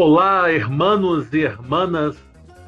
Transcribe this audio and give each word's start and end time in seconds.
Olá, 0.00 0.52
hermanos 0.52 1.34
e 1.34 1.40
hermanas 1.40 2.16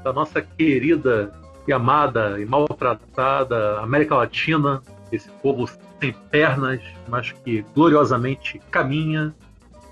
da 0.03 0.13
nossa 0.13 0.43
querida 0.43 1.33
e 1.65 1.73
amada 1.73 2.41
e 2.41 2.45
maltratada 2.45 3.79
América 3.79 4.17
Latina, 4.17 4.83
esse 5.13 5.31
povo 5.41 5.71
sem 6.01 6.13
pernas, 6.29 6.81
mas 7.07 7.31
que 7.31 7.65
gloriosamente 7.73 8.61
caminha. 8.73 9.33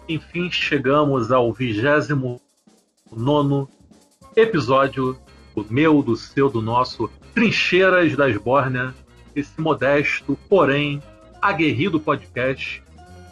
Enfim, 0.09 0.51
chegamos 0.51 1.31
ao 1.31 1.53
29 1.53 2.41
episódio 4.35 5.17
do 5.55 5.65
meu, 5.71 6.03
do 6.03 6.17
seu, 6.17 6.51
do 6.51 6.61
nosso 6.61 7.09
Trincheiras 7.37 8.17
da 8.17 8.29
Esbórnia, 8.29 8.93
esse 9.37 9.61
modesto, 9.61 10.37
porém 10.49 11.01
aguerrido 11.41 12.01
podcast 12.01 12.83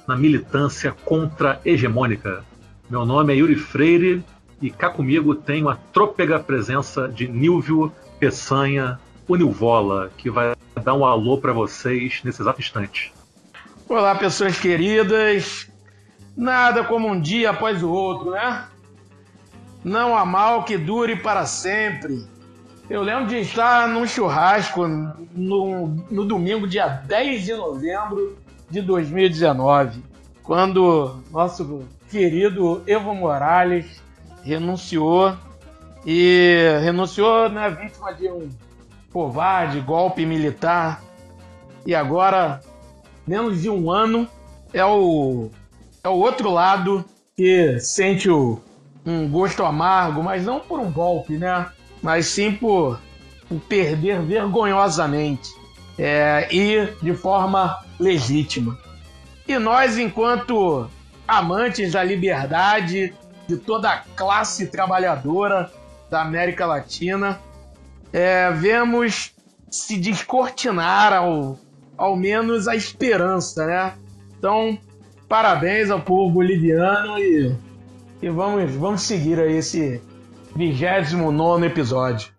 na 0.07 0.15
militância 0.15 0.93
contra-hegemônica. 1.05 2.45
Meu 2.89 3.05
nome 3.05 3.33
é 3.33 3.37
Yuri 3.37 3.57
Freire 3.57 4.25
e 4.63 4.71
cá 4.71 4.89
comigo 4.89 5.35
tenho 5.35 5.69
a 5.69 5.75
trôpega 5.75 6.39
presença 6.39 7.09
de 7.09 7.27
Nilvio 7.27 7.93
Peçanha, 8.21 9.01
o 9.27 9.35
Nilvola, 9.35 10.13
que 10.17 10.31
vai 10.31 10.55
dar 10.85 10.95
um 10.95 11.05
alô 11.05 11.37
para 11.37 11.53
vocês 11.53 12.21
nesse 12.23 12.41
exato 12.41 12.61
instante. 12.61 13.13
Olá, 13.89 14.15
pessoas 14.15 14.57
queridas. 14.61 15.69
Nada 16.37 16.85
como 16.85 17.09
um 17.09 17.21
dia 17.21 17.51
após 17.51 17.83
o 17.83 17.91
outro, 17.91 18.31
né? 18.31 18.67
Não 19.83 20.17
há 20.17 20.25
mal 20.25 20.63
que 20.63 20.79
dure 20.79 21.17
para 21.17 21.45
sempre. 21.45 22.25
Eu 22.89 23.03
lembro 23.03 23.27
de 23.27 23.41
estar 23.41 23.89
num 23.89 24.07
churrasco 24.07 24.87
no, 24.87 25.89
no 26.09 26.25
domingo, 26.25 26.69
dia 26.69 26.87
10 26.87 27.45
de 27.45 27.55
novembro 27.55 28.39
de 28.71 28.81
2019, 28.81 30.05
quando 30.45 31.21
nosso 31.33 31.85
querido 32.11 32.83
Evo 32.87 33.15
Morales 33.15 34.03
renunciou 34.43 35.37
e 36.05 36.79
renunciou 36.83 37.49
na 37.49 37.69
né, 37.69 37.77
vítima 37.83 38.15
de 38.15 38.29
um 38.29 38.49
covarde 39.13 39.81
golpe 39.81 40.25
militar 40.25 41.03
e 41.85 41.95
agora 41.95 42.61
menos 43.27 43.63
de 43.63 43.71
um 43.71 43.91
ano 43.91 44.29
é 44.73 44.85
o 44.85 45.51
é 46.05 46.09
o 46.09 46.13
outro 46.13 46.51
lado 46.51 47.05
que 47.37 47.79
sente 47.81 48.31
o, 48.31 48.61
um 49.05 49.29
gosto 49.29 49.65
amargo, 49.65 50.23
mas 50.23 50.45
não 50.45 50.61
por 50.61 50.81
um 50.81 50.91
golpe, 50.91 51.37
né? 51.37 51.69
Mas 52.03 52.27
sim 52.27 52.53
por, 52.53 53.01
por 53.49 53.61
perder 53.61 54.23
vergonhosamente 54.23 55.49
é, 55.99 56.49
e 56.51 56.87
de 57.03 57.15
forma 57.15 57.77
legítima. 57.99 58.79
E 59.47 59.59
nós, 59.59 59.99
enquanto 59.99 60.89
amantes 61.27 61.93
da 61.93 62.03
liberdade 62.03 63.15
de 63.47 63.57
toda 63.57 63.91
a 63.91 63.99
classe 63.99 64.67
trabalhadora 64.67 65.71
da 66.11 66.23
América 66.23 66.67
Latina, 66.67 67.41
é, 68.13 68.51
vemos 68.53 69.33
se 69.71 69.99
descortinar 69.99 71.13
ao, 71.13 71.59
ao 71.97 72.17
menos 72.17 72.69
a 72.69 72.75
esperança, 72.75 73.67
né? 73.67 73.95
Então, 74.39 74.79
parabéns 75.29 75.91
ao 75.91 76.01
povo 76.01 76.33
boliviano 76.33 77.19
e, 77.19 77.55
e 78.23 78.29
vamos, 78.29 78.71
vamos 78.73 79.03
seguir 79.03 79.41
aí 79.41 79.57
esse 79.57 80.01
29 80.55 81.67
episódio. 81.67 82.31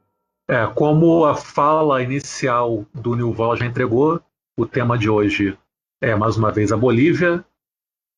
É, 0.49 0.65
como 0.67 1.25
a 1.25 1.35
fala 1.35 2.01
inicial 2.01 2.85
do 2.93 3.15
Nilval 3.15 3.57
já 3.57 3.65
entregou, 3.65 4.21
o 4.57 4.65
tema 4.65 4.97
de 4.97 5.09
hoje 5.09 5.57
é 6.01 6.15
mais 6.15 6.37
uma 6.37 6.51
vez 6.51 6.71
a 6.71 6.77
Bolívia, 6.77 7.43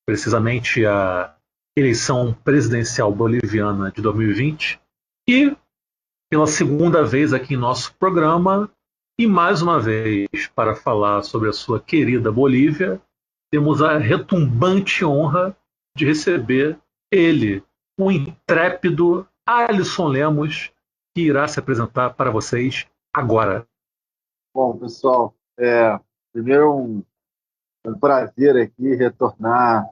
precisamente 0.09 0.83
a 0.87 1.35
eleição 1.77 2.33
presidencial 2.33 3.13
boliviana 3.13 3.91
de 3.91 4.01
2020. 4.01 4.81
E 5.29 5.55
pela 6.31 6.47
segunda 6.47 7.05
vez 7.05 7.31
aqui 7.31 7.53
em 7.53 7.57
nosso 7.57 7.93
programa, 7.93 8.71
e 9.19 9.27
mais 9.27 9.61
uma 9.61 9.79
vez 9.79 10.27
para 10.55 10.75
falar 10.75 11.21
sobre 11.21 11.47
a 11.47 11.53
sua 11.53 11.79
querida 11.79 12.31
Bolívia, 12.31 12.99
temos 13.51 13.83
a 13.83 13.99
retumbante 13.99 15.05
honra 15.05 15.55
de 15.95 16.07
receber 16.07 16.79
ele, 17.11 17.63
o 17.95 18.11
intrépido 18.11 19.27
Alisson 19.45 20.07
Lemos, 20.07 20.71
que 21.15 21.21
irá 21.21 21.47
se 21.47 21.59
apresentar 21.59 22.15
para 22.15 22.31
vocês 22.31 22.87
agora. 23.13 23.63
Bom, 24.55 24.75
pessoal, 24.75 25.35
é, 25.59 25.99
primeiro 26.33 26.75
um, 26.75 27.03
um 27.85 27.99
prazer 27.99 28.57
aqui 28.57 28.95
retornar 28.95 29.85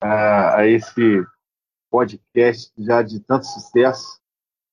a, 0.00 0.56
a 0.56 0.66
esse 0.66 1.24
podcast 1.90 2.72
já 2.78 3.02
de 3.02 3.20
tanto 3.20 3.46
sucesso 3.46 4.20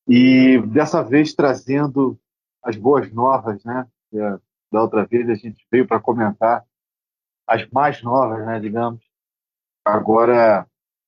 e 0.07 0.61
dessa 0.67 1.03
vez 1.03 1.33
trazendo 1.33 2.17
as 2.63 2.77
boas 2.77 3.11
novas, 3.11 3.63
né? 3.63 3.87
É, 4.13 4.39
da 4.71 4.81
outra 4.81 5.05
vez 5.05 5.29
a 5.29 5.35
gente 5.35 5.65
veio 5.71 5.87
para 5.87 5.99
comentar 5.99 6.63
as 7.45 7.67
mais 7.69 8.01
novas, 8.01 8.45
né? 8.45 8.59
Digamos. 8.59 9.03
Agora 9.85 10.67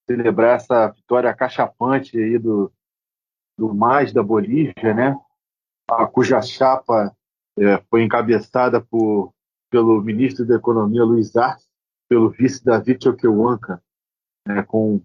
celebrar 0.09 0.55
essa 0.55 0.87
vitória 0.87 1.33
cachapante 1.33 2.17
aí 2.17 2.37
do 2.37 2.71
do 3.57 3.73
mais 3.75 4.13
da 4.13 4.23
Bolívia, 4.23 4.93
né? 4.93 5.19
A, 5.89 6.07
cuja 6.07 6.41
chapa 6.41 7.13
é, 7.57 7.77
foi 7.89 8.03
encabeçada 8.03 8.81
por 8.81 9.33
pelo 9.69 10.01
ministro 10.01 10.45
da 10.45 10.55
Economia 10.55 11.03
Luiz 11.03 11.35
Arce, 11.35 11.67
pelo 12.07 12.29
vice 12.29 12.63
David 12.63 13.03
Choquehuanca, 13.03 13.83
né, 14.49 14.63
com 14.63 14.99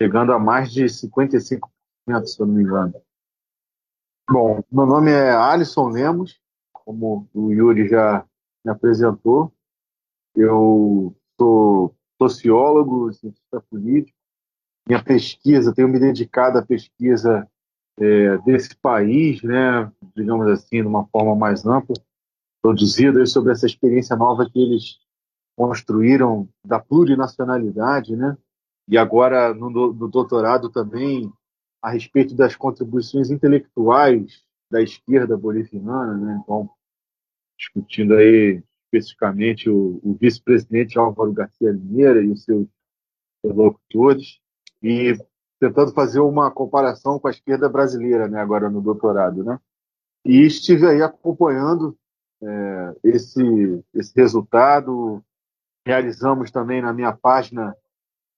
chegando 0.00 0.32
a 0.32 0.38
mais 0.38 0.72
de 0.72 0.84
55%, 0.84 1.68
se 2.24 2.40
eu 2.40 2.46
não 2.46 2.54
me 2.54 2.62
engano. 2.62 2.94
Bom, 4.30 4.62
meu 4.70 4.86
nome 4.86 5.10
é 5.10 5.30
Alisson 5.30 5.88
Lemos, 5.88 6.40
como 6.72 7.28
o 7.34 7.52
Yuri 7.52 7.88
já 7.88 8.24
me 8.64 8.72
apresentou. 8.72 9.52
Eu 10.34 11.14
sou 11.38 11.94
sociólogo, 12.20 13.12
cientista 13.12 13.60
político. 13.68 14.16
Minha 14.86 15.02
pesquisa, 15.02 15.74
tenho 15.74 15.88
me 15.88 15.98
dedicado 15.98 16.58
à 16.58 16.62
pesquisa 16.62 17.46
é, 17.98 18.38
desse 18.38 18.74
país, 18.76 19.42
né, 19.42 19.92
digamos 20.16 20.46
assim, 20.46 20.80
de 20.80 20.88
uma 20.88 21.06
forma 21.08 21.34
mais 21.34 21.66
ampla, 21.66 21.96
produzida 22.62 23.24
sobre 23.26 23.52
essa 23.52 23.66
experiência 23.66 24.16
nova 24.16 24.48
que 24.48 24.58
eles 24.58 24.98
construíram 25.58 26.48
da 26.64 26.78
plurinacionalidade, 26.78 28.14
né? 28.14 28.38
E 28.88 28.96
agora 28.96 29.52
no, 29.52 29.68
no 29.68 30.08
doutorado 30.08 30.70
também 30.70 31.32
a 31.82 31.90
respeito 31.90 32.32
das 32.36 32.54
contribuições 32.54 33.28
intelectuais 33.28 34.44
da 34.70 34.80
esquerda 34.80 35.36
boliviana, 35.36 36.16
né? 36.16 36.40
Então, 36.40 36.70
discutindo 37.58 38.14
aí 38.14 38.62
especificamente 38.84 39.68
o, 39.68 39.98
o 40.00 40.16
vice-presidente 40.18 40.96
Álvaro 40.96 41.32
Garcia 41.32 41.72
Limeira 41.72 42.22
e 42.22 42.30
os 42.30 42.44
seus 42.44 42.68
interlocutores, 43.44 44.38
e 44.80 45.12
tentando 45.58 45.92
fazer 45.92 46.20
uma 46.20 46.52
comparação 46.52 47.18
com 47.18 47.26
a 47.26 47.32
esquerda 47.32 47.68
brasileira, 47.68 48.28
né, 48.28 48.40
agora 48.40 48.70
no 48.70 48.80
doutorado, 48.80 49.42
né? 49.42 49.58
E 50.24 50.42
estive 50.42 50.86
aí 50.86 51.02
acompanhando 51.02 51.98
é, 52.40 52.96
esse, 53.02 53.84
esse 53.92 54.14
resultado, 54.14 55.22
realizamos 55.88 56.50
também 56.50 56.82
na 56.82 56.92
minha 56.92 57.12
página. 57.14 57.74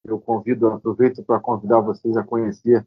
Eu 0.05 0.21
convido, 0.21 0.69
aproveito 0.69 1.21
para 1.25 1.41
convidar 1.41 1.81
vocês 1.81 2.17
a 2.17 2.23
conhecer 2.23 2.87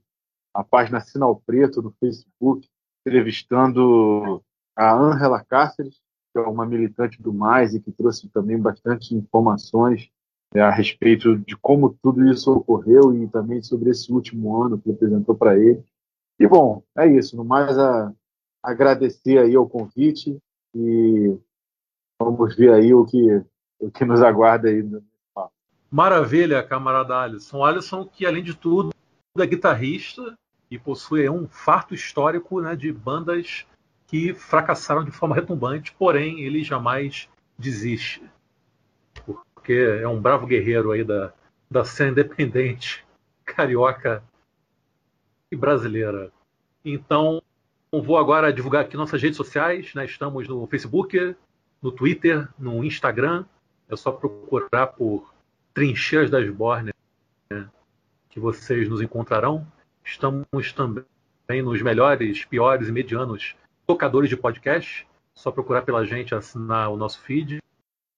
a 0.53 0.63
página 0.63 1.01
Sinal 1.01 1.35
Preto 1.46 1.81
no 1.81 1.91
Facebook, 2.00 2.69
entrevistando 3.06 4.42
a 4.74 4.94
Angela 4.94 5.44
Cáceres, 5.44 6.00
que 6.31 6.39
é 6.39 6.42
uma 6.42 6.65
militante 6.65 7.21
do 7.21 7.33
Mais 7.33 7.75
e 7.75 7.81
que 7.81 7.92
trouxe 7.92 8.30
também 8.30 8.57
bastante 8.57 9.13
informações 9.13 10.10
é, 10.56 10.62
a 10.62 10.71
respeito 10.71 11.38
de 11.39 11.57
como 11.57 11.98
tudo 12.01 12.25
isso 12.31 12.50
ocorreu 12.50 13.13
e 13.13 13.27
também 13.27 13.62
sobre 13.62 13.89
esse 13.89 14.13
último 14.13 14.63
ano 14.63 14.80
que 14.80 14.92
apresentou 14.92 15.36
para 15.36 15.59
ele. 15.59 15.83
E 16.39 16.48
bom, 16.48 16.81
é 16.98 17.06
isso. 17.06 17.36
No 17.36 17.44
mais, 17.44 17.77
a, 17.77 18.13
agradecer 18.63 19.39
aí 19.39 19.57
o 19.57 19.68
convite 19.68 20.38
e 20.74 21.38
vamos 22.18 22.56
ver 22.56 22.71
aí 22.71 22.94
o 22.94 23.06
que 23.06 23.44
o 23.80 23.92
que 23.92 24.06
nos 24.06 24.22
aguarda 24.22 24.70
aí. 24.70 24.84
Maravilha, 25.92 26.64
camarada 26.64 27.16
Alisson. 27.16 27.64
Alisson, 27.64 28.06
que 28.06 28.25
além 28.25 28.44
de 28.44 28.56
tudo 28.56 28.92
é 29.38 29.46
guitarrista 29.46 30.38
e 30.70 30.80
possui 30.80 31.30
um 31.30 31.48
farto 31.48 31.94
histórico 31.94 32.60
né, 32.62 32.75
de 32.75 32.92
bandas 32.92 33.66
que 34.08 34.34
fracassaram 34.34 35.04
de 35.04 35.12
forma 35.12 35.36
retumbante, 35.36 35.94
porém 35.94 36.42
ele 36.42 36.64
jamais 36.64 37.30
desiste. 37.58 38.24
Porque 39.54 39.74
é 40.02 40.08
um 40.08 40.19
bravo 40.19 40.48
guerreiro 40.48 40.92
aí 40.92 41.04
da, 41.04 41.31
da 41.69 41.86
cena 41.86 42.12
independente 42.12 43.06
carioca 43.46 44.24
e 45.52 45.56
brasileira. 45.56 46.31
Então, 46.84 47.42
vou 47.92 48.18
agora 48.18 48.52
divulgar 48.52 48.84
aqui 48.84 48.98
nossas 48.98 49.22
redes 49.22 49.38
sociais. 49.38 49.94
Né? 49.94 50.06
Estamos 50.06 50.48
no 50.48 50.66
Facebook, 50.66 51.36
no 51.81 51.92
Twitter, 51.92 52.48
no 52.58 52.84
Instagram 52.84 53.46
é 53.94 53.98
só 53.98 54.12
procurar 54.12 54.88
por 54.88 55.31
Trincheiras 55.74 56.30
das 56.30 56.50
Bornes, 56.50 56.94
né? 57.50 57.69
que 58.30 58.38
vocês 58.40 58.88
nos 58.90 59.01
encontrarão. 59.01 59.66
Estamos 60.04 60.74
também 60.74 61.06
nos 61.63 61.81
melhores, 61.81 62.44
piores 62.45 62.90
e 62.90 62.92
medianos 62.92 63.56
tocadores 63.86 64.30
de 64.30 64.38
podcast. 64.38 65.07
Só 65.36 65.51
procurar 65.51 65.81
pela 65.81 66.06
gente 66.06 66.36
assinar 66.36 66.92
o 66.92 66.98
nosso 66.98 67.19
feed. 67.22 67.57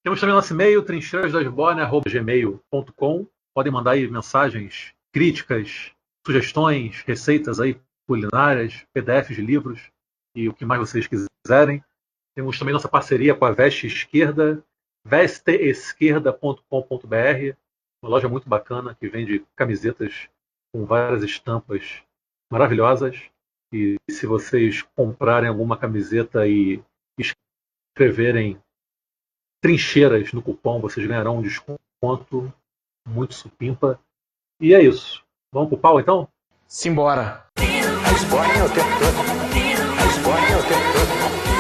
Temos 0.03 0.19
também 0.19 0.35
nosso 0.35 0.53
e-mail, 0.53 0.83
trincheirasdasborne.gmail.com. 0.83 3.27
Podem 3.53 3.71
mandar 3.71 3.91
aí 3.91 4.05
mensagens, 4.07 4.93
críticas, 5.13 5.91
sugestões, 6.25 7.03
receitas 7.05 7.59
aí 7.59 7.79
culinárias, 8.07 8.85
PDFs 8.93 9.35
de 9.35 9.41
livros 9.41 9.89
e 10.35 10.49
o 10.49 10.53
que 10.53 10.65
mais 10.65 10.79
vocês 10.79 11.07
quiserem. 11.07 11.83
Temos 12.35 12.59
também 12.59 12.73
nossa 12.73 12.89
parceria 12.89 13.33
com 13.33 13.45
a 13.45 13.51
Veste 13.51 13.87
Esquerda, 13.87 14.61
vesteesquerda.com.br, 15.05 17.55
uma 18.03 18.09
loja 18.09 18.27
muito 18.27 18.49
bacana 18.49 18.95
que 18.95 19.07
vende 19.07 19.45
camisetas 19.55 20.27
com 20.73 20.85
várias 20.85 21.23
estampas 21.23 22.01
maravilhosas. 22.51 23.29
E 23.71 23.95
se 24.09 24.25
vocês 24.25 24.81
comprarem 24.95 25.47
alguma 25.49 25.77
camiseta 25.77 26.47
e 26.47 26.81
escreverem 27.17 28.59
trincheiras 29.61 30.33
no 30.33 30.41
cupom, 30.41 30.79
vocês 30.79 31.05
ganharão 31.05 31.37
um 31.37 31.41
desconto 31.41 32.51
muito 33.07 33.33
supimpa. 33.33 33.99
E 34.59 34.73
é 34.73 34.81
isso. 34.81 35.23
Vamos 35.53 35.69
pro 35.69 35.77
pau 35.77 35.99
então? 35.99 36.27
Simbora. 36.67 37.45
A 37.57 38.11
o 38.65 38.73
tempo 38.73 38.89
todo. 38.99 39.17
A 39.99 40.05
o 40.57 40.63
tempo 40.63 40.93
todo. 40.93 41.54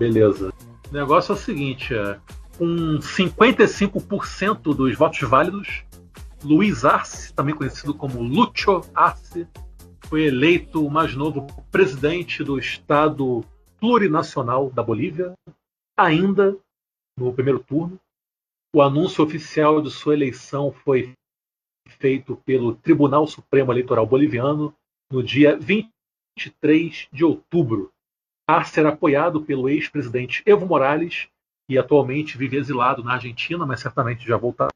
Beleza. 0.00 0.50
O 0.90 0.94
negócio 0.94 1.32
é 1.32 1.34
o 1.34 1.38
seguinte, 1.38 1.94
é, 1.94 2.18
com 2.56 2.98
55% 2.98 4.74
dos 4.74 4.96
votos 4.96 5.20
válidos, 5.20 5.84
Luiz 6.42 6.86
Arce, 6.86 7.34
também 7.34 7.54
conhecido 7.54 7.92
como 7.92 8.22
Lucho 8.22 8.80
Arce, 8.94 9.46
foi 10.06 10.22
eleito 10.22 10.86
o 10.86 10.90
mais 10.90 11.14
novo 11.14 11.46
presidente 11.70 12.42
do 12.42 12.58
Estado 12.58 13.44
plurinacional 13.78 14.70
da 14.70 14.82
Bolívia, 14.82 15.34
ainda 15.94 16.56
no 17.18 17.30
primeiro 17.34 17.60
turno. 17.60 18.00
O 18.74 18.80
anúncio 18.80 19.22
oficial 19.22 19.82
de 19.82 19.90
sua 19.90 20.14
eleição 20.14 20.72
foi 20.72 21.12
feito 21.98 22.36
pelo 22.46 22.74
Tribunal 22.74 23.26
Supremo 23.26 23.70
Eleitoral 23.70 24.06
Boliviano 24.06 24.74
no 25.12 25.22
dia 25.22 25.58
23 25.58 27.06
de 27.12 27.22
outubro. 27.22 27.92
Arce 28.50 28.80
era 28.80 28.88
apoiado 28.88 29.40
pelo 29.42 29.68
ex-presidente 29.68 30.42
Evo 30.44 30.66
Morales 30.66 31.28
e 31.68 31.78
atualmente 31.78 32.36
vive 32.36 32.56
exilado 32.56 33.04
na 33.04 33.12
Argentina, 33.12 33.64
mas 33.64 33.80
certamente 33.80 34.26
já 34.26 34.36
voltará 34.36 34.72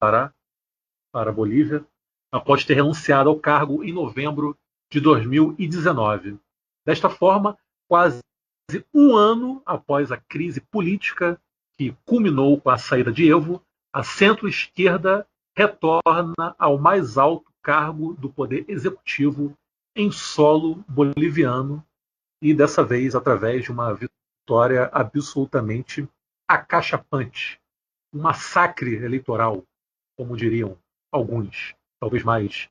para 0.00 1.28
a 1.28 1.32
Bolívia, 1.32 1.84
após 2.32 2.64
ter 2.64 2.72
renunciado 2.72 3.28
ao 3.28 3.38
cargo 3.38 3.84
em 3.84 3.92
novembro 3.92 4.56
de 4.90 4.98
2019. 4.98 6.38
Desta 6.86 7.10
forma, 7.10 7.58
quase 7.86 8.20
um 8.94 9.14
ano 9.14 9.60
após 9.66 10.10
a 10.10 10.16
crise 10.16 10.62
política 10.62 11.38
que 11.76 11.94
culminou 12.06 12.58
com 12.58 12.70
a 12.70 12.78
saída 12.78 13.12
de 13.12 13.30
Evo, 13.30 13.62
a 13.92 14.02
centro-esquerda 14.02 15.28
retorna 15.54 16.56
ao 16.58 16.78
mais 16.78 17.18
alto 17.18 17.52
cargo 17.62 18.14
do 18.14 18.30
poder 18.30 18.64
executivo 18.68 19.54
em 19.94 20.10
solo 20.10 20.82
boliviano 20.88 21.84
e 22.42 22.52
dessa 22.52 22.84
vez 22.84 23.14
através 23.14 23.62
de 23.62 23.70
uma 23.70 23.94
vitória 23.94 24.90
absolutamente 24.92 26.08
acachapante, 26.48 27.60
um 28.12 28.20
massacre 28.20 28.96
eleitoral, 28.96 29.64
como 30.18 30.36
diriam 30.36 30.76
alguns, 31.12 31.72
talvez 32.00 32.24
mais 32.24 32.68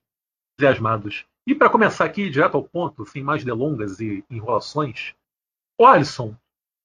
entusiasmados. 0.54 1.26
E 1.48 1.56
para 1.56 1.70
começar 1.70 2.04
aqui 2.04 2.30
direto 2.30 2.58
ao 2.58 2.68
ponto, 2.68 3.06
sem 3.06 3.24
mais 3.24 3.46
delongas 3.46 4.02
e 4.02 4.26
enrolações, 4.30 5.16
Alisson, 5.80 6.36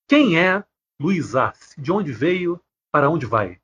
quem 0.09 0.39
é 0.39 0.65
Luiz 1.01 1.35
Arce? 1.35 1.79
De 1.79 1.91
onde 1.91 2.13
veio? 2.13 2.59
Para 2.93 3.11
onde 3.11 3.27
vai? 3.27 3.61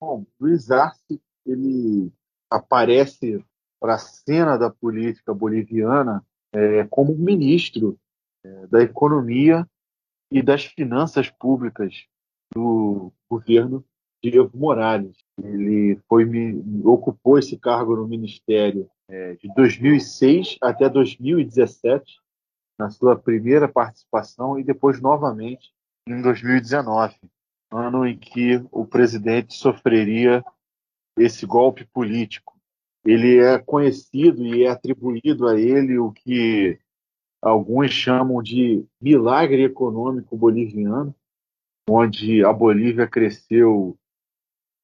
Bom, 0.00 0.26
Luiz 0.38 0.70
Arce 0.70 1.22
ele 1.46 2.12
aparece 2.50 3.42
para 3.80 3.94
a 3.94 3.98
cena 3.98 4.58
da 4.58 4.68
política 4.68 5.32
boliviana 5.32 6.26
é, 6.52 6.84
como 6.84 7.14
ministro 7.14 7.98
da 8.70 8.82
economia 8.82 9.66
e 10.30 10.42
das 10.42 10.64
finanças 10.64 11.30
públicas 11.30 12.06
do 12.54 13.12
governo 13.28 13.84
de 14.22 14.36
Evo 14.36 14.56
Morales. 14.56 15.16
Ele 15.42 15.98
foi, 16.08 16.26
ocupou 16.84 17.38
esse 17.38 17.56
cargo 17.56 17.96
no 17.96 18.08
ministério 18.08 18.90
é, 19.08 19.34
de 19.36 19.52
2006 19.54 20.56
até 20.60 20.88
2017, 20.88 22.20
na 22.78 22.90
sua 22.90 23.16
primeira 23.16 23.68
participação, 23.68 24.58
e 24.58 24.64
depois 24.64 25.00
novamente 25.00 25.72
em 26.06 26.20
2019, 26.22 27.16
ano 27.70 28.06
em 28.06 28.16
que 28.16 28.64
o 28.70 28.86
presidente 28.86 29.54
sofreria 29.54 30.44
esse 31.18 31.44
golpe 31.44 31.84
político. 31.86 32.58
Ele 33.04 33.38
é 33.38 33.58
conhecido 33.58 34.44
e 34.44 34.64
é 34.64 34.68
atribuído 34.68 35.48
a 35.48 35.58
ele 35.58 35.98
o 35.98 36.12
que 36.12 36.78
alguns 37.40 37.90
chamam 37.90 38.42
de 38.42 38.84
milagre 39.00 39.62
econômico 39.64 40.36
boliviano, 40.36 41.14
onde 41.88 42.44
a 42.44 42.52
Bolívia 42.52 43.06
cresceu 43.06 43.96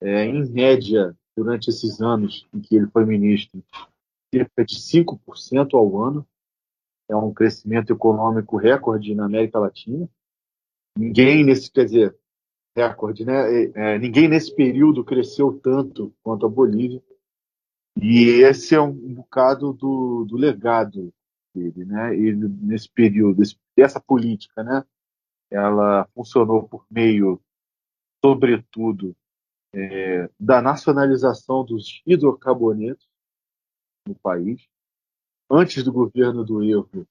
é, 0.00 0.24
em 0.24 0.48
média 0.50 1.16
durante 1.36 1.68
esses 1.68 2.00
anos 2.00 2.46
em 2.54 2.60
que 2.60 2.76
ele 2.76 2.86
foi 2.86 3.04
ministro, 3.04 3.62
cerca 4.32 4.64
de 4.64 4.76
5% 4.76 5.74
ao 5.74 6.02
ano. 6.02 6.26
É 7.08 7.14
um 7.14 7.34
crescimento 7.34 7.92
econômico 7.92 8.56
recorde 8.56 9.14
na 9.14 9.26
América 9.26 9.58
Latina. 9.58 10.08
Ninguém 10.96 11.44
nesse, 11.44 11.70
quer 11.70 11.84
dizer, 11.84 12.16
recorde, 12.76 13.24
né? 13.24 13.34
É, 13.34 13.72
é, 13.74 13.98
ninguém 13.98 14.28
nesse 14.28 14.54
período 14.54 15.04
cresceu 15.04 15.58
tanto 15.62 16.14
quanto 16.22 16.46
a 16.46 16.48
Bolívia. 16.48 17.02
E 18.00 18.40
esse 18.42 18.74
é 18.74 18.80
um, 18.80 18.92
bocado 18.92 19.72
do, 19.72 20.24
do 20.24 20.36
legado 20.36 21.12
dele, 21.54 21.84
né? 21.84 22.16
E 22.16 22.34
nesse 22.34 22.88
período, 22.88 23.42
dessa 23.76 24.00
política, 24.00 24.62
né? 24.62 24.84
Ela 25.50 26.06
funcionou 26.14 26.68
por 26.68 26.84
meio, 26.90 27.40
sobretudo, 28.24 29.16
é, 29.72 30.28
da 30.38 30.60
nacionalização 30.60 31.64
dos 31.64 32.02
hidrocarbonetos 32.06 33.08
no 34.06 34.14
país. 34.16 34.66
Antes 35.50 35.84
do 35.84 35.92
governo 35.92 36.44
do 36.44 36.62
Evo, 36.64 37.06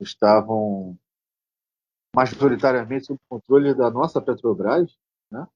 estavam 0.00 0.96
majoritariamente 2.14 3.06
sob 3.06 3.18
controle 3.28 3.74
da 3.74 3.90
nossa 3.90 4.20
Petrobras, 4.20 4.96
né? 5.30 5.46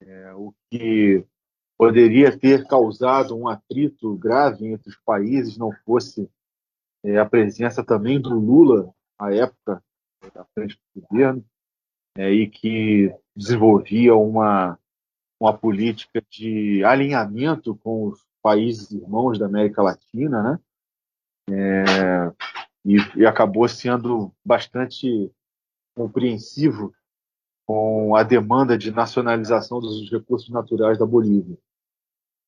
É, 0.00 0.34
o 0.34 0.52
que 0.70 1.24
poderia 1.78 2.36
ter 2.36 2.66
causado 2.66 3.36
um 3.36 3.48
atrito 3.48 4.16
grave 4.16 4.66
entre 4.66 4.88
os 4.88 4.96
países, 4.96 5.56
não 5.56 5.72
fosse 5.84 6.30
é, 7.04 7.18
a 7.18 7.26
presença 7.26 7.84
também 7.84 8.20
do 8.20 8.34
Lula, 8.38 8.92
à 9.18 9.34
época, 9.34 9.82
à 10.34 10.44
frente 10.54 10.78
do 10.94 11.02
governo, 11.02 11.44
é, 12.16 12.30
e 12.30 12.48
que 12.48 13.14
desenvolvia 13.34 14.14
uma 14.14 14.78
uma 15.42 15.52
política 15.52 16.22
de 16.30 16.84
alinhamento 16.84 17.74
com 17.74 18.06
os 18.06 18.24
países 18.40 18.92
irmãos 18.92 19.40
da 19.40 19.46
América 19.46 19.82
Latina, 19.82 20.40
né? 20.40 20.60
É, 21.50 22.32
e, 22.84 22.96
e, 23.16 23.26
acabou 23.26 23.68
sendo 23.68 24.32
bastante 24.44 25.32
compreensivo 25.96 26.94
com 27.66 28.14
a 28.14 28.22
demanda 28.22 28.78
de 28.78 28.92
nacionalização 28.92 29.80
dos 29.80 30.08
recursos 30.08 30.48
naturais 30.48 30.96
da 30.96 31.04
Bolívia. 31.04 31.58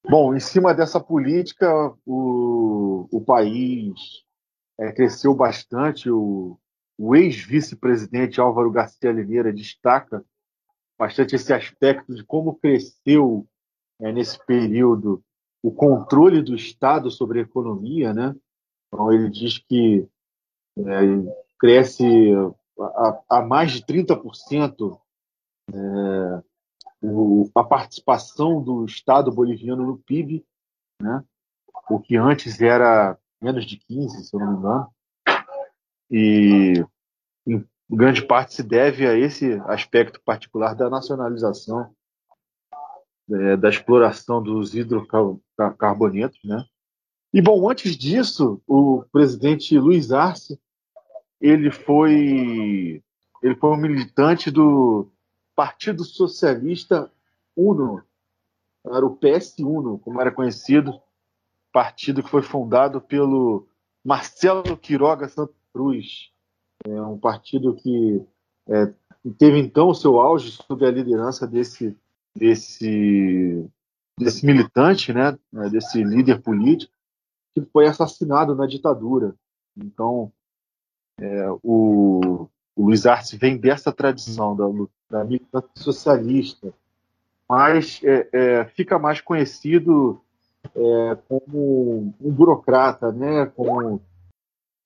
Bom, 0.08 0.32
em 0.32 0.40
cima 0.40 0.72
dessa 0.72 1.00
política, 1.00 1.66
o, 2.06 3.08
o 3.10 3.20
país 3.20 4.24
é, 4.78 4.92
cresceu 4.92 5.34
bastante. 5.34 6.10
O, 6.10 6.58
o 6.98 7.16
ex-vice-presidente 7.16 8.40
Álvaro 8.40 8.70
Garcia 8.70 9.12
Lineira 9.12 9.52
destaca 9.52 10.24
bastante 10.98 11.34
esse 11.34 11.52
aspecto 11.52 12.14
de 12.14 12.24
como 12.24 12.54
cresceu 12.56 13.46
é, 14.00 14.12
nesse 14.12 14.38
período 14.46 15.22
o 15.62 15.72
controle 15.72 16.42
do 16.42 16.54
Estado 16.54 17.10
sobre 17.10 17.38
a 17.38 17.42
economia, 17.42 18.12
né? 18.12 18.36
Então 18.86 19.10
ele 19.12 19.30
diz 19.30 19.58
que 19.58 20.06
é, 20.78 20.82
cresce 21.58 22.04
a, 22.78 23.38
a, 23.38 23.42
mais 23.42 23.72
de 23.72 23.82
30% 23.82 25.00
é, 25.72 26.42
o, 27.00 27.50
a 27.54 27.64
participação 27.64 28.62
do 28.62 28.84
Estado 28.84 29.32
boliviano 29.32 29.86
no 29.86 29.98
PIB, 29.98 30.44
né? 31.00 31.24
O 31.88 31.98
que 31.98 32.16
antes 32.16 32.60
era 32.60 33.18
menos 33.44 33.66
de 33.66 33.76
15, 33.76 34.24
se 34.24 34.34
eu 34.34 34.40
não 34.40 34.52
me 34.52 34.58
engano. 34.58 34.88
E 36.10 36.84
grande 37.90 38.22
parte 38.22 38.54
se 38.54 38.62
deve 38.62 39.06
a 39.06 39.14
esse 39.14 39.60
aspecto 39.66 40.20
particular 40.24 40.74
da 40.74 40.88
nacionalização, 40.88 41.94
é, 43.30 43.56
da 43.56 43.68
exploração 43.68 44.42
dos 44.42 44.74
hidrocarbonetos, 44.74 46.40
né? 46.44 46.64
E 47.32 47.42
bom, 47.42 47.68
antes 47.68 47.96
disso, 47.96 48.62
o 48.66 49.04
presidente 49.10 49.76
Luiz 49.78 50.12
Arce, 50.12 50.58
ele 51.40 51.70
foi 51.70 53.02
ele 53.42 53.56
foi 53.56 53.70
um 53.70 53.76
militante 53.76 54.50
do 54.50 55.10
Partido 55.54 56.02
Socialista 56.04 57.10
Uno, 57.54 58.02
era 58.86 59.04
o 59.04 59.16
PS 59.16 59.58
Uno, 59.58 59.98
como 59.98 60.20
era 60.20 60.32
conhecido, 60.32 60.98
partido 61.74 62.22
que 62.22 62.30
foi 62.30 62.40
fundado 62.40 63.00
pelo 63.00 63.66
Marcelo 64.04 64.76
Quiroga 64.76 65.28
Santa 65.28 65.52
Cruz, 65.72 66.30
é 66.86 67.02
um 67.02 67.18
partido 67.18 67.74
que 67.74 68.24
é, 68.68 68.94
teve 69.36 69.58
então 69.58 69.88
o 69.88 69.94
seu 69.94 70.20
auge 70.20 70.52
sob 70.52 70.86
a 70.86 70.90
liderança 70.92 71.48
desse, 71.48 71.98
desse, 72.32 73.68
desse 74.16 74.46
militante, 74.46 75.12
né, 75.12 75.36
desse 75.68 76.04
líder 76.04 76.40
político, 76.42 76.92
que 77.52 77.60
foi 77.72 77.88
assassinado 77.88 78.54
na 78.54 78.66
ditadura. 78.66 79.34
Então, 79.76 80.32
é, 81.18 81.50
o, 81.60 82.48
o, 82.76 82.84
Luiz 82.84 83.04
Arce 83.04 83.36
vem 83.36 83.56
dessa 83.56 83.90
tradição 83.90 84.54
da, 84.54 84.64
da 85.10 85.24
militância 85.24 85.70
socialista, 85.74 86.72
mas 87.48 88.00
é, 88.04 88.28
é 88.32 88.64
fica 88.64 88.96
mais 88.96 89.20
conhecido 89.20 90.23
é, 90.74 91.16
como 91.28 92.14
um 92.20 92.30
burocrata, 92.30 93.12
né, 93.12 93.46
como 93.46 94.00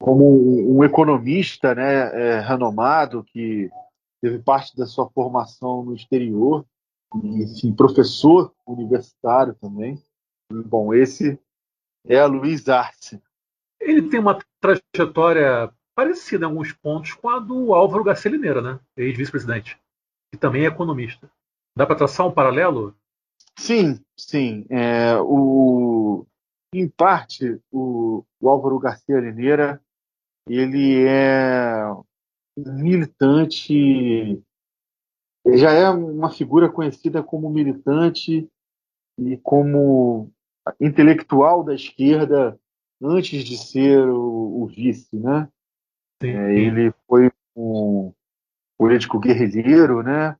como 0.00 0.76
um 0.76 0.84
economista 0.84 1.74
né, 1.74 2.36
é, 2.36 2.40
renomado 2.40 3.24
que 3.24 3.68
teve 4.22 4.38
parte 4.38 4.76
da 4.76 4.86
sua 4.86 5.10
formação 5.10 5.82
no 5.82 5.94
exterior 5.94 6.64
e 7.22 7.42
enfim, 7.42 7.74
professor 7.74 8.54
universitário 8.64 9.54
também. 9.54 10.00
Bom, 10.66 10.94
esse 10.94 11.38
é 12.06 12.18
a 12.18 12.26
Luiz 12.26 12.68
Arce. 12.68 13.20
Ele 13.80 14.08
tem 14.08 14.20
uma 14.20 14.38
trajetória 14.60 15.72
parecida 15.94 16.44
em 16.44 16.48
alguns 16.48 16.72
pontos 16.72 17.12
com 17.14 17.28
a 17.28 17.38
do 17.38 17.74
Álvaro 17.74 18.04
Garcia 18.04 18.30
Lineira, 18.30 18.62
né? 18.62 18.78
ex-vice-presidente, 18.96 19.80
que 20.32 20.38
também 20.38 20.64
é 20.64 20.68
economista. 20.68 21.30
Dá 21.76 21.86
para 21.86 21.96
traçar 21.96 22.26
um 22.26 22.32
paralelo? 22.32 22.94
Sim, 23.58 24.00
sim. 24.16 24.64
É, 24.70 25.16
o, 25.20 26.24
em 26.72 26.88
parte, 26.88 27.60
o, 27.70 28.24
o 28.40 28.48
Álvaro 28.48 28.78
Garcia 28.78 29.18
Lineira 29.18 29.82
ele 30.48 31.04
é 31.06 31.82
militante, 32.56 34.42
já 35.54 35.72
é 35.72 35.90
uma 35.90 36.30
figura 36.30 36.70
conhecida 36.70 37.22
como 37.22 37.50
militante 37.50 38.48
e 39.18 39.36
como 39.38 40.30
intelectual 40.80 41.62
da 41.62 41.74
esquerda 41.74 42.58
antes 43.02 43.44
de 43.44 43.56
ser 43.56 44.00
o, 44.08 44.62
o 44.62 44.66
vice, 44.66 45.16
né? 45.16 45.48
É, 46.22 46.54
ele 46.54 46.92
foi 47.06 47.30
um 47.56 48.12
político 48.76 49.18
guerrilheiro, 49.18 50.02
né? 50.02 50.36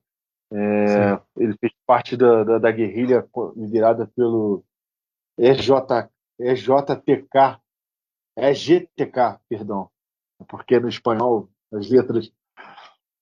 É, 0.52 1.20
ele 1.36 1.56
parte 1.88 2.18
da, 2.18 2.44
da, 2.44 2.58
da, 2.58 2.70
guerrilha 2.70 3.26
liderada 3.56 4.06
pelo 4.06 4.62
EJ, 5.38 5.70
EJTK, 6.38 7.58
EGTK, 8.36 9.40
perdão, 9.48 9.90
porque 10.46 10.78
no 10.78 10.90
espanhol 10.90 11.48
as 11.72 11.88
letras 11.88 12.30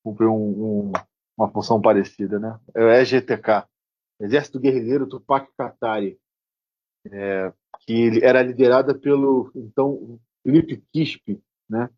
cumprem 0.03 0.29
um, 0.29 0.89
um, 0.89 0.93
uma 1.39 1.49
função 1.49 1.81
parecida, 1.81 2.41
né? 2.41 2.59
É 2.75 2.83
o 2.83 2.91
EGTK, 2.91 3.69
Exército 4.19 4.59
Guerrilheiro 4.59 5.09
Tupac 5.09 5.49
Katari, 5.57 6.19
é, 7.13 7.53
que 7.83 8.21
era 8.21 8.43
liderada 8.43 8.99
pelo 8.99 9.49
então 9.55 10.19
Felipe 10.43 10.83
Quispe, 10.93 11.41
né? 11.71 11.89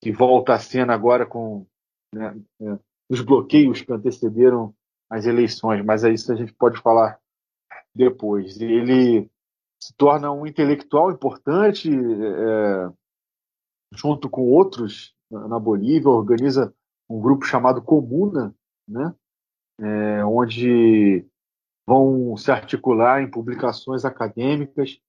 Que 0.00 0.12
volta 0.12 0.54
à 0.54 0.58
cena 0.60 0.94
agora 0.94 1.26
com 1.26 1.66
né, 2.14 2.40
é, 2.62 2.78
os 3.08 3.20
bloqueios 3.22 3.82
que 3.82 3.92
antecederam 3.92 4.72
as 5.14 5.26
eleições, 5.26 5.84
mas 5.84 6.02
é 6.02 6.12
isso 6.12 6.32
a 6.32 6.34
gente 6.34 6.52
pode 6.52 6.80
falar 6.80 7.20
depois. 7.94 8.60
Ele 8.60 9.30
se 9.80 9.94
torna 9.96 10.32
um 10.32 10.44
intelectual 10.44 11.12
importante, 11.12 11.88
é, 11.88 12.92
junto 13.92 14.28
com 14.28 14.42
outros 14.50 15.14
na 15.30 15.58
Bolívia, 15.58 16.10
organiza 16.10 16.74
um 17.08 17.20
grupo 17.20 17.44
chamado 17.44 17.80
Comuna, 17.80 18.52
né? 18.88 19.14
É, 19.80 20.24
onde 20.24 21.24
vão 21.86 22.36
se 22.36 22.50
articular 22.50 23.22
em 23.22 23.30
publicações 23.30 24.04
acadêmicas 24.04 25.00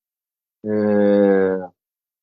é, 0.64 1.70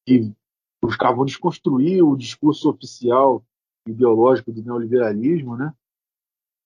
que 0.06 0.32
buscavam 0.80 1.24
desconstruir 1.24 2.04
o 2.04 2.16
discurso 2.16 2.70
oficial 2.70 3.44
ideológico 3.88 4.52
do 4.52 4.62
neoliberalismo, 4.62 5.56
né? 5.56 5.74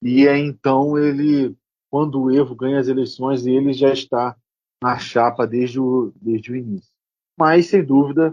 E 0.06 0.28
é 0.28 0.38
então 0.38 0.96
ele, 0.96 1.56
quando 1.90 2.22
o 2.22 2.30
Evo 2.30 2.54
ganha 2.54 2.78
as 2.78 2.86
eleições, 2.86 3.44
ele 3.44 3.72
já 3.72 3.92
está 3.92 4.36
na 4.80 4.96
chapa 4.98 5.44
desde 5.44 5.80
o, 5.80 6.12
desde 6.14 6.52
o 6.52 6.56
início. 6.56 6.92
Mas, 7.36 7.66
sem 7.66 7.84
dúvida, 7.84 8.32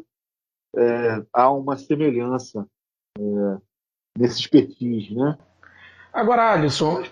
é, 0.76 1.26
há 1.34 1.52
uma 1.52 1.76
semelhança 1.76 2.68
é, 3.18 3.22
nesses 4.16 4.46
perfis, 4.46 5.10
né? 5.10 5.36
Agora, 6.14 6.54
Alisson, 6.54 7.04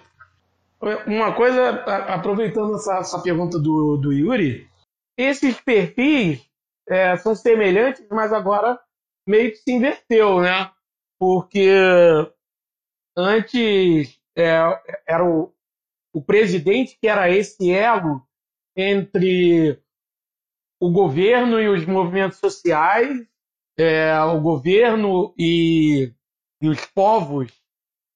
uma 1.08 1.34
coisa, 1.34 1.72
aproveitando 2.14 2.76
essa, 2.76 3.00
essa 3.00 3.20
pergunta 3.20 3.58
do, 3.58 3.98
do 3.98 4.14
Yuri, 4.14 4.70
esses 5.18 5.60
perfis 5.60 6.48
é, 6.88 7.18
são 7.18 7.34
semelhantes, 7.34 8.06
mas 8.12 8.32
agora 8.32 8.80
meio 9.28 9.50
que 9.50 9.58
se 9.58 9.72
inverteu, 9.72 10.40
né? 10.40 10.72
Porque 11.20 11.68
antes 13.18 14.21
é, 14.38 14.60
era 15.08 15.24
o, 15.26 15.54
o 16.14 16.22
presidente 16.22 16.98
que 17.00 17.08
era 17.08 17.30
esse 17.30 17.72
elo 17.72 18.22
entre 18.76 19.82
o 20.80 20.92
governo 20.92 21.60
e 21.60 21.68
os 21.68 21.86
movimentos 21.86 22.40
sociais 22.40 23.32
é, 23.78 24.20
o 24.24 24.40
governo 24.40 25.34
e, 25.38 26.14
e 26.62 26.70
os 26.70 26.86
povos, 26.86 27.52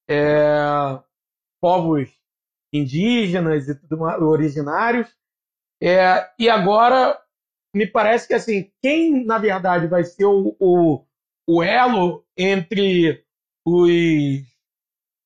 é, 0.08 0.54
povos 1.62 2.10
indígenas 2.74 3.68
e 3.68 3.76
tudo 3.76 3.98
mais, 3.98 4.22
originários. 4.22 5.08
É, 5.82 6.30
e 6.40 6.50
agora 6.50 7.20
me 7.74 7.88
parece 7.88 8.28
que 8.28 8.34
assim 8.34 8.72
quem 8.82 9.26
na 9.26 9.38
verdade 9.38 9.88
vai 9.88 10.04
ser 10.04 10.26
o, 10.26 10.56
o, 10.60 11.06
o 11.48 11.64
elo 11.64 12.26
entre 12.38 13.26
os, 13.66 13.92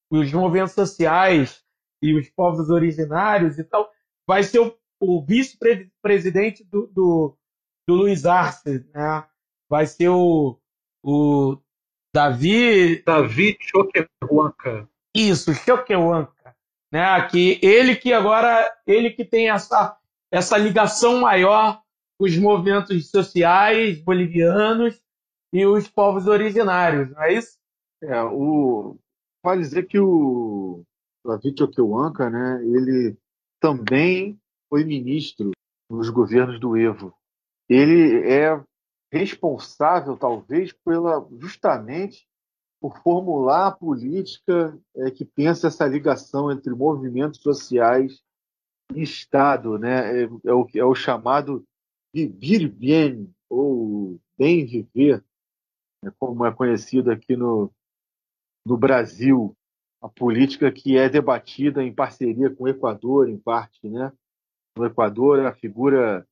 os 0.09 0.31
movimentos 0.31 0.73
sociais 0.73 1.63
e 2.01 2.13
os 2.13 2.29
povos 2.29 2.69
originários 2.69 3.59
e 3.59 3.63
tal 3.63 3.89
vai 4.27 4.43
ser 4.43 4.59
o, 4.59 4.77
o 4.99 5.23
vice-presidente 5.23 6.63
do, 6.63 6.87
do, 6.87 7.37
do 7.87 7.95
Luiz 7.95 8.25
Arce, 8.25 8.85
né? 8.93 9.25
vai 9.69 9.85
ser 9.85 10.09
o, 10.09 10.59
o 11.03 11.57
Davi. 12.13 13.01
Davi 13.03 13.57
Choquehuanca. 13.59 14.89
Isso, 15.15 15.53
Choquehuanca. 15.53 16.55
Né? 16.91 17.21
Que 17.27 17.59
ele 17.61 17.95
que 17.95 18.13
agora 18.13 18.71
ele 18.85 19.11
que 19.11 19.23
tem 19.23 19.49
essa, 19.49 19.97
essa 20.31 20.57
ligação 20.57 21.21
maior 21.21 21.81
com 22.17 22.25
os 22.25 22.37
movimentos 22.37 23.09
sociais 23.09 24.01
bolivianos 24.01 24.99
e 25.53 25.65
os 25.65 25.87
povos 25.87 26.27
originários, 26.27 27.09
não 27.11 27.23
é 27.23 27.33
isso? 27.33 27.57
É, 28.03 28.21
o 28.23 28.97
vale 29.43 29.61
dizer 29.61 29.87
que 29.87 29.99
o 29.99 30.83
Davi 31.25 31.53
Choquehuanca, 31.57 32.29
né, 32.29 32.63
ele 32.63 33.17
também 33.59 34.39
foi 34.69 34.83
ministro 34.83 35.51
nos 35.89 36.09
governos 36.09 36.59
do 36.59 36.77
Evo. 36.77 37.13
Ele 37.67 38.27
é 38.27 38.61
responsável, 39.11 40.15
talvez, 40.17 40.71
pela 40.71 41.27
justamente 41.39 42.27
por 42.81 42.97
formular 42.99 43.67
a 43.67 43.71
política 43.71 44.79
é, 44.95 45.11
que 45.11 45.25
pensa 45.25 45.67
essa 45.67 45.85
ligação 45.85 46.51
entre 46.51 46.73
movimentos 46.73 47.41
sociais 47.41 48.21
e 48.95 49.01
Estado, 49.01 49.77
né? 49.77 50.21
É, 50.21 50.29
é, 50.45 50.53
o, 50.53 50.67
é 50.73 50.85
o 50.85 50.95
chamado 50.95 51.65
vivir 52.13 52.69
bien, 52.69 53.29
ou 53.49 54.19
bem 54.37 54.65
viver, 54.65 55.23
né? 56.03 56.11
como 56.17 56.45
é 56.45 56.53
conhecido 56.53 57.11
aqui 57.11 57.35
no, 57.35 57.71
no 58.69 58.77
Brasil, 58.77 59.57
a 59.99 60.07
política 60.07 60.71
que 60.71 60.95
é 60.95 61.09
debatida 61.09 61.83
em 61.83 61.93
parceria 61.93 62.53
com 62.53 62.65
o 62.65 62.67
Equador, 62.67 63.27
em 63.27 63.37
parte, 63.37 63.89
né? 63.89 64.13
No 64.77 64.85
Equador, 64.85 65.45
a 65.45 65.53
figura 65.53 66.25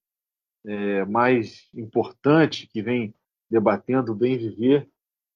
é, 0.64 1.04
mais 1.06 1.68
importante 1.74 2.68
que 2.68 2.82
vem 2.82 3.14
debatendo 3.50 4.12
o 4.12 4.16
bem 4.16 4.38
viver 4.38 4.88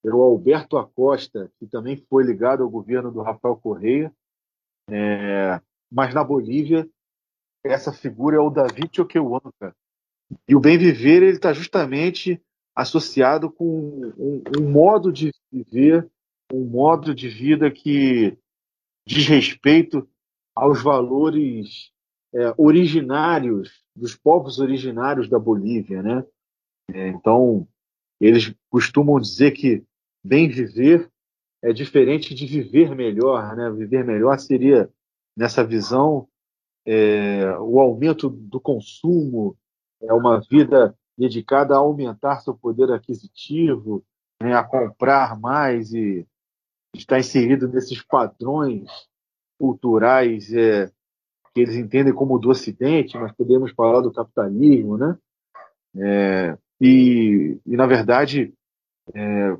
é 0.03 0.09
o 0.09 0.21
Alberto 0.21 0.77
Acosta, 0.77 1.51
que 1.59 1.67
também 1.67 1.97
foi 2.09 2.23
ligado 2.23 2.63
ao 2.63 2.69
governo 2.69 3.11
do 3.11 3.21
Rafael 3.21 3.55
Correia. 3.55 4.13
É, 4.89 5.59
mas 5.91 6.13
na 6.13 6.23
Bolívia, 6.23 6.87
essa 7.63 7.91
figura 7.91 8.37
é 8.37 8.39
o 8.39 8.49
David 8.49 8.89
Choquehuanca. 8.95 9.75
E 10.47 10.55
o 10.55 10.59
bem 10.59 10.77
viver 10.77 11.23
ele 11.23 11.35
está 11.35 11.53
justamente 11.53 12.41
associado 12.75 13.51
com 13.51 13.65
um, 14.17 14.43
um, 14.57 14.69
modo 14.69 15.11
de 15.11 15.31
viver, 15.51 16.09
um 16.53 16.65
modo 16.65 17.13
de 17.13 17.29
vida 17.29 17.69
que 17.71 18.37
diz 19.05 19.27
respeito 19.27 20.07
aos 20.55 20.81
valores 20.81 21.91
é, 22.33 22.53
originários 22.57 23.83
dos 23.95 24.15
povos 24.15 24.59
originários 24.59 25.29
da 25.29 25.39
Bolívia, 25.39 26.01
né? 26.01 26.25
É, 26.93 27.07
então 27.09 27.67
eles 28.19 28.53
costumam 28.69 29.19
dizer 29.19 29.51
que 29.51 29.83
bem 30.23 30.47
viver 30.47 31.09
é 31.63 31.71
diferente 31.71 32.33
de 32.33 32.45
viver 32.45 32.95
melhor, 32.95 33.55
né? 33.55 33.69
Viver 33.71 34.03
melhor 34.03 34.37
seria 34.39 34.89
nessa 35.35 35.63
visão 35.63 36.27
é, 36.85 37.55
o 37.59 37.79
aumento 37.79 38.29
do 38.29 38.59
consumo, 38.59 39.55
é 40.01 40.13
uma 40.13 40.39
vida 40.39 40.97
dedicada 41.17 41.75
a 41.75 41.77
aumentar 41.77 42.39
seu 42.39 42.55
poder 42.55 42.91
aquisitivo, 42.91 44.03
né, 44.41 44.55
a 44.55 44.63
comprar 44.63 45.39
mais 45.39 45.93
e 45.93 46.27
estar 46.93 47.19
inserido 47.19 47.67
nesses 47.67 48.01
padrões 48.01 48.89
culturais 49.59 50.51
é, 50.53 50.91
que 51.53 51.61
eles 51.61 51.75
entendem 51.75 52.13
como 52.13 52.39
do 52.39 52.49
Ocidente, 52.49 53.17
mas 53.17 53.31
podemos 53.33 53.71
falar 53.71 54.01
do 54.01 54.11
capitalismo, 54.11 54.97
né? 54.97 55.17
É, 55.95 56.57
e, 56.79 57.59
e, 57.65 57.75
na 57.75 57.85
verdade, 57.85 58.53
é, 59.13 59.57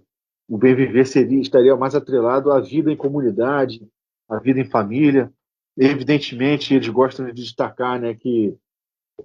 o 0.47 0.57
bem 0.57 0.73
viver 0.73 1.05
seria, 1.05 1.39
estaria 1.39 1.75
mais 1.75 1.93
atrelado 1.95 2.51
à 2.51 2.59
vida 2.59 2.91
em 2.91 2.97
comunidade, 2.97 3.88
à 4.29 4.39
vida 4.39 4.59
em 4.59 4.65
família. 4.65 5.31
Evidentemente, 5.77 6.73
eles 6.73 6.89
gostam 6.89 7.25
de 7.27 7.33
destacar 7.33 8.00
né, 8.00 8.13
que 8.13 8.57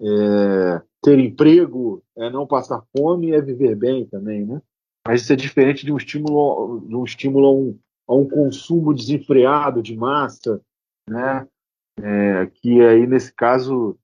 é, 0.00 0.82
ter 1.02 1.18
emprego 1.18 2.02
é 2.16 2.28
não 2.30 2.46
passar 2.46 2.82
fome 2.96 3.32
é 3.32 3.40
viver 3.40 3.74
bem 3.76 4.06
também, 4.06 4.44
né? 4.44 4.60
Mas 5.06 5.22
isso 5.22 5.32
é 5.32 5.36
diferente 5.36 5.86
de 5.86 5.92
um 5.92 5.96
estímulo, 5.96 6.80
de 6.86 6.96
um 6.96 7.04
estímulo 7.04 7.46
a 7.46 7.52
um, 7.52 7.78
a 8.06 8.14
um 8.14 8.28
consumo 8.28 8.94
desenfreado 8.94 9.82
de 9.82 9.96
massa, 9.96 10.60
né? 11.08 11.46
É, 11.98 12.46
que 12.46 12.80
aí 12.82 13.06
nesse 13.06 13.32
caso 13.32 13.98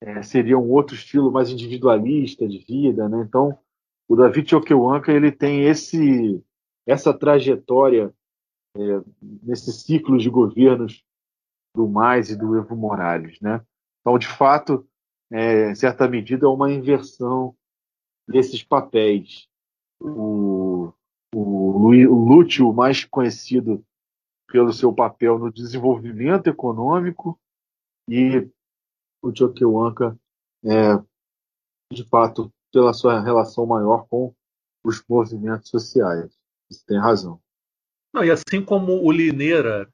é, 0.00 0.22
seria 0.22 0.58
um 0.58 0.70
outro 0.70 0.96
estilo 0.96 1.30
mais 1.30 1.48
individualista 1.50 2.46
de 2.46 2.58
vida, 2.58 3.08
né? 3.08 3.24
Então 3.26 3.58
o 4.08 4.16
David 4.16 4.50
Choquehuanca 4.50 5.12
ele 5.12 5.30
tem 5.30 5.64
esse 5.64 6.42
essa 6.86 7.12
trajetória 7.12 8.12
é, 8.76 8.80
nesse 9.22 9.72
ciclo 9.72 10.18
de 10.18 10.28
governos 10.28 11.04
do 11.74 11.88
Mais 11.88 12.30
e 12.30 12.36
do 12.36 12.56
Evo 12.56 12.76
Morales, 12.76 13.40
né? 13.40 13.64
Então 14.00 14.18
de 14.18 14.26
fato 14.26 14.86
é, 15.30 15.70
em 15.70 15.74
certa 15.74 16.08
medida, 16.08 16.48
uma 16.48 16.72
inversão 16.72 17.56
desses 18.28 18.62
papéis. 18.62 19.48
O, 20.00 20.92
o, 21.34 21.88
o 21.88 22.24
Lúcio, 22.24 22.72
mais 22.72 23.04
conhecido 23.04 23.84
pelo 24.48 24.72
seu 24.72 24.92
papel 24.92 25.38
no 25.38 25.52
desenvolvimento 25.52 26.46
econômico, 26.48 27.38
e 28.08 28.48
o 29.22 29.34
Choquehuanca, 29.34 30.16
é, 30.64 30.96
de 31.92 32.04
fato, 32.04 32.52
pela 32.72 32.92
sua 32.92 33.20
relação 33.20 33.66
maior 33.66 34.06
com 34.08 34.34
os 34.84 35.02
movimentos 35.08 35.68
sociais. 35.68 36.32
Você 36.70 36.84
tem 36.86 36.98
razão. 36.98 37.40
Não, 38.14 38.24
e 38.24 38.30
assim 38.30 38.64
como 38.64 39.04
o 39.04 39.10
Lineira 39.10 39.90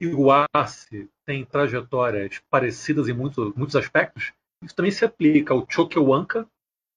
e 0.00 0.06
o 0.08 0.28
Arce 0.30 1.10
têm 1.26 1.44
trajetórias 1.44 2.40
parecidas 2.50 3.08
em 3.08 3.12
muitos, 3.12 3.54
muitos 3.54 3.76
aspectos, 3.76 4.32
isso 4.64 4.74
também 4.74 4.90
se 4.90 5.04
aplica 5.04 5.54
ao 5.54 5.66
Choquehuanca, 5.68 6.48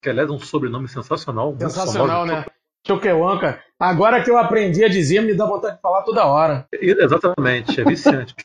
que 0.02 0.10
aliás 0.10 0.30
é 0.30 0.32
um 0.32 0.40
sobrenome 0.40 0.88
sensacional. 0.88 1.56
Sensacional, 1.60 2.26
né? 2.26 2.46
Choquehuanca. 2.86 3.64
Agora 3.80 4.24
que 4.24 4.30
eu 4.30 4.38
aprendi 4.38 4.84
a 4.84 4.90
dizer, 4.90 5.22
me 5.22 5.34
dá 5.34 5.46
vontade 5.46 5.76
de 5.76 5.82
falar 5.82 6.04
toda 6.04 6.26
hora. 6.26 6.68
Exatamente, 6.72 7.80
é 7.80 7.84
viciante. 7.84 8.36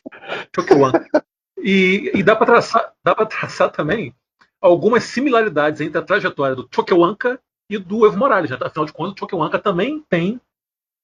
Choquehuanca. 0.55 1.25
E, 1.57 2.11
e 2.13 2.23
dá 2.23 2.35
para 2.35 2.45
traçar, 2.45 2.93
dá 3.03 3.13
traçar 3.25 3.71
também 3.71 4.13
algumas 4.61 5.03
similaridades 5.03 5.81
entre 5.81 5.97
a 5.97 6.03
trajetória 6.03 6.55
do 6.55 6.67
Choquehuanca 6.73 7.39
e 7.69 7.77
do 7.77 8.05
Evo 8.05 8.17
Morales. 8.17 8.49
Né? 8.49 8.57
Afinal 8.61 8.85
de 8.85 8.93
contas, 8.93 9.13
o 9.13 9.19
Choquehuanca 9.19 9.59
também 9.59 10.03
tem 10.09 10.39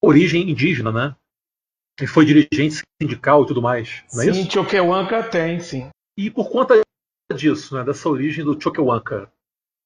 origem 0.01 0.49
indígena, 0.49 0.91
né? 0.91 1.15
E 2.01 2.07
foi 2.07 2.25
dirigente 2.25 2.83
sindical 3.01 3.43
e 3.43 3.47
tudo 3.47 3.61
mais. 3.61 4.03
Não 4.13 4.21
é 4.21 4.25
sim, 4.25 4.41
isso? 4.41 4.51
Choquehuanca 4.51 5.23
tem, 5.23 5.59
sim. 5.59 5.89
E 6.17 6.29
por 6.29 6.49
conta 6.49 6.81
disso, 7.33 7.75
né, 7.75 7.83
dessa 7.83 8.09
origem 8.09 8.43
do 8.43 8.59
Choquehuanca. 8.59 9.31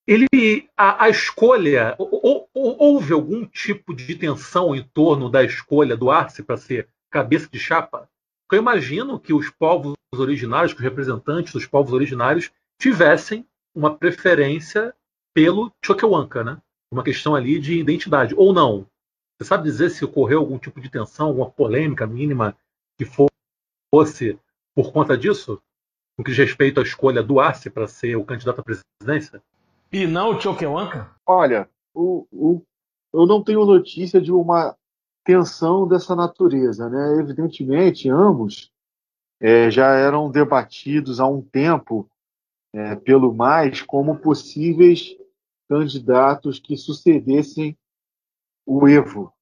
Ele, 0.08 0.68
a, 0.76 1.06
a 1.06 1.10
escolha, 1.10 1.96
ou, 2.00 2.10
ou, 2.12 2.49
houve 2.60 3.14
algum 3.14 3.46
tipo 3.46 3.94
de 3.94 4.16
tensão 4.16 4.76
em 4.76 4.84
torno 4.84 5.30
da 5.30 5.44
escolha 5.44 5.96
do 5.96 6.12
Arce 6.12 6.44
para 6.44 6.58
ser 6.58 6.88
cabeça 7.10 7.50
de 7.52 7.60
chapa? 7.60 8.10
Porque 8.44 8.56
eu 8.58 8.62
imagino 8.62 9.20
que 9.20 9.34
os 9.34 9.50
povos 9.50 9.96
originários, 10.14 10.74
que 10.74 10.80
os 10.80 10.84
representantes 10.84 11.54
dos 11.54 11.66
povos 11.66 11.94
originários 11.94 12.52
tivessem 12.80 13.46
uma 13.76 13.96
preferência 13.96 14.94
pelo 15.34 15.72
Choquehuanca, 15.86 16.44
né? 16.44 16.62
Uma 16.92 17.04
questão 17.04 17.36
ali 17.36 17.60
de 17.60 17.80
identidade, 17.80 18.34
ou 18.36 18.52
não. 18.52 18.88
Você 19.38 19.48
sabe 19.48 19.64
dizer 19.64 19.90
se 19.90 20.04
ocorreu 20.04 20.40
algum 20.40 20.58
tipo 20.58 20.82
de 20.82 20.90
tensão, 20.90 21.28
alguma 21.28 21.50
polêmica 21.50 22.08
mínima 22.08 22.58
que 22.98 23.06
fosse 23.06 24.40
por 24.76 24.92
conta 24.92 25.18
disso? 25.18 25.62
no 26.20 26.26
que 26.26 26.32
diz 26.32 26.38
respeito 26.38 26.82
à 26.82 26.84
escolha 26.84 27.24
do 27.24 27.40
Arce 27.40 27.70
para 27.70 27.88
ser 27.88 28.18
o 28.18 28.26
candidato 28.26 28.60
à 28.60 28.64
presidência? 28.64 29.42
E 29.90 30.06
não 30.06 30.32
o 30.32 30.42
Choquehuanca? 30.42 31.10
Olha, 31.26 31.70
o, 31.94 32.28
o, 32.32 32.62
eu 33.14 33.26
não 33.26 33.44
tenho 33.44 33.66
notícia 33.66 34.22
de 34.22 34.32
uma 34.32 34.76
tensão 35.24 35.88
dessa 35.88 36.16
natureza. 36.16 36.90
Né? 36.90 37.20
Evidentemente, 37.20 38.10
ambos 38.10 38.72
é, 39.40 39.70
já 39.70 39.94
eram 39.94 40.30
debatidos 40.30 41.20
há 41.20 41.28
um 41.28 41.42
tempo 41.42 42.10
é, 42.74 42.96
pelo 42.96 43.34
mais 43.34 43.82
como 43.82 44.18
possíveis 44.18 45.16
candidatos 45.68 46.60
que 46.60 46.76
sucedessem 46.76 47.78
o 48.66 48.88
Evo, 48.88 49.34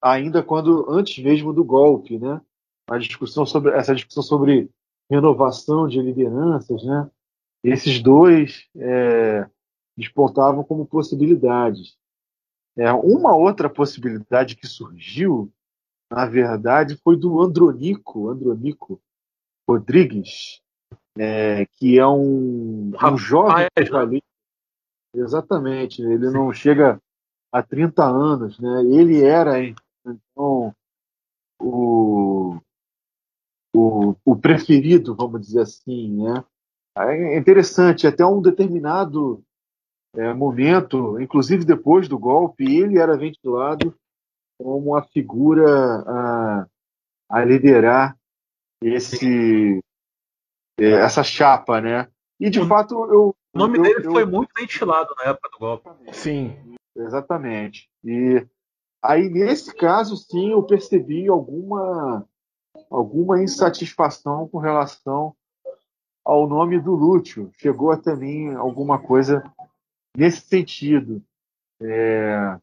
ainda 0.00 0.42
quando 0.42 0.90
antes 0.90 1.22
mesmo 1.22 1.52
do 1.52 1.64
golpe, 1.64 2.18
né? 2.18 2.40
A 2.88 2.98
discussão 2.98 3.46
sobre 3.46 3.72
essa 3.72 3.94
discussão 3.94 4.22
sobre 4.22 4.70
renovação 5.10 5.88
de 5.88 6.00
lideranças, 6.00 6.84
né? 6.84 7.10
Esses 7.62 8.00
dois 8.00 8.68
é, 8.76 9.48
despontavam 9.96 10.64
como 10.64 10.86
possibilidades. 10.86 11.96
É, 12.76 12.92
uma 12.92 13.34
outra 13.34 13.70
possibilidade 13.70 14.56
que 14.56 14.66
surgiu, 14.66 15.52
na 16.10 16.26
verdade, 16.26 16.96
foi 16.96 17.16
do 17.16 17.40
Andronico, 17.40 18.28
Andronico 18.28 19.00
Rodrigues, 19.68 20.60
é, 21.16 21.66
que 21.66 21.98
é 21.98 22.06
um, 22.06 22.92
um 22.92 23.16
jovem 23.16 23.68
jornalista. 23.78 24.26
Exatamente, 25.14 26.02
ele 26.02 26.28
não 26.30 26.52
chega 26.52 27.00
a 27.52 27.62
30 27.62 28.04
anos, 28.04 28.58
né? 28.58 28.82
Ele 28.84 29.22
era 29.22 29.64
então 29.64 30.74
o 31.60 32.58
o, 33.74 34.14
o 34.24 34.36
preferido, 34.36 35.14
vamos 35.16 35.40
dizer 35.40 35.62
assim, 35.62 36.22
né? 36.22 36.44
É 36.96 37.36
interessante, 37.36 38.06
até 38.06 38.24
um 38.24 38.40
determinado 38.40 39.42
é, 40.16 40.32
momento, 40.32 41.20
inclusive 41.20 41.64
depois 41.64 42.08
do 42.08 42.18
golpe, 42.18 42.64
ele 42.64 42.98
era 42.98 43.16
ventilado 43.16 43.94
como 44.58 44.94
a 44.94 45.02
figura 45.02 45.66
a, 46.06 46.66
a 47.28 47.44
liderar 47.44 48.16
esse 48.82 49.80
é, 50.78 50.90
essa 50.90 51.22
chapa, 51.22 51.80
né? 51.80 52.08
E 52.38 52.48
de 52.50 52.64
fato 52.66 52.94
eu 53.12 53.34
o 53.54 53.58
nome 53.58 53.78
eu, 53.78 53.82
dele 53.82 54.06
eu, 54.06 54.12
foi 54.12 54.24
muito 54.24 54.50
ventilado 54.56 55.14
na 55.18 55.30
época 55.30 55.48
do 55.50 55.58
golpe. 55.58 55.90
Sim, 56.12 56.56
exatamente. 56.96 57.88
E 58.04 58.46
aí 59.02 59.28
nesse 59.28 59.74
caso 59.74 60.16
sim 60.16 60.52
eu 60.52 60.62
percebi 60.62 61.28
alguma 61.28 62.24
alguma 62.90 63.42
insatisfação 63.42 64.48
com 64.48 64.58
relação 64.58 65.34
ao 66.24 66.48
nome 66.48 66.80
do 66.80 66.94
Lúcio. 66.94 67.50
Chegou 67.58 67.90
até 67.90 68.14
mim 68.14 68.54
alguma 68.54 68.98
coisa 68.98 69.42
nesse 70.16 70.40
sentido. 70.42 71.22
É, 71.80 72.58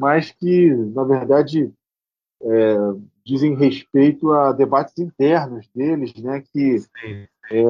mas 0.00 0.30
que, 0.30 0.70
na 0.70 1.04
verdade, 1.04 1.72
é, 2.42 2.76
dizem 3.24 3.54
respeito 3.54 4.32
a 4.32 4.52
debates 4.52 4.98
internos 4.98 5.68
deles, 5.74 6.14
né, 6.14 6.42
que 6.52 6.76
é, 7.50 7.64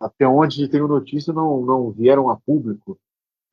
até 0.00 0.26
onde 0.26 0.68
tenho 0.68 0.86
notícia 0.88 1.32
não, 1.32 1.64
não 1.64 1.90
vieram 1.90 2.30
a 2.30 2.36
público, 2.36 2.98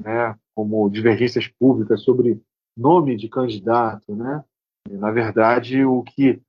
né, 0.03 0.37
como 0.55 0.89
divergências 0.89 1.47
públicas 1.47 2.01
sobre 2.01 2.41
nome 2.77 3.15
de 3.15 3.29
candidato, 3.29 4.15
né, 4.15 4.43
E, 4.89 4.93
na 4.93 5.11
verdade, 5.11 5.85
o 5.85 6.03
que 6.03 6.41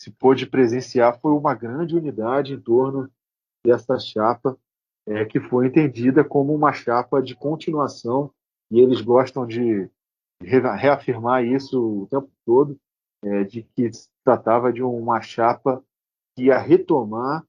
se 0.00 0.10
pôde 0.10 0.46
presenciar 0.46 1.18
foi 1.20 1.32
uma 1.32 1.54
grande 1.54 1.96
unidade 1.96 2.54
em 2.54 2.60
torno 2.60 3.10
dessa 3.64 3.98
chapa, 3.98 4.56
é, 5.06 5.24
que 5.24 5.40
foi 5.40 5.66
entendida 5.66 6.24
como 6.24 6.54
uma 6.54 6.72
chapa 6.72 7.22
de 7.22 7.34
continuação, 7.34 8.30
e 8.70 8.80
eles 8.80 9.00
gostam 9.00 9.46
de 9.46 9.90
reafirmar 10.42 11.44
isso 11.44 12.02
o 12.02 12.06
tempo 12.06 12.30
todo, 12.46 12.78
é, 13.22 13.44
de 13.44 13.62
que 13.62 13.92
se 13.92 14.08
tratava 14.24 14.72
de 14.72 14.82
uma 14.82 15.20
chapa 15.20 15.82
que 16.34 16.44
ia 16.44 16.58
retomar 16.58 17.44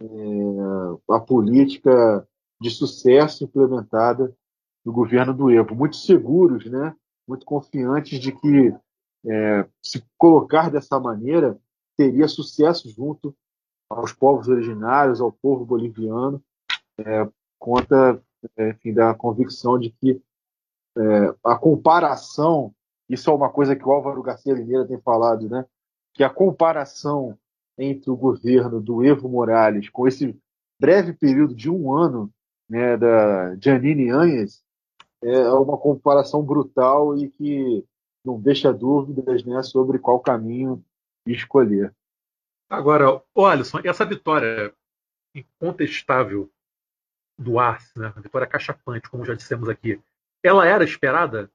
é, 0.00 0.06
a 1.10 1.20
política 1.20 2.26
de 2.60 2.70
sucesso 2.70 3.44
implementada 3.44 4.34
no 4.84 4.92
governo 4.92 5.34
do 5.34 5.50
Evo. 5.50 5.74
Muito 5.74 5.96
seguros, 5.96 6.64
né? 6.66 6.94
muito 7.28 7.44
confiantes 7.44 8.18
de 8.18 8.32
que 8.32 8.74
é, 9.26 9.68
se 9.82 10.02
colocar 10.16 10.70
dessa 10.70 10.98
maneira 10.98 11.58
teria 11.96 12.26
sucesso 12.26 12.88
junto 12.88 13.34
aos 13.88 14.12
povos 14.12 14.48
originários, 14.48 15.20
ao 15.20 15.30
povo 15.30 15.64
boliviano, 15.64 16.42
é, 17.06 17.28
conta 17.58 18.22
é, 18.56 18.70
enfim, 18.70 18.92
da 18.92 19.14
convicção 19.14 19.78
de 19.78 19.90
que 19.90 20.20
é, 20.96 21.34
a 21.44 21.56
comparação, 21.56 22.74
isso 23.08 23.30
é 23.30 23.34
uma 23.34 23.50
coisa 23.50 23.76
que 23.76 23.86
o 23.86 23.92
Álvaro 23.92 24.22
Garcia 24.22 24.54
Lineira 24.54 24.86
tem 24.86 25.00
falado, 25.00 25.48
né? 25.48 25.64
que 26.14 26.24
a 26.24 26.30
comparação 26.30 27.38
entre 27.78 28.10
o 28.10 28.16
governo 28.16 28.80
do 28.80 29.04
Evo 29.04 29.28
Morales 29.28 29.88
com 29.88 30.06
esse 30.06 30.36
breve 30.80 31.12
período 31.12 31.54
de 31.54 31.70
um 31.70 31.92
ano 31.92 32.30
né, 32.68 32.96
da 32.96 33.56
Janine 33.56 34.10
Anhes 34.10 34.62
é 35.22 35.50
uma 35.50 35.76
comparação 35.76 36.42
brutal 36.42 37.16
e 37.16 37.28
que 37.28 37.84
não 38.24 38.40
deixa 38.40 38.72
dúvidas 38.72 39.44
né, 39.44 39.62
sobre 39.62 39.98
qual 39.98 40.20
caminho 40.20 40.82
escolher. 41.26 41.94
Agora, 42.68 43.22
Alisson, 43.34 43.80
essa 43.84 44.04
vitória 44.04 44.74
incontestável 45.34 46.50
do 47.40 47.58
Arce, 47.58 47.98
né, 47.98 48.12
a 48.14 48.20
vitória 48.20 48.46
cachapante, 48.46 49.08
como 49.08 49.24
já 49.24 49.34
dissemos 49.34 49.68
aqui, 49.68 49.98
ela 50.42 50.66
era 50.66 50.84
esperada? 50.84 51.50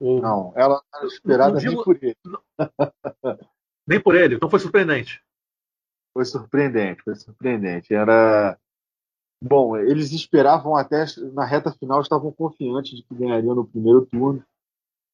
Ou... 0.00 0.22
Não, 0.22 0.52
ela 0.56 0.80
não 0.92 1.00
era 1.00 1.06
esperada 1.06 1.58
digo... 1.58 1.74
nem 1.74 1.84
por 1.84 1.98
ele. 2.00 2.16
nem 3.86 4.00
por 4.00 4.14
ele, 4.14 4.34
então 4.36 4.48
foi 4.48 4.60
surpreendente. 4.60 5.22
Foi 6.14 6.24
surpreendente, 6.24 7.02
foi 7.02 7.16
surpreendente. 7.16 7.92
Era 7.92 8.56
bom, 9.42 9.76
eles 9.76 10.12
esperavam 10.12 10.76
até 10.76 11.04
na 11.32 11.44
reta 11.44 11.72
final, 11.72 12.00
estavam 12.00 12.32
confiantes 12.32 12.96
de 12.96 13.02
que 13.02 13.14
ganhariam 13.14 13.56
no 13.56 13.66
primeiro 13.66 14.06
turno. 14.06 14.44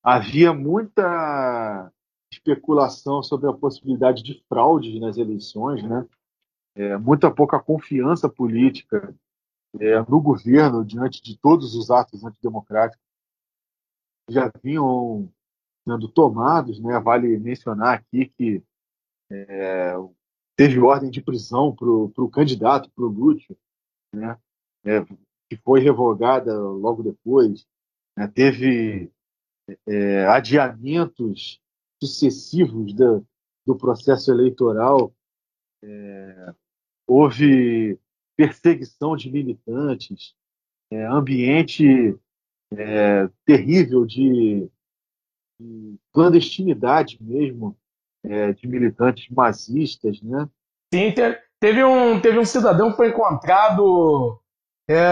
Havia 0.03 0.53
muita 0.53 1.91
especulação 2.31 3.23
sobre 3.23 3.49
a 3.49 3.55
possibilidade 3.55 4.23
de 4.23 4.45
fraudes 4.49 5.01
nas 5.01 5.17
eleições, 5.17 5.83
né? 5.83 6.07
É, 6.77 6.99
muita 6.99 7.31
pouca 7.31 7.59
confiança 7.61 8.29
política 8.29 9.15
é, 9.81 9.99
no 10.09 10.21
governo 10.21 10.85
diante 10.85 11.23
de 11.23 11.37
todos 11.39 11.75
os 11.75 11.91
atos 11.91 12.25
antidemocráticos 12.25 13.05
que 14.27 14.35
já 14.35 14.51
vinham 14.63 15.31
sendo 15.87 16.09
tomados, 16.09 16.81
né? 16.81 16.99
Vale 16.99 17.39
mencionar 17.39 17.99
aqui 17.99 18.27
que 18.37 18.63
é, 19.31 19.95
teve 20.57 20.79
ordem 20.81 21.11
de 21.11 21.21
prisão 21.21 21.75
para 21.75 21.89
o 21.89 22.31
candidato, 22.31 22.91
para 22.91 23.05
o 23.05 23.09
Lúcio, 23.09 23.57
né? 24.13 24.39
É, 24.85 25.05
que 25.49 25.57
foi 25.63 25.81
revogada 25.81 26.59
logo 26.59 27.03
depois. 27.03 27.67
Né? 28.17 28.27
Teve 28.29 29.11
é, 29.87 30.27
adiamentos 30.27 31.61
sucessivos 32.03 32.93
do, 32.95 33.77
processo 33.77 34.31
eleitoral. 34.31 35.13
É, 35.83 36.55
houve 37.07 37.99
perseguição 38.37 39.17
de 39.17 39.31
militantes, 39.31 40.35
é, 40.91 41.05
ambiente 41.07 42.19
é, 42.73 43.29
terrível 43.45 44.05
de, 44.05 44.69
de, 45.59 45.97
clandestinidade 46.13 47.19
mesmo 47.21 47.77
é, 48.25 48.53
de 48.53 48.67
militantes 48.67 49.29
mazistas, 49.29 50.21
né? 50.23 50.49
Sim, 50.93 51.13
teve 51.61 51.85
um, 51.85 52.21
teve 52.21 52.39
um 52.39 52.45
cidadão 52.45 52.91
que 52.91 52.97
foi 52.97 53.09
encontrado. 53.09 54.41
É, 54.89 55.07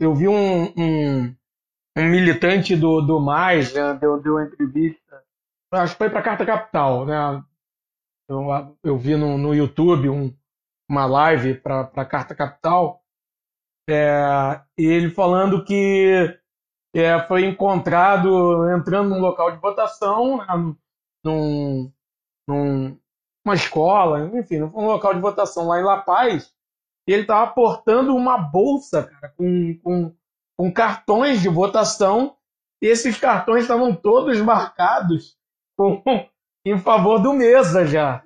eu 0.00 0.14
vi 0.14 0.28
um, 0.28 0.64
um, 0.76 1.34
um, 1.96 2.04
militante 2.08 2.76
do, 2.76 3.00
do 3.00 3.20
Mais, 3.20 3.74
né, 3.74 3.94
deu, 3.94 4.20
deu 4.20 4.34
uma 4.34 4.44
entrevista, 4.44 5.22
acho 5.72 5.94
que 5.94 5.98
foi 5.98 6.08
para 6.08 6.22
Carta 6.22 6.46
Capital, 6.46 7.04
né? 7.04 7.42
Eu, 8.28 8.46
eu 8.84 8.98
vi 8.98 9.16
no, 9.16 9.36
no 9.38 9.54
YouTube 9.54 10.08
um, 10.08 10.32
uma 10.88 11.04
live 11.04 11.54
para 11.54 11.90
a 11.94 12.04
Carta 12.04 12.34
Capital, 12.34 13.02
é, 13.88 14.60
ele 14.76 15.10
falando 15.10 15.64
que 15.64 16.38
é, 16.94 17.20
foi 17.26 17.44
encontrado 17.44 18.68
entrando 18.70 19.10
num 19.10 19.20
local 19.20 19.50
de 19.52 19.58
votação, 19.58 20.38
né, 20.38 20.74
num, 21.24 21.92
num, 22.48 22.98
uma 23.44 23.54
escola, 23.54 24.26
enfim, 24.34 24.62
um 24.62 24.86
local 24.86 25.14
de 25.14 25.20
votação 25.20 25.68
lá 25.68 25.78
em 25.78 25.84
La 25.84 26.00
Paz, 26.00 26.54
e 27.06 27.12
ele 27.12 27.22
estava 27.22 27.50
portando 27.52 28.14
uma 28.14 28.38
bolsa 28.38 29.04
cara, 29.04 29.32
com, 29.36 29.78
com, 29.82 30.14
com 30.56 30.72
cartões 30.72 31.40
de 31.40 31.48
votação, 31.48 32.36
e 32.82 32.86
esses 32.86 33.18
cartões 33.18 33.62
estavam 33.62 33.94
todos 33.94 34.40
marcados 34.40 35.36
com, 35.76 36.02
em 36.64 36.78
favor 36.78 37.18
do 37.18 37.32
Mesa 37.32 37.86
já. 37.86 38.22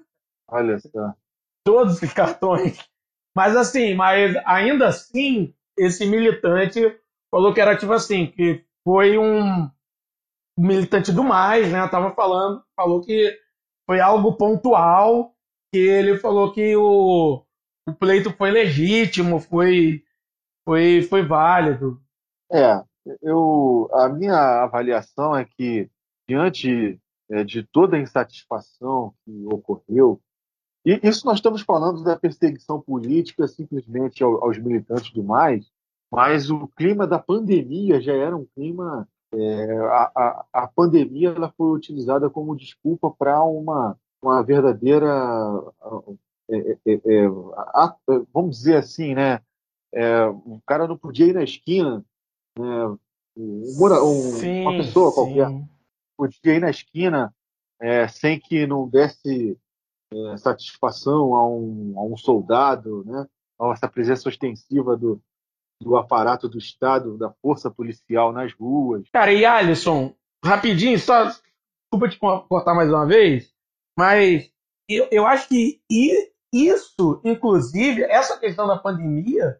Olha 0.48 0.78
só 0.78 1.14
todos 1.64 2.02
os 2.02 2.12
cartões. 2.12 2.78
Mas 3.34 3.56
assim, 3.56 3.94
mas 3.94 4.36
ainda 4.44 4.88
assim, 4.88 5.54
esse 5.76 6.04
militante 6.06 6.80
falou 7.30 7.54
que 7.54 7.60
era 7.60 7.76
tipo 7.76 7.92
assim, 7.92 8.26
que 8.26 8.64
foi 8.84 9.16
um 9.16 9.70
militante 10.58 11.12
do 11.12 11.24
mais, 11.24 11.70
né? 11.72 11.86
Tava 11.88 12.14
falando, 12.14 12.62
falou 12.76 13.00
que 13.00 13.38
foi 13.86 14.00
algo 14.00 14.36
pontual, 14.36 15.34
que 15.72 15.78
ele 15.78 16.18
falou 16.18 16.52
que 16.52 16.76
o, 16.76 17.42
o 17.88 17.94
pleito 17.94 18.30
foi 18.36 18.50
legítimo, 18.50 19.40
foi, 19.40 20.02
foi, 20.64 21.02
foi 21.02 21.26
válido. 21.26 22.00
É, 22.52 22.82
eu, 23.22 23.88
a 23.92 24.08
minha 24.08 24.62
avaliação 24.62 25.34
é 25.34 25.44
que, 25.44 25.90
diante 26.28 27.00
é, 27.30 27.42
de 27.44 27.62
toda 27.62 27.96
a 27.96 28.00
insatisfação 28.00 29.14
que 29.24 29.46
ocorreu 29.46 30.20
e 30.84 31.00
isso 31.02 31.26
nós 31.26 31.36
estamos 31.36 31.62
falando 31.62 32.02
da 32.02 32.16
perseguição 32.16 32.80
política 32.80 33.46
simplesmente 33.46 34.22
aos 34.22 34.58
militantes 34.58 35.12
do 35.12 35.22
mais, 35.22 35.70
mas 36.10 36.50
o 36.50 36.66
clima 36.68 37.06
da 37.06 37.18
pandemia 37.18 38.00
já 38.00 38.12
era 38.12 38.36
um 38.36 38.46
clima. 38.54 39.08
É, 39.34 39.78
a, 39.78 40.12
a, 40.14 40.44
a, 40.52 40.66
pandemia 40.66 41.30
ela 41.30 41.50
foi 41.56 41.74
utilizada 41.74 42.28
como 42.28 42.54
desculpa 42.54 43.10
para 43.10 43.42
uma, 43.42 43.96
uma 44.22 44.42
verdadeira. 44.42 45.08
É, 46.50 46.78
é, 46.84 46.92
é 46.92 47.26
a, 47.56 47.96
vamos 48.32 48.58
dizer 48.58 48.76
assim, 48.76 49.14
né? 49.14 49.40
É, 49.94 50.26
o 50.26 50.60
cara 50.66 50.86
não 50.86 50.98
podia 50.98 51.26
ir 51.26 51.34
na 51.34 51.42
esquina, 51.42 52.04
né? 52.58 52.96
um, 53.36 54.20
sim, 54.38 54.62
uma 54.62 54.72
pessoa 54.72 55.10
sim. 55.10 55.14
qualquer 55.14 55.48
podia 56.16 56.54
ir 56.54 56.60
na 56.60 56.70
esquina 56.70 57.34
é, 57.80 58.06
sem 58.08 58.38
que 58.38 58.66
não 58.66 58.88
desse 58.88 59.58
é, 60.12 60.36
satisfação 60.36 61.34
a 61.34 61.48
um, 61.48 61.94
a 61.96 62.04
um 62.04 62.16
soldado, 62.16 63.04
né? 63.04 63.26
a 63.60 63.72
essa 63.72 63.88
presença 63.88 64.28
ostensiva 64.28 64.96
do, 64.96 65.20
do 65.80 65.96
aparato 65.96 66.48
do 66.48 66.58
Estado, 66.58 67.16
da 67.16 67.30
força 67.42 67.70
policial 67.70 68.32
nas 68.32 68.52
ruas. 68.52 69.08
Cara, 69.12 69.32
e 69.32 69.44
Alisson, 69.44 70.14
rapidinho, 70.44 70.98
só 70.98 71.24
desculpa 71.24 72.08
te 72.08 72.18
cortar 72.18 72.74
mais 72.74 72.88
uma 72.88 73.06
vez, 73.06 73.52
mas 73.98 74.50
eu, 74.88 75.08
eu 75.10 75.26
acho 75.26 75.48
que 75.48 75.80
isso, 76.52 77.20
inclusive, 77.24 78.02
essa 78.02 78.38
questão 78.38 78.66
da 78.66 78.78
pandemia, 78.78 79.58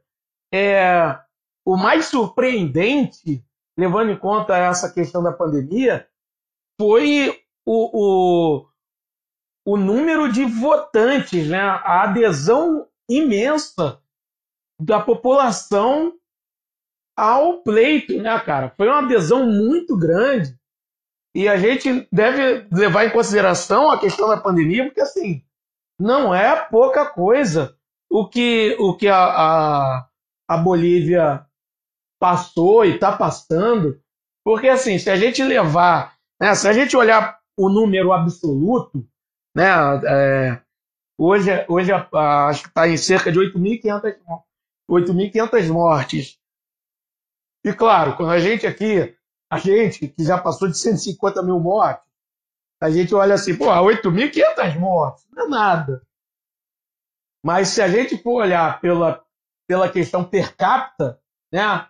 é 0.53 1.19
o 1.65 1.77
mais 1.77 2.07
surpreendente, 2.07 3.43
levando 3.79 4.11
em 4.11 4.19
conta 4.19 4.57
essa 4.57 4.93
questão 4.93 5.23
da 5.23 5.33
pandemia, 5.33 6.07
foi 6.79 7.41
o, 7.65 8.59
o 8.59 8.69
o 9.65 9.77
número 9.77 10.31
de 10.31 10.45
votantes, 10.45 11.49
né, 11.49 11.61
a 11.61 12.03
adesão 12.03 12.87
imensa 13.09 14.01
da 14.81 15.01
população 15.01 16.15
ao 17.17 17.63
pleito, 17.63 18.17
né, 18.21 18.39
cara? 18.41 18.71
Foi 18.77 18.89
uma 18.89 18.99
adesão 18.99 19.47
muito 19.47 19.97
grande. 19.97 20.59
E 21.35 21.49
a 21.49 21.57
gente 21.57 22.07
deve 22.13 22.67
levar 22.73 23.07
em 23.07 23.11
consideração 23.11 23.91
a 23.91 23.99
questão 23.99 24.29
da 24.29 24.37
pandemia, 24.37 24.85
porque 24.85 25.01
assim, 25.01 25.43
não 25.99 26.35
é 26.35 26.57
pouca 26.69 27.07
coisa 27.07 27.77
o 28.11 28.29
que, 28.29 28.77
o 28.79 28.95
que 28.97 29.09
a, 29.09 29.25
a, 29.25 30.09
a 30.49 30.57
Bolívia 30.59 31.47
passou 32.21 32.85
e 32.85 32.95
está 32.95 33.17
passando. 33.17 34.01
Porque 34.45 34.69
assim, 34.69 34.99
se 34.99 35.09
a 35.09 35.17
gente 35.17 35.43
levar, 35.43 36.17
né, 36.41 36.55
se 36.55 36.69
a 36.69 36.73
gente 36.73 36.97
olhar 36.97 37.39
o 37.57 37.69
número 37.69 38.13
absoluto, 38.13 39.07
né? 39.55 39.65
É, 40.07 40.63
hoje, 41.19 41.51
hoje 41.69 41.93
acho 41.93 42.63
que 42.63 42.69
está 42.69 42.89
em 42.89 42.97
cerca 42.97 43.31
de 43.31 43.39
8.500 43.39 44.17
8.500 44.91 45.69
mortes. 45.73 46.39
E 47.65 47.73
claro, 47.73 48.17
quando 48.17 48.33
a 48.33 48.39
gente 48.39 48.67
aqui, 48.67 49.17
a 49.51 49.59
gente 49.59 50.09
que 50.09 50.25
já 50.25 50.37
passou 50.37 50.69
de 50.69 50.77
150 50.77 51.43
mil 51.43 51.61
mortes, 51.61 52.05
a 52.81 52.91
gente 52.91 53.15
olha 53.15 53.35
assim, 53.35 53.57
pô, 53.57 53.67
8.500 53.67 54.79
mortes, 54.79 55.27
não 55.31 55.47
é 55.47 55.49
nada. 55.49 56.03
Mas 57.45 57.69
se 57.69 57.81
a 57.81 57.89
gente 57.89 58.21
for 58.21 58.43
olhar 58.43 58.81
pela, 58.81 59.25
pela 59.69 59.91
questão 59.91 60.25
per 60.25 60.57
capita, 60.57 61.21
né? 61.53 61.89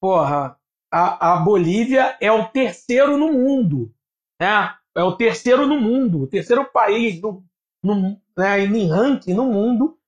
Porra, 0.00 0.58
a, 0.92 1.34
a 1.34 1.36
Bolívia 1.38 2.16
é 2.20 2.30
o 2.30 2.48
terceiro 2.48 3.16
no 3.16 3.32
mundo, 3.32 3.94
né? 4.40 4.74
É 4.96 5.02
o 5.02 5.16
terceiro 5.16 5.66
no 5.66 5.80
mundo, 5.80 6.22
o 6.22 6.26
terceiro 6.26 6.64
país 6.70 7.20
no, 7.20 7.44
no, 7.82 8.20
né, 8.36 8.60
em 8.60 8.88
ranking 8.88 9.34
no 9.34 9.44
mundo, 9.44 9.98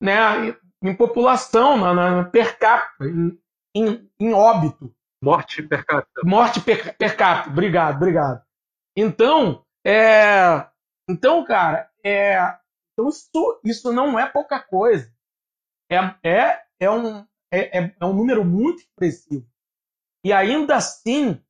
né? 0.00 0.56
Em 0.82 0.96
população, 0.96 1.76
na, 1.76 1.94
na 1.94 2.24
per 2.24 2.58
capita, 2.58 3.04
em, 3.04 3.38
em, 3.74 4.10
em, 4.18 4.32
óbito. 4.32 4.92
Morte 5.22 5.62
per 5.62 5.86
capita. 5.86 6.20
Morte 6.24 6.60
per, 6.60 6.96
per 6.96 7.16
capita. 7.16 7.50
Obrigado, 7.50 7.96
obrigado. 7.96 8.42
Então, 8.96 9.64
é, 9.86 10.66
então, 11.08 11.44
cara, 11.44 11.88
é, 12.04 12.36
então 12.92 13.08
isso, 13.08 13.60
isso 13.64 13.92
não 13.92 14.18
é 14.18 14.28
pouca 14.28 14.60
coisa. 14.60 15.12
É, 15.88 15.96
é, 16.28 16.62
é, 16.80 16.90
um, 16.90 17.18
é, 17.50 17.78
é, 17.78 17.94
é 18.00 18.04
um 18.04 18.12
número 18.12 18.44
muito 18.44 18.80
expressivo. 18.80 19.46
E 20.24 20.32
ainda 20.32 20.76
assim, 20.76 21.40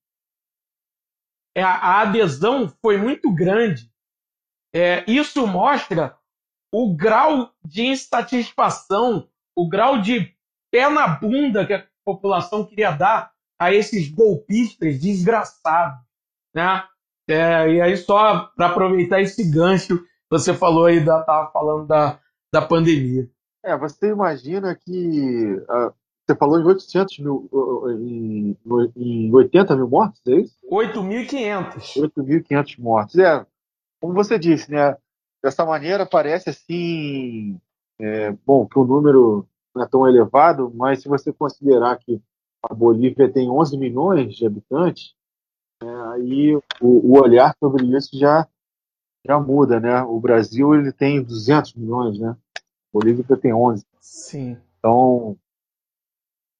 a 1.60 2.00
adesão 2.00 2.68
foi 2.80 2.96
muito 2.96 3.32
grande. 3.34 3.90
É, 4.74 5.04
isso 5.06 5.46
mostra 5.46 6.16
o 6.72 6.96
grau 6.96 7.52
de 7.62 7.82
insatisfação, 7.82 9.28
o 9.54 9.68
grau 9.68 10.00
de 10.00 10.34
pé 10.70 10.88
na 10.88 11.06
bunda 11.06 11.66
que 11.66 11.74
a 11.74 11.86
população 12.04 12.64
queria 12.64 12.90
dar 12.90 13.32
a 13.60 13.72
esses 13.72 14.08
golpistas 14.08 14.98
desgraçados. 14.98 16.00
Né? 16.54 16.84
É, 17.28 17.68
e 17.68 17.80
aí, 17.80 17.96
só 17.96 18.46
para 18.56 18.68
aproveitar 18.68 19.20
esse 19.20 19.48
gancho, 19.48 20.02
você 20.30 20.54
falou 20.54 20.86
aí, 20.86 21.04
da, 21.04 21.22
tava 21.22 21.50
falando 21.52 21.86
da, 21.86 22.18
da 22.52 22.62
pandemia. 22.62 23.28
É, 23.64 23.76
você 23.76 24.08
imagina 24.08 24.74
que. 24.74 25.54
Uh, 25.54 25.94
você 26.32 26.36
falou 26.36 26.60
em 26.60 26.64
800 26.64 27.18
mil. 27.18 27.48
Em, 28.00 28.56
em 28.96 29.34
80 29.34 29.76
mil 29.76 29.88
mortos, 29.88 30.20
é 30.26 30.36
isso? 30.36 30.56
8.500. 30.70 32.10
8.500 32.16 32.80
mortos. 32.80 33.18
É, 33.18 33.46
como 34.00 34.14
você 34.14 34.38
disse, 34.38 34.70
né? 34.70 34.96
Dessa 35.42 35.64
maneira 35.64 36.06
parece 36.06 36.50
assim. 36.50 37.60
É, 38.00 38.32
bom, 38.44 38.66
que 38.66 38.78
o 38.78 38.84
número 38.84 39.46
não 39.74 39.82
é 39.82 39.88
tão 39.88 40.08
elevado, 40.08 40.72
mas 40.74 41.02
se 41.02 41.08
você 41.08 41.32
considerar 41.32 41.96
que 41.98 42.20
a 42.62 42.74
Bolívia 42.74 43.30
tem 43.30 43.50
11 43.50 43.76
milhões 43.76 44.34
de 44.34 44.46
habitantes, 44.46 45.14
é, 45.82 45.86
aí 46.14 46.54
o, 46.54 46.62
o, 46.80 47.20
olhar 47.20 47.54
sobre 47.58 47.84
isso 47.96 48.16
já, 48.18 48.46
já 49.26 49.38
muda, 49.38 49.80
né? 49.80 50.02
O 50.02 50.18
Brasil 50.20 50.74
ele 50.74 50.92
tem 50.92 51.22
200 51.22 51.74
milhões, 51.74 52.18
né? 52.18 52.36
Bolívia 52.92 53.36
tem 53.36 53.52
11. 53.52 53.84
Sim. 54.00 54.56
Então, 54.78 55.36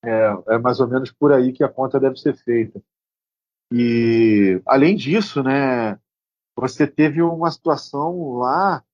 é, 0.04 0.54
é 0.54 0.58
mais 0.58 0.80
ou 0.80 0.88
menos 0.88 1.10
por 1.12 1.32
aí 1.32 1.52
que 1.52 1.62
a 1.62 1.68
conta 1.68 2.00
deve 2.00 2.16
ser 2.16 2.34
feita. 2.36 2.82
E, 3.72 4.60
além 4.66 4.96
disso, 4.96 5.42
né, 5.42 5.98
você 6.56 6.86
teve 6.86 7.22
uma 7.22 7.50
situação 7.50 8.34
lá 8.34 8.84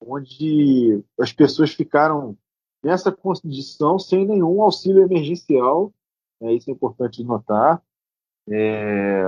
onde 0.00 1.02
as 1.18 1.32
pessoas 1.32 1.72
ficaram 1.72 2.36
nessa 2.82 3.12
condição 3.12 3.98
sem 3.98 4.26
nenhum 4.26 4.62
auxílio 4.62 5.02
emergencial, 5.02 5.92
é, 6.40 6.52
isso 6.54 6.70
é 6.70 6.72
importante 6.72 7.22
notar. 7.22 7.82
É, 8.48 9.22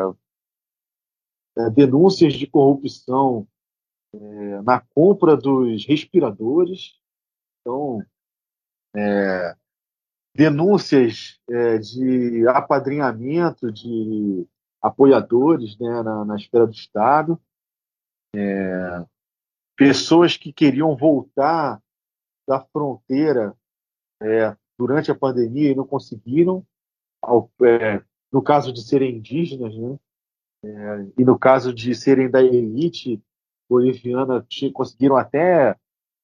é, 1.57 1.71
denúncias 1.71 2.33
de 2.33 2.47
corrupção 2.47 3.47
é, 4.15 4.63
na 4.63 4.81
compra 4.81 5.37
dos 5.37 5.85
respiradores, 5.87 6.99
então, 7.61 8.03
é, 8.97 9.57
denúncias 10.35 11.39
é, 11.49 11.79
de 11.79 12.47
apadrinhamento 12.49 13.71
de 13.71 14.47
apoiadores 14.81 15.79
né, 15.79 16.03
na, 16.03 16.25
na 16.25 16.37
esfera 16.37 16.67
do 16.67 16.73
Estado, 16.73 17.41
é, 18.35 19.05
pessoas 19.77 20.37
que 20.37 20.53
queriam 20.53 20.97
voltar 20.97 21.81
da 22.49 22.61
fronteira 22.61 23.57
é, 24.21 24.57
durante 24.79 25.11
a 25.11 25.15
pandemia 25.15 25.71
e 25.71 25.75
não 25.75 25.87
conseguiram, 25.87 26.67
ao, 27.21 27.51
é, 27.63 28.03
no 28.33 28.43
caso 28.43 28.73
de 28.73 28.83
serem 28.83 29.17
indígenas, 29.17 29.77
né, 29.77 29.99
é, 30.65 31.13
e 31.19 31.25
no 31.25 31.39
caso 31.39 31.73
de 31.75 31.95
serem 31.95 32.31
da 32.31 32.43
elite 32.43 33.23
boliviana, 33.69 34.47
conseguiram 34.73 35.17
até 35.17 35.77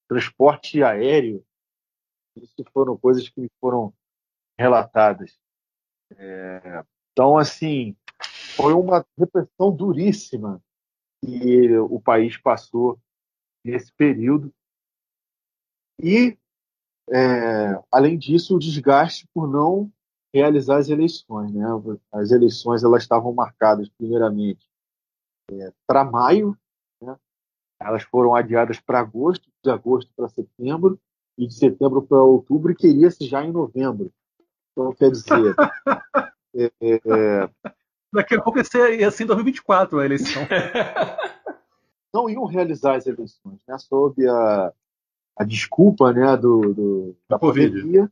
transporte 0.07 0.83
aéreo. 0.83 1.43
Isso 2.35 2.63
foram 2.73 2.97
coisas 2.97 3.27
que 3.27 3.49
foram 3.59 3.93
relatadas. 4.59 5.39
É, 6.11 6.83
então, 7.13 7.37
assim, 7.37 7.95
foi 8.55 8.73
uma 8.73 9.05
repressão 9.17 9.71
duríssima 9.73 10.61
que 11.23 11.77
o 11.77 11.99
país 11.99 12.35
passou 12.37 12.99
nesse 13.63 13.93
período. 13.93 14.53
E, 16.01 16.37
é, 17.09 17.81
além 17.89 18.17
disso, 18.17 18.55
o 18.55 18.59
desgaste 18.59 19.27
por 19.33 19.47
não 19.47 19.89
realizar 20.33 20.77
as 20.77 20.89
eleições. 20.89 21.53
Né? 21.53 21.65
As 22.11 22.31
eleições 22.31 22.83
elas 22.83 23.03
estavam 23.03 23.33
marcadas, 23.33 23.89
primeiramente, 23.97 24.67
é, 25.51 25.73
para 25.87 26.03
maio, 26.03 26.57
elas 27.81 28.03
foram 28.03 28.35
adiadas 28.35 28.77
para 28.77 28.99
agosto, 28.99 29.49
de 29.63 29.71
agosto 29.71 30.11
para 30.13 30.27
setembro, 30.27 30.99
e 31.37 31.47
de 31.47 31.53
setembro 31.53 32.01
para 32.01 32.21
outubro, 32.21 32.73
e 32.73 32.75
queria-se 32.75 33.25
já 33.25 33.45
em 33.45 33.51
novembro. 33.53 34.11
Então, 34.79 34.93
quer 34.93 35.11
dizer. 35.11 35.55
é, 36.55 36.71
é, 36.81 37.01
é 37.05 37.49
Daqui 38.11 38.35
a 38.35 38.41
pouco 38.41 38.57
ia 38.57 38.63
ser, 38.63 38.93
em 38.93 39.25
2024 39.27 39.99
a 39.99 40.05
eleição. 40.05 40.41
Não 42.13 42.27
iam 42.27 42.45
realizar 42.45 42.95
as 42.95 43.05
eleições, 43.05 43.59
né? 43.67 43.77
Sob 43.77 44.27
a, 44.27 44.73
a 45.37 45.43
desculpa 45.43 46.11
né, 46.11 46.35
do, 46.35 46.73
do 46.73 47.15
da 47.29 47.37
Covid. 47.37 47.71
pandemia. 47.71 48.11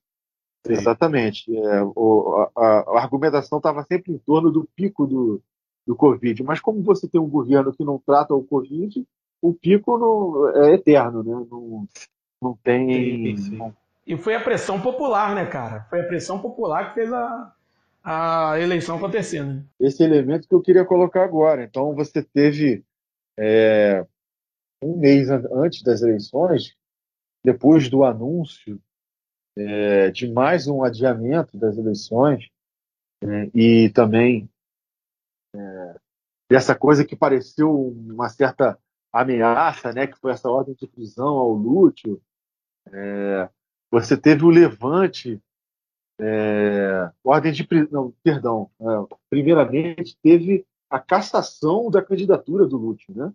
Sim. 0.65 0.73
Exatamente. 0.73 1.57
É, 1.57 1.81
o, 1.95 2.47
a, 2.55 2.61
a, 2.61 3.01
argumentação 3.01 3.57
estava 3.57 3.83
sempre 3.83 4.13
em 4.13 4.19
torno 4.19 4.51
do 4.51 4.69
pico 4.75 5.07
do, 5.07 5.41
do 5.85 5.95
Covid. 5.95 6.43
Mas 6.43 6.59
como 6.59 6.83
você 6.83 7.07
tem 7.07 7.19
um 7.19 7.29
governo 7.29 7.73
que 7.73 7.83
não 7.83 7.97
trata 7.97 8.35
o 8.35 8.43
Covid, 8.43 9.03
o 9.41 9.51
pico 9.51 9.97
não, 9.97 10.49
é 10.63 10.75
eterno, 10.75 11.23
né? 11.23 11.47
Não, 11.49 11.87
não 12.39 12.55
tem. 12.63 13.35
Sim, 13.35 13.37
sim. 13.37 13.57
Não... 13.57 13.73
E 14.07 14.15
foi 14.15 14.35
a 14.35 14.41
pressão 14.41 14.81
popular, 14.81 15.35
né, 15.35 15.45
cara? 15.45 15.83
Foi 15.89 15.99
a 15.99 16.07
pressão 16.07 16.41
popular 16.41 16.87
que 16.87 16.93
fez 16.93 17.11
a, 17.11 17.53
a 18.01 18.57
eleição 18.57 18.95
acontecer, 18.95 19.43
né? 19.43 19.65
Esse 19.77 20.01
elemento 20.01 20.47
que 20.47 20.55
eu 20.55 20.61
queria 20.61 20.85
colocar 20.85 21.25
agora. 21.25 21.61
Então, 21.61 21.93
você 21.93 22.23
teve 22.23 22.85
é, 23.37 24.07
um 24.81 24.97
mês 24.97 25.29
antes 25.29 25.83
das 25.83 26.01
eleições, 26.01 26.73
depois 27.43 27.89
do 27.89 28.05
anúncio 28.05 28.81
é, 29.57 30.09
de 30.09 30.31
mais 30.31 30.67
um 30.67 30.85
adiamento 30.85 31.57
das 31.57 31.77
eleições, 31.77 32.49
é, 33.21 33.49
e 33.53 33.89
também 33.89 34.49
é, 35.53 35.95
dessa 36.49 36.73
coisa 36.73 37.03
que 37.03 37.15
pareceu 37.15 37.89
uma 37.89 38.29
certa 38.29 38.79
ameaça, 39.11 39.91
né, 39.91 40.07
que 40.07 40.17
foi 40.17 40.31
essa 40.31 40.49
ordem 40.49 40.75
de 40.75 40.87
prisão 40.87 41.27
ao 41.27 41.51
Lúcio. 41.51 42.21
Você 43.91 44.17
teve 44.17 44.43
o 44.43 44.49
levante, 44.49 45.41
é, 46.19 47.11
ordem 47.23 47.51
de 47.51 47.63
prisão, 47.63 48.13
perdão, 48.23 48.69
é, 48.79 49.15
primeiramente 49.29 50.17
teve 50.21 50.65
a 50.89 50.99
cassação 50.99 51.89
da 51.89 52.01
candidatura 52.01 52.65
do 52.65 52.77
Lúcio, 52.77 53.13
né? 53.15 53.33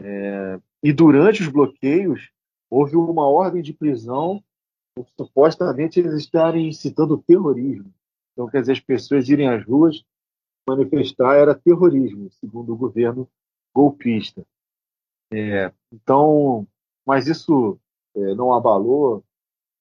É, 0.00 0.60
e 0.82 0.92
durante 0.92 1.42
os 1.42 1.48
bloqueios 1.48 2.30
houve 2.70 2.96
uma 2.96 3.26
ordem 3.26 3.62
de 3.62 3.72
prisão 3.72 4.42
supostamente 5.16 5.98
eles 5.98 6.14
estarem 6.14 6.68
incitando 6.68 7.22
terrorismo. 7.26 7.92
Então, 8.32 8.48
quer 8.48 8.60
dizer, 8.60 8.72
as 8.72 8.80
pessoas 8.80 9.28
irem 9.28 9.48
às 9.48 9.64
ruas 9.64 10.04
manifestar 10.68 11.34
era 11.36 11.54
terrorismo, 11.54 12.30
segundo 12.32 12.72
o 12.72 12.76
governo 12.76 13.28
golpista. 13.74 14.46
É, 15.32 15.72
então, 15.92 16.66
mas 17.06 17.26
isso 17.26 17.78
é, 18.14 18.34
não 18.34 18.52
abalou 18.52 19.24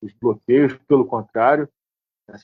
os 0.01 0.13
bloqueios, 0.13 0.77
pelo 0.87 1.05
contrário, 1.05 1.69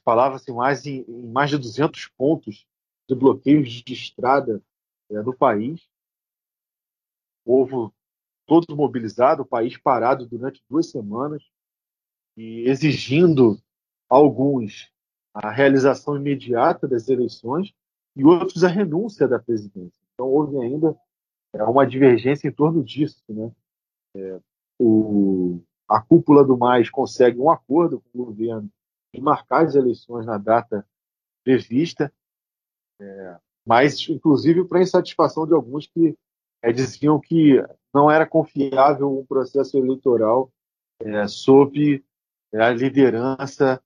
falava-se 0.03 0.51
mais 0.51 0.85
em, 0.85 1.05
em, 1.07 1.31
mais 1.31 1.49
de 1.49 1.57
200 1.57 2.07
pontos 2.17 2.65
de 3.07 3.15
bloqueios 3.15 3.69
de 3.69 3.93
estrada 3.93 4.61
é, 5.09 5.21
no 5.21 5.35
país. 5.35 5.87
povo 7.45 7.93
todo 8.45 8.75
mobilizado, 8.75 9.43
o 9.43 9.45
país 9.45 9.77
parado 9.77 10.25
durante 10.25 10.63
duas 10.69 10.89
semanas 10.89 11.43
e 12.35 12.67
exigindo 12.69 13.59
alguns 14.09 14.91
a 15.33 15.49
realização 15.49 16.15
imediata 16.15 16.87
das 16.87 17.09
eleições 17.09 17.73
e 18.15 18.23
outros 18.23 18.63
a 18.63 18.67
renúncia 18.67 19.27
da 19.27 19.39
presidência. 19.39 19.99
Então 20.13 20.27
houve 20.27 20.57
ainda 20.57 20.95
é, 21.53 21.63
uma 21.63 21.85
divergência 21.85 22.47
em 22.47 22.51
torno 22.51 22.83
disso, 22.83 23.23
né? 23.29 23.51
É, 24.15 24.39
o, 24.79 25.63
a 25.87 26.01
cúpula 26.01 26.43
do 26.43 26.57
MAIS 26.57 26.89
consegue 26.89 27.39
um 27.39 27.49
acordo 27.49 28.01
com 28.01 28.19
o 28.19 28.25
governo 28.25 28.69
de 29.13 29.21
marcar 29.21 29.65
as 29.65 29.75
eleições 29.75 30.25
na 30.25 30.37
data 30.37 30.85
prevista, 31.43 32.11
é, 32.99 33.37
mas 33.65 34.07
inclusive 34.09 34.63
para 34.65 34.81
insatisfação 34.81 35.45
de 35.45 35.53
alguns 35.53 35.87
que 35.87 36.17
é, 36.61 36.71
diziam 36.71 37.19
que 37.19 37.63
não 37.93 38.09
era 38.09 38.25
confiável 38.25 39.19
um 39.19 39.25
processo 39.25 39.77
eleitoral 39.77 40.49
é, 40.99 41.27
sob 41.27 42.03
é, 42.53 42.61
a 42.61 42.71
liderança 42.71 43.81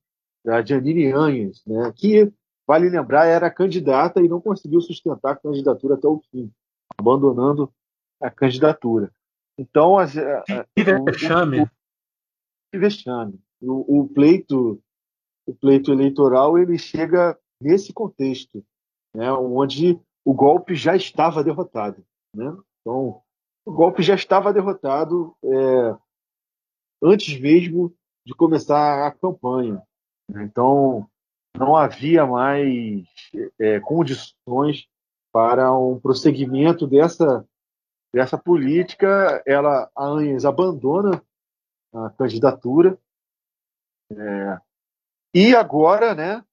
da 0.46 0.64
Janine 0.64 1.12
Anhes, 1.12 1.62
né, 1.66 1.92
que, 1.96 2.32
vale 2.66 2.90
lembrar, 2.90 3.26
era 3.26 3.52
candidata 3.52 4.22
e 4.22 4.30
não 4.30 4.40
conseguiu 4.40 4.80
sustentar 4.80 5.32
a 5.32 5.36
candidatura 5.36 5.96
até 5.96 6.08
o 6.08 6.22
fim, 6.32 6.52
abandonando 6.98 7.72
a 8.22 8.30
candidatura. 8.30 9.12
Então, 9.58 9.98
as, 9.98 10.16
a, 10.18 10.44
que 10.76 10.84
vexame. 10.84 11.70
Que 12.72 12.78
vexame. 12.78 13.40
O, 13.62 14.02
o, 14.02 14.08
pleito, 14.08 14.82
o 15.46 15.54
pleito 15.54 15.92
eleitoral 15.92 16.58
ele 16.58 16.78
chega 16.78 17.38
nesse 17.62 17.92
contexto, 17.92 18.64
né, 19.16 19.32
onde 19.32 20.00
o 20.24 20.34
golpe 20.34 20.76
já 20.76 20.96
estava 20.96 21.44
derrotado. 21.44 22.04
Né? 22.36 22.56
Então, 22.82 23.22
o 23.66 23.72
golpe 23.72 24.02
já 24.02 24.16
estava 24.16 24.54
derrotado 24.54 25.36
é, 25.44 25.98
antes 27.02 27.40
mesmo 27.40 27.94
de 28.26 28.34
começar 28.34 29.08
a 29.08 29.12
campanha. 29.12 29.82
Então, 30.30 31.10
não 31.58 31.76
havia 31.76 32.26
mais 32.26 33.06
é, 33.60 33.80
condições 33.80 34.88
para 35.32 35.76
um 35.76 36.00
prosseguimento 36.00 36.86
dessa, 36.86 37.48
dessa 38.14 38.38
política. 38.38 39.42
Ela, 39.46 39.90
a 39.96 40.06
ANES 40.06 40.46
abandona 40.46 41.22
a 42.06 42.10
candidatura. 42.12 42.98
É, 44.12 44.58
e 45.34 45.56
agora, 45.56 46.14
né? 46.16 46.44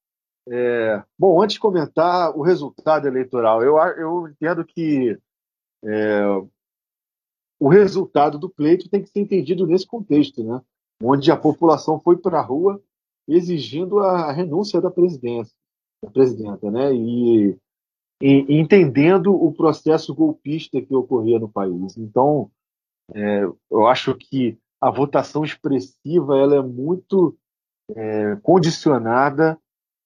É, 0.47 1.03
bom, 1.17 1.41
antes 1.41 1.55
de 1.55 1.59
comentar 1.59 2.35
o 2.37 2.43
resultado 2.43 3.07
eleitoral, 3.07 3.63
eu, 3.63 3.77
eu 3.77 4.27
entendo 4.27 4.63
que 4.63 5.17
é, 5.83 6.21
o 7.59 7.67
resultado 7.67 8.37
do 8.37 8.49
pleito 8.49 8.89
tem 8.89 9.01
que 9.01 9.09
ser 9.09 9.21
entendido 9.21 9.65
nesse 9.65 9.87
contexto, 9.87 10.43
né? 10.43 10.61
onde 11.01 11.31
a 11.31 11.37
população 11.37 11.99
foi 11.99 12.17
para 12.17 12.39
a 12.39 12.43
rua 12.43 12.81
exigindo 13.27 13.99
a 13.99 14.31
renúncia 14.31 14.79
da 14.79 14.91
presidência, 14.91 15.55
da 16.03 16.11
presidenta, 16.11 16.69
né? 16.69 16.93
E, 16.93 17.57
e, 18.21 18.59
entendendo 18.59 19.33
o 19.33 19.51
processo 19.51 20.13
golpista 20.13 20.79
que 20.79 20.93
ocorria 20.93 21.39
no 21.39 21.49
país. 21.49 21.97
Então, 21.97 22.51
é, 23.13 23.43
eu 23.71 23.87
acho 23.87 24.15
que 24.15 24.57
a 24.85 24.91
votação 24.91 25.43
expressiva 25.43 26.37
ela 26.37 26.57
é 26.57 26.61
muito 26.61 27.35
é, 27.89 28.35
condicionada 28.35 29.59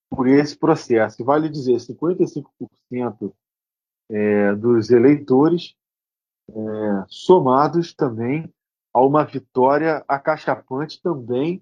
por 0.09 0.25
esse 0.25 0.57
processo. 0.57 1.21
Vale 1.25 1.49
dizer, 1.49 1.75
55% 1.75 3.33
é, 4.09 4.55
dos 4.55 4.89
eleitores 4.89 5.75
é, 6.49 6.53
somados 7.09 7.93
também 7.93 8.49
a 8.93 9.01
uma 9.01 9.25
vitória 9.25 10.01
acachapante 10.07 11.01
também 11.01 11.61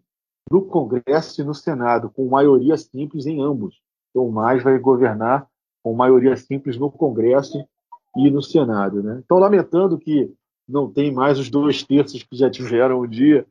no 0.52 0.62
Congresso 0.66 1.42
e 1.42 1.44
no 1.44 1.56
Senado, 1.56 2.12
com 2.12 2.30
maioria 2.30 2.78
simples 2.78 3.26
em 3.26 3.42
ambos. 3.42 3.82
Então, 4.12 4.30
Mais 4.30 4.62
vai 4.62 4.78
governar 4.78 5.50
com 5.84 5.96
maioria 5.96 6.38
simples 6.38 6.78
no 6.78 6.92
Congresso 6.92 7.68
e 8.16 8.30
no 8.30 8.44
Senado. 8.44 9.02
Né? 9.02 9.22
Então, 9.26 9.40
lamentando 9.40 9.98
que 9.98 10.32
não 10.68 10.92
tem 10.92 11.12
mais 11.12 11.40
os 11.40 11.50
dois 11.50 11.84
terços 11.84 12.24
que 12.24 12.36
já 12.36 12.50
tiveram 12.50 13.02
um 13.02 13.08
dia, 13.08 13.46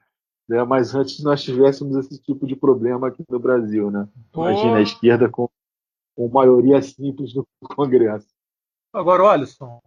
né? 0.49 0.63
mas 0.65 0.95
antes 0.95 1.23
nós 1.23 1.43
tivéssemos 1.43 1.97
esse 1.97 2.21
tipo 2.21 2.47
de 2.47 2.55
problema 2.55 3.09
aqui 3.09 3.25
no 3.29 3.39
Brasil. 3.39 3.91
Né? 3.91 4.09
Imagina 4.35 4.77
a 4.77 4.83
esquerda 4.83 5.29
com, 5.29 5.49
com 6.15 6.29
maioria 6.29 6.81
simples 6.83 7.35
no 7.35 7.47
Congresso. 7.75 8.29
Agora, 8.93 9.31
Alisson, 9.31 9.81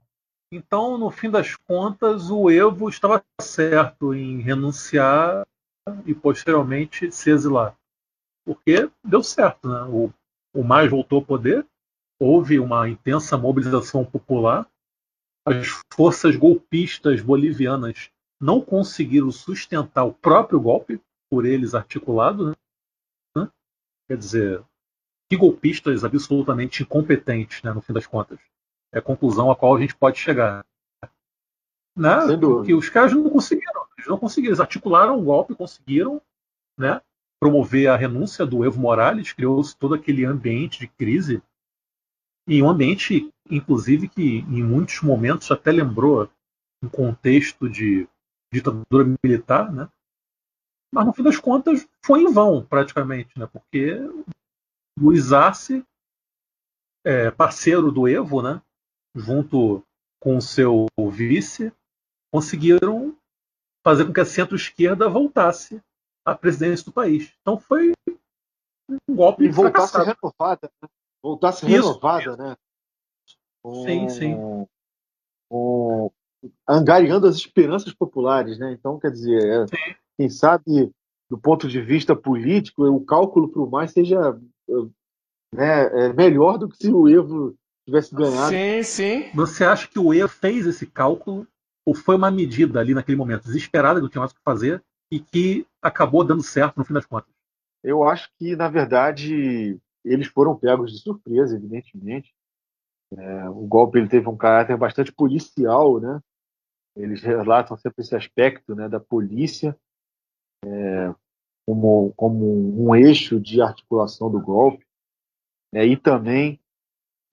então, 0.51 0.97
no 0.97 1.11
fim 1.11 1.29
das 1.29 1.55
contas, 1.55 2.31
o 2.31 2.49
Evo 2.49 2.89
estava 2.89 3.23
certo 3.39 4.15
em 4.15 4.41
renunciar 4.41 5.45
e 6.05 6.13
posteriormente 6.13 7.11
se 7.11 7.29
exilar. 7.29 7.75
Porque 8.43 8.89
deu 9.03 9.21
certo, 9.21 9.69
né? 9.69 9.83
O, 9.83 10.11
o 10.53 10.63
Mais 10.63 10.89
voltou 10.89 11.19
ao 11.19 11.25
poder, 11.25 11.65
houve 12.19 12.59
uma 12.59 12.89
intensa 12.89 13.37
mobilização 13.37 14.03
popular, 14.03 14.67
as 15.45 15.81
forças 15.93 16.35
golpistas 16.35 17.21
bolivianas 17.21 18.11
não 18.41 18.61
conseguiram 18.61 19.31
sustentar 19.31 20.03
o 20.03 20.13
próprio 20.13 20.59
golpe, 20.59 21.01
por 21.29 21.45
eles 21.45 21.75
articulado, 21.75 22.55
né? 23.35 23.51
Quer 24.07 24.17
dizer, 24.17 24.63
que 25.29 25.37
golpistas 25.37 26.03
absolutamente 26.03 26.81
incompetentes, 26.81 27.61
né, 27.61 27.71
no 27.71 27.81
fim 27.81 27.93
das 27.93 28.07
contas 28.07 28.39
é 28.91 28.99
a 28.99 29.01
conclusão 29.01 29.51
a 29.51 29.55
qual 29.55 29.75
a 29.75 29.79
gente 29.79 29.95
pode 29.95 30.17
chegar. 30.17 30.65
Né? 31.95 32.17
Que 32.65 32.73
os 32.73 32.89
caras 32.89 33.13
não 33.13 33.29
conseguiram, 33.29 33.85
eles 33.97 34.07
não 34.07 34.17
conseguiram, 34.17 34.51
eles 34.51 34.59
articularam 34.59 35.19
um 35.19 35.23
golpe, 35.23 35.55
conseguiram 35.55 36.21
né, 36.77 37.01
promover 37.39 37.87
a 37.87 37.95
renúncia 37.95 38.45
do 38.45 38.65
Evo 38.65 38.79
Morales, 38.79 39.33
criou-se 39.33 39.75
todo 39.77 39.93
aquele 39.93 40.25
ambiente 40.25 40.79
de 40.79 40.87
crise, 40.87 41.41
e 42.47 42.61
um 42.63 42.69
ambiente, 42.69 43.31
inclusive, 43.49 44.07
que 44.07 44.39
em 44.39 44.63
muitos 44.63 45.01
momentos 45.01 45.51
até 45.51 45.71
lembrou 45.71 46.29
um 46.83 46.89
contexto 46.89 47.69
de 47.69 48.07
ditadura 48.51 49.15
militar, 49.23 49.71
né? 49.71 49.89
mas 50.91 51.05
no 51.05 51.13
fim 51.13 51.21
das 51.21 51.37
contas 51.37 51.87
foi 52.03 52.23
em 52.23 52.31
vão, 52.31 52.65
praticamente, 52.65 53.37
né? 53.37 53.47
porque 53.47 53.97
Luiz 54.97 55.31
Arce, 55.31 55.85
é, 57.05 57.29
parceiro 57.29 57.91
do 57.91 58.07
Evo, 58.07 58.41
né? 58.41 58.61
junto 59.15 59.83
com 60.19 60.37
o 60.37 60.41
seu 60.41 60.87
vice, 61.11 61.71
conseguiram 62.31 63.15
fazer 63.85 64.05
com 64.05 64.13
que 64.13 64.19
a 64.19 64.25
centro-esquerda 64.25 65.09
voltasse 65.09 65.81
à 66.25 66.35
presidência 66.35 66.85
do 66.85 66.91
país. 66.91 67.33
Então 67.41 67.59
foi 67.59 67.93
um 69.07 69.15
golpe 69.15 69.45
e 69.45 69.49
voltasse 69.49 69.91
fracassado. 69.91 70.17
renovada, 70.21 70.71
né? 70.81 70.89
Voltasse 71.21 71.65
Isso. 71.65 71.87
renovada, 71.87 72.37
né? 72.37 72.57
Com, 73.61 73.85
sim, 73.85 74.09
sim. 74.09 74.67
Com, 75.49 76.11
angariando 76.67 77.27
as 77.27 77.35
esperanças 77.35 77.93
populares, 77.93 78.57
né? 78.57 78.71
Então, 78.71 78.99
quer 78.99 79.11
dizer, 79.11 79.43
é, 79.43 79.65
quem 80.17 80.29
sabe 80.29 80.91
do 81.29 81.37
ponto 81.37 81.67
de 81.67 81.81
vista 81.81 82.15
político, 82.15 82.85
o 82.85 83.05
cálculo 83.05 83.49
para 83.49 83.61
o 83.61 83.69
mais 83.69 83.91
seja 83.91 84.39
né, 85.53 86.05
é 86.05 86.13
melhor 86.13 86.57
do 86.57 86.67
que 86.67 86.77
se 86.77 86.91
o 86.91 87.07
Evo 87.07 87.55
tivesse 87.85 88.15
ganhado. 88.15 88.49
Sim, 88.49 88.83
sim. 88.83 89.31
Você 89.33 89.63
acha 89.63 89.87
que 89.87 89.99
o 89.99 90.13
E 90.13 90.27
fez 90.27 90.65
esse 90.65 90.87
cálculo 90.87 91.47
ou 91.85 91.93
foi 91.93 92.15
uma 92.15 92.31
medida 92.31 92.79
ali 92.79 92.93
naquele 92.93 93.17
momento 93.17 93.43
desesperada 93.43 93.99
que 93.99 94.03
não 94.03 94.09
tinha 94.09 94.19
mais 94.19 94.31
o 94.31 94.35
que 94.35 94.41
fazer 94.43 94.83
e 95.11 95.19
que 95.19 95.65
acabou 95.81 96.23
dando 96.23 96.43
certo 96.43 96.77
no 96.77 96.85
fim 96.85 96.93
das 96.93 97.05
contas? 97.05 97.31
Eu 97.83 98.03
acho 98.03 98.29
que, 98.37 98.55
na 98.55 98.69
verdade, 98.69 99.79
eles 100.03 100.27
foram 100.27 100.57
pegos 100.57 100.91
de 100.91 100.99
surpresa, 100.99 101.55
evidentemente. 101.55 102.33
É, 103.11 103.49
o 103.49 103.65
golpe 103.67 103.97
ele 103.97 104.07
teve 104.07 104.27
um 104.27 104.37
caráter 104.37 104.77
bastante 104.77 105.11
policial, 105.11 105.99
né? 105.99 106.21
Eles 106.95 107.21
relatam 107.21 107.77
sempre 107.77 108.01
esse 108.01 108.15
aspecto 108.15 108.75
né, 108.75 108.89
da 108.89 108.99
polícia 108.99 109.77
é, 110.65 111.13
como, 111.65 112.13
como 112.15 112.83
um 112.83 112.95
eixo 112.95 113.39
de 113.39 113.61
articulação 113.61 114.29
do 114.29 114.39
golpe. 114.39 114.85
Né, 115.73 115.85
e 115.85 115.95
também 115.95 116.59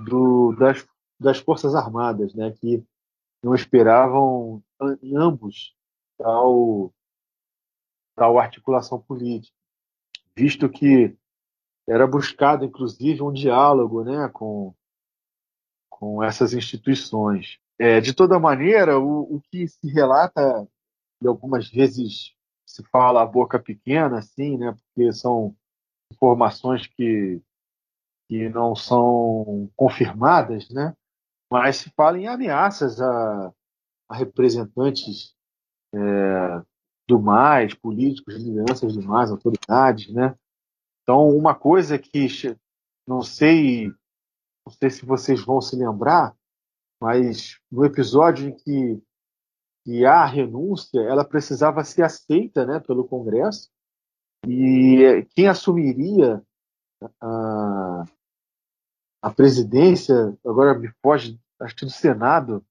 do, 0.01 0.55
das, 0.57 0.87
das 1.19 1.39
Forças 1.39 1.75
Armadas, 1.75 2.35
né, 2.35 2.53
que 2.53 2.85
não 3.43 3.55
esperavam 3.55 4.63
em 5.03 5.17
ambos 5.17 5.75
tal, 6.19 6.93
tal 8.15 8.39
articulação 8.39 9.01
política, 9.01 9.57
visto 10.37 10.69
que 10.69 11.17
era 11.89 12.07
buscado, 12.07 12.65
inclusive, 12.65 13.23
um 13.23 13.33
diálogo 13.33 14.03
né, 14.05 14.29
com, 14.33 14.75
com 15.89 16.23
essas 16.23 16.53
instituições. 16.53 17.59
É, 17.79 18.01
de 18.01 18.15
toda 18.15 18.39
maneira, 18.39 18.99
o, 18.99 19.37
o 19.37 19.41
que 19.51 19.69
se 19.69 19.89
relata, 19.89 20.67
e 21.23 21.27
algumas 21.27 21.69
vezes 21.71 22.35
se 22.67 22.83
fala 22.85 23.23
a 23.23 23.27
boca 23.27 23.59
pequena, 23.59 24.19
assim, 24.19 24.57
né, 24.57 24.73
porque 24.73 25.13
são 25.13 25.55
informações 26.13 26.87
que 26.87 27.41
que 28.29 28.49
não 28.49 28.75
são 28.75 29.71
confirmadas, 29.77 30.69
né? 30.71 30.95
mas 31.51 31.77
se 31.77 31.91
fala 31.91 32.19
em 32.19 32.27
ameaças 32.27 33.01
a, 33.01 33.53
a 34.09 34.17
representantes 34.17 35.35
é, 35.95 36.63
do 37.09 37.21
mais, 37.21 37.73
políticos, 37.75 38.35
lideranças 38.35 38.97
do 38.97 39.03
mais, 39.03 39.31
autoridades, 39.31 40.13
né? 40.13 40.37
Então, 41.07 41.29
uma 41.29 41.55
coisa 41.55 41.97
que 41.97 42.27
não 43.07 43.23
sei, 43.23 43.87
não 44.67 44.73
sei 44.73 44.91
se 44.91 45.07
vocês 45.07 45.41
vão 45.41 45.61
se 45.61 45.77
lembrar, 45.77 46.37
mas 47.01 47.61
no 47.71 47.85
episódio 47.85 48.49
em 48.49 48.57
que, 48.57 49.01
que 49.85 50.05
há 50.05 50.23
a 50.23 50.27
renúncia, 50.27 50.99
ela 51.03 51.25
precisava 51.25 51.85
ser 51.85 52.03
aceita, 52.03 52.67
né, 52.67 52.81
pelo 52.81 53.07
Congresso, 53.07 53.71
e 54.45 55.25
quem 55.31 55.47
assumiria 55.47 56.43
a, 57.21 58.05
a 59.23 59.31
presidência, 59.33 60.37
agora 60.45 60.77
me 60.77 60.91
foge, 61.01 61.39
acho 61.61 61.77
que 61.77 61.85
do 61.85 61.91
Senado, 61.93 62.67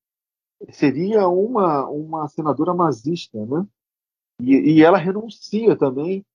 seria 0.71 1.29
uma, 1.29 1.87
uma 1.87 2.27
senadora 2.27 2.73
mazista, 2.73 3.45
né? 3.45 3.65
E, 4.41 4.73
e 4.73 4.83
ela 4.83 4.97
renuncia 4.97 5.77
também, 5.77 6.25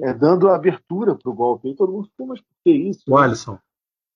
é, 0.00 0.12
dando 0.12 0.48
abertura 0.48 1.14
para 1.14 1.30
o 1.30 1.34
golpe. 1.34 1.68
E 1.68 1.76
todo 1.76 1.92
mundo 1.92 2.08
ficou, 2.08 2.26
mas 2.26 2.40
por 2.40 2.54
que 2.64 2.70
isso? 2.70 3.02
O 3.08 3.16
Alisson, 3.16 3.58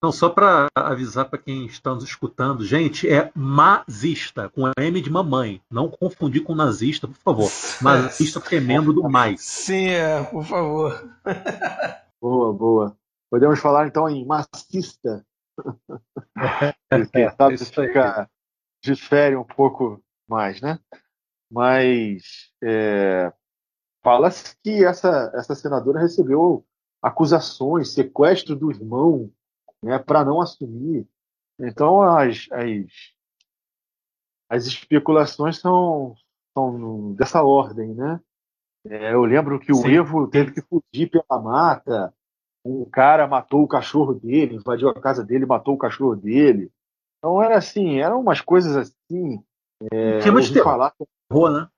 não, 0.01 0.12
só 0.12 0.29
para 0.29 0.68
avisar 0.76 1.29
para 1.29 1.41
quem 1.41 1.66
está 1.66 1.93
nos 1.93 2.05
escutando, 2.05 2.64
gente, 2.64 3.09
é 3.09 3.33
mazista, 3.35 4.49
com 4.49 4.70
M 4.79 5.01
de 5.01 5.11
mamãe. 5.11 5.61
Não 5.68 5.91
confundir 5.91 6.45
com 6.45 6.55
nazista, 6.55 7.09
por 7.09 7.16
favor. 7.16 7.51
Mazista 7.83 8.39
porque 8.39 8.57
é 8.57 8.61
membro 8.61 8.93
do 8.93 9.09
mais. 9.09 9.41
Sim, 9.41 9.89
é, 9.89 10.22
por 10.22 10.45
favor. 10.45 11.11
boa, 12.22 12.53
boa. 12.53 12.97
Podemos 13.29 13.59
falar 13.59 13.89
então 13.89 14.09
em 14.09 14.24
massista. 14.24 15.26
Porque, 16.89 17.31
sabe, 17.37 17.59
fica, 17.59 18.31
difere 18.81 19.35
um 19.35 19.45
pouco 19.45 20.01
mais, 20.29 20.61
né? 20.61 20.79
Mas 21.51 22.53
é, 22.62 23.33
fala-se 24.09 24.57
que 24.65 24.83
essa, 24.87 25.31
essa 25.35 25.55
senadora 25.55 26.01
recebeu 26.01 26.65
acusações, 27.03 27.93
sequestro 27.93 28.57
do 28.57 28.71
irmão, 28.71 29.31
né, 29.83 29.99
para 29.99 30.25
não 30.25 30.41
assumir. 30.41 31.07
Então 31.61 32.01
as, 32.01 32.47
as, 32.51 32.87
as 34.49 34.67
especulações 34.67 35.59
são, 35.59 36.17
são 36.57 37.13
dessa 37.13 37.43
ordem, 37.43 37.95
né? 37.95 38.19
É, 38.87 39.13
eu 39.13 39.25
lembro 39.25 39.61
que 39.61 39.73
o 39.73 39.77
Sim. 39.77 39.97
Evo 39.97 40.27
teve 40.27 40.53
que 40.53 40.63
fugir 40.63 41.11
pela 41.11 41.43
mata, 41.43 42.15
um 42.65 42.87
cara 42.87 43.27
matou 43.27 43.63
o 43.63 43.69
cachorro 43.69 44.15
dele, 44.15 44.55
invadiu 44.55 44.89
a 44.89 44.99
casa 44.99 45.23
dele, 45.23 45.45
matou 45.45 45.75
o 45.75 45.79
cachorro 45.79 46.17
dele. 46.17 46.73
Então 47.19 47.43
era 47.43 47.59
assim, 47.59 47.99
eram 47.99 48.21
umas 48.21 48.41
coisas 48.41 48.75
assim. 48.75 49.45
É, 49.93 50.21
Tinha 50.21 50.35
de 50.41 50.63
falar. 50.63 50.95
Terror, 51.29 51.51
né? 51.51 51.69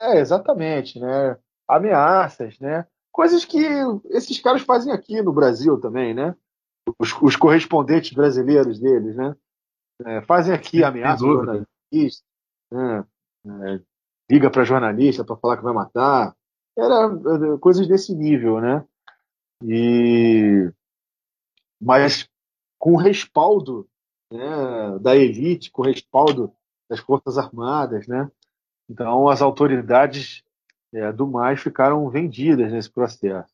É, 0.00 0.20
exatamente, 0.20 1.00
né? 1.00 1.36
Ameaças, 1.68 2.58
né? 2.58 2.86
Coisas 3.12 3.44
que 3.44 3.58
esses 4.10 4.40
caras 4.40 4.62
fazem 4.62 4.92
aqui 4.92 5.20
no 5.20 5.32
Brasil 5.32 5.78
também, 5.78 6.14
né? 6.14 6.34
Os, 6.98 7.14
os 7.20 7.36
correspondentes 7.36 8.12
brasileiros 8.12 8.80
deles, 8.80 9.16
né? 9.16 9.36
É, 10.04 10.22
fazem 10.22 10.54
aqui 10.54 10.82
ameaças 10.82 11.20
jornalistas, 11.20 12.24
né? 12.70 13.04
É, 13.46 13.80
liga 14.30 14.50
para 14.50 14.64
jornalista 14.64 15.24
para 15.24 15.36
falar 15.36 15.56
que 15.56 15.64
vai 15.64 15.74
matar. 15.74 16.34
Era 16.76 17.58
coisas 17.58 17.86
desse 17.88 18.14
nível, 18.14 18.60
né? 18.60 18.84
E 19.64 20.70
mas 21.80 22.28
com 22.78 22.96
respaldo 22.96 23.88
né, 24.32 24.98
da 25.00 25.16
elite, 25.16 25.70
com 25.70 25.82
respaldo 25.82 26.52
das 26.88 27.00
forças 27.00 27.36
armadas, 27.36 28.06
né? 28.06 28.30
Então 28.88 29.28
as 29.28 29.42
autoridades 29.42 30.42
é, 30.92 31.12
do 31.12 31.26
mais 31.26 31.60
ficaram 31.60 32.08
vendidas 32.08 32.72
nesse 32.72 32.90
processo. 32.90 33.52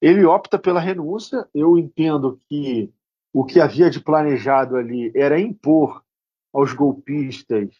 Ele 0.00 0.24
opta 0.24 0.58
pela 0.58 0.80
renúncia. 0.80 1.48
Eu 1.54 1.78
entendo 1.78 2.40
que 2.48 2.92
o 3.32 3.44
que 3.44 3.60
havia 3.60 3.88
de 3.88 4.00
planejado 4.00 4.76
ali 4.76 5.12
era 5.14 5.40
impor 5.40 6.02
aos 6.52 6.72
golpistas 6.72 7.70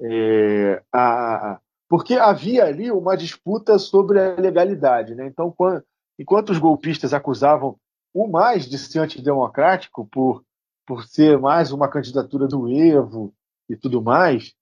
é, 0.00 0.82
a, 0.92 1.60
porque 1.88 2.14
havia 2.14 2.64
ali 2.64 2.90
uma 2.90 3.16
disputa 3.16 3.78
sobre 3.78 4.20
a 4.20 4.34
legalidade, 4.34 5.14
né? 5.14 5.26
Então, 5.26 5.50
quando, 5.50 5.82
enquanto 6.18 6.50
os 6.50 6.58
golpistas 6.58 7.14
acusavam 7.14 7.78
o 8.12 8.26
mais 8.28 8.68
de 8.68 8.78
ser 8.78 9.00
antidemocrático 9.00 10.06
por 10.06 10.44
por 10.86 11.04
ser 11.04 11.38
mais 11.38 11.72
uma 11.72 11.88
candidatura 11.88 12.46
do 12.46 12.68
Evo 12.68 13.34
e 13.68 13.76
tudo 13.76 14.02
mais, 14.02 14.54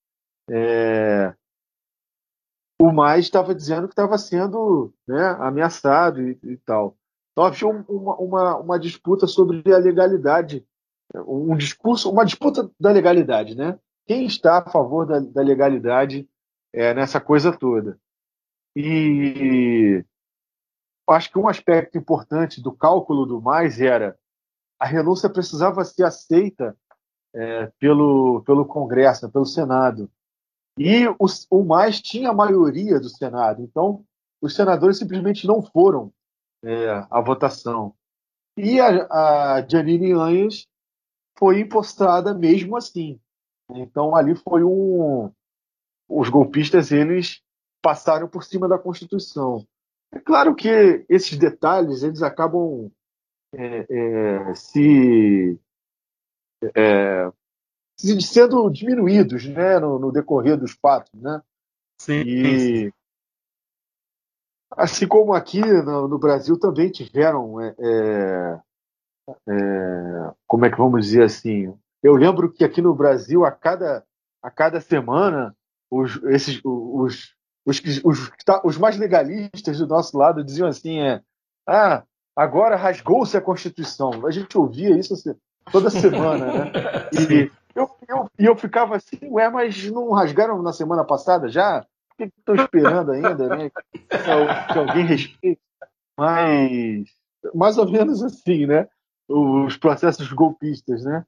é, 0.48 1.34
o 2.83 2.93
mais 2.93 3.24
estava 3.24 3.55
dizendo 3.55 3.87
que 3.87 3.93
estava 3.93 4.18
sendo 4.18 4.93
né, 5.07 5.37
ameaçado 5.39 6.20
e, 6.20 6.39
e, 6.43 6.57
tal. 6.57 6.97
Então 7.30 7.45
havia 7.45 7.68
uma, 7.68 8.16
uma, 8.16 8.57
uma, 8.59 8.78
disputa 8.78 9.26
sobre 9.26 9.62
a 9.72 9.78
legalidade, 9.78 10.66
um 11.14 11.57
discurso, 11.57 12.11
uma 12.11 12.24
disputa 12.24 12.68
da 12.78 12.91
legalidade, 12.91 13.55
né? 13.55 13.78
Quem 14.05 14.26
está 14.26 14.59
a 14.59 14.68
favor 14.68 15.07
da, 15.07 15.20
da 15.20 15.43
legalidade 15.43 16.28
é, 16.72 16.93
nessa 16.93 17.20
coisa 17.20 17.57
toda? 17.57 17.99
E 18.74 20.05
acho 21.09 21.30
que 21.30 21.39
um 21.39 21.49
aspecto 21.49 21.97
importante 21.97 22.61
do 22.61 22.72
cálculo 22.72 23.26
do 23.26 23.41
mais 23.41 23.80
era 23.80 24.18
a 24.78 24.87
renúncia 24.87 25.30
precisava 25.30 25.85
ser 25.85 26.05
aceita 26.05 26.76
é, 27.33 27.66
pelo, 27.78 28.43
pelo 28.43 28.66
Congresso, 28.66 29.30
pelo 29.30 29.47
Senado. 29.47 30.11
E 30.79 31.07
o, 31.09 31.64
mais 31.64 32.01
tinha 32.01 32.31
a 32.31 32.35
maioria 32.35 32.99
do 32.99 33.09
Senado. 33.09 33.62
Então, 33.62 34.05
os 34.41 34.55
senadores 34.55 34.99
simplesmente 34.99 35.47
não 35.47 35.62
foram 35.62 36.12
é, 36.64 36.89
à 37.11 37.20
votação. 37.20 37.95
E 38.57 38.81
a, 38.81 39.07
a 39.59 39.66
Janine 39.68 40.12
Anhas 40.12 40.66
foi 41.39 41.61
impostada 41.61 42.35
mesmo 42.35 42.77
assim. 42.77 43.20
Então, 43.70 44.14
ali 44.14 44.35
foi 44.35 44.62
um. 44.64 45.33
Os 46.09 46.29
golpistas 46.29 46.93
eles 46.93 47.43
passaram 47.81 48.29
por 48.29 48.45
cima 48.45 48.68
da 48.68 48.79
Constituição. 48.79 49.66
É 50.12 50.20
claro 50.20 50.55
que 50.55 51.05
esses 51.09 51.39
detalhes 51.39 52.03
eles 52.03 52.23
acabam 52.23 52.91
é, 53.55 53.87
é, 53.89 54.55
se, 54.55 55.59
é, 56.75 57.33
sendo 58.20 58.68
diminuídos 58.70 59.46
né, 59.46 59.78
no, 59.78 59.98
no, 59.98 60.12
decorrer 60.12 60.57
dos 60.57 60.72
fatos. 60.72 61.12
Né? 61.20 61.40
Sim, 61.98 62.22
e, 62.26 62.59
sim. 62.59 62.92
Assim 64.70 65.07
como 65.07 65.34
aqui 65.34 65.61
no, 65.61 66.09
no 66.09 66.18
Brasil 66.18 66.59
também 66.59 66.90
tiveram, 66.90 67.61
é, 67.61 67.74
é, 67.78 68.61
é, 69.48 70.30
como 70.46 70.64
é 70.64 70.70
que 70.70 70.78
vamos 70.78 71.05
dizer 71.05 71.24
assim? 71.24 71.72
Eu 72.03 72.14
lembro 72.14 72.50
que 72.50 72.64
aqui 72.64 72.80
no 72.80 72.94
Brasil, 72.94 73.44
a 73.44 73.53
cada, 73.53 74.05
a 74.42 74.50
cada 74.50 74.80
semana, 74.80 75.55
os, 75.90 76.16
esses, 76.24 76.61
os, 76.64 77.34
os, 77.66 77.82
os, 78.03 78.32
os, 78.64 78.78
mais 78.78 78.96
legalistas 78.96 79.78
do 79.78 79.86
nosso 79.86 80.16
lado 80.16 80.42
diziam 80.42 80.68
assim: 80.68 81.00
é, 81.00 81.22
ah, 81.68 82.03
agora 82.34 82.74
rasgou-se 82.74 83.36
a 83.36 83.42
Constituição. 83.42 84.26
A 84.26 84.30
gente 84.30 84.57
ouvia 84.57 84.98
isso 84.98 85.14
toda 85.70 85.90
semana, 85.90 86.46
né? 86.46 86.72
E 87.12 87.50
eu, 87.75 87.91
eu, 88.09 88.31
eu 88.39 88.57
ficava 88.57 88.97
assim, 88.97 89.18
ué, 89.31 89.49
mas 89.49 89.91
não 89.91 90.11
rasgaram 90.12 90.62
na 90.62 90.73
semana 90.73 91.05
passada 91.05 91.49
já? 91.49 91.87
Por 92.09 92.16
que 92.16 92.25
estão 92.25 92.55
esperando 92.55 93.12
ainda, 93.12 93.57
né? 93.57 93.70
Que, 93.70 94.79
alguém 94.79 95.07
respeite. 95.07 95.61
Mas, 96.16 97.09
mais 97.55 97.79
ou 97.79 97.91
menos 97.91 98.23
assim, 98.23 98.66
né? 98.66 98.89
Os 99.29 99.77
processos 99.77 100.31
golpistas, 100.33 101.05
né? 101.05 101.25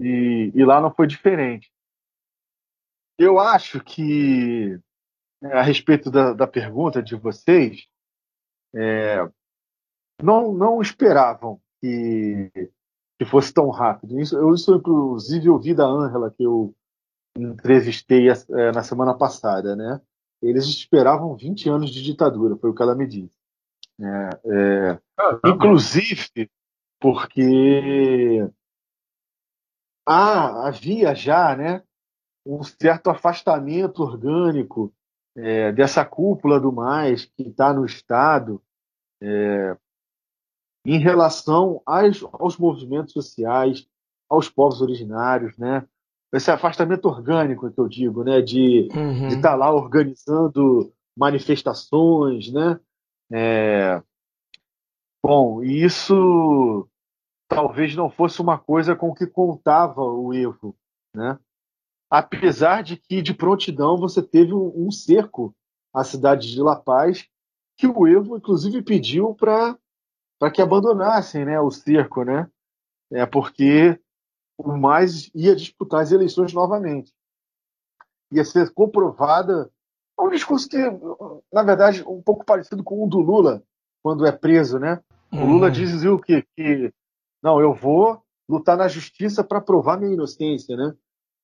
E, 0.00 0.50
e 0.54 0.64
lá 0.64 0.80
não 0.80 0.92
foi 0.92 1.06
diferente. 1.06 1.70
Eu 3.18 3.38
acho 3.38 3.82
que, 3.82 4.78
a 5.42 5.62
respeito 5.62 6.10
da, 6.10 6.32
da 6.32 6.46
pergunta 6.46 7.02
de 7.02 7.14
vocês, 7.14 7.86
é, 8.74 9.26
não, 10.22 10.52
não 10.52 10.82
esperavam 10.82 11.60
que, 11.80 12.50
que 13.18 13.24
fosse 13.24 13.52
tão 13.52 13.70
rápido. 13.70 14.20
Isso, 14.20 14.36
eu 14.36 14.54
isso, 14.54 14.74
inclusive, 14.74 15.48
ouvi 15.48 15.74
da 15.74 15.86
Angela, 15.86 16.30
que 16.30 16.42
eu 16.42 16.74
entrevistei 17.36 18.28
é, 18.28 18.72
na 18.72 18.82
semana 18.82 19.14
passada, 19.14 19.74
né? 19.74 20.00
Eles 20.42 20.64
esperavam 20.66 21.34
20 21.34 21.68
anos 21.68 21.90
de 21.90 22.02
ditadura, 22.02 22.56
foi 22.56 22.70
o 22.70 22.74
que 22.74 22.82
ela 22.82 22.94
me 22.94 23.06
disse. 23.06 23.32
É, 23.98 24.30
é, 24.44 25.00
inclusive, 25.46 26.50
porque 27.00 28.46
há, 30.06 30.68
havia 30.68 31.14
já 31.14 31.56
né, 31.56 31.82
um 32.44 32.62
certo 32.62 33.08
afastamento 33.08 34.02
orgânico 34.02 34.92
é, 35.34 35.72
dessa 35.72 36.04
cúpula 36.04 36.60
do 36.60 36.72
mais 36.72 37.24
que 37.24 37.42
está 37.42 37.72
no 37.72 37.84
Estado, 37.84 38.62
é, 39.20 39.76
em 40.86 40.98
relação 40.98 41.82
aos, 41.84 42.24
aos 42.32 42.56
movimentos 42.56 43.12
sociais, 43.12 43.86
aos 44.28 44.48
povos 44.48 44.80
originários, 44.80 45.56
né? 45.58 45.86
esse 46.32 46.50
afastamento 46.50 47.06
orgânico 47.06 47.70
que 47.70 47.78
eu 47.78 47.88
digo, 47.88 48.22
né? 48.22 48.42
De 48.42 48.90
Uhum. 48.94 49.28
estar 49.28 49.54
lá 49.54 49.72
organizando 49.72 50.92
manifestações, 51.16 52.52
né? 52.52 52.78
É, 53.32 54.02
Bom, 55.24 55.60
isso 55.60 56.88
talvez 57.48 57.96
não 57.96 58.08
fosse 58.08 58.40
uma 58.40 58.58
coisa 58.58 58.94
com 58.94 59.12
que 59.12 59.26
contava 59.26 60.00
o 60.00 60.32
Evo, 60.32 60.76
né? 61.12 61.36
Apesar 62.08 62.82
de 62.84 62.96
que 62.96 63.20
de 63.20 63.34
prontidão 63.34 63.96
você 63.96 64.22
teve 64.22 64.54
um, 64.54 64.72
um 64.86 64.90
cerco 64.92 65.52
à 65.92 66.04
cidade 66.04 66.48
de 66.52 66.62
La 66.62 66.76
Paz, 66.76 67.26
que 67.76 67.88
o 67.88 68.06
Evo 68.06 68.36
inclusive 68.36 68.80
pediu 68.82 69.34
para 69.34 69.76
para 70.38 70.50
que 70.50 70.60
abandonassem, 70.60 71.44
né, 71.44 71.60
o 71.60 71.70
cerco, 71.70 72.24
né? 72.24 72.48
É 73.12 73.24
porque 73.24 73.98
o 74.58 74.76
mais 74.76 75.30
ia 75.34 75.54
disputar 75.54 76.02
as 76.02 76.12
eleições 76.12 76.52
novamente. 76.52 77.12
Ia 78.32 78.44
ser 78.44 78.72
comprovada 78.72 79.70
um 80.18 80.30
discurso 80.30 80.68
que, 80.68 80.78
na 81.52 81.62
verdade, 81.62 82.02
um 82.06 82.22
pouco 82.22 82.44
parecido 82.44 82.82
com 82.82 83.04
o 83.04 83.08
do 83.08 83.18
Lula, 83.18 83.62
quando 84.02 84.26
é 84.26 84.32
preso, 84.32 84.78
né? 84.78 85.00
O 85.30 85.44
Lula 85.44 85.66
Uhum. 85.66 85.72
dizia 85.72 86.12
o 86.12 86.18
quê? 86.18 86.44
Que, 86.56 86.92
não, 87.42 87.60
eu 87.60 87.74
vou 87.74 88.22
lutar 88.48 88.76
na 88.76 88.88
justiça 88.88 89.44
para 89.44 89.60
provar 89.60 89.98
minha 89.98 90.14
inocência, 90.14 90.76
né? 90.76 90.94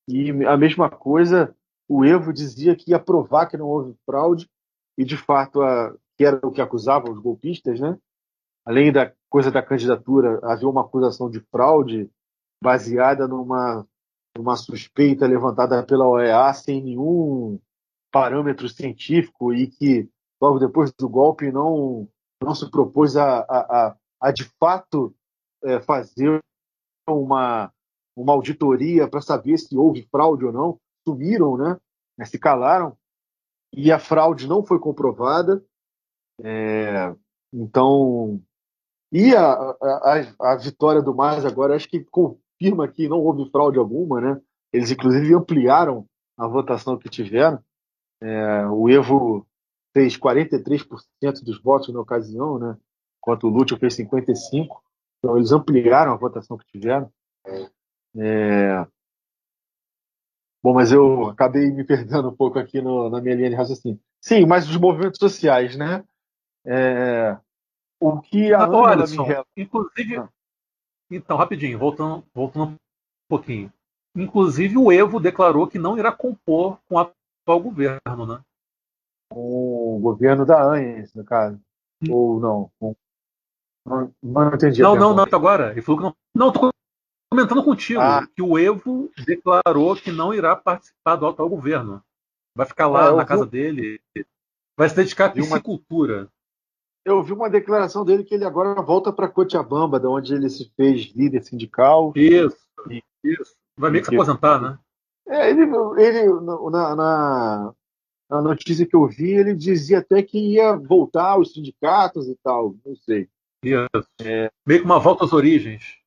E 0.08 0.30
a 0.46 0.56
mesma 0.56 0.88
coisa, 0.88 1.54
o 1.88 2.04
Evo 2.04 2.32
dizia 2.32 2.74
que 2.74 2.92
ia 2.92 2.98
provar 2.98 3.46
que 3.46 3.56
não 3.56 3.66
houve 3.66 3.94
fraude, 4.06 4.48
e 4.96 5.04
de 5.04 5.16
fato, 5.16 5.60
a, 5.62 5.94
que 6.16 6.24
era 6.24 6.40
o 6.42 6.50
que 6.50 6.60
acusavam 6.60 7.12
os 7.12 7.18
golpistas, 7.18 7.78
né? 7.78 7.98
Além 8.64 8.92
da 8.92 9.12
coisa 9.28 9.50
da 9.50 9.62
candidatura, 9.62 10.40
havia 10.44 10.68
uma 10.68 10.82
acusação 10.82 11.30
de 11.30 11.40
fraude 11.40 12.10
baseada 12.62 13.26
numa, 13.26 13.86
numa 14.36 14.56
suspeita 14.56 15.26
levantada 15.26 15.82
pela 15.84 16.06
OEA 16.06 16.52
sem 16.54 16.82
nenhum 16.82 17.58
parâmetro 18.12 18.68
científico 18.68 19.52
e 19.52 19.66
que 19.66 20.08
logo 20.40 20.58
depois 20.58 20.92
do 20.92 21.08
golpe 21.08 21.50
não 21.50 22.08
não 22.42 22.54
se 22.54 22.68
propôs 22.70 23.16
a, 23.16 23.40
a, 23.40 23.88
a, 23.88 23.96
a 24.20 24.32
de 24.32 24.44
fato 24.58 25.14
é, 25.62 25.80
fazer 25.80 26.40
uma, 27.08 27.72
uma 28.16 28.32
auditoria 28.32 29.08
para 29.08 29.20
saber 29.20 29.58
se 29.58 29.76
houve 29.76 30.08
fraude 30.10 30.44
ou 30.44 30.52
não. 30.52 30.80
Sumiram, 31.06 31.56
né? 31.56 31.78
Se 32.24 32.38
calaram. 32.38 32.96
E 33.72 33.90
a 33.90 33.98
fraude 33.98 34.46
não 34.46 34.64
foi 34.64 34.78
comprovada. 34.78 35.64
É, 36.42 37.14
então. 37.52 38.42
E 39.12 39.36
a, 39.36 39.52
a, 39.52 40.52
a 40.52 40.56
vitória 40.56 41.02
do 41.02 41.14
Mais 41.14 41.44
agora, 41.44 41.76
acho 41.76 41.88
que 41.88 42.02
confirma 42.04 42.88
que 42.88 43.08
não 43.08 43.18
houve 43.18 43.50
fraude 43.50 43.78
alguma, 43.78 44.20
né? 44.20 44.40
Eles, 44.72 44.90
inclusive, 44.90 45.34
ampliaram 45.34 46.06
a 46.36 46.48
votação 46.48 46.96
que 46.96 47.10
tiveram. 47.10 47.62
É, 48.22 48.66
o 48.68 48.88
Evo 48.88 49.46
fez 49.92 50.16
43% 50.16 50.96
dos 51.44 51.60
votos 51.62 51.92
na 51.92 52.00
ocasião, 52.00 52.58
né? 52.58 52.76
enquanto 53.18 53.44
o 53.44 53.50
Lúcio 53.50 53.76
fez 53.76 53.96
55%. 53.96 54.68
Então, 55.18 55.36
eles 55.36 55.52
ampliaram 55.52 56.12
a 56.12 56.16
votação 56.16 56.56
que 56.56 56.66
tiveram. 56.66 57.10
É... 58.16 58.86
Bom, 60.62 60.74
mas 60.74 60.90
eu 60.90 61.26
acabei 61.26 61.70
me 61.70 61.84
perdendo 61.84 62.28
um 62.28 62.36
pouco 62.36 62.58
aqui 62.58 62.80
no, 62.80 63.08
na 63.08 63.20
minha 63.20 63.34
linha 63.34 63.50
de 63.50 63.56
raciocínio. 63.56 64.00
Sim, 64.20 64.46
mas 64.46 64.68
os 64.68 64.76
movimentos 64.76 65.18
sociais, 65.18 65.76
né? 65.76 66.04
É... 66.64 67.36
O 68.04 68.20
que 68.20 68.52
a 68.52 68.60
Ah, 68.60 68.64
Ângela 68.66 69.44
me 69.56 69.62
inclusive. 69.64 70.16
Ah. 70.16 70.28
Então, 71.10 71.36
rapidinho, 71.36 71.78
voltando, 71.78 72.24
voltando 72.34 72.72
um 72.72 72.76
pouquinho. 73.28 73.72
Inclusive, 74.16 74.76
o 74.76 74.90
Evo 74.90 75.20
declarou 75.20 75.66
que 75.66 75.78
não 75.78 75.96
irá 75.98 76.10
compor 76.12 76.78
com 76.88 76.96
o 76.96 76.98
atual 76.98 77.60
governo, 77.60 78.26
né? 78.26 78.40
com 79.32 79.96
o 79.96 79.98
governo 80.00 80.44
da 80.44 80.62
ANES, 80.62 81.14
no 81.14 81.24
caso. 81.24 81.58
Ou 82.10 82.38
não? 82.38 82.70
Com- 82.78 82.94
Não, 83.86 84.12
não 84.22 84.54
entendi. 84.54 84.82
Não, 84.82 84.94
não, 84.94 85.14
não, 85.14 85.24
agora. 85.24 85.72
Ele 85.72 85.80
falou 85.80 85.98
que 86.00 86.04
não. 86.06 86.14
Não, 86.46 86.52
tô 86.52 86.70
comentando 87.32 87.64
contigo 87.64 88.00
Ah. 88.00 88.26
que 88.26 88.42
o 88.42 88.58
Evo 88.58 89.10
declarou 89.24 89.96
que 89.96 90.12
não 90.12 90.34
irá 90.34 90.54
participar 90.54 91.16
do 91.16 91.26
atual 91.26 91.48
governo. 91.48 92.02
Vai 92.54 92.66
ficar 92.66 92.86
lá 92.88 93.06
eu 93.06 93.16
na 93.16 93.22
vi- 93.22 93.28
casa 93.28 93.46
dele. 93.46 94.00
Vai 94.78 94.88
se 94.90 94.96
dedicar 94.96 95.26
à 95.26 95.28
Vi 95.28 95.40
uma- 95.40 95.48
piscicultura. 95.56 96.28
Eu 97.04 97.22
vi 97.22 97.32
uma 97.32 97.50
declaração 97.50 98.04
dele 98.04 98.24
que 98.24 98.34
ele 98.34 98.44
agora 98.44 98.80
volta 98.80 99.12
para 99.12 99.28
Cochabamba, 99.28 99.98
da 99.98 100.08
onde 100.08 100.34
ele 100.34 100.48
se 100.48 100.70
fez 100.76 101.12
líder 101.14 101.42
sindical. 101.42 102.12
Isso, 102.14 102.56
E- 102.90 103.02
isso. 103.24 103.56
Vai 103.76 103.90
meio 103.90 104.04
que 104.04 104.10
se 104.10 104.14
aposentar, 104.14 104.60
né? 104.60 104.78
É, 105.26 105.50
ele, 105.50 105.62
ele 105.62 106.40
na, 106.70 106.94
na, 106.96 107.74
na 108.30 108.42
notícia 108.42 108.86
que 108.86 108.94
eu 108.94 109.06
vi, 109.06 109.30
ele 109.30 109.54
dizia 109.54 109.98
até 109.98 110.22
que 110.22 110.38
ia 110.38 110.76
voltar 110.76 111.30
aos 111.30 111.52
sindicatos 111.52 112.28
e 112.28 112.36
tal, 112.42 112.74
não 112.84 112.94
sei. 112.96 113.28
Isso. 113.64 114.08
É. 114.20 114.50
Meio 114.66 114.80
que 114.80 114.86
uma 114.86 114.98
volta 114.98 115.24
às 115.24 115.32
origens. 115.32 115.98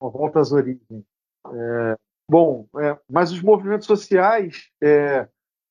Uma 0.00 0.10
volta 0.10 0.40
às 0.40 0.52
origens. 0.52 1.04
É, 1.52 1.96
bom, 2.30 2.66
é, 2.78 2.98
mas 3.10 3.32
os 3.32 3.42
movimentos 3.42 3.86
sociais 3.86 4.70
é, 4.82 5.28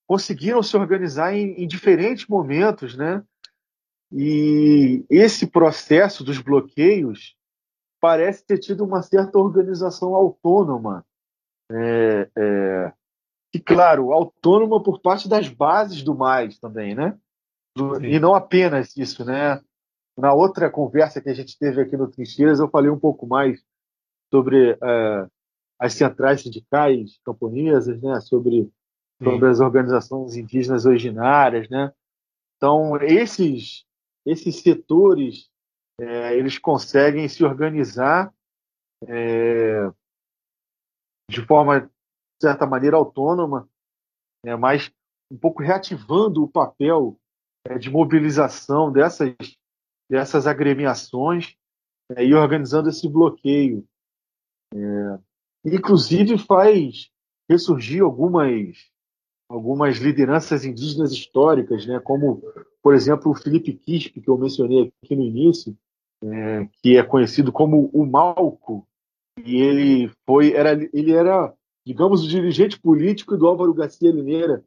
conseguiram 0.07 0.61
se 0.61 0.75
organizar 0.75 1.33
em, 1.33 1.63
em 1.63 1.67
diferentes 1.67 2.27
momentos, 2.27 2.97
né? 2.97 3.23
E 4.11 5.05
esse 5.09 5.47
processo 5.47 6.23
dos 6.23 6.39
bloqueios 6.39 7.35
parece 8.01 8.45
ter 8.45 8.57
tido 8.57 8.83
uma 8.83 9.01
certa 9.01 9.37
organização 9.37 10.15
autônoma. 10.15 11.05
É, 11.71 12.29
é, 12.35 12.93
e, 13.53 13.59
claro, 13.59 14.11
autônoma 14.11 14.81
por 14.81 15.01
parte 15.01 15.27
das 15.27 15.47
bases 15.47 16.01
do 16.03 16.15
mais 16.15 16.59
também, 16.59 16.95
né? 16.95 17.17
Do- 17.75 18.03
e 18.03 18.19
não 18.19 18.33
apenas 18.33 18.95
isso, 18.97 19.23
né? 19.23 19.61
Na 20.17 20.33
outra 20.33 20.69
conversa 20.69 21.21
que 21.21 21.29
a 21.29 21.33
gente 21.33 21.57
teve 21.57 21.81
aqui 21.81 21.95
no 21.95 22.09
Trincheiras, 22.09 22.59
eu 22.59 22.69
falei 22.69 22.89
um 22.89 22.99
pouco 22.99 23.27
mais 23.27 23.61
sobre 24.31 24.71
eh, 24.81 25.27
as 25.79 25.93
centrais 25.93 26.41
sindicais 26.41 27.19
camponesas, 27.23 28.01
né? 28.01 28.19
Sobre, 28.21 28.63
Sim. 28.63 29.23
sobre 29.23 29.49
as 29.49 29.59
organizações 29.59 30.35
indígenas 30.35 30.85
originárias, 30.85 31.69
né? 31.69 31.91
Então, 32.57 32.97
esses, 32.97 33.85
esses 34.25 34.61
setores, 34.61 35.49
eh, 35.99 36.37
eles 36.37 36.57
conseguem 36.57 37.27
se 37.27 37.43
organizar 37.43 38.33
eh, 39.07 39.89
de 41.29 41.45
forma, 41.45 41.81
de 41.81 41.89
certa 42.41 42.65
maneira, 42.65 42.97
autônoma, 42.97 43.69
né? 44.43 44.55
mas 44.55 44.91
um 45.31 45.37
pouco 45.37 45.61
reativando 45.61 46.43
o 46.43 46.47
papel 46.47 47.19
eh, 47.65 47.77
de 47.77 47.89
mobilização 47.89 48.91
dessas, 48.91 49.35
dessas 50.09 50.47
agremiações 50.47 51.55
eh, 52.11 52.25
e 52.25 52.33
organizando 52.33 52.89
esse 52.89 53.07
bloqueio. 53.07 53.87
É, 54.71 55.19
inclusive 55.65 56.37
faz 56.37 57.09
ressurgir 57.49 58.03
algumas 58.03 58.77
algumas 59.49 59.97
lideranças 59.97 60.63
indígenas 60.63 61.11
históricas, 61.11 61.87
né, 61.87 61.99
como 61.99 62.39
por 62.81 62.93
exemplo 62.93 63.31
o 63.31 63.35
Felipe 63.35 63.73
Quispe 63.73 64.21
que 64.21 64.29
eu 64.29 64.37
mencionei 64.37 64.91
aqui 65.03 65.15
no 65.15 65.23
início, 65.23 65.75
é, 66.23 66.67
que 66.81 66.97
é 66.97 67.03
conhecido 67.03 67.51
como 67.51 67.89
o 67.93 68.05
Malco, 68.05 68.87
e 69.43 69.57
ele 69.57 70.11
foi 70.25 70.53
era 70.53 70.73
ele 70.93 71.11
era 71.11 71.53
digamos 71.85 72.23
o 72.23 72.27
dirigente 72.27 72.79
político 72.79 73.37
do 73.37 73.47
Álvaro 73.47 73.73
Garcia 73.73 74.11
Lineira 74.11 74.63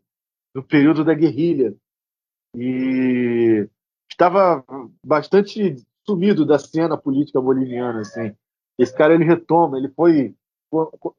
no 0.55 0.63
período 0.63 1.05
da 1.05 1.15
guerrilha 1.15 1.75
e 2.57 3.69
estava 4.11 4.65
bastante 5.05 5.77
sumido 6.07 6.45
da 6.45 6.59
cena 6.59 6.97
política 6.97 7.41
boliviana 7.41 8.01
assim 8.01 8.35
esse 8.79 8.95
cara 8.95 9.15
ele 9.15 9.25
retoma, 9.25 9.79
ele 9.79 9.89
foi, 9.89 10.35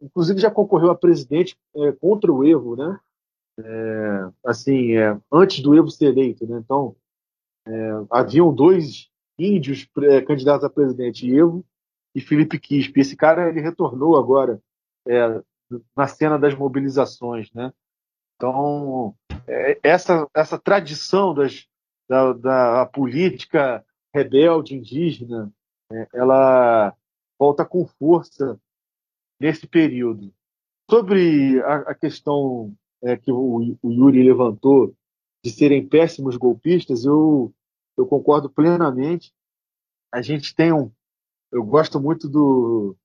inclusive 0.01 0.39
já 0.39 0.51
concorreu 0.51 0.91
a 0.91 0.95
presidente 0.95 1.55
é, 1.75 1.91
contra 1.93 2.31
o 2.31 2.45
Evo, 2.45 2.75
né? 2.75 2.99
É, 3.59 4.31
assim, 4.45 4.97
é, 4.97 5.17
antes 5.31 5.61
do 5.61 5.77
Evo 5.77 5.89
ser 5.89 6.07
eleito, 6.07 6.47
né? 6.47 6.57
Então 6.57 6.95
é, 7.67 7.71
haviam 8.09 8.53
dois 8.53 9.09
índios 9.37 9.87
é, 10.01 10.21
candidatos 10.21 10.63
a 10.63 10.69
presidente, 10.69 11.29
Evo 11.31 11.63
e 12.15 12.21
Felipe 12.21 12.59
Quispe. 12.59 12.99
Esse 12.99 13.15
cara 13.15 13.49
ele 13.49 13.61
retornou 13.61 14.17
agora 14.17 14.59
é, 15.07 15.41
na 15.95 16.07
cena 16.07 16.37
das 16.39 16.55
mobilizações, 16.55 17.51
né? 17.53 17.71
Então 18.35 19.15
é, 19.47 19.79
essa 19.83 20.27
essa 20.33 20.57
tradição 20.57 21.33
das, 21.33 21.67
da, 22.09 22.33
da 22.33 22.85
política 22.87 23.85
rebelde 24.13 24.75
indígena, 24.75 25.51
ela 26.13 26.95
volta 27.39 27.65
com 27.65 27.85
força 27.85 28.59
nesse 29.39 29.67
período. 29.67 30.33
Sobre 30.89 31.61
a, 31.61 31.75
a 31.91 31.95
questão 31.95 32.73
é, 33.03 33.17
que 33.17 33.31
o, 33.31 33.77
o, 33.81 33.91
Yuri 33.91 34.23
levantou 34.23 34.95
de 35.43 35.51
serem 35.51 35.85
péssimos 35.85 36.37
golpistas, 36.37 37.03
eu, 37.03 37.53
eu 37.97 38.07
concordo 38.07 38.49
plenamente. 38.49 39.33
A 40.11 40.21
gente 40.21 40.55
tem 40.55 40.71
um. 40.71 40.89
Eu 41.51 41.63
gosto 41.63 41.99
muito 41.99 42.29
do, 42.29 42.95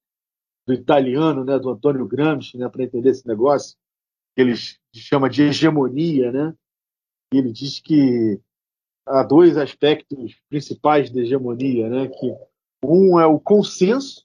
do 0.66 0.72
italiano, 0.72 1.44
né, 1.44 1.58
do 1.58 1.68
Antônio 1.68 2.06
Gramsci, 2.06 2.56
né, 2.56 2.68
para 2.68 2.84
entender 2.84 3.10
esse 3.10 3.26
negócio, 3.26 3.76
que 4.34 4.42
ele 4.42 4.54
chama 4.94 5.28
de 5.28 5.42
hegemonia, 5.42 6.30
né? 6.30 6.54
Ele 7.32 7.52
diz 7.52 7.80
que 7.80 8.40
há 9.04 9.22
dois 9.22 9.56
aspectos 9.56 10.40
principais 10.48 11.10
da 11.10 11.20
hegemonia, 11.20 11.88
né? 11.90 12.08
Que 12.08 12.34
um 12.84 13.18
é 13.18 13.26
o 13.26 13.40
consenso, 13.40 14.24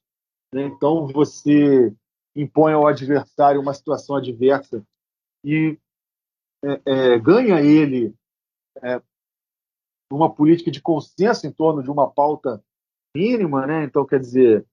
né? 0.54 0.68
Então 0.68 1.08
você 1.08 1.94
impõe 2.36 2.74
ao 2.74 2.88
adversário 2.88 3.60
uma 3.60 3.74
situação 3.74 4.16
adversa 4.16 4.86
e 5.44 5.78
é, 6.64 6.82
é, 6.86 7.20
ganha 7.20 7.62
ele 7.62 8.16
é, 8.82 9.02
uma 10.12 10.34
política 10.34 10.72
de 10.72 10.82
consenso 10.82 11.46
em 11.46 11.52
torno 11.52 11.84
de 11.84 11.90
uma 11.90 12.10
pauta 12.10 12.64
mínima, 13.16 13.68
né? 13.68 13.84
Então 13.84 14.06
quer 14.06 14.20
dizer, 14.20 14.66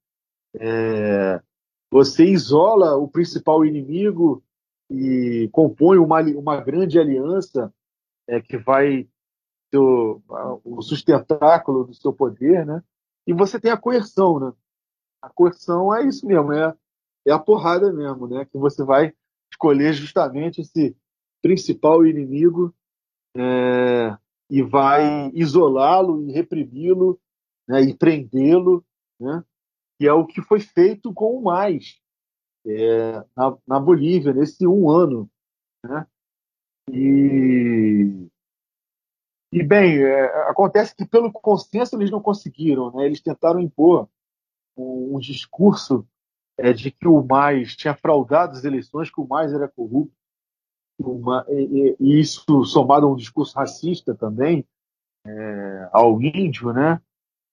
é, 0.55 1.43
você 1.91 2.25
isola 2.25 2.97
o 2.97 3.09
principal 3.09 3.65
inimigo 3.65 4.43
e 4.91 5.49
compõe 5.53 5.99
uma, 5.99 6.21
uma 6.23 6.61
grande 6.61 6.99
aliança 6.99 7.73
é, 8.29 8.41
que 8.41 8.57
vai 8.57 9.09
ser 9.71 9.79
o, 9.79 10.83
sustentáculo 10.83 11.85
do 11.85 11.95
seu 11.95 12.13
poder, 12.13 12.65
né? 12.67 12.83
E 13.27 13.33
você 13.33 13.61
tem 13.61 13.71
a 13.71 13.77
coerção, 13.77 14.41
né? 14.41 14.53
A 15.23 15.29
coerção 15.29 15.95
é 15.95 16.05
isso 16.07 16.27
mesmo, 16.27 16.53
é, 16.53 16.75
é 17.27 17.33
a 17.33 17.39
porrada 17.39 17.93
mesmo, 17.93 18.27
né? 18.27 18.45
Que 18.45 18.59
você 18.59 18.85
vai 18.85 19.13
escolher 19.53 19.93
justamente 19.93 20.61
esse 20.61 20.97
principal 21.43 22.07
inimigo 22.07 22.75
é, 23.37 24.17
e 24.51 24.63
vai 24.63 25.31
isolá-lo 25.35 26.23
e 26.23 26.33
reprimi-lo 26.33 27.21
né, 27.69 27.83
e 27.83 27.95
prendê-lo, 27.95 28.85
né? 29.19 29.45
Que 29.99 30.07
é 30.07 30.13
o 30.13 30.27
que 30.27 30.43
foi 30.43 30.61
feito 30.61 31.13
com 31.13 31.37
o 31.37 31.43
mais 31.43 32.01
é, 32.67 33.25
na, 33.37 33.57
na 33.67 33.81
Bolívia 33.81 34.33
nesse 34.33 34.67
um 34.67 34.91
ano, 34.91 35.31
né? 35.85 36.07
E 36.91 38.29
e, 39.53 39.65
bem, 39.65 40.01
é, 40.01 40.27
acontece 40.49 40.95
que 40.95 41.05
pelo 41.05 41.33
consenso 41.33 41.97
eles 41.97 42.11
não 42.11 42.23
conseguiram, 42.23 42.93
né? 42.93 43.05
eles 43.05 43.21
tentaram 43.21 43.59
impor 43.59 44.09
um, 44.77 45.17
um 45.17 45.19
discurso 45.19 46.07
é, 46.61 46.73
de 46.73 46.91
que 46.91 47.09
o 47.09 47.23
mais 47.23 47.75
tinha 47.75 47.95
fraudado 47.95 48.57
as 48.57 48.65
eleições, 48.65 49.11
que 49.11 49.21
o 49.21 49.27
mais 49.27 49.53
era 49.53 49.69
corrupto, 49.69 50.15
uma, 50.99 51.47
e, 51.49 51.97
e, 51.99 52.21
isso 52.21 52.65
somado 52.65 53.07
a 53.07 53.11
um 53.11 53.17
discurso 53.17 53.57
racista 53.57 54.15
também 54.15 54.67
é, 55.27 55.89
ao 55.93 56.21
índio, 56.21 56.73
né? 56.73 57.01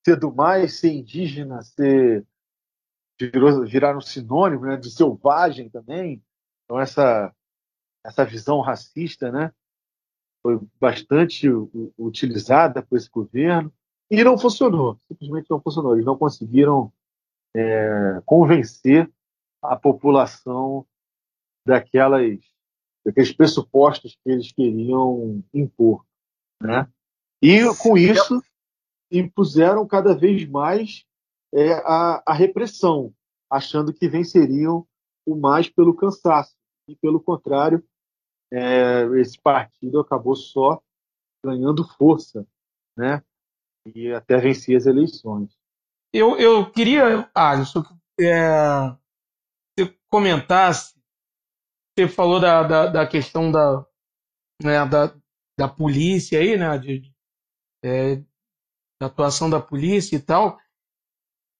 Ser 0.05 0.17
do 0.17 0.33
mais, 0.33 0.79
ser 0.79 0.91
indígena, 0.91 1.61
ser 1.61 2.25
virou, 3.19 3.65
virar 3.65 3.97
um 3.97 4.01
sinônimo 4.01 4.65
né, 4.65 4.77
de 4.77 4.91
selvagem 4.91 5.69
também. 5.69 6.21
Então 6.65 6.79
essa 6.79 7.33
essa 8.03 8.23
visão 8.23 8.61
racista, 8.61 9.31
né? 9.31 9.51
foi 10.41 10.59
bastante 10.79 11.49
utilizada 11.97 12.81
por 12.81 12.97
esse 12.97 13.09
governo 13.09 13.73
e 14.09 14.23
não 14.23 14.37
funcionou, 14.37 14.97
simplesmente 15.07 15.49
não 15.49 15.61
funcionou. 15.61 15.93
Eles 15.93 16.05
não 16.05 16.17
conseguiram 16.17 16.91
é, 17.57 18.21
convencer 18.25 19.11
a 19.61 19.75
população 19.75 20.85
daquelas, 21.65 22.39
daqueles 23.05 23.33
pressupostos 23.33 24.17
que 24.23 24.31
eles 24.31 24.51
queriam 24.51 25.43
impor. 25.53 26.05
Né? 26.61 26.87
E 27.41 27.61
com 27.81 27.97
isso 27.97 28.41
impuseram 29.11 29.87
cada 29.87 30.15
vez 30.15 30.47
mais 30.47 31.05
é, 31.53 31.73
a, 31.73 32.23
a 32.27 32.33
repressão, 32.33 33.13
achando 33.49 33.93
que 33.93 34.07
venceriam 34.07 34.87
o 35.25 35.35
mais 35.35 35.69
pelo 35.69 35.95
cansaço. 35.95 36.55
E, 36.87 36.95
pelo 36.95 37.21
contrário, 37.21 37.83
é, 38.51 39.03
esse 39.19 39.39
partido 39.39 39.99
acabou 39.99 40.35
só 40.35 40.81
ganhando 41.43 41.87
força, 41.97 42.47
né? 42.95 43.21
E 43.93 44.11
até 44.11 44.37
vencer 44.37 44.75
as 44.75 44.85
eleições. 44.85 45.56
Eu, 46.13 46.37
eu 46.37 46.71
queria, 46.71 47.29
Alisson, 47.35 47.83
é, 48.19 48.95
você 49.77 49.97
comentasse, 50.09 50.95
você 51.97 52.07
falou 52.07 52.39
da, 52.39 52.63
da, 52.63 52.87
da 52.87 53.07
questão 53.07 53.51
da, 53.51 53.85
né, 54.63 54.85
da, 54.85 55.13
da 55.57 55.67
polícia 55.67 56.39
aí, 56.39 56.57
né? 56.57 56.77
De, 56.77 57.13
é, 57.83 58.17
da 58.99 59.07
atuação 59.07 59.49
da 59.49 59.59
polícia 59.59 60.15
e 60.15 60.19
tal. 60.19 60.59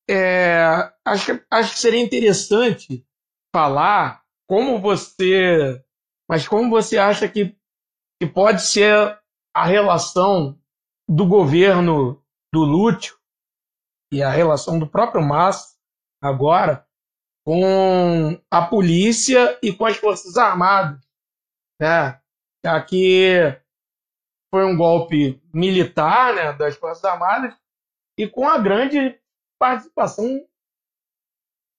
É, 0.10 0.64
acho, 1.06 1.44
acho 1.52 1.74
que 1.74 1.80
seria 1.80 2.02
interessante 2.02 3.06
falar 3.54 4.24
como 4.48 4.80
você 4.80 5.84
mas 6.30 6.48
como 6.48 6.70
você 6.70 6.98
acha 6.98 7.28
que, 7.28 7.56
que 8.22 8.28
pode 8.28 8.62
ser 8.62 9.18
a 9.56 9.66
relação 9.66 10.60
do 11.08 11.26
governo 11.26 12.22
do 12.54 12.64
Lúcio 12.64 13.17
e 14.12 14.24
a 14.24 14.30
relação 14.30 14.80
do 14.80 14.88
próprio 14.88 15.22
Massa 15.22 15.78
agora 16.22 16.88
com 17.46 18.40
a 18.52 18.66
polícia 18.66 19.58
e 19.62 19.74
com 19.74 19.86
as 19.86 19.98
Forças 19.98 20.38
Armadas? 20.38 21.00
Né? 21.80 22.20
Aqui 22.66 23.32
foi 24.50 24.66
um 24.66 24.76
golpe 24.76 25.42
militar 25.54 26.34
né, 26.34 26.54
das 26.54 26.76
Forças 26.76 27.04
Armadas 27.06 27.56
e 28.18 28.28
com 28.28 28.48
a 28.48 28.58
grande 28.58 29.20
participação 29.60 30.46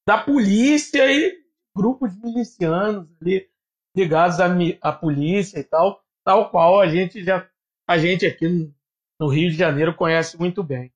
da 0.06 0.16
polícia 0.16 1.10
e 1.10 1.44
grupos 1.76 2.16
milicianos 2.16 3.08
ali 3.20 3.50
ligados 3.96 4.38
à, 4.40 4.46
à 4.80 4.92
polícia 4.92 5.58
e 5.58 5.64
tal, 5.64 6.02
tal 6.24 6.50
qual 6.50 6.80
a 6.80 6.88
gente 6.88 7.22
já 7.22 7.48
a 7.86 7.98
gente 7.98 8.26
aqui 8.26 8.72
no 9.18 9.28
Rio 9.28 9.50
de 9.50 9.56
Janeiro 9.56 9.94
conhece 9.94 10.38
muito 10.38 10.62
bem. 10.62 10.92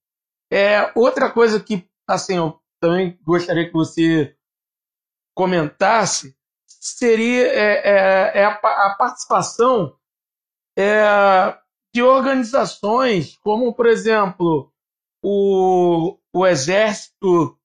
É, 0.53 0.93
outra 0.95 1.33
coisa 1.33 1.59
que 1.59 1.89
assim 2.07 2.37
eu 2.37 2.61
também 2.79 3.19
gostaria 3.23 3.67
que 3.67 3.73
você 3.73 4.37
comentasse 5.35 6.37
seria 6.67 7.47
é, 7.47 7.73
é, 7.89 8.39
é 8.41 8.45
a, 8.45 8.51
a, 8.53 8.95
participação 8.99 9.97
é, 10.77 11.59
de 11.95 12.03
organizações 12.03 13.39
como, 13.39 13.73
por 13.75 13.87
exemplo, 13.87 14.71
o, 15.25 16.19
o 16.35 16.47
Exército 16.47 17.59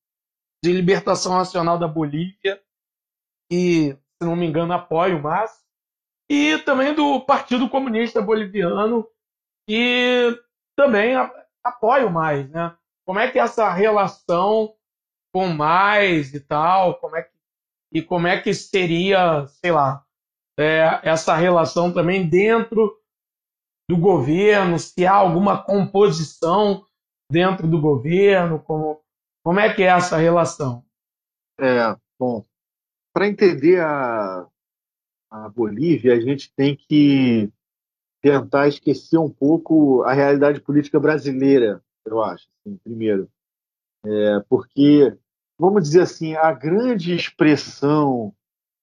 de 0.64 0.72
Libertação 0.72 1.34
Nacional 1.38 1.78
da 1.78 1.90
Bolívia, 1.90 2.64
e 3.52 3.92
se 3.92 4.26
não 4.26 4.36
me 4.36 4.46
engano, 4.46 4.72
apoia 4.72 5.14
o 5.14 5.22
MAS, 5.22 5.52
e 6.30 6.58
também 6.60 6.94
do 6.94 7.20
Partido 7.26 7.70
Comunista 7.70 8.22
Boliviano, 8.22 9.06
que 9.68 10.42
também 10.78 11.16
apoia 11.68 12.06
o 12.06 12.12
mais, 12.12 12.50
né? 12.50 12.76
Como 13.06 13.20
é 13.20 13.32
que 13.32 13.40
é 13.40 13.42
essa 13.42 13.72
relação 13.72 14.76
com 15.34 15.48
mais 15.48 16.34
e 16.34 16.40
tal, 16.40 17.00
como 17.00 17.16
é 17.16 17.24
que, 17.24 17.32
e 17.92 18.02
como 18.02 18.28
é 18.28 18.42
que 18.42 18.54
seria, 18.54 19.46
sei 19.48 19.72
lá, 19.72 20.04
é, 20.60 21.00
essa 21.04 21.36
relação 21.36 21.94
também 21.94 22.28
dentro 22.28 22.98
do 23.90 23.98
governo, 23.98 24.78
se 24.78 25.06
há 25.06 25.14
alguma 25.14 25.64
composição 25.64 26.86
dentro 27.32 27.68
do 27.68 27.80
governo, 27.80 28.60
como, 28.60 29.02
como 29.44 29.60
é 29.60 29.74
que 29.74 29.84
é 29.84 29.88
essa 29.88 30.18
relação? 30.18 30.84
É, 31.60 31.96
bom, 32.20 32.46
para 33.14 33.28
entender 33.28 33.80
a, 33.80 34.48
a 35.32 35.50
Bolívia, 35.50 36.16
a 36.16 36.20
gente 36.20 36.54
tem 36.54 36.76
que 36.76 37.52
tentar 38.22 38.68
esquecer 38.68 39.18
um 39.18 39.30
pouco 39.30 40.04
a 40.04 40.14
realidade 40.14 40.60
política 40.62 41.00
brasileira, 41.00 41.84
eu 42.06 42.22
acho, 42.22 42.48
assim, 42.60 42.78
primeiro. 42.78 43.30
É, 44.06 44.40
porque, 44.50 45.16
vamos 45.58 45.84
dizer 45.84 46.02
assim, 46.02 46.36
a 46.36 46.52
grande 46.52 47.14
expressão 47.14 48.34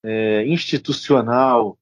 é, 0.02 0.46
institucional 0.46 1.78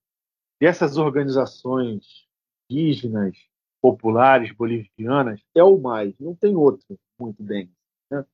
dessas 0.60 0.96
organizações 0.96 2.26
indígenas, 2.70 3.36
populares, 3.80 4.52
bolivianas, 4.52 5.42
é 5.54 5.62
o 5.62 5.76
mais, 5.78 6.16
não 6.20 6.36
tem 6.36 6.54
outro, 6.54 6.86
muito 7.18 7.42
bem. 7.42 7.68
Né? 8.08 8.24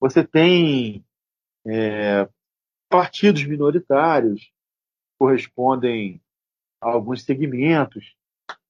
Você 0.00 0.26
tem 0.26 1.04
é, 1.64 2.28
partidos 2.88 3.44
minoritários, 3.44 4.50
correspondem 5.18 6.20
a 6.80 6.88
alguns 6.90 7.22
segmentos, 7.22 8.16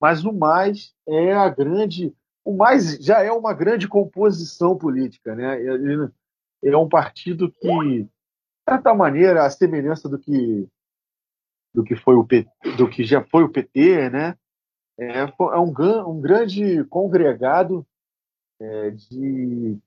mas 0.01 0.25
o 0.25 0.33
mais 0.33 0.95
é 1.07 1.33
a 1.35 1.49
grande, 1.49 2.15
o 2.45 2.55
mais 2.55 2.97
já 2.99 3.23
é 3.23 3.33
uma 3.33 3.53
grande 3.53 3.89
composição 3.89 4.77
política, 4.77 5.35
né? 5.35 5.61
Ele 5.61 6.75
é 6.75 6.77
um 6.77 6.89
partido 6.89 7.51
que, 7.51 8.03
de 8.03 8.09
certa 8.69 8.95
maneira, 8.95 9.45
a 9.45 9.51
semelhança 9.51 10.09
do 10.09 10.19
que 10.19 10.69
do 11.75 11.85
que 11.85 11.95
foi 11.95 12.17
o 12.17 12.25
PT, 12.25 12.51
do 12.77 12.89
que 12.89 13.05
já 13.05 13.23
foi 13.23 13.45
o 13.45 13.49
PT, 13.49 14.11
né? 14.11 14.37
É, 14.99 15.21
é 15.21 15.59
um, 15.59 15.73
um 16.09 16.21
grande 16.21 16.83
congregado 16.85 17.87
é, 18.61 18.91
de 18.91 19.79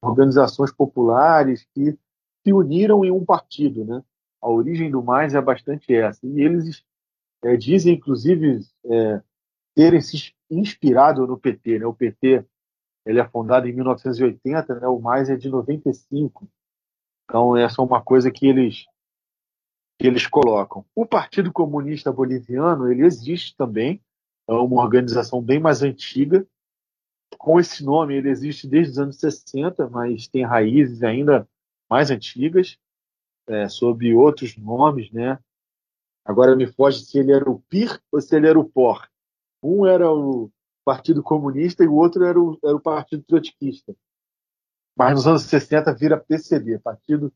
organizações 0.00 0.72
populares 0.72 1.66
que 1.74 1.98
se 2.42 2.52
uniram 2.52 3.04
em 3.04 3.10
um 3.10 3.24
partido, 3.24 3.84
né? 3.84 4.02
A 4.40 4.48
origem 4.48 4.90
do 4.90 5.02
mais 5.02 5.34
é 5.34 5.40
bastante 5.40 5.92
essa. 5.94 6.26
E 6.26 6.40
eles 6.40 6.84
é, 7.42 7.56
dizem, 7.56 7.94
inclusive, 7.94 8.60
é, 8.84 9.22
terem 9.74 10.00
se 10.00 10.34
inspirado 10.50 11.26
no 11.26 11.38
PT. 11.38 11.78
Né? 11.78 11.86
O 11.86 11.94
PT 11.94 12.44
ele 13.06 13.20
é 13.20 13.28
fundado 13.28 13.66
em 13.66 13.72
1980, 13.72 14.80
né? 14.80 14.86
o 14.86 15.00
mais 15.00 15.30
é 15.30 15.36
de 15.36 15.48
95. 15.48 16.48
Então, 17.24 17.56
essa 17.56 17.80
é 17.80 17.84
uma 17.84 18.02
coisa 18.02 18.30
que 18.30 18.46
eles, 18.46 18.86
que 19.98 20.06
eles 20.06 20.26
colocam. 20.26 20.84
O 20.94 21.06
Partido 21.06 21.52
Comunista 21.52 22.12
Boliviano 22.12 22.90
ele 22.90 23.04
existe 23.04 23.56
também, 23.56 24.02
é 24.48 24.52
uma 24.52 24.82
organização 24.82 25.40
bem 25.40 25.60
mais 25.60 25.82
antiga. 25.82 26.46
Com 27.38 27.60
esse 27.60 27.84
nome, 27.84 28.16
ele 28.16 28.28
existe 28.28 28.66
desde 28.66 28.92
os 28.92 28.98
anos 28.98 29.16
60, 29.16 29.88
mas 29.88 30.26
tem 30.26 30.44
raízes 30.44 31.02
ainda 31.02 31.48
mais 31.88 32.10
antigas, 32.10 32.76
é, 33.46 33.68
sob 33.68 34.12
outros 34.14 34.56
nomes, 34.56 35.10
né? 35.10 35.38
Agora 36.24 36.54
me 36.54 36.66
foge 36.66 37.04
se 37.04 37.18
ele 37.18 37.32
era 37.32 37.50
o 37.50 37.60
PIR 37.60 38.00
ou 38.12 38.20
se 38.20 38.36
ele 38.36 38.46
era 38.46 38.58
o 38.58 38.68
POR. 38.68 39.09
Um 39.62 39.86
era 39.86 40.10
o 40.12 40.50
Partido 40.84 41.22
Comunista 41.22 41.84
e 41.84 41.88
o 41.88 41.94
outro 41.94 42.24
era 42.24 42.38
o, 42.38 42.58
era 42.64 42.76
o 42.76 42.80
Partido 42.80 43.22
Trotskista. 43.24 43.94
Mas 44.96 45.14
nos 45.14 45.26
anos 45.26 45.42
60 45.42 45.94
vira 45.94 46.18
PCB, 46.18 46.78
Partido 46.78 47.32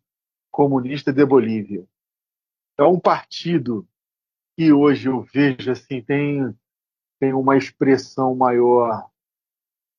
Comunista 0.50 1.12
de 1.12 1.24
Bolívia. 1.24 1.86
É 2.78 2.84
um 2.84 2.98
partido 2.98 3.86
que 4.56 4.72
hoje 4.72 5.08
eu 5.08 5.22
vejo 5.22 5.70
assim 5.70 6.02
tem, 6.02 6.54
tem 7.20 7.32
uma 7.32 7.56
expressão 7.56 8.34
maior 8.34 9.08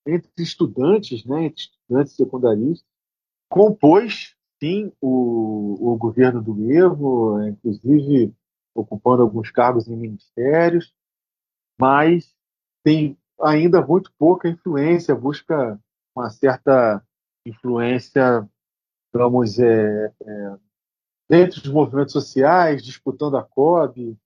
entre 0.06 0.30
estudantes, 0.38 1.24
né, 1.24 1.46
entre 1.46 1.62
estudantes 1.62 2.14
secundaristas, 2.14 2.88
compôs 3.48 4.36
sim 4.62 4.92
o, 5.00 5.92
o 5.92 5.96
governo 5.96 6.42
do 6.42 6.72
Evo, 6.72 7.42
inclusive 7.42 8.32
ocupando 8.74 9.22
alguns 9.22 9.50
cargos 9.50 9.88
em 9.88 9.96
ministérios, 9.96 10.94
mas 11.80 12.34
tem 12.82 13.18
ainda 13.40 13.84
muito 13.84 14.12
pouca 14.18 14.48
influência, 14.48 15.14
busca 15.14 15.80
uma 16.14 16.30
certa 16.30 17.04
influência, 17.44 18.48
vamos, 19.12 19.58
é, 19.58 20.12
é, 20.22 20.56
dentro 21.28 21.60
dos 21.60 21.70
movimentos 21.70 22.12
sociais, 22.12 22.84
disputando 22.84 23.36
a 23.36 23.42
COB, 23.42 24.16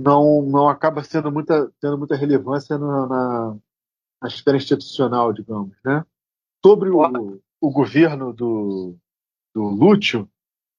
não, 0.00 0.42
não 0.42 0.68
acaba 0.68 1.04
sendo 1.04 1.30
muita, 1.30 1.70
tendo 1.80 1.98
muita 1.98 2.16
relevância 2.16 2.78
na, 2.78 3.06
na, 3.06 3.56
na 4.22 4.28
esfera 4.28 4.56
institucional, 4.56 5.32
digamos. 5.32 5.76
Né? 5.84 6.04
Sobre 6.64 6.88
o, 6.90 7.40
o 7.60 7.70
governo 7.70 8.32
do, 8.32 8.96
do 9.54 9.64
Lúcio, 9.64 10.28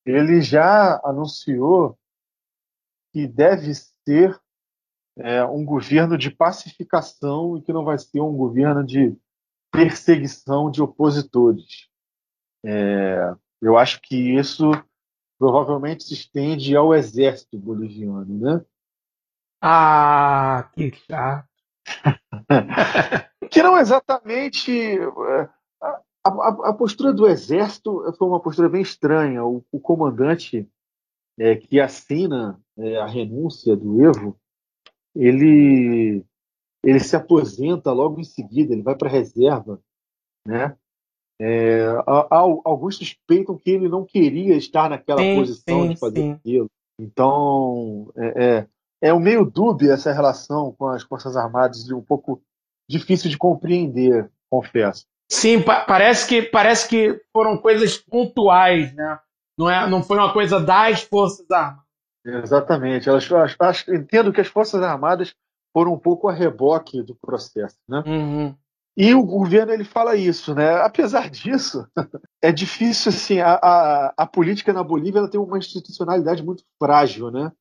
ele 0.05 0.41
já 0.41 0.99
anunciou 1.03 1.97
que 3.13 3.27
deve 3.27 3.73
ser 3.75 4.40
é, 5.23 5.45
um 5.45 5.63
governo 5.63 6.17
de 6.17 6.29
pacificação 6.29 7.57
e 7.57 7.61
que 7.61 7.73
não 7.73 7.83
vai 7.83 7.97
ser 7.97 8.21
um 8.21 8.35
governo 8.35 8.83
de 8.83 9.15
perseguição 9.71 10.69
de 10.69 10.81
opositores. 10.81 11.87
É, 12.65 13.33
eu 13.61 13.77
acho 13.77 14.01
que 14.01 14.15
isso 14.15 14.71
provavelmente 15.39 16.03
se 16.03 16.13
estende 16.13 16.75
ao 16.75 16.93
exército 16.93 17.57
boliviano, 17.57 18.39
né? 18.39 18.65
Ah, 19.61 20.69
que 20.73 20.91
chato. 20.91 21.47
que 23.49 23.63
não 23.63 23.77
exatamente. 23.77 24.71
É, 24.71 25.49
a, 25.81 26.29
a, 26.29 26.69
a, 26.69 26.73
postura 26.73 27.13
do 27.13 27.27
exército 27.27 28.13
foi 28.17 28.27
uma 28.27 28.39
postura 28.39 28.69
bem 28.69 28.81
estranha. 28.81 29.43
O, 29.43 29.63
o 29.71 29.79
comandante 29.79 30.69
é, 31.39 31.55
que 31.55 31.79
assina 31.79 32.59
é, 32.77 32.97
a 32.97 33.05
renúncia 33.05 33.75
do 33.75 34.03
Evo, 34.03 34.39
ele, 35.15 36.23
ele 36.83 36.99
se 36.99 37.15
aposenta 37.15 37.91
logo 37.91 38.19
em 38.19 38.23
seguida, 38.23 38.73
ele 38.73 38.81
vai 38.81 38.95
para 38.95 39.07
a 39.07 39.11
reserva. 39.11 39.79
Né? 40.47 40.75
É, 41.39 41.87
alguns 42.05 42.97
suspeitam 42.97 43.57
que 43.57 43.71
ele 43.71 43.89
não 43.89 44.05
queria 44.05 44.55
estar 44.55 44.89
naquela 44.89 45.21
sim, 45.21 45.35
posição 45.35 45.83
sim, 45.83 45.89
de 45.89 45.99
fazer 45.99 46.21
sim. 46.21 46.31
aquilo. 46.33 46.67
Então, 46.99 48.11
é, 48.15 48.43
é, 48.45 48.67
é 49.09 49.13
um 49.13 49.19
meio 49.19 49.43
dúbia 49.43 49.93
essa 49.93 50.13
relação 50.13 50.71
com 50.77 50.87
as 50.87 51.01
Forças 51.01 51.35
Armadas, 51.35 51.89
um 51.89 52.01
pouco 52.01 52.41
difícil 52.87 53.29
de 53.29 53.37
compreender, 53.37 54.29
confesso. 54.49 55.05
Sim, 55.31 55.61
pa 55.61 55.85
parece 55.85 56.27
que 56.27 56.41
parece 56.43 56.87
que 56.87 57.19
foram 57.31 57.57
coisas 57.57 57.97
pontuais, 57.97 58.93
né? 58.93 59.19
Não, 59.57 59.69
é, 59.69 59.89
não 59.89 60.03
foi 60.03 60.17
uma 60.17 60.33
coisa 60.33 60.59
das 60.59 61.01
Forças 61.01 61.49
Armadas. 61.49 61.90
Exatamente. 62.25 63.09
Elas, 63.09 63.29
elas, 63.59 63.87
entendo 63.87 64.31
que 64.31 64.41
as 64.41 64.47
Forças 64.47 64.81
Armadas 64.81 65.33
foram 65.73 65.93
um 65.93 65.99
pouco 65.99 66.27
a 66.27 66.33
reboque 66.33 67.01
do 67.01 67.15
processo. 67.15 67.77
Né? 67.87 68.03
Uhum. 68.05 68.55
E 68.95 69.13
o 69.13 69.23
governo 69.23 69.71
ele 69.71 69.85
fala 69.85 70.15
isso, 70.15 70.53
né? 70.53 70.75
Apesar 70.81 71.29
disso, 71.29 71.87
é 72.41 72.51
difícil 72.51 73.09
assim. 73.09 73.39
A, 73.39 73.53
a, 73.53 74.13
a 74.17 74.27
política 74.27 74.73
na 74.73 74.83
Bolívia 74.83 75.27
tem 75.29 75.39
uma 75.39 75.57
institucionalidade 75.57 76.43
muito 76.43 76.63
frágil, 76.77 77.31
né? 77.31 77.51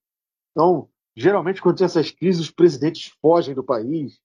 Então, 0.51 0.89
geralmente 1.17 1.63
quando 1.63 1.77
tem 1.77 1.85
essas 1.85 2.11
crises, 2.11 2.43
os 2.43 2.51
presidentes 2.51 3.13
fogem 3.23 3.55
do 3.55 3.63
país. 3.63 4.19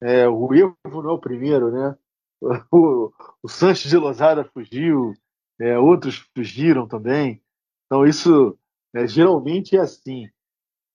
É, 0.00 0.28
o 0.28 0.52
Evo 0.54 1.02
não 1.02 1.10
é 1.10 1.12
o 1.12 1.20
primeiro, 1.20 1.70
né? 1.70 1.96
O, 2.70 3.12
o 3.42 3.48
Sanches 3.48 3.90
de 3.90 3.96
Lozada 3.96 4.44
fugiu, 4.44 5.12
é, 5.60 5.76
outros 5.76 6.24
fugiram 6.36 6.86
também. 6.86 7.42
Então 7.86 8.06
isso 8.06 8.56
é, 8.94 9.06
geralmente 9.06 9.76
é 9.76 9.80
assim. 9.80 10.28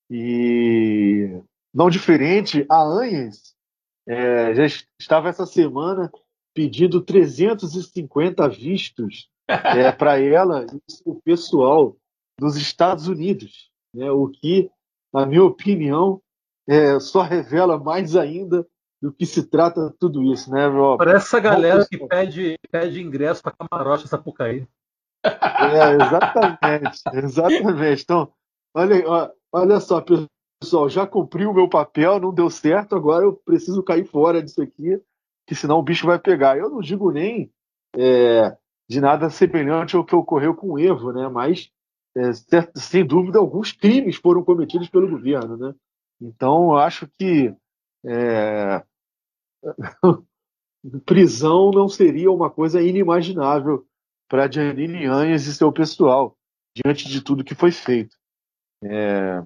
E 0.09 1.41
não 1.73 1.89
diferente, 1.89 2.65
a 2.69 2.81
Anhes 2.83 3.55
é, 4.07 4.53
já 4.53 4.65
estava 4.99 5.29
essa 5.29 5.45
semana 5.45 6.11
pedindo 6.53 7.01
350 7.01 8.47
vistos 8.49 9.29
é, 9.47 9.91
para 9.91 10.19
ela 10.19 10.65
e 10.65 10.79
o 11.05 11.15
pessoal 11.21 11.95
dos 12.39 12.55
Estados 12.57 13.07
Unidos, 13.07 13.71
né, 13.93 14.11
o 14.11 14.27
que, 14.27 14.69
na 15.13 15.25
minha 15.25 15.43
opinião, 15.43 16.21
é, 16.67 16.99
só 16.99 17.21
revela 17.21 17.77
mais 17.77 18.15
ainda 18.15 18.67
do 19.01 19.11
que 19.11 19.25
se 19.25 19.43
trata 19.43 19.93
tudo 19.99 20.23
isso, 20.31 20.49
né, 20.49 20.65
Rob? 20.67 20.97
Parece 20.97 21.25
essa 21.25 21.39
galera 21.39 21.85
que 21.85 21.97
pede, 22.07 22.57
pede 22.71 23.01
ingresso 23.01 23.43
para 23.43 23.53
camarote 23.53 24.07
Sapucaí. 24.07 24.65
É, 25.23 25.95
exatamente, 25.95 27.01
exatamente. 27.13 28.03
Então, 28.03 28.31
olha, 28.73 29.31
olha 29.51 29.79
só, 29.79 30.03
pessoal, 30.59 30.89
já 30.89 31.07
cumpri 31.07 31.45
o 31.45 31.53
meu 31.53 31.69
papel, 31.69 32.19
não 32.19 32.33
deu 32.33 32.49
certo, 32.49 32.95
agora 32.95 33.25
eu 33.25 33.33
preciso 33.33 33.81
cair 33.83 34.05
fora 34.05 34.43
disso 34.43 34.61
aqui, 34.61 35.01
que 35.47 35.55
senão 35.55 35.79
o 35.79 35.83
bicho 35.83 36.05
vai 36.05 36.19
pegar. 36.19 36.57
Eu 36.57 36.69
não 36.69 36.81
digo 36.81 37.11
nem 37.11 37.51
é, 37.95 38.55
de 38.89 38.99
nada 38.99 39.29
semelhante 39.29 39.95
ao 39.95 40.05
que 40.05 40.15
ocorreu 40.15 40.55
com 40.55 40.71
o 40.71 40.79
Evo, 40.79 41.13
né? 41.13 41.27
Mas, 41.29 41.69
é, 42.17 42.31
sem 42.75 43.05
dúvida, 43.05 43.39
alguns 43.39 43.71
crimes 43.71 44.17
foram 44.17 44.43
cometidos 44.43 44.89
pelo 44.89 45.09
governo, 45.09 45.57
né? 45.57 45.73
Então, 46.21 46.75
acho 46.75 47.07
que 47.07 47.53
é, 48.05 48.83
prisão 51.05 51.71
não 51.71 51.87
seria 51.87 52.31
uma 52.31 52.49
coisa 52.49 52.81
inimaginável 52.81 53.85
para 54.33 54.49
Janine 54.49 55.05
Anhas 55.05 55.45
e 55.45 55.53
seu 55.53 55.71
pessoal, 55.71 56.35
diante 56.75 57.07
de 57.07 57.21
tudo 57.21 57.43
que 57.43 57.53
foi 57.53 57.71
feito. 57.71 58.17
É, 58.83 59.43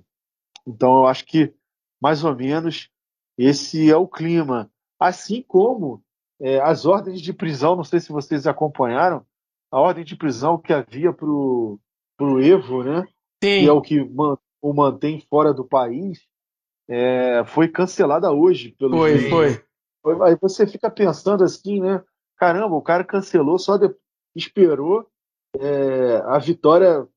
então, 0.65 0.99
eu 0.99 1.07
acho 1.07 1.25
que, 1.25 1.53
mais 2.01 2.23
ou 2.23 2.33
menos, 2.33 2.89
esse 3.37 3.91
é 3.91 3.97
o 3.97 4.07
clima. 4.07 4.71
Assim 4.97 5.43
como 5.45 6.01
é, 6.39 6.61
as 6.61 6.85
ordens 6.85 7.19
de 7.19 7.33
prisão, 7.33 7.75
não 7.75 7.83
sei 7.83 7.99
se 7.99 8.13
vocês 8.13 8.47
acompanharam, 8.47 9.25
a 9.69 9.77
ordem 9.77 10.05
de 10.05 10.15
prisão 10.15 10.57
que 10.57 10.71
havia 10.71 11.11
para 11.11 11.27
o 11.27 11.79
Evo, 12.41 12.81
né? 12.81 13.05
Sim. 13.43 13.59
que 13.59 13.67
é 13.67 13.71
o 13.73 13.81
que 13.81 14.01
man, 14.05 14.37
o 14.61 14.73
mantém 14.73 15.19
fora 15.29 15.53
do 15.53 15.65
país, 15.65 16.21
é, 16.87 17.43
foi 17.45 17.67
cancelada 17.67 18.31
hoje. 18.31 18.71
Pelo 18.79 18.99
foi, 18.99 19.29
foi, 19.29 19.61
foi. 20.01 20.29
Aí 20.29 20.37
você 20.41 20.65
fica 20.65 20.89
pensando 20.89 21.43
assim, 21.43 21.81
né? 21.81 22.01
Caramba, 22.37 22.73
o 22.73 22.81
cara 22.81 23.03
cancelou 23.03 23.59
só 23.59 23.75
de, 23.75 23.93
esperou 24.37 25.07
é, 25.59 26.21
a 26.25 26.37
vitória 26.37 27.07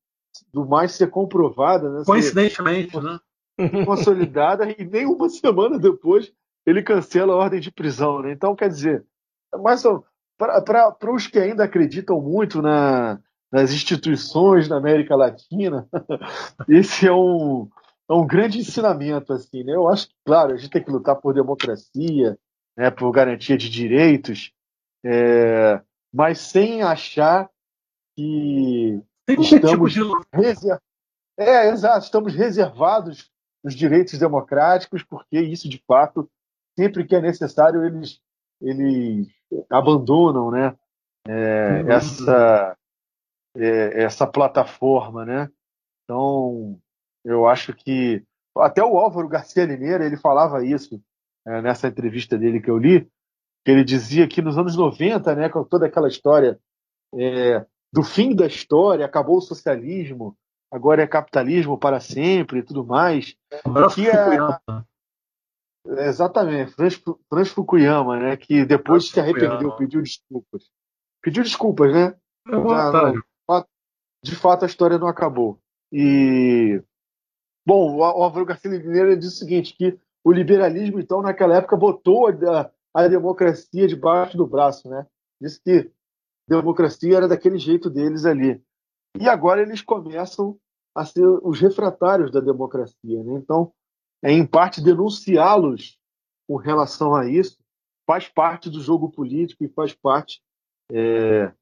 do 0.52 0.66
mais 0.66 0.92
ser 0.92 1.10
comprovada, 1.10 1.90
né? 1.90 2.02
Coincidentemente, 2.04 2.92
ser, 2.92 3.02
né? 3.02 3.18
Consolidada 3.84 4.70
e 4.70 4.84
nem 4.84 5.06
uma 5.06 5.28
semana 5.28 5.78
depois 5.78 6.32
ele 6.66 6.82
cancela 6.82 7.32
a 7.32 7.36
ordem 7.36 7.60
de 7.60 7.70
prisão, 7.70 8.22
né? 8.22 8.32
Então, 8.32 8.54
quer 8.54 8.68
dizer, 8.68 9.04
mas 9.62 9.82
para 10.38 11.12
os 11.12 11.26
que 11.26 11.38
ainda 11.38 11.64
acreditam 11.64 12.20
muito 12.20 12.62
na, 12.62 13.18
nas 13.52 13.72
instituições 13.72 14.68
da 14.68 14.76
América 14.76 15.16
Latina, 15.16 15.88
esse 16.68 17.06
é 17.06 17.12
um, 17.12 17.68
é 18.08 18.12
um 18.12 18.26
grande 18.26 18.58
ensinamento, 18.58 19.32
assim, 19.32 19.64
né? 19.64 19.74
Eu 19.74 19.88
acho 19.88 20.08
que, 20.08 20.14
claro, 20.24 20.54
a 20.54 20.56
gente 20.56 20.70
tem 20.70 20.82
que 20.82 20.90
lutar 20.90 21.16
por 21.16 21.34
democracia, 21.34 22.38
né, 22.76 22.90
por 22.90 23.10
garantia 23.10 23.58
de 23.58 23.68
direitos, 23.68 24.52
é, 25.04 25.80
mas 26.12 26.38
sem 26.40 26.82
achar 26.82 27.48
que 28.16 29.00
estamos 29.28 29.94
reser... 30.32 30.78
é, 31.38 31.68
exato, 31.68 32.04
estamos 32.04 32.34
reservados 32.34 33.30
nos 33.62 33.74
direitos 33.74 34.18
democráticos, 34.18 35.02
porque 35.02 35.40
isso, 35.40 35.68
de 35.68 35.82
fato, 35.86 36.28
sempre 36.78 37.06
que 37.06 37.14
é 37.14 37.20
necessário, 37.20 37.84
eles, 37.84 38.20
eles 38.60 39.28
abandonam 39.70 40.50
né, 40.50 40.76
é, 41.28 41.82
uhum. 41.82 41.90
essa, 41.90 42.76
é, 43.56 44.02
essa 44.02 44.26
plataforma. 44.26 45.24
Né? 45.24 45.50
Então, 46.04 46.78
eu 47.24 47.46
acho 47.46 47.74
que 47.74 48.24
até 48.56 48.82
o 48.82 48.98
Álvaro 48.98 49.28
Garcia 49.28 49.64
Lineira 49.64 50.04
ele 50.04 50.16
falava 50.16 50.64
isso 50.64 51.00
é, 51.46 51.62
nessa 51.62 51.88
entrevista 51.88 52.36
dele 52.36 52.60
que 52.60 52.70
eu 52.70 52.78
li, 52.78 53.08
ele 53.64 53.84
dizia 53.84 54.26
que 54.26 54.40
nos 54.40 54.56
anos 54.56 54.76
90, 54.76 55.34
né, 55.34 55.48
com 55.48 55.64
toda 55.64 55.86
aquela 55.86 56.08
história 56.08 56.58
é, 57.14 57.64
do 57.92 58.02
fim 58.02 58.34
da 58.34 58.46
história, 58.46 59.04
acabou 59.04 59.38
o 59.38 59.42
socialismo, 59.42 60.36
agora 60.70 61.02
é 61.02 61.06
capitalismo 61.06 61.78
para 61.78 62.00
sempre 62.00 62.60
e 62.60 62.62
tudo 62.62 62.84
mais. 62.84 63.36
Que 63.94 64.08
é, 64.08 66.08
exatamente, 66.08 66.72
Franz, 66.72 67.02
Franz 67.28 67.50
Fukuyama, 67.50 68.18
né, 68.18 68.36
que 68.36 68.64
depois 68.64 69.08
se 69.08 69.20
arrependeu, 69.20 69.76
pediu 69.76 70.02
desculpas. 70.02 70.70
Pediu 71.22 71.42
desculpas, 71.42 71.92
né? 71.92 72.14
É 72.48 72.52
Já, 72.52 73.12
de 74.22 74.36
fato, 74.36 74.64
a 74.64 74.66
história 74.66 74.98
não 74.98 75.06
acabou. 75.06 75.58
E 75.92 76.82
bom, 77.66 77.96
o 77.96 78.04
Álvaro 78.04 78.46
Garcia 78.46 78.70
Lineira 78.70 79.16
diz 79.16 79.34
o 79.34 79.36
seguinte, 79.36 79.74
que 79.76 79.98
o 80.24 80.32
liberalismo, 80.32 81.00
então, 81.00 81.22
naquela 81.22 81.56
época, 81.56 81.76
botou 81.76 82.28
a, 82.28 82.70
a 82.94 83.06
democracia 83.08 83.86
debaixo 83.86 84.36
do 84.36 84.46
braço, 84.46 84.88
né? 84.88 85.06
Disse 85.40 85.60
que 85.62 85.90
democracia 86.48 87.16
era 87.16 87.28
daquele 87.28 87.58
jeito 87.58 87.88
deles 87.88 88.24
ali. 88.24 88.62
E 89.18 89.28
agora 89.28 89.62
eles 89.62 89.80
começam 89.80 90.58
a 90.94 91.04
ser 91.04 91.24
os 91.24 91.60
refratários 91.60 92.30
da 92.30 92.40
democracia. 92.40 93.22
Né? 93.22 93.34
Então, 93.34 93.72
é, 94.22 94.32
em 94.32 94.44
parte, 94.46 94.82
denunciá-los 94.82 95.98
com 96.48 96.56
relação 96.56 97.14
a 97.14 97.28
isso 97.28 97.58
faz 98.06 98.28
parte 98.28 98.68
do 98.68 98.80
jogo 98.80 99.10
político 99.10 99.64
e 99.64 99.68
faz 99.68 99.94
parte 99.94 100.42
é, 100.90 101.52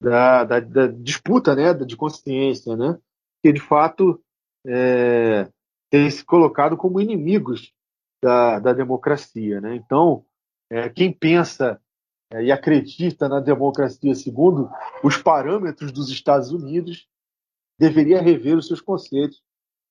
da, 0.00 0.44
da, 0.44 0.60
da, 0.60 0.86
disputa 0.86 1.54
né, 1.54 1.72
de 1.72 1.96
consciência, 1.96 2.76
né? 2.76 2.98
que 3.42 3.52
de 3.52 3.60
fato 3.60 4.22
é, 4.66 5.48
tem 5.90 6.10
se 6.10 6.22
colocado 6.24 6.76
como 6.76 7.00
inimigos 7.00 7.72
da, 8.22 8.58
da 8.58 8.72
democracia. 8.74 9.60
Né? 9.62 9.76
Então, 9.76 10.26
é, 10.70 10.88
quem 10.88 11.12
pensa 11.12 11.80
é, 12.30 12.44
e 12.44 12.52
acredita 12.52 13.28
na 13.28 13.40
democracia 13.40 14.14
segundo 14.14 14.70
os 15.02 15.16
parâmetros 15.16 15.92
dos 15.92 16.10
Estados 16.10 16.50
Unidos 16.50 17.08
deveria 17.78 18.22
rever 18.22 18.56
os 18.56 18.66
seus 18.66 18.80
conceitos, 18.80 19.42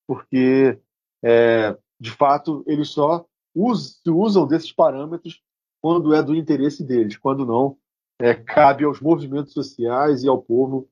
porque, 0.07 0.79
é, 1.23 1.77
de 1.99 2.11
fato, 2.11 2.63
eles 2.65 2.89
só 2.89 3.25
usam 3.55 4.47
desses 4.47 4.71
parâmetros 4.71 5.41
quando 5.81 6.13
é 6.13 6.23
do 6.23 6.35
interesse 6.35 6.83
deles, 6.83 7.17
quando 7.17 7.45
não, 7.45 7.77
é, 8.19 8.33
cabe 8.33 8.85
aos 8.85 9.01
movimentos 9.01 9.53
sociais 9.53 10.23
e 10.23 10.27
ao 10.27 10.41
povo 10.41 10.89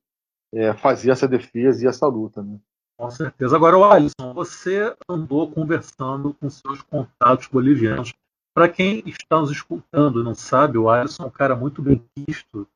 é, 0.54 0.74
fazer 0.74 1.12
essa 1.12 1.28
defesa 1.28 1.84
e 1.84 1.88
essa 1.88 2.06
luta. 2.08 2.44
Né? 2.44 2.60
Com 2.98 3.10
certeza. 3.10 3.56
Agora, 3.56 3.78
Alisson, 3.94 4.34
você 4.34 4.96
andou 5.10 5.50
conversando 5.50 6.34
com 6.34 6.50
seus 6.50 6.82
contatos 6.84 7.48
bolivianos. 7.48 8.14
Para 8.54 8.68
quem 8.68 9.02
está 9.06 9.40
nos 9.40 9.50
escutando 9.50 10.20
e 10.20 10.24
não 10.24 10.36
sabe, 10.36 10.78
o 10.78 10.90
Alisson 10.90 11.24
é 11.24 11.26
um 11.28 11.32
cara 11.32 11.56
muito 11.56 11.82
bem 11.82 12.04
visto 12.16 12.68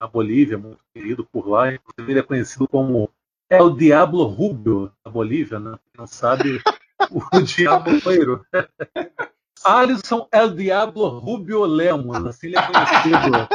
na 0.00 0.06
Bolívia, 0.06 0.56
muito 0.56 0.78
querido 0.94 1.24
por 1.24 1.48
lá. 1.48 1.72
Inclusive, 1.72 2.12
ele 2.12 2.20
é 2.20 2.22
conhecido 2.22 2.68
como 2.68 3.10
é 3.50 3.60
o 3.60 3.70
Diablo 3.70 4.24
Rubio 4.24 4.92
da 5.04 5.10
Bolívia, 5.10 5.58
né? 5.58 5.72
Quem 5.72 5.92
não 5.98 6.06
sabe, 6.06 6.62
o 7.10 7.42
Diablo 7.42 8.00
Loiro. 8.04 8.46
Alisson 9.64 10.28
é 10.30 10.44
o 10.44 10.54
Diablo 10.54 11.08
Rubio 11.18 11.64
Lemos, 11.64 12.24
assim 12.24 12.46
ele 12.46 12.58
é 12.58 12.62
conhecido 12.62 13.48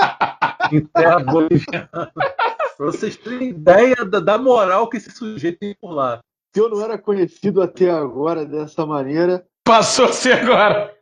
em 0.70 0.86
terra 0.86 1.20
boliviana. 1.20 2.12
Para 2.76 2.88
vocês 2.88 3.16
terem 3.16 3.50
ideia 3.50 3.96
da, 4.04 4.20
da 4.20 4.38
moral 4.38 4.90
que 4.90 4.98
esse 4.98 5.12
sujeito 5.12 5.60
tem 5.60 5.76
por 5.80 5.92
lá. 5.92 6.20
Se 6.54 6.60
eu 6.60 6.70
não 6.70 6.82
era 6.82 6.98
conhecido 6.98 7.62
até 7.62 7.90
agora 7.90 8.46
dessa 8.46 8.86
maneira. 8.86 9.46
Passou 9.64 10.06
a 10.06 10.12
ser 10.12 10.34
agora 10.34 10.94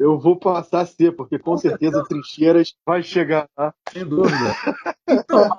eu 0.00 0.18
vou 0.18 0.34
passar 0.34 0.80
a 0.80 0.86
ser, 0.86 1.12
porque 1.12 1.38
com, 1.38 1.52
com 1.52 1.58
certeza, 1.58 1.98
certeza 1.98 2.08
Trincheiras 2.08 2.74
vai 2.86 3.02
chegar 3.02 3.46
lá. 3.56 3.74
Sem 3.92 4.02
dúvida. 4.06 4.56
Então, 5.06 5.50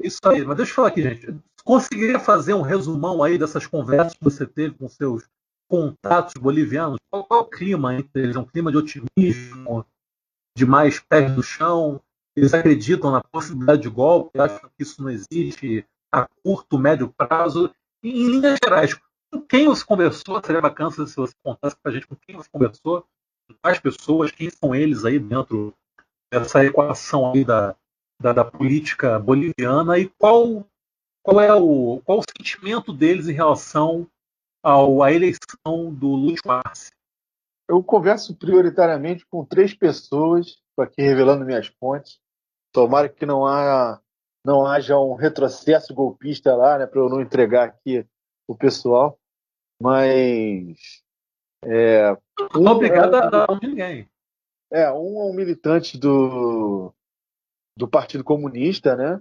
isso 0.00 0.20
aí. 0.26 0.44
Mas 0.44 0.56
deixa 0.56 0.70
eu 0.70 0.76
falar 0.76 0.88
aqui, 0.88 1.02
gente. 1.02 1.34
Conseguiria 1.64 2.20
fazer 2.20 2.54
um 2.54 2.62
resumão 2.62 3.20
aí 3.20 3.36
dessas 3.36 3.66
conversas 3.66 4.14
que 4.14 4.22
você 4.22 4.46
teve 4.46 4.76
com 4.76 4.88
seus 4.88 5.28
contatos 5.68 6.34
bolivianos? 6.40 6.98
Qual, 7.10 7.24
qual 7.24 7.40
é 7.40 7.42
o 7.42 7.46
clima 7.46 7.94
entre 7.96 8.22
eles? 8.22 8.36
É 8.36 8.38
um 8.38 8.44
clima 8.44 8.70
de 8.70 8.78
otimismo, 8.78 9.84
de 10.56 10.64
mais 10.64 11.00
pés 11.00 11.34
no 11.34 11.42
chão? 11.42 12.00
Eles 12.36 12.54
acreditam 12.54 13.10
na 13.10 13.20
possibilidade 13.20 13.82
de 13.82 13.88
golpe? 13.88 14.38
Acham 14.38 14.70
que 14.76 14.84
isso 14.84 15.02
não 15.02 15.10
existe 15.10 15.84
a 16.12 16.28
curto, 16.44 16.78
médio 16.78 17.12
prazo? 17.16 17.74
E, 18.04 18.08
em 18.08 18.28
linhas 18.28 18.56
gerais, 18.62 18.94
com 19.32 19.40
quem 19.40 19.66
você 19.66 19.84
conversou? 19.84 20.40
Seria 20.44 20.60
bacana 20.60 20.92
se 20.92 21.16
você 21.16 21.34
contasse 21.42 21.76
para 21.82 21.90
a 21.90 21.94
gente 21.94 22.06
com 22.06 22.14
quem 22.14 22.36
você 22.36 22.48
conversou 22.48 23.04
as 23.62 23.78
pessoas, 23.78 24.30
quem 24.30 24.50
são 24.50 24.74
eles 24.74 25.04
aí 25.04 25.18
dentro 25.18 25.74
dessa 26.32 26.64
equação 26.64 27.32
aí 27.32 27.44
da, 27.44 27.74
da, 28.20 28.32
da, 28.32 28.44
política 28.44 29.18
boliviana 29.18 29.98
e 29.98 30.08
qual, 30.08 30.66
qual 31.22 31.40
é 31.40 31.54
o, 31.54 32.00
qual 32.04 32.18
o 32.18 32.24
sentimento 32.38 32.92
deles 32.92 33.28
em 33.28 33.32
relação 33.32 34.06
ao, 34.62 35.02
à 35.02 35.12
eleição 35.12 35.92
do 35.92 36.08
Luiz 36.08 36.40
Arce? 36.46 36.90
Eu 37.68 37.82
converso 37.82 38.34
prioritariamente 38.34 39.24
com 39.26 39.44
três 39.44 39.74
pessoas, 39.74 40.46
estou 40.46 40.84
aqui 40.84 41.02
revelando 41.02 41.44
minhas 41.44 41.68
fontes. 41.68 42.18
Tomara 42.72 43.08
que 43.08 43.26
não, 43.26 43.46
há, 43.46 44.00
não 44.44 44.66
haja 44.66 44.98
um 44.98 45.14
retrocesso 45.14 45.94
golpista 45.94 46.54
lá, 46.54 46.78
né, 46.78 46.86
para 46.86 47.00
eu 47.00 47.08
não 47.08 47.20
entregar 47.20 47.64
aqui 47.64 48.06
o 48.48 48.56
pessoal. 48.56 49.18
Mas 49.80 51.02
é, 51.64 52.16
um 52.56 52.66
obrigado 52.66 53.16
é, 53.16 53.18
a 53.18 53.28
dar 53.28 53.58
de 53.58 53.66
ninguém. 53.66 54.08
É, 54.72 54.90
um 54.92 55.20
é 55.20 55.24
um 55.24 55.32
militante 55.34 55.98
do, 55.98 56.92
do 57.76 57.88
Partido 57.88 58.24
Comunista, 58.24 58.96
né? 58.96 59.20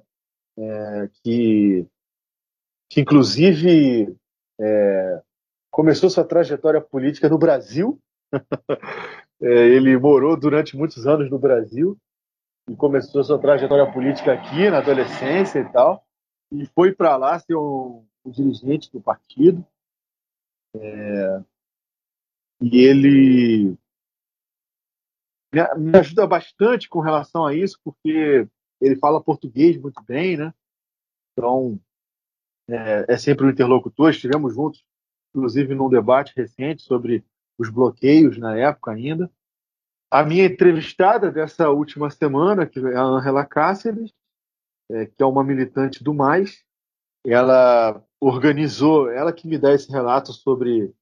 É, 0.57 1.09
que, 1.23 1.87
que 2.89 3.01
inclusive 3.01 4.15
é, 4.59 5.21
começou 5.71 6.09
sua 6.09 6.23
trajetória 6.23 6.81
política 6.81 7.27
no 7.27 7.37
Brasil. 7.37 7.99
é, 9.41 9.67
ele 9.67 9.97
morou 9.97 10.37
durante 10.37 10.77
muitos 10.77 11.07
anos 11.07 11.29
no 11.29 11.39
Brasil 11.39 11.97
e 12.69 12.75
começou 12.75 13.23
sua 13.23 13.39
trajetória 13.39 13.91
política 13.91 14.33
aqui 14.33 14.69
na 14.69 14.77
adolescência 14.77 15.59
e 15.59 15.71
tal. 15.71 16.05
E 16.51 16.65
foi 16.67 16.93
para 16.93 17.17
lá 17.17 17.39
ser 17.39 17.55
um, 17.55 18.05
um 18.23 18.31
dirigente 18.31 18.91
do 18.91 19.01
partido. 19.01 19.65
É, 20.75 21.43
e 22.61 22.77
ele 22.85 23.77
me 25.77 25.97
ajuda 25.97 26.27
bastante 26.27 26.87
com 26.87 26.99
relação 26.99 27.45
a 27.45 27.55
isso, 27.55 27.79
porque 27.83 28.47
ele 28.79 28.95
fala 28.97 29.23
português 29.23 29.77
muito 29.77 30.01
bem, 30.03 30.37
né? 30.37 30.53
Então, 31.33 31.79
é, 32.69 33.13
é 33.13 33.17
sempre 33.17 33.45
um 33.45 33.49
interlocutor. 33.49 34.09
Estivemos 34.09 34.53
juntos, 34.53 34.83
inclusive, 35.33 35.73
num 35.73 35.89
debate 35.89 36.33
recente 36.35 36.83
sobre 36.83 37.25
os 37.57 37.69
bloqueios 37.69 38.37
na 38.37 38.57
época 38.57 38.91
ainda. 38.91 39.29
A 40.11 40.23
minha 40.23 40.45
entrevistada 40.45 41.31
dessa 41.31 41.69
última 41.69 42.09
semana, 42.09 42.65
que 42.65 42.79
é 42.79 42.95
a 42.95 43.03
Angela 43.03 43.45
Cáceres, 43.45 44.13
é, 44.91 45.05
que 45.05 45.21
é 45.21 45.25
uma 45.25 45.43
militante 45.43 46.03
do 46.03 46.13
Mais, 46.13 46.63
ela 47.25 48.03
organizou, 48.19 49.09
ela 49.09 49.31
que 49.31 49.47
me 49.47 49.57
dá 49.57 49.73
esse 49.73 49.91
relato 49.91 50.33
sobre 50.33 50.93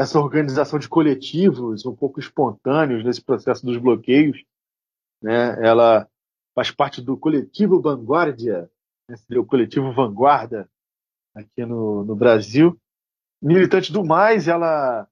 essa 0.00 0.18
organização 0.18 0.78
de 0.78 0.88
coletivos 0.88 1.84
um 1.84 1.94
pouco 1.94 2.18
espontâneos 2.18 3.04
nesse 3.04 3.20
processo 3.22 3.66
dos 3.66 3.76
bloqueios. 3.76 4.42
Né? 5.20 5.58
Ela 5.62 6.08
faz 6.54 6.70
parte 6.70 7.02
do 7.02 7.18
coletivo 7.18 7.82
Vanguardia, 7.82 8.70
né? 9.06 9.16
o 9.36 9.44
coletivo 9.44 9.92
Vanguarda 9.92 10.66
aqui 11.34 11.66
no, 11.66 12.02
no 12.02 12.16
Brasil. 12.16 12.80
Militante 13.42 13.92
do 13.92 14.02
Mais, 14.02 14.48
ela 14.48 15.06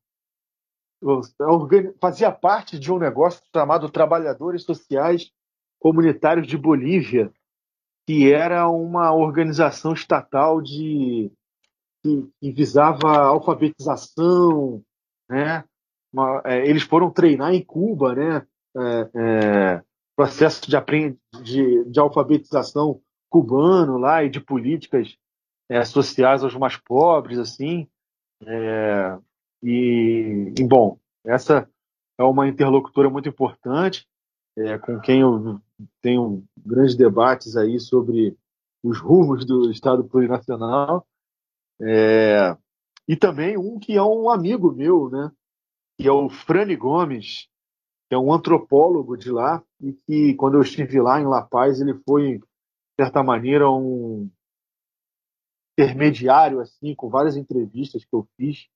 fazia 2.01 2.33
parte 2.33 2.79
de 2.79 2.91
um 2.91 2.99
negócio 2.99 3.43
chamado 3.55 3.91
Trabalhadores 3.91 4.65
Sociais 4.65 5.31
Comunitários 5.79 6.47
de 6.47 6.57
Bolívia, 6.57 7.31
que 8.07 8.33
era 8.33 8.67
uma 8.69 9.13
organização 9.13 9.93
estatal 9.93 10.63
de 10.63 11.31
que, 12.09 12.31
que 12.41 12.53
visava 12.53 13.19
alfabetização, 13.19 14.83
né? 15.29 15.65
Uma, 16.13 16.43
é, 16.45 16.67
eles 16.67 16.83
foram 16.83 17.11
treinar 17.11 17.53
em 17.53 17.63
Cuba, 17.63 18.15
né? 18.15 18.47
É, 18.77 19.11
é, 19.15 19.83
processo 20.17 20.69
de, 20.69 20.77
aprend... 20.77 21.19
de, 21.43 21.85
de 21.85 22.01
alfabetização 22.01 23.01
cubano 23.31 23.99
lá 23.99 24.25
e 24.25 24.31
de 24.31 24.41
políticas 24.41 25.17
é, 25.69 25.85
sociais 25.85 26.43
aos 26.43 26.55
mais 26.55 26.77
pobres, 26.77 27.39
assim. 27.39 27.87
É, 28.47 29.19
e, 29.63 30.55
e, 30.59 30.65
bom, 30.65 30.99
essa 31.25 31.69
é 32.19 32.25
uma 32.25 32.49
interlocutora 32.49 33.11
muito 33.11 33.29
importante, 33.29 34.07
é, 34.57 34.79
com 34.79 34.99
quem 35.01 35.21
eu 35.21 35.61
tenho 36.01 36.45
grandes 36.57 36.97
debates 36.97 37.57
aí 37.57 37.79
sobre 37.79 38.37
os 38.83 38.99
rumos 38.99 39.45
do 39.45 39.71
Estado 39.71 40.05
plurinacional. 40.05 41.07
É, 41.81 42.57
e 43.07 43.17
também 43.17 43.57
um 43.57 43.79
que 43.79 43.97
é 43.97 44.03
um 44.03 44.29
amigo 44.31 44.73
meu, 44.73 45.09
né? 45.11 45.31
Que 45.97 46.07
é 46.07 46.13
o 46.13 46.29
Frane 46.29 46.77
Gomes, 46.77 47.49
que 48.09 48.15
é 48.15 48.19
um 48.19 48.33
antropólogo 48.33 49.17
de 49.17 49.31
lá, 49.31 49.63
e 49.81 49.93
que 49.93 50.35
quando 50.35 50.55
eu 50.55 50.63
estive 50.63 51.01
lá 51.01 51.21
em 51.21 51.27
La 51.27 51.43
Paz, 51.43 51.81
ele 51.81 51.95
foi, 52.07 52.39
de 52.39 52.45
certa 53.01 53.23
maneira, 53.23 53.71
um 53.71 54.29
intermediário, 55.79 56.61
assim, 56.61 56.95
com 56.95 57.09
várias 57.09 57.37
entrevistas 57.37 58.05
que 58.05 58.15
eu 58.15 58.27
fiz. 58.37 58.67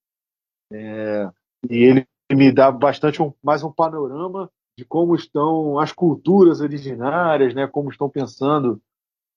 É, 0.73 1.31
e 1.69 1.77
ele 1.77 2.07
me 2.33 2.53
dá 2.53 2.71
bastante 2.71 3.21
um, 3.21 3.33
mais 3.43 3.63
um 3.63 3.73
panorama 3.73 4.51
de 4.79 4.85
como 4.85 5.15
estão 5.15 5.79
as 5.79 5.93
culturas 5.93 6.61
originárias, 6.61 7.55
né, 7.55 7.67
como 7.67 7.91
estão 7.91 8.09
pensando 8.09 8.81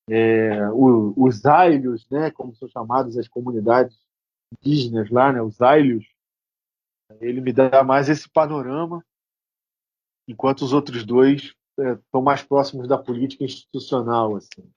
é, 0.10 0.70
o, 0.70 1.14
os 1.18 1.46
ailhos, 1.46 2.08
né, 2.10 2.32
como 2.32 2.56
são 2.56 2.68
chamadas 2.68 3.18
as 3.18 3.28
comunidades 3.28 3.98
indígenas 4.52 5.10
lá, 5.10 5.32
né, 5.32 5.42
os 5.42 5.62
ailhos. 5.62 6.06
Ele 7.20 7.42
me 7.42 7.54
dá 7.54 7.84
mais 7.84 8.10
esse 8.10 8.30
panorama 8.30 9.04
enquanto 10.28 10.62
os 10.62 10.74
outros 10.74 11.06
dois 11.06 11.54
é, 11.80 11.94
estão 11.94 12.22
mais 12.22 12.44
próximos 12.44 12.88
da 12.88 12.98
política 12.98 13.44
institucional. 13.44 14.36
Assim. 14.36 14.70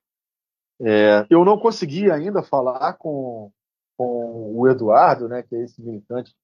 É, 0.81 1.27
eu 1.31 1.45
não 1.45 1.59
consegui 1.59 2.11
ainda 2.11 2.43
falar 2.43 2.95
com, 2.95 3.51
com 3.97 4.55
o 4.57 4.69
Eduardo, 4.69 5.29
né, 5.29 5.43
que 5.43 5.55
é 5.55 5.65
esse 5.65 5.81
militante 5.83 6.35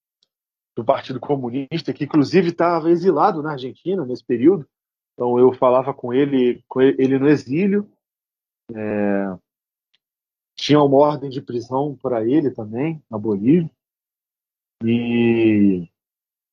do 0.77 0.85
Partido 0.85 1.21
Comunista, 1.21 1.93
que 1.93 2.05
inclusive 2.05 2.49
estava 2.49 2.91
exilado 2.91 3.43
na 3.43 3.53
Argentina 3.53 4.05
nesse 4.05 4.25
período. 4.25 4.67
Então 5.13 5.39
eu 5.39 5.53
falava 5.53 5.95
com 5.95 6.13
ele, 6.13 6.65
com 6.69 6.81
ele 6.81 7.19
no 7.19 7.29
exílio. 7.29 7.89
É, 8.73 9.37
tinha 10.57 10.81
uma 10.81 10.97
ordem 10.97 11.29
de 11.29 11.43
prisão 11.43 11.97
para 12.01 12.25
ele 12.25 12.51
também, 12.51 13.03
na 13.11 13.19
Bolívia. 13.19 13.71
E 14.83 15.89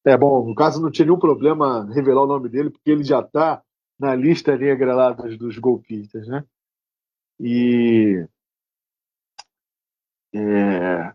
é 0.06 0.18
bom, 0.18 0.48
no 0.48 0.56
caso 0.56 0.82
não 0.82 0.92
tinha 0.92 1.06
nenhum 1.06 1.20
problema 1.20 1.86
revelar 1.94 2.24
o 2.24 2.28
nome 2.28 2.50
dele, 2.50 2.70
porque 2.70 2.92
ele 2.92 3.04
já 3.04 3.20
está 3.20 3.64
na 4.00 4.16
lista 4.16 4.58
negra 4.58 4.96
lá 4.96 5.12
dos, 5.12 5.38
dos 5.38 5.58
golpistas, 5.60 6.28
né? 6.28 6.44
E 7.40 8.28
é, 10.34 11.14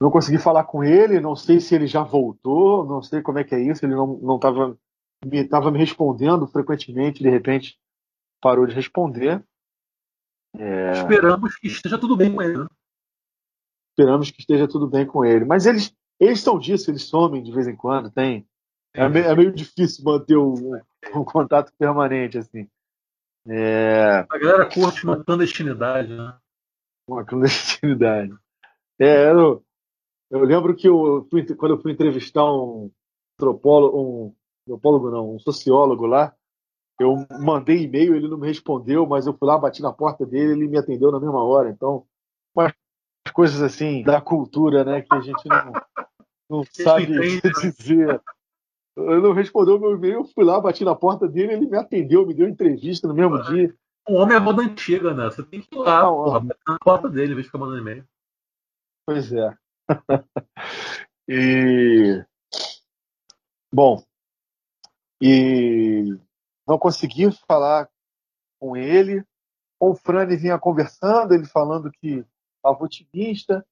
não 0.00 0.10
consegui 0.10 0.38
falar 0.38 0.64
com 0.64 0.84
ele, 0.84 1.20
não 1.20 1.34
sei 1.34 1.60
se 1.60 1.74
ele 1.74 1.86
já 1.86 2.02
voltou, 2.02 2.86
não 2.86 3.02
sei 3.02 3.22
como 3.22 3.38
é 3.38 3.44
que 3.44 3.54
é 3.54 3.60
isso, 3.60 3.84
ele 3.84 3.94
não 3.94 4.36
estava 4.36 4.78
me, 5.24 5.44
tava 5.48 5.70
me 5.70 5.78
respondendo 5.78 6.46
frequentemente, 6.46 7.22
de 7.22 7.30
repente 7.30 7.78
parou 8.40 8.66
de 8.66 8.74
responder. 8.74 9.44
É... 10.58 10.92
Esperamos 10.92 11.56
que 11.56 11.66
esteja 11.68 11.98
tudo 11.98 12.16
bem 12.16 12.34
com 12.34 12.42
ele. 12.42 12.58
Né? 12.58 12.66
Esperamos 13.90 14.30
que 14.30 14.40
esteja 14.40 14.68
tudo 14.68 14.86
bem 14.86 15.06
com 15.06 15.24
ele. 15.24 15.44
Mas 15.44 15.66
eles 15.66 15.94
eles 16.18 16.38
estão 16.38 16.58
disso, 16.58 16.90
eles 16.90 17.02
somem 17.02 17.42
de 17.42 17.52
vez 17.52 17.68
em 17.68 17.76
quando, 17.76 18.10
tem. 18.10 18.46
É, 18.94 19.08
meio, 19.08 19.26
é 19.26 19.36
meio 19.36 19.52
difícil 19.52 20.02
manter 20.04 20.36
um, 20.36 20.74
um, 21.14 21.24
contato 21.24 21.72
permanente, 21.78 22.38
assim. 22.38 22.66
É... 23.46 24.26
A 24.28 24.38
galera 24.38 24.68
curte 24.68 25.04
uma 25.04 25.22
clandestinidade, 25.22 26.16
né? 26.16 26.36
Uma 27.08 27.24
clandestinidade. 27.24 28.34
É, 28.98 29.30
eu, 29.30 29.62
eu 30.30 30.40
lembro 30.40 30.74
que 30.74 30.88
eu 30.88 31.26
fui, 31.30 31.44
quando 31.54 31.74
eu 31.74 31.82
fui 31.82 31.92
entrevistar 31.92 32.44
um 32.50 32.90
antropólogo, 33.34 34.00
um 34.00 34.34
antropólogo 34.66 35.10
não, 35.10 35.34
um 35.34 35.38
sociólogo 35.38 36.06
lá, 36.06 36.34
eu 36.98 37.26
mandei 37.38 37.82
e-mail, 37.82 38.14
ele 38.14 38.28
não 38.28 38.38
me 38.38 38.46
respondeu, 38.46 39.06
mas 39.06 39.26
eu 39.26 39.34
fui 39.34 39.46
lá, 39.46 39.58
bati 39.58 39.82
na 39.82 39.92
porta 39.92 40.24
dele, 40.24 40.52
ele 40.52 40.68
me 40.68 40.78
atendeu 40.78 41.12
na 41.12 41.20
mesma 41.20 41.44
hora. 41.44 41.68
Então, 41.68 42.06
umas 42.54 42.72
coisas 43.32 43.60
assim 43.60 44.02
da 44.02 44.20
cultura, 44.20 44.84
né, 44.84 45.02
que 45.02 45.14
a 45.14 45.20
gente 45.20 45.46
não, 45.46 45.72
não 46.48 46.64
sabe 46.64 47.18
o 47.18 47.20
que 47.20 47.50
dizer. 47.50 48.20
Ele 48.96 49.20
não 49.20 49.32
respondeu 49.32 49.78
meu 49.78 49.92
e-mail, 49.92 50.14
eu 50.14 50.24
fui 50.24 50.42
lá, 50.42 50.58
bati 50.58 50.84
na 50.84 50.94
porta 50.94 51.28
dele, 51.28 51.52
ele 51.52 51.66
me 51.66 51.76
atendeu, 51.76 52.26
me 52.26 52.32
deu 52.32 52.48
entrevista 52.48 53.06
no 53.06 53.14
mesmo 53.14 53.42
dia. 53.42 53.74
Um 54.08 54.14
homem 54.14 54.36
é 54.36 54.40
moda 54.40 54.62
antiga, 54.62 55.12
né? 55.12 55.24
Você 55.26 55.42
tem 55.42 55.60
que 55.60 55.74
ir 55.74 55.78
lá, 55.78 56.02
não, 56.02 56.14
porra, 56.14 56.46
na 56.66 56.78
porta 56.78 57.10
dele, 57.10 57.32
em 57.32 57.34
vez 57.34 57.44
de 57.44 57.50
ficar 57.50 57.58
mandando 57.58 57.80
e-mail. 57.80 58.06
Pois 59.04 59.32
é. 59.32 59.54
e. 61.28 62.24
Bom. 63.70 64.02
E 65.20 66.16
não 66.66 66.78
consegui 66.78 67.30
falar 67.46 67.88
com 68.58 68.76
ele. 68.76 69.24
Com 69.78 69.90
o 69.90 69.94
Frane 69.94 70.36
vinha 70.36 70.58
conversando, 70.58 71.34
ele 71.34 71.46
falando 71.46 71.90
que 71.90 72.24
estava 72.56 72.84
otimista 72.84 73.64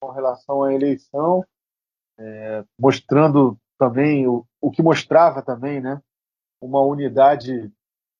com 0.00 0.10
relação 0.10 0.62
à 0.62 0.72
eleição, 0.72 1.44
é, 2.18 2.64
mostrando 2.78 3.58
também 3.78 4.26
o, 4.26 4.46
o 4.60 4.70
que 4.70 4.82
mostrava 4.82 5.42
também, 5.42 5.80
né, 5.80 6.00
uma 6.60 6.80
unidade 6.82 7.70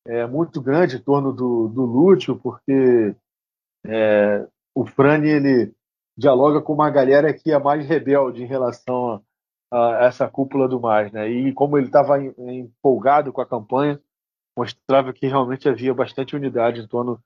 é, 0.07 0.27
muito 0.27 0.61
grande 0.61 0.97
em 0.97 1.03
torno 1.03 1.33
do, 1.33 1.69
do 1.69 1.85
Lúcio, 1.85 2.39
porque 2.39 3.15
é, 3.87 4.47
o 4.75 4.87
Frane 4.87 5.29
ele 5.29 5.75
dialoga 6.17 6.61
com 6.61 6.73
uma 6.73 6.91
galera 6.91 7.33
que 7.33 7.51
é 7.51 7.59
mais 7.59 7.87
rebelde 7.87 8.43
em 8.43 8.47
relação 8.47 9.23
a, 9.71 10.03
a 10.03 10.05
essa 10.07 10.29
cúpula 10.29 10.69
do 10.69 10.81
mais, 10.81 11.11
né? 11.13 11.29
E 11.29 11.53
como 11.53 11.77
ele 11.77 11.87
estava 11.87 12.23
empolgado 12.23 13.33
com 13.33 13.41
a 13.41 13.47
campanha, 13.47 14.01
mostrava 14.57 15.13
que 15.13 15.27
realmente 15.27 15.69
havia 15.69 15.93
bastante 15.93 16.37
unidade 16.37 16.81
em 16.81 16.87
torno 16.87 17.23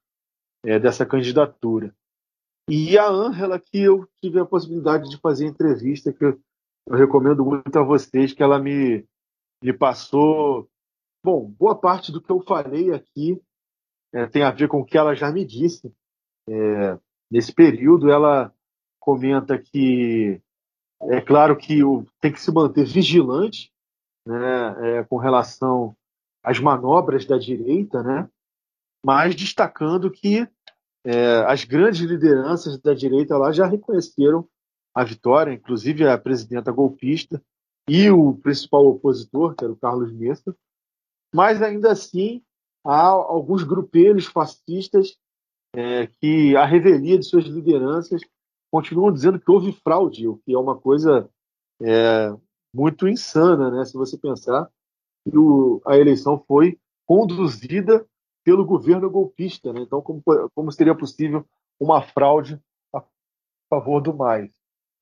é, 0.64 0.79
dessa 0.79 1.05
candidatura. 1.05 1.95
E 2.68 2.99
a 2.99 3.09
Ângela, 3.09 3.59
que 3.59 3.81
eu 3.81 4.07
tive 4.20 4.39
a 4.39 4.45
possibilidade 4.45 5.09
de 5.09 5.18
fazer 5.18 5.47
entrevista, 5.47 6.12
que 6.12 6.24
eu, 6.24 6.41
eu 6.87 6.97
recomendo 6.97 7.45
muito 7.45 7.79
a 7.79 7.83
vocês, 7.83 8.33
que 8.33 8.43
ela 8.43 8.59
me, 8.59 9.07
me 9.62 9.72
passou. 9.72 10.68
Bom, 11.24 11.49
boa 11.59 11.74
parte 11.74 12.12
do 12.12 12.20
que 12.20 12.31
eu 12.31 12.41
falei 12.43 12.93
aqui 12.93 13.41
é, 14.12 14.26
tem 14.26 14.43
a 14.43 14.51
ver 14.51 14.68
com 14.68 14.81
o 14.81 14.85
que 14.85 14.99
ela 14.99 15.14
já 15.14 15.31
me 15.33 15.45
disse. 15.45 15.93
É, 16.49 16.99
nesse 17.31 17.53
período, 17.53 18.11
ela 18.11 18.53
comenta 19.01 19.59
que 19.59 20.41
é 21.03 21.20
claro 21.20 21.57
que 21.57 21.83
o, 21.83 22.05
tem 22.20 22.33
que 22.33 22.41
se 22.41 22.53
manter 22.53 22.85
vigilante 22.85 23.72
né, 24.26 24.99
é, 24.99 25.05
com 25.05 25.16
relação 25.16 25.97
às 26.43 26.59
manobras 26.59 27.24
da 27.24 27.39
direita, 27.39 28.03
né, 28.03 28.28
mas 29.05 29.34
destacando 29.34 30.11
que 30.11 30.49
é, 31.05 31.45
as 31.47 31.64
grandes 31.64 32.01
lideranças 32.01 32.78
da 32.80 32.93
direita 32.95 33.36
lá 33.36 33.53
já 33.53 33.66
reconheceram 33.66 34.47
a 34.95 35.05
vitória, 35.05 35.53
inclusive 35.53 36.07
a 36.07 36.18
presidenta 36.18 36.72
golpista 36.72 37.43
e 37.89 38.11
o 38.11 38.34
principal 38.34 38.86
opositor, 38.86 39.55
que 39.55 39.64
era 39.64 39.72
o 39.72 39.76
Carlos 39.76 40.12
Messa, 40.12 40.55
mas 41.34 41.62
ainda 41.62 41.93
assim 41.93 42.43
há 42.84 43.07
alguns 43.07 43.62
grupelhos 43.62 44.26
fascistas 44.26 45.16
é, 45.74 46.07
que, 46.20 46.57
a 46.57 46.64
revelia 46.64 47.18
de 47.18 47.24
suas 47.24 47.45
lideranças, 47.45 48.20
continuam 48.70 49.12
dizendo 49.12 49.39
que 49.39 49.51
houve 49.51 49.72
fraude, 49.72 50.28
o 50.28 50.39
que 50.39 50.53
é 50.53 50.59
uma 50.59 50.78
coisa 50.78 51.28
é, 51.80 52.34
muito 52.74 53.07
insana, 53.07 53.70
né? 53.70 53.84
se 53.84 53.95
você 53.95 54.16
pensar 54.18 54.68
que 55.31 55.39
o, 55.39 55.81
a 55.87 55.97
eleição 55.97 56.43
foi 56.47 56.79
conduzida 57.07 58.07
pelo 58.45 58.64
governo 58.64 59.11
golpista. 59.11 59.72
Né? 59.72 59.81
Então, 59.83 60.01
como, 60.01 60.22
como 60.55 60.72
seria 60.72 60.95
possível 60.95 61.45
uma 61.79 62.03
fraude 62.03 62.61
a 62.95 63.03
favor 63.68 64.01
do 64.01 64.14
mais? 64.14 64.51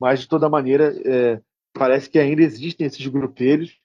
Mas, 0.01 0.21
de 0.21 0.29
toda 0.29 0.49
maneira, 0.49 0.95
é, 1.05 1.41
parece 1.73 2.11
que 2.11 2.19
ainda 2.19 2.43
existem 2.43 2.87
esses 2.87 3.07
grupelhos. 3.07 3.79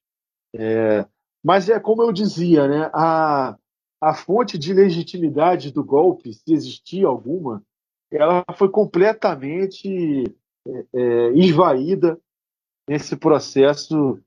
É, 0.56 1.06
mas 1.44 1.70
é 1.70 1.80
como 1.80 2.04
eu 2.04 2.12
dizia, 2.12 2.68
né? 2.68 2.90
a, 2.94 3.58
a 4.02 4.14
fonte 4.14 4.58
de 4.58 4.74
legitimidade 4.74 5.72
do 5.72 5.84
golpe, 5.84 6.34
se 6.34 6.54
existia 6.54 7.08
alguma, 7.08 7.64
ela 8.12 8.44
foi 8.56 8.70
completamente 8.70 10.24
é, 10.68 10.86
é 10.94 11.32
esvaída 11.38 12.20
nesse 12.88 13.16
processo 13.16 14.20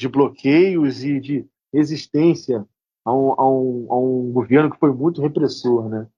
de 0.00 0.08
bloqueios 0.08 1.04
e 1.04 1.20
de 1.20 1.46
resistência 1.72 2.66
a 3.04 3.12
um, 3.12 3.32
a 3.32 3.50
um, 3.50 3.86
a 3.90 3.98
um 3.98 4.32
governo 4.32 4.70
que 4.70 4.78
foi 4.78 4.92
muito 4.92 5.20
repressor, 5.20 5.88
né? 5.88 6.08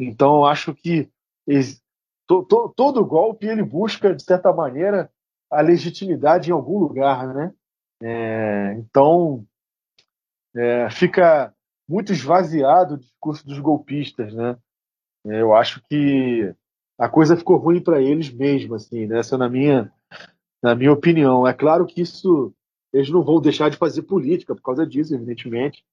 Então, 0.00 0.44
acho 0.44 0.74
que 0.74 1.08
to, 2.26 2.42
to, 2.44 2.72
todo 2.76 3.04
golpe 3.04 3.46
ele 3.46 3.62
busca, 3.62 4.14
de 4.14 4.22
certa 4.22 4.52
maneira, 4.52 5.10
a 5.50 5.60
legitimidade 5.60 6.50
em 6.50 6.52
algum 6.52 6.78
lugar, 6.78 7.32
né? 7.32 7.54
É, 8.02 8.74
então, 8.74 9.44
é, 10.54 10.90
fica 10.90 11.54
muito 11.88 12.12
esvaziado 12.12 12.94
o 12.94 12.98
discurso 12.98 13.46
dos 13.46 13.58
golpistas, 13.60 14.34
né? 14.34 14.56
É, 15.26 15.40
eu 15.40 15.54
acho 15.54 15.80
que 15.88 16.54
a 16.98 17.08
coisa 17.08 17.36
ficou 17.36 17.56
ruim 17.56 17.80
para 17.80 18.02
eles 18.02 18.32
mesmo, 18.32 18.74
assim, 18.74 19.06
né? 19.06 19.20
essa 19.20 19.38
na 19.38 19.48
minha, 19.48 19.92
na 20.60 20.74
minha 20.74 20.92
opinião. 20.92 21.46
É 21.46 21.52
claro 21.52 21.86
que 21.86 22.00
isso 22.02 22.52
eles 22.92 23.10
não 23.10 23.22
vão 23.22 23.40
deixar 23.40 23.70
de 23.70 23.76
fazer 23.76 24.02
política 24.02 24.54
por 24.54 24.62
causa 24.62 24.86
disso, 24.86 25.14
evidentemente, 25.14 25.84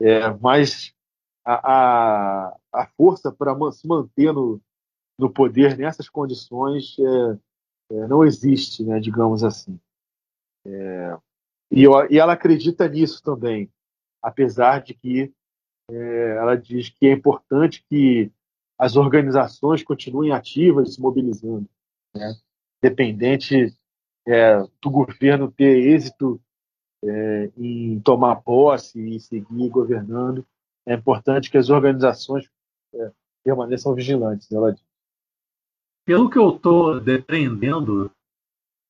é, 0.00 0.30
mas 0.40 0.94
a, 1.44 1.72
a, 1.72 2.56
a 2.72 2.86
força 2.96 3.32
para 3.32 3.56
se 3.72 3.86
manter 3.86 4.32
no, 4.32 4.60
no 5.18 5.30
poder 5.30 5.76
nessas 5.76 6.08
condições 6.08 6.96
é, 6.98 7.94
é, 7.94 8.06
não 8.06 8.24
existe, 8.24 8.84
né, 8.84 9.00
digamos 9.00 9.42
assim. 9.42 9.78
É, 10.66 11.18
e, 11.70 11.82
eu, 11.82 11.92
e, 12.10 12.18
ela 12.18 12.34
acredita 12.34 12.88
nisso 12.88 13.22
também, 13.22 13.70
apesar 14.22 14.82
de 14.82 14.94
que 14.94 15.32
é, 15.90 16.36
ela 16.36 16.54
diz 16.54 16.90
que 16.90 17.06
é 17.06 17.12
importante 17.12 17.84
que 17.88 18.30
as 18.78 18.94
organizações 18.94 19.82
continuem 19.82 20.32
ativas, 20.32 20.94
se 20.94 21.00
mobilizando, 21.00 21.68
né? 22.14 22.36
independente 22.82 23.76
é, 24.28 24.58
do 24.82 24.90
governo 24.90 25.50
ter 25.50 25.88
êxito 25.88 26.38
é, 27.02 27.50
em 27.56 27.98
tomar 28.00 28.36
posse 28.36 29.00
e 29.00 29.18
seguir 29.18 29.68
governando, 29.70 30.46
é 30.86 30.94
importante 30.94 31.50
que 31.50 31.56
as 31.56 31.70
organizações 31.70 32.48
é, 32.94 33.10
permaneçam 33.42 33.94
vigilantes. 33.94 34.50
Ela 34.52 34.72
diz. 34.72 34.84
Pelo 36.06 36.28
que 36.28 36.38
eu 36.38 36.56
estou 36.56 37.00
depreendendo 37.00 38.10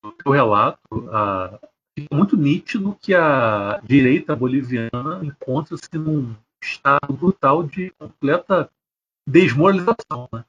do 0.03 0.11
teu 0.11 0.31
relato, 0.31 0.79
a, 1.09 1.59
fica 1.97 2.15
muito 2.15 2.35
nítido 2.35 2.97
que 3.01 3.13
a 3.13 3.79
direita 3.83 4.35
boliviana 4.35 5.23
encontra-se 5.23 5.97
num 5.97 6.35
estado 6.61 7.13
brutal 7.13 7.63
de 7.63 7.91
completa 7.91 8.69
desmoralização. 9.27 10.27
Né? 10.33 10.43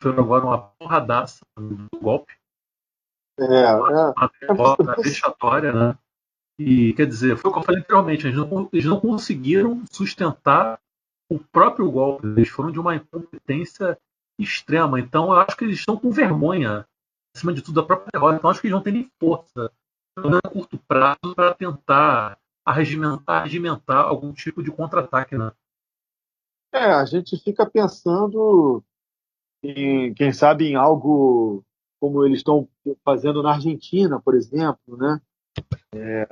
Foi 0.00 0.12
agora 0.12 0.44
uma 0.44 0.58
porradaça 0.58 1.44
do 1.56 2.00
golpe. 2.00 2.41
É, 3.38 3.44
é, 3.44 3.74
uma 3.74 4.30
derrota 4.40 4.92
é 4.92 5.02
vexatória, 5.02 5.72
né? 5.72 5.98
E, 6.58 6.92
quer 6.94 7.06
dizer, 7.06 7.36
foi 7.36 7.50
o 7.50 7.54
que 7.54 7.60
eu 7.60 7.64
falei 7.64 7.80
anteriormente, 7.80 8.26
eles 8.26 8.36
não, 8.36 8.68
eles 8.72 8.84
não 8.84 9.00
conseguiram 9.00 9.82
sustentar 9.90 10.78
o 11.30 11.38
próprio 11.38 11.90
golpe, 11.90 12.26
eles 12.26 12.48
foram 12.48 12.70
de 12.70 12.78
uma 12.78 12.94
incompetência 12.94 13.98
extrema. 14.38 15.00
Então, 15.00 15.32
eu 15.32 15.40
acho 15.40 15.56
que 15.56 15.64
eles 15.64 15.78
estão 15.78 15.96
com 15.96 16.10
vergonha, 16.10 16.86
acima 17.34 17.52
de 17.52 17.62
tudo, 17.62 17.80
da 17.80 17.86
própria 17.86 18.10
derrota. 18.12 18.36
Então, 18.36 18.50
acho 18.50 18.60
que 18.60 18.66
eles 18.66 18.74
não 18.74 18.82
têm 18.82 18.92
nem 18.92 19.10
força, 19.18 19.72
a 20.16 20.48
curto 20.48 20.78
prazo, 20.86 21.34
para 21.34 21.54
tentar 21.54 22.38
arregimentar, 22.64 23.40
arregimentar 23.40 24.04
algum 24.04 24.32
tipo 24.32 24.62
de 24.62 24.70
contra-ataque. 24.70 25.36
Né? 25.36 25.50
É, 26.72 26.92
a 26.92 27.04
gente 27.06 27.36
fica 27.38 27.68
pensando 27.68 28.84
em, 29.62 30.12
quem 30.14 30.32
sabe, 30.32 30.66
em 30.66 30.74
algo 30.74 31.64
como 32.02 32.24
eles 32.24 32.38
estão 32.38 32.68
fazendo 33.04 33.44
na 33.44 33.52
Argentina, 33.52 34.20
por 34.20 34.34
exemplo, 34.34 34.96
né? 34.96 35.20
É, 35.94 36.26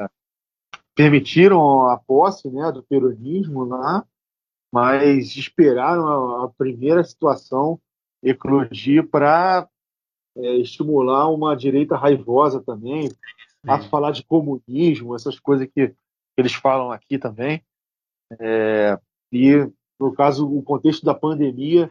permitiram 0.96 1.86
a 1.86 1.96
posse 1.96 2.50
né, 2.50 2.72
do 2.72 2.82
peronismo 2.82 3.62
lá, 3.62 4.04
mas 4.72 5.36
esperaram 5.36 6.08
a, 6.08 6.46
a 6.46 6.48
primeira 6.48 7.04
situação 7.04 7.80
eclodir 8.20 9.08
para 9.08 9.68
é, 10.36 10.56
estimular 10.56 11.28
uma 11.28 11.54
direita 11.54 11.96
raivosa 11.96 12.60
também, 12.60 13.08
a 13.64 13.80
falar 13.80 14.10
de 14.10 14.24
comunismo, 14.24 15.14
essas 15.14 15.38
coisas 15.38 15.68
que 15.72 15.94
eles 16.36 16.52
falam 16.52 16.90
aqui 16.90 17.16
também. 17.16 17.62
É, 18.40 18.98
e, 19.30 19.70
no 20.00 20.12
caso, 20.12 20.52
o 20.52 20.64
contexto 20.64 21.04
da 21.04 21.14
pandemia, 21.14 21.88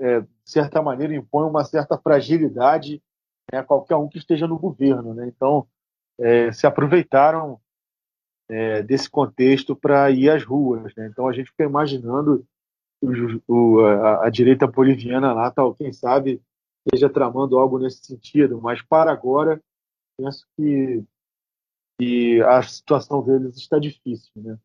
é, 0.00 0.20
de 0.20 0.28
certa 0.44 0.82
maneira, 0.82 1.14
impõe 1.14 1.48
uma 1.48 1.64
certa 1.64 1.98
fragilidade 1.98 3.02
né, 3.52 3.58
a 3.58 3.64
qualquer 3.64 3.96
um 3.96 4.08
que 4.08 4.18
esteja 4.18 4.46
no 4.46 4.58
governo. 4.58 5.14
Né? 5.14 5.28
Então, 5.28 5.66
é, 6.18 6.50
se 6.52 6.66
aproveitaram 6.66 7.60
é, 8.48 8.82
desse 8.82 9.08
contexto 9.08 9.76
para 9.76 10.10
ir 10.10 10.30
às 10.30 10.44
ruas. 10.44 10.94
Né? 10.94 11.06
Então, 11.06 11.28
a 11.28 11.32
gente 11.32 11.50
fica 11.50 11.64
imaginando 11.64 12.44
o, 13.00 13.42
o, 13.46 13.80
a, 13.84 14.26
a, 14.26 14.30
direita 14.30 14.66
boliviana 14.66 15.32
lá, 15.32 15.50
tal, 15.50 15.74
quem 15.74 15.92
sabe, 15.92 16.42
esteja 16.86 17.08
tramando 17.08 17.58
algo 17.58 17.78
nesse 17.78 18.04
sentido, 18.04 18.60
mas 18.60 18.82
para 18.82 19.12
agora, 19.12 19.62
penso 20.18 20.46
que 20.56 21.04
e 22.00 22.40
a 22.42 22.62
situação 22.62 23.22
deles 23.22 23.56
está 23.56 23.78
difícil, 23.78 24.32
né? 24.34 24.58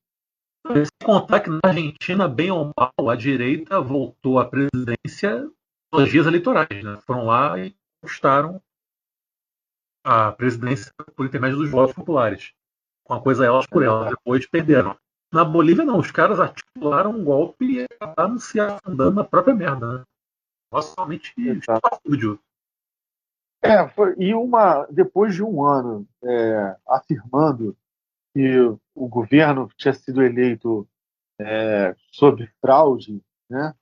Sem 0.73 0.85
contar 1.03 1.41
que 1.41 1.49
na 1.49 1.59
Argentina, 1.63 2.27
bem 2.27 2.49
ou 2.49 2.71
mal, 2.77 3.09
a 3.09 3.15
direita 3.15 3.79
voltou 3.79 4.39
à 4.39 4.45
presidência 4.45 5.49
nos 5.93 6.09
dias 6.09 6.25
eleitorais, 6.25 6.83
né? 6.83 6.97
Foram 7.05 7.25
lá 7.25 7.57
e 7.59 7.75
conquistaram 8.01 8.61
a 10.03 10.31
presidência 10.31 10.91
por 11.15 11.25
intermédio 11.25 11.57
dos 11.57 11.69
votos 11.69 11.95
populares. 11.95 12.53
Com 13.03 13.13
a 13.13 13.21
coisa 13.21 13.45
elas 13.45 13.67
por 13.67 13.83
elas, 13.83 14.09
depois 14.09 14.47
perderam. 14.47 14.97
Na 15.31 15.43
Bolívia, 15.43 15.85
não, 15.85 15.99
os 15.99 16.11
caras 16.11 16.39
articularam 16.39 17.11
um 17.11 17.23
golpe 17.23 17.65
e 17.65 17.83
acabaram 17.83 18.37
se 18.39 18.59
afundando 18.59 19.15
na 19.15 19.23
própria 19.23 19.53
merda, 19.53 19.99
né? 19.99 20.03
Nossa, 20.71 20.93
realmente 20.97 21.33
estúdio. 21.37 22.39
É, 23.61 23.87
foi, 23.89 24.15
e 24.17 24.33
uma, 24.33 24.85
depois 24.85 25.33
de 25.33 25.43
um 25.43 25.63
ano 25.63 26.07
é, 26.23 26.75
afirmando 26.87 27.75
que 28.35 28.59
o 28.93 29.07
governo 29.07 29.69
tinha 29.77 29.93
sido 29.93 30.21
eleito 30.21 30.85
é, 31.39 31.95
sob 32.11 32.45
fraude, 32.59 33.23
né? 33.49 33.73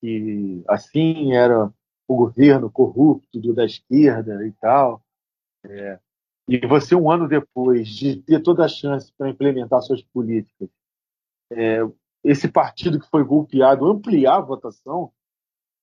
que 0.00 0.64
assim 0.68 1.34
era 1.34 1.72
o 2.08 2.16
governo 2.16 2.68
corrupto 2.68 3.38
do, 3.38 3.54
da 3.54 3.64
esquerda 3.64 4.44
e 4.44 4.50
tal. 4.54 5.00
É, 5.64 6.00
e 6.48 6.66
você, 6.66 6.96
um 6.96 7.08
ano 7.08 7.28
depois 7.28 7.88
de 7.88 8.20
ter 8.22 8.42
toda 8.42 8.64
a 8.64 8.68
chance 8.68 9.12
para 9.16 9.30
implementar 9.30 9.82
suas 9.82 10.02
políticas, 10.02 10.68
é, 11.52 11.78
esse 12.24 12.48
partido 12.48 12.98
que 12.98 13.08
foi 13.08 13.22
golpeado 13.22 13.86
ampliar 13.86 14.38
a 14.38 14.40
votação, 14.40 15.12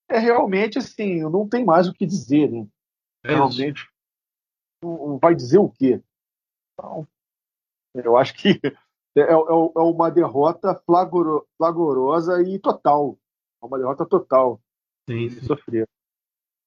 é 0.10 0.20
realmente 0.20 0.78
assim, 0.78 1.22
não 1.22 1.48
tem 1.48 1.64
mais 1.64 1.88
o 1.88 1.94
que 1.94 2.06
dizer. 2.06 2.52
Né? 2.52 2.68
É 3.24 3.34
realmente 3.34 3.88
vai 5.22 5.34
dizer 5.34 5.58
o 5.58 5.70
quê? 5.70 6.02
Então, 6.74 7.08
eu 8.04 8.18
acho 8.18 8.36
que 8.36 8.60
é, 9.18 9.22
é, 9.22 9.32
é 9.32 9.80
uma 9.80 10.10
derrota 10.10 10.76
flagorosa 10.86 12.42
e 12.42 12.60
total. 12.60 13.18
É 13.62 13.66
uma 13.66 13.78
derrota 13.78 14.06
total. 14.06 14.62
Sim, 15.10 15.30
sim. 15.30 15.42
Sofrer. 15.46 15.88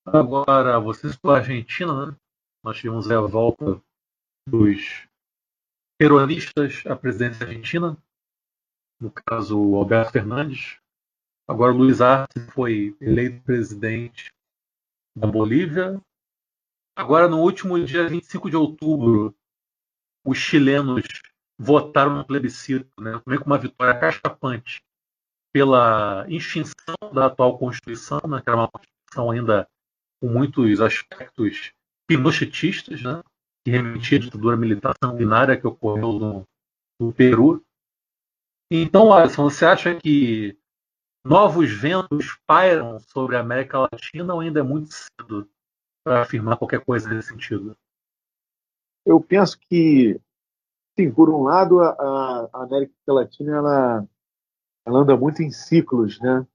Agora, 0.07 0.79
vocês 0.81 1.17
com 1.17 1.31
a 1.31 1.39
Argentina, 1.39 2.07
né? 2.07 2.17
Nós 2.65 2.79
tivemos 2.79 3.11
a 3.11 3.21
volta 3.21 3.81
dos 4.49 5.07
peronistas 5.99 6.83
à 6.87 6.97
presidência 6.97 7.47
argentina, 7.47 7.97
no 9.01 9.11
caso 9.11 9.61
o 9.61 9.77
Alberto 9.77 10.13
Fernandes. 10.13 10.79
Agora 11.47 11.73
Luiz 11.73 12.01
Arce 12.01 12.41
foi 12.53 12.97
eleito 13.01 13.43
presidente 13.45 14.33
da 15.17 15.27
Bolívia, 15.27 16.01
Agora, 16.99 17.29
no 17.29 17.41
último 17.41 17.79
dia 17.85 18.09
25 18.09 18.51
de 18.51 18.57
outubro, 18.57 19.33
os 20.29 20.39
chilenos 20.39 21.05
votaram 21.59 22.17
no 22.17 22.25
plebiscito, 22.25 22.89
né, 23.01 23.21
também 23.25 23.41
com 23.41 23.47
uma 23.47 23.59
vitória 23.59 23.99
cachapante 23.99 24.83
pela 25.53 26.27
extinção 26.29 26.95
da 27.13 27.27
atual 27.27 27.59
Constituição, 27.59 28.21
né, 28.29 28.41
que 28.43 28.49
era 28.49 28.59
uma 28.59 28.69
Constituição 28.69 29.31
ainda 29.31 29.69
com 30.21 30.29
muitos 30.29 30.81
aspectos 30.81 31.73
pinochetistas, 32.07 33.03
né, 33.03 33.23
que 33.65 33.71
remetia 33.71 34.19
à 34.19 34.21
ditadura 34.21 34.57
militar 34.57 34.95
sanguinária 35.03 35.57
que 35.57 35.67
ocorreu 35.67 36.13
no, 36.13 36.49
no 37.01 37.13
Peru. 37.13 37.65
Então, 38.71 39.13
Alisson, 39.13 39.49
você 39.49 39.65
acha 39.65 39.95
que 39.95 40.59
novos 41.25 41.71
ventos 41.71 42.39
pairam 42.47 43.01
sobre 43.01 43.37
a 43.37 43.41
América 43.41 43.79
Latina 43.79 44.35
ou 44.35 44.41
ainda 44.41 44.61
é 44.61 44.63
muito 44.63 44.93
cedo 44.93 45.49
para 46.05 46.23
afirmar 46.23 46.59
qualquer 46.59 46.85
coisa 46.85 47.09
nesse 47.09 47.29
sentido? 47.29 47.77
Eu 49.09 49.23
penso 49.23 49.59
que, 49.59 50.21
sim, 50.95 51.11
por 51.11 51.31
um 51.31 51.43
lado, 51.43 51.81
a, 51.81 52.51
a 52.53 52.63
América 52.65 52.93
Latina 53.07 53.57
ela, 53.57 54.09
ela 54.85 54.99
anda 54.99 55.17
muito 55.17 55.43
em 55.43 55.51
ciclos, 55.51 56.21
né? 56.21 56.47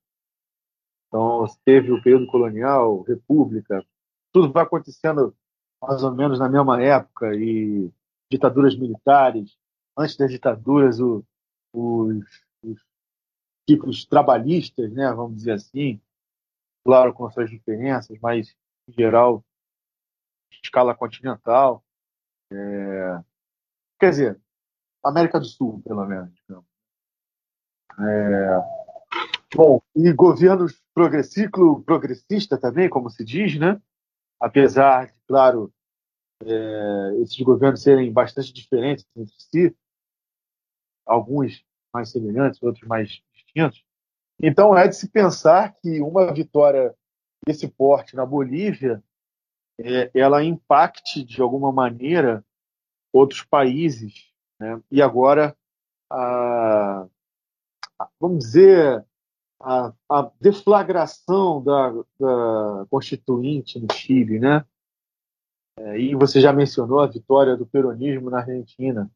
Então, 1.08 1.48
teve 1.66 1.92
o 1.92 2.00
período 2.04 2.28
colonial, 2.28 3.02
república, 3.02 3.84
tudo 4.32 4.54
vai 4.54 4.64
acontecendo 4.66 5.36
mais 5.82 6.04
ou 6.04 6.14
menos 6.14 6.38
na 6.38 6.48
mesma 6.48 6.80
época 6.80 7.34
e 7.34 7.92
ditaduras 8.32 8.78
militares, 8.78 9.58
antes 9.98 10.16
das 10.16 10.30
ditaduras, 10.30 11.00
o, 11.00 11.26
os, 11.74 12.24
os 12.64 12.80
ciclos 13.68 14.06
trabalhistas, 14.06 14.94
né, 14.94 15.12
vamos 15.12 15.38
dizer 15.38 15.54
assim, 15.54 16.00
claro 16.86 17.16
com 17.16 17.28
suas 17.32 17.50
diferenças, 17.50 18.16
mas 18.22 18.56
em 18.88 18.94
geral, 18.94 19.44
escala 20.64 20.94
continental. 20.94 21.83
É, 22.54 23.24
quer 24.00 24.10
dizer, 24.12 24.42
América 25.04 25.40
do 25.40 25.46
Sul, 25.46 25.82
pelo 25.84 26.06
menos. 26.06 26.32
É, 28.00 28.84
Bom, 29.56 29.80
e 29.96 30.12
governos 30.12 30.82
progressículo 30.96 31.84
progressista 31.84 32.58
também, 32.58 32.90
como 32.90 33.10
se 33.10 33.24
diz, 33.24 33.60
né? 33.60 33.80
Apesar 34.40 35.08
de, 35.08 35.14
claro, 35.28 35.72
é, 36.44 37.22
esses 37.22 37.40
governos 37.40 37.84
serem 37.84 38.12
bastante 38.12 38.52
diferentes 38.52 39.06
entre 39.16 39.34
si, 39.38 39.76
alguns 41.06 41.64
mais 41.94 42.10
semelhantes, 42.10 42.62
outros 42.64 42.88
mais 42.88 43.22
distintos. 43.32 43.86
Então 44.42 44.76
é 44.76 44.88
de 44.88 44.96
se 44.96 45.08
pensar 45.08 45.76
que 45.76 46.02
uma 46.02 46.34
vitória 46.34 46.94
desse 47.46 47.68
porte 47.68 48.16
na 48.16 48.26
Bolívia, 48.26 49.04
é, 49.80 50.12
ela 50.14 50.44
impacte 50.44 51.24
de 51.24 51.42
alguma 51.42 51.72
maneira 51.72 52.44
outros 53.12 53.44
países, 53.44 54.32
né? 54.60 54.82
E 54.92 55.02
agora 55.02 55.56
a, 56.12 57.08
vamos 58.20 58.46
dizer 58.46 59.06
a, 59.60 59.94
a 60.10 60.32
deflagração 60.40 61.64
da, 61.64 61.92
da, 62.20 62.86
Constituinte 62.90 63.80
no 63.80 63.92
Chile, 63.94 64.40
né? 64.40 64.66
É, 65.80 66.00
e 66.00 66.16
você 66.16 66.40
já 66.40 66.54
mencionou 66.54 67.00
a 67.00 67.08
vitória 67.08 67.56
do 67.56 67.66
peronismo 67.66 68.30
na 68.30 68.40
Argentina. 68.40 69.10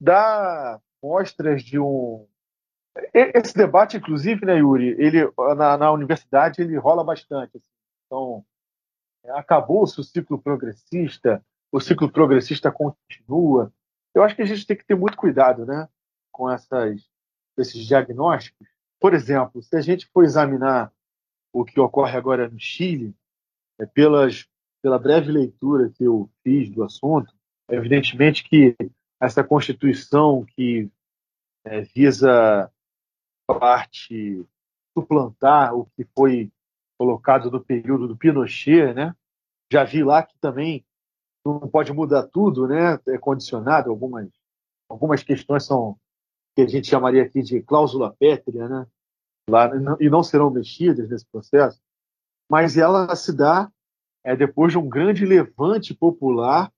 Dá 0.00 0.80
mostras 1.02 1.62
de 1.62 1.78
um. 1.78 2.26
Esse 3.14 3.54
debate, 3.54 3.96
inclusive, 3.96 4.44
né, 4.44 4.58
Yuri, 4.58 4.88
ele, 4.98 5.32
na, 5.56 5.78
na 5.78 5.92
universidade 5.92 6.60
ele 6.60 6.76
rola 6.76 7.02
bastante. 7.02 7.56
Assim. 7.56 7.66
Então, 8.06 8.44
acabou-se 9.30 10.00
o 10.00 10.04
ciclo 10.04 10.40
progressista, 10.40 11.44
o 11.70 11.80
ciclo 11.80 12.10
progressista 12.10 12.70
continua. 12.70 13.72
Eu 14.14 14.22
acho 14.22 14.36
que 14.36 14.42
a 14.42 14.46
gente 14.46 14.66
tem 14.66 14.76
que 14.76 14.84
ter 14.84 14.94
muito 14.94 15.16
cuidado 15.16 15.64
né, 15.64 15.88
com 16.30 16.50
essas, 16.50 17.08
esses 17.56 17.86
diagnósticos, 17.86 18.68
por 19.02 19.14
exemplo, 19.14 19.60
se 19.60 19.76
a 19.76 19.80
gente 19.80 20.06
for 20.06 20.22
examinar 20.22 20.92
o 21.52 21.64
que 21.64 21.80
ocorre 21.80 22.16
agora 22.16 22.48
no 22.48 22.58
Chile, 22.58 23.12
é, 23.80 23.84
pelas, 23.84 24.46
pela 24.80 24.96
breve 24.96 25.32
leitura 25.32 25.90
que 25.90 26.04
eu 26.04 26.30
fiz 26.44 26.70
do 26.70 26.84
assunto, 26.84 27.34
é 27.68 27.74
evidentemente 27.74 28.44
que 28.44 28.76
essa 29.20 29.42
Constituição 29.42 30.44
que 30.44 30.88
é, 31.64 31.80
visa 31.82 32.70
parte 33.46 34.46
suplantar 34.96 35.74
o 35.74 35.86
que 35.96 36.04
foi 36.16 36.52
colocado 36.98 37.50
no 37.50 37.62
período 37.62 38.08
do 38.08 38.16
Pinochet, 38.16 38.94
né? 38.94 39.14
Já 39.72 39.84
vi 39.84 40.02
lá 40.02 40.22
que 40.22 40.38
também 40.38 40.84
não 41.44 41.60
pode 41.60 41.92
mudar 41.92 42.24
tudo, 42.24 42.68
né? 42.68 42.98
É 43.08 43.18
condicionado 43.18 43.90
algumas 43.90 44.28
algumas 44.88 45.22
questões 45.22 45.64
são 45.64 45.96
que 46.54 46.62
a 46.62 46.66
gente 46.66 46.86
chamaria 46.86 47.22
aqui 47.22 47.42
de 47.42 47.62
cláusula 47.62 48.14
pétrea, 48.18 48.68
né? 48.68 48.86
Lá, 49.48 49.70
e 49.98 50.08
não 50.08 50.22
serão 50.22 50.50
mexidas 50.50 51.08
nesse 51.08 51.26
processo, 51.26 51.80
mas 52.48 52.76
ela 52.76 53.14
se 53.16 53.32
dá 53.32 53.72
é, 54.22 54.36
depois 54.36 54.72
de 54.72 54.78
um 54.78 54.88
grande 54.88 55.24
levante 55.24 55.92
popular 55.92 56.72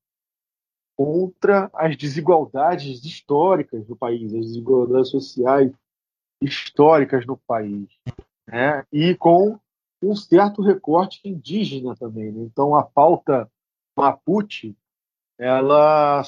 contra 0.95 1.69
as 1.73 1.95
desigualdades 1.95 3.03
históricas 3.03 3.85
do 3.85 3.95
país, 3.95 4.33
as 4.33 4.45
desigualdades 4.47 5.11
sociais 5.11 5.71
históricas 6.41 7.25
no 7.25 7.37
país, 7.37 7.87
né? 8.47 8.85
e 8.91 9.13
com 9.15 9.59
um 10.01 10.15
certo 10.15 10.61
recorte 10.61 11.21
indígena 11.23 11.95
também. 11.95 12.31
Né? 12.31 12.43
Então, 12.43 12.75
a 12.75 12.83
pauta 12.83 13.49
Mapuche 13.97 14.75
ela 15.37 16.23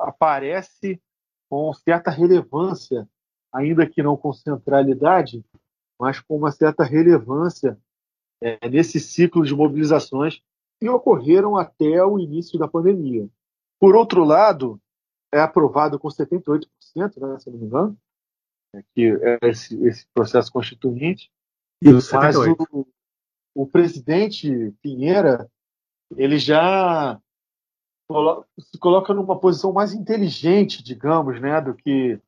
aparece 0.00 1.00
com 1.48 1.72
certa 1.72 2.10
relevância, 2.10 3.08
ainda 3.52 3.88
que 3.88 4.02
não 4.02 4.16
com 4.16 4.32
centralidade, 4.32 5.44
mas 5.98 6.20
com 6.20 6.36
uma 6.36 6.50
certa 6.50 6.84
relevância 6.84 7.78
é, 8.40 8.68
nesse 8.68 9.00
ciclo 9.00 9.44
de 9.44 9.54
mobilizações 9.54 10.42
que 10.80 10.88
ocorreram 10.88 11.56
até 11.56 12.04
o 12.04 12.18
início 12.18 12.58
da 12.58 12.68
pandemia. 12.68 13.28
Por 13.80 13.96
outro 13.96 14.24
lado, 14.24 14.80
é 15.32 15.40
aprovado 15.40 15.98
com 15.98 16.08
78%, 16.08 16.66
né, 16.94 17.38
se 17.38 17.50
não 17.50 17.58
me 17.58 17.66
engano, 17.66 17.98
é, 18.74 18.82
que 18.94 19.18
é 19.22 19.38
esse, 19.48 19.80
esse 19.86 20.06
processo 20.14 20.52
constituinte. 20.52 21.30
Isso, 21.80 22.14
mas 22.14 22.36
o, 22.36 22.86
o 23.54 23.66
presidente 23.66 24.72
Pinheira 24.82 25.50
ele 26.16 26.38
já 26.38 27.20
se 28.58 28.78
coloca 28.78 29.12
numa 29.12 29.38
posição 29.38 29.72
mais 29.72 29.92
inteligente, 29.92 30.82
digamos, 30.82 31.40
né, 31.40 31.60
do 31.60 31.74
que 31.74 32.18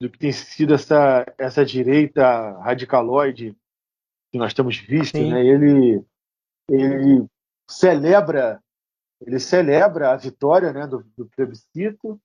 do 0.00 0.10
que 0.10 0.18
tem 0.18 0.32
sido 0.32 0.74
essa 0.74 1.26
essa 1.38 1.64
direita 1.64 2.58
radicaloide 2.58 3.56
que 4.30 4.38
nós 4.38 4.54
temos 4.54 4.76
visto, 4.78 5.16
Sim. 5.16 5.30
né? 5.30 5.44
Ele 5.44 6.04
ele 6.68 7.26
celebra 7.68 8.62
ele 9.20 9.38
celebra 9.38 10.10
a 10.10 10.16
vitória, 10.16 10.72
né, 10.72 10.84
do, 10.86 11.04
do 11.16 11.26
plebiscito, 11.26 12.20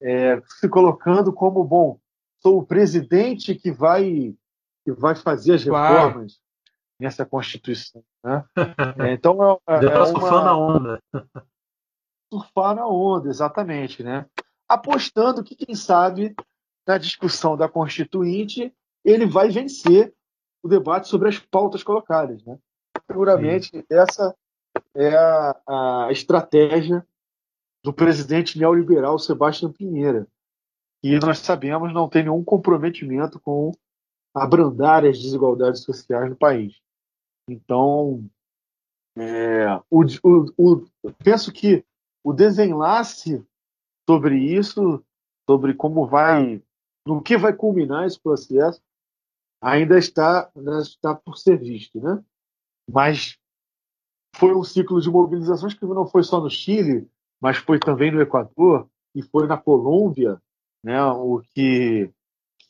é, 0.00 0.40
se 0.42 0.68
colocando 0.68 1.32
como 1.32 1.64
bom, 1.64 1.98
sou 2.40 2.58
o 2.58 2.66
presidente 2.66 3.54
que 3.54 3.72
vai 3.72 4.34
que 4.84 4.92
vai 4.92 5.16
fazer 5.16 5.54
as 5.54 5.64
reformas. 5.64 6.38
Nessa 6.98 7.24
constituição, 7.24 8.02
né? 8.24 8.44
É, 9.08 9.12
então 9.12 9.60
é, 9.68 9.74
é, 9.74 9.84
é 9.84 10.02
uma... 10.02 10.44
na 10.44 10.56
onda 10.56 11.02
surfar 12.32 12.74
na 12.74 12.86
onda, 12.86 13.28
exatamente, 13.28 14.02
né? 14.02 14.26
Apostando 14.68 15.42
que, 15.42 15.56
quem 15.56 15.74
sabe, 15.74 16.34
na 16.86 16.98
discussão 16.98 17.56
da 17.56 17.68
Constituinte, 17.68 18.72
ele 19.04 19.26
vai 19.26 19.48
vencer 19.48 20.12
o 20.62 20.68
debate 20.68 21.08
sobre 21.08 21.28
as 21.28 21.38
pautas 21.38 21.82
colocadas, 21.82 22.44
né? 22.44 22.58
Seguramente, 23.06 23.70
Sim. 23.70 23.84
essa 23.90 24.36
é 24.94 25.16
a, 25.16 25.60
a 25.66 26.08
estratégia 26.12 27.06
do 27.82 27.92
presidente 27.92 28.58
neoliberal 28.58 29.18
Sebastião 29.18 29.72
Pinheira, 29.72 30.26
que 31.00 31.18
nós 31.20 31.38
sabemos 31.38 31.92
não 31.94 32.08
tem 32.08 32.24
nenhum 32.24 32.44
comprometimento 32.44 33.40
com 33.40 33.72
abrandar 34.34 35.04
as 35.06 35.18
desigualdades 35.18 35.82
sociais 35.82 36.28
no 36.28 36.36
país. 36.36 36.76
Então, 37.48 38.24
é, 39.16 39.66
o, 39.90 40.04
o, 40.22 40.46
o, 40.56 41.12
penso 41.24 41.52
que 41.52 41.84
o 42.22 42.32
desenlace 42.32 43.44
sobre 44.08 44.38
isso, 44.38 45.02
sobre 45.48 45.74
como 45.74 46.06
vai, 46.06 46.62
no 47.06 47.22
que 47.22 47.36
vai 47.36 47.52
culminar 47.52 48.06
esse 48.06 48.20
processo, 48.20 48.80
ainda 49.60 49.98
está, 49.98 50.50
né, 50.54 50.80
está 50.80 51.14
por 51.14 51.36
ser 51.36 51.58
visto, 51.58 52.00
né? 52.00 52.22
Mas 52.90 53.38
foi 54.36 54.54
um 54.54 54.62
ciclo 54.62 55.00
de 55.00 55.10
mobilizações 55.10 55.74
que 55.74 55.84
não 55.84 56.06
foi 56.06 56.22
só 56.22 56.40
no 56.40 56.50
Chile, 56.50 57.10
mas 57.40 57.56
foi 57.56 57.78
também 57.78 58.10
no 58.12 58.20
Equador 58.20 58.88
e 59.14 59.22
foi 59.22 59.46
na 59.46 59.56
Colômbia, 59.56 60.40
né? 60.82 61.02
O 61.04 61.42
que 61.54 62.12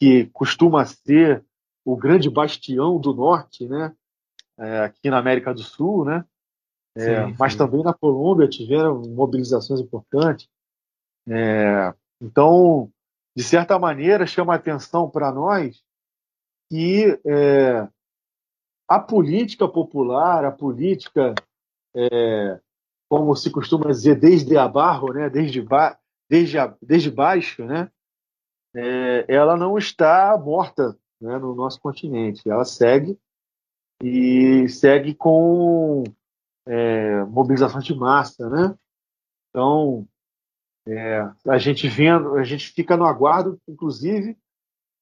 que 0.01 0.27
costuma 0.27 0.85
ser 0.87 1.45
o 1.85 1.97
grande 1.97 2.31
bastião 2.31 3.01
do 3.01 3.13
norte, 3.13 3.67
né? 3.67 3.95
É, 4.59 4.81
aqui 4.81 5.09
na 5.09 5.19
América 5.19 5.55
do 5.55 5.63
Sul, 5.63 6.05
né? 6.05 6.25
É, 6.97 7.27
sim, 7.27 7.37
mas 7.39 7.53
sim. 7.53 7.59
também 7.59 7.83
na 7.83 7.95
Colômbia 7.95 8.49
tiveram 8.49 9.01
mobilizações 9.03 9.81
importantes. 9.81 10.49
É, 11.29 11.95
então, 12.21 12.91
de 13.37 13.45
certa 13.45 13.79
maneira, 13.79 14.27
chama 14.27 14.55
atenção 14.55 15.09
para 15.09 15.31
nós 15.31 15.81
que 16.71 17.19
é, 17.25 17.89
a 18.89 18.99
política 18.99 19.69
popular, 19.69 20.45
a 20.45 20.51
política, 20.51 21.35
é, 21.95 22.61
como 23.09 23.35
se 23.37 23.51
costuma 23.51 23.87
dizer, 23.91 24.19
desde 24.19 24.57
abarro, 24.57 25.13
né, 25.13 25.31
desde, 25.31 25.63
ba 25.63 25.99
desde, 26.29 26.59
a, 26.59 26.75
desde 26.83 27.11
baixo, 27.11 27.65
né, 27.65 27.91
é, 28.75 29.25
ela 29.29 29.57
não 29.57 29.79
está 29.79 30.37
morta 30.37 30.99
né, 31.21 31.39
no 31.39 31.55
nosso 31.55 31.81
continente. 31.81 32.49
Ela 32.49 32.65
segue 32.65 33.19
e 34.03 34.69
segue 34.69 35.15
com 35.15 36.05
é, 36.67 37.25
mobilizações 37.25 37.85
de 37.85 37.95
massa, 37.95 38.49
né? 38.49 38.79
Então, 39.51 40.07
é, 40.87 41.29
a 41.47 41.59
gente 41.59 41.89
vendo, 41.89 42.37
a 42.37 42.45
gente 42.45 42.69
fica 42.69 42.97
no 42.97 43.05
aguardo, 43.05 43.61
inclusive, 43.69 44.37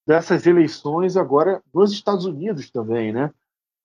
dessas 0.05 0.47
eleições 0.47 1.17
agora 1.17 1.61
nos 1.73 1.91
Estados 1.91 2.25
Unidos 2.25 2.71
também, 2.71 3.11
né? 3.11 3.31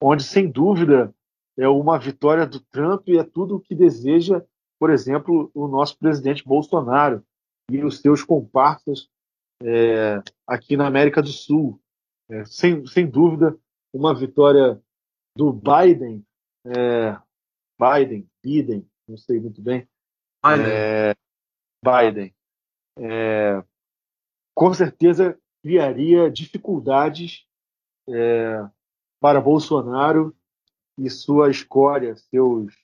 Onde, 0.00 0.22
sem 0.22 0.50
dúvida, 0.50 1.14
é 1.56 1.68
uma 1.68 1.98
vitória 1.98 2.46
do 2.46 2.60
Trump 2.60 3.08
e 3.08 3.18
é 3.18 3.24
tudo 3.24 3.56
o 3.56 3.60
que 3.60 3.74
deseja, 3.74 4.42
por 4.78 4.90
exemplo, 4.90 5.50
o 5.54 5.68
nosso 5.68 5.98
presidente 5.98 6.44
Bolsonaro 6.44 7.24
e 7.70 7.84
os 7.84 8.00
seus 8.00 8.24
comparsas 8.24 9.08
é, 9.62 10.22
aqui 10.46 10.76
na 10.76 10.86
América 10.86 11.20
do 11.22 11.28
Sul. 11.28 11.80
É, 12.28 12.44
sem, 12.44 12.86
sem 12.86 13.06
dúvida, 13.06 13.56
uma 13.92 14.14
vitória 14.14 14.80
do 15.36 15.52
Biden 15.52 16.24
é, 16.64 17.18
Biden, 17.78 18.28
Biden, 18.42 18.88
não 19.08 19.16
sei 19.16 19.40
muito 19.40 19.60
bem. 19.60 19.88
Biden. 20.44 20.66
É, 20.72 21.14
Biden. 21.84 22.34
É, 22.98 23.64
com 24.54 24.72
certeza 24.72 25.38
criaria 25.62 26.30
dificuldades 26.30 27.46
é, 28.08 28.68
para 29.20 29.40
Bolsonaro 29.40 30.36
e 30.98 31.08
sua 31.08 31.50
escória, 31.50 32.14
seus, 32.16 32.74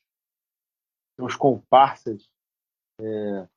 seus 1.16 1.36
comparsas. 1.36 2.28
É, 3.00 3.48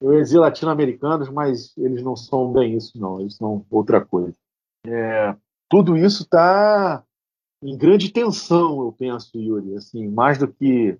eu 0.00 0.14
ia 0.14 0.22
dizer 0.22 0.38
latino-americanos, 0.38 1.28
mas 1.28 1.76
eles 1.76 2.02
não 2.02 2.16
são 2.16 2.52
bem 2.52 2.76
isso, 2.76 2.98
não. 2.98 3.20
Eles 3.20 3.36
são 3.36 3.64
outra 3.70 4.04
coisa. 4.04 4.36
É, 4.86 5.36
tudo 5.68 5.96
isso 5.96 6.22
está 6.22 7.04
em 7.62 7.76
grande 7.76 8.12
tensão, 8.12 8.82
eu 8.82 8.92
penso, 8.92 9.38
Yuri. 9.38 9.76
Assim, 9.76 10.08
mais 10.08 10.38
do 10.38 10.48
que 10.48 10.98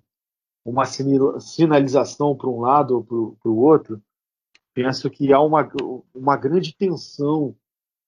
uma 0.65 0.85
sinalização 0.85 2.35
para 2.35 2.49
um 2.49 2.59
lado 2.59 2.95
ou 2.95 3.35
para 3.35 3.51
o 3.51 3.57
outro, 3.57 4.01
penso 4.73 5.09
que 5.09 5.33
há 5.33 5.39
uma, 5.39 5.67
uma 6.13 6.37
grande 6.37 6.75
tensão, 6.75 7.55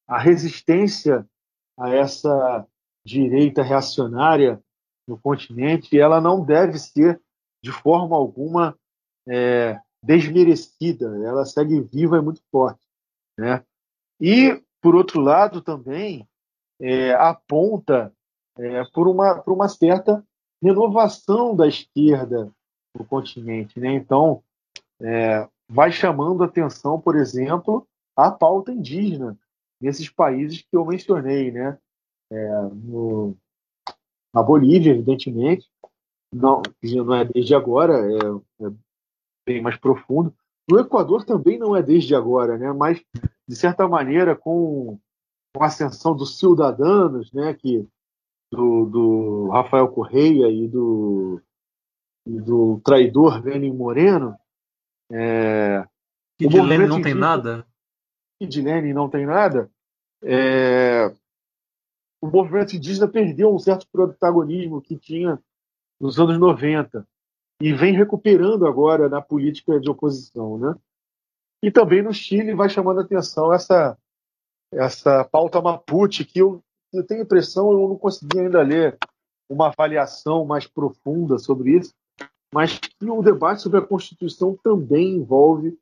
a 0.08 0.20
resistência 0.20 1.28
a 1.78 1.90
essa 1.90 2.68
direita 3.04 3.64
reacionária 3.64 4.62
no 5.08 5.18
continente, 5.18 6.00
ela 6.00 6.22
não 6.22 6.44
deve 6.44 6.78
ser 6.78 7.20
de 7.64 7.72
forma 7.72 8.16
alguma 8.16 8.78
é, 9.28 9.80
desmerecida, 10.04 11.06
ela 11.26 11.46
segue 11.46 11.82
viva 11.82 12.18
e 12.18 12.22
muito 12.22 12.42
forte. 12.52 12.86
Né? 13.38 13.64
E, 14.20 14.62
por 14.82 14.96
outro 14.96 15.20
lado, 15.20 15.62
também 15.62 16.28
é, 16.80 17.14
aponta 17.14 18.14
é, 18.58 18.84
por, 18.86 19.08
uma, 19.08 19.40
por 19.42 19.54
uma 19.54 19.68
certa 19.68 20.24
renovação 20.62 21.56
da 21.56 21.68
esquerda 21.68 22.52
no 22.98 23.06
continente. 23.06 23.80
Né? 23.80 23.94
Então, 23.94 24.44
é, 25.02 25.48
vai 25.68 25.92
chamando 25.92 26.44
atenção, 26.44 27.00
por 27.00 27.16
exemplo, 27.16 27.88
a 28.16 28.30
pauta 28.32 28.72
indígena 28.72 29.38
nesses 29.80 30.10
países 30.10 30.62
que 30.62 30.76
eu 30.76 30.86
mencionei, 30.86 31.52
né? 31.52 31.78
É, 32.32 32.62
no, 32.74 33.36
na 34.34 34.42
Bolívia, 34.42 34.92
evidentemente, 34.92 35.68
não, 36.34 36.62
não 36.82 37.16
é 37.16 37.26
desde 37.26 37.54
agora, 37.54 37.94
é, 37.94 38.66
é 38.66 38.72
bem 39.46 39.62
mais 39.62 39.78
profundo. 39.78 40.34
No 40.70 40.80
Equador 40.80 41.26
também 41.26 41.58
não 41.58 41.76
é 41.76 41.84
desde 41.84 42.16
agora, 42.16 42.58
né? 42.58 42.72
mas, 42.72 43.04
de 43.48 43.56
certa 43.56 43.88
maneira, 43.88 44.36
com, 44.36 44.98
com 45.54 45.64
a 45.64 45.68
ascensão 45.68 46.16
dos 46.16 46.40
cidadãos, 46.40 47.34
né? 47.34 47.54
que, 47.54 47.86
do, 48.52 48.86
do 48.86 49.50
Rafael 49.50 49.88
Correia 49.88 50.50
e 50.52 50.68
do, 50.68 51.42
e 52.28 52.40
do 52.40 52.82
traidor 52.84 53.44
Lenin 53.44 53.74
Moreno. 53.74 54.36
É, 55.10 55.88
e 56.40 56.48
de 56.48 56.62
Lenin 56.62 56.88
não 56.88 57.02
tem 57.02 57.14
nada? 57.14 57.66
E 58.40 58.46
de 58.46 58.62
Lenin 58.62 58.94
não 58.94 59.10
tem 59.10 59.26
nada. 59.26 59.72
É, 60.24 61.14
o 62.22 62.28
movimento 62.28 62.76
indígena 62.76 63.08
perdeu 63.08 63.54
um 63.54 63.60
certo 63.60 63.88
protagonismo 63.92 64.82
que 64.82 64.98
tinha 64.98 65.42
nos 66.00 66.20
anos 66.20 66.38
90 66.38 67.08
e 67.62 67.74
vem 67.74 67.96
recuperando 67.96 68.68
agora 68.68 69.08
na 69.08 69.22
política 69.22 69.80
de 69.80 69.90
oposição, 69.90 70.58
né? 70.58 70.76
E 71.64 71.72
também 71.72 72.02
no 72.02 72.12
Chile 72.12 72.56
vai 72.56 72.70
chamando 72.70 73.00
a 73.00 73.04
atenção 73.04 73.54
essa 73.54 73.98
essa 74.74 75.26
pauta 75.26 75.62
Mapuche 75.62 76.24
que 76.24 76.40
eu, 76.40 76.64
eu 76.94 77.06
tenho 77.06 77.22
a 77.22 77.24
impressão 77.24 77.72
eu 77.72 77.88
não 77.88 77.98
consegui 77.98 78.40
ainda 78.40 78.62
ler 78.62 78.98
uma 79.50 79.68
avaliação 79.68 80.46
mais 80.46 80.66
profunda 80.66 81.38
sobre 81.38 81.78
isso, 81.78 81.94
mas 82.54 82.78
que 82.78 83.10
o 83.10 83.22
debate 83.22 83.62
sobre 83.62 83.80
a 83.80 83.86
Constituição 83.86 84.58
também 84.64 85.16
envolve 85.16 85.78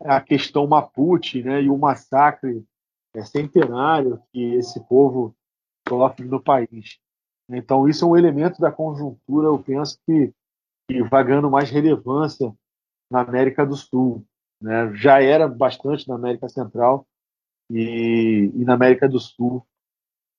a 0.00 0.20
questão 0.20 0.66
Mapuche, 0.66 1.42
né? 1.42 1.62
E 1.62 1.70
o 1.70 1.78
massacre 1.78 2.64
é, 3.14 3.24
centenário 3.24 4.20
que 4.32 4.54
esse 4.54 4.80
povo 4.86 5.34
sofre 5.88 6.26
no 6.26 6.42
país. 6.42 6.98
Então 7.48 7.88
isso 7.88 8.04
é 8.04 8.08
um 8.08 8.16
elemento 8.16 8.60
da 8.60 8.72
conjuntura, 8.72 9.48
eu 9.48 9.58
penso 9.58 9.98
que 10.06 10.32
e 10.90 11.02
vai 11.02 11.24
ganhando 11.24 11.50
mais 11.50 11.70
relevância 11.70 12.54
na 13.10 13.20
América 13.20 13.64
do 13.64 13.74
Sul. 13.74 14.24
Né? 14.60 14.92
Já 14.94 15.22
era 15.22 15.48
bastante 15.48 16.06
na 16.08 16.14
América 16.14 16.48
Central 16.48 17.06
e, 17.70 18.50
e 18.54 18.64
na 18.64 18.74
América 18.74 19.08
do 19.08 19.18
Sul 19.18 19.66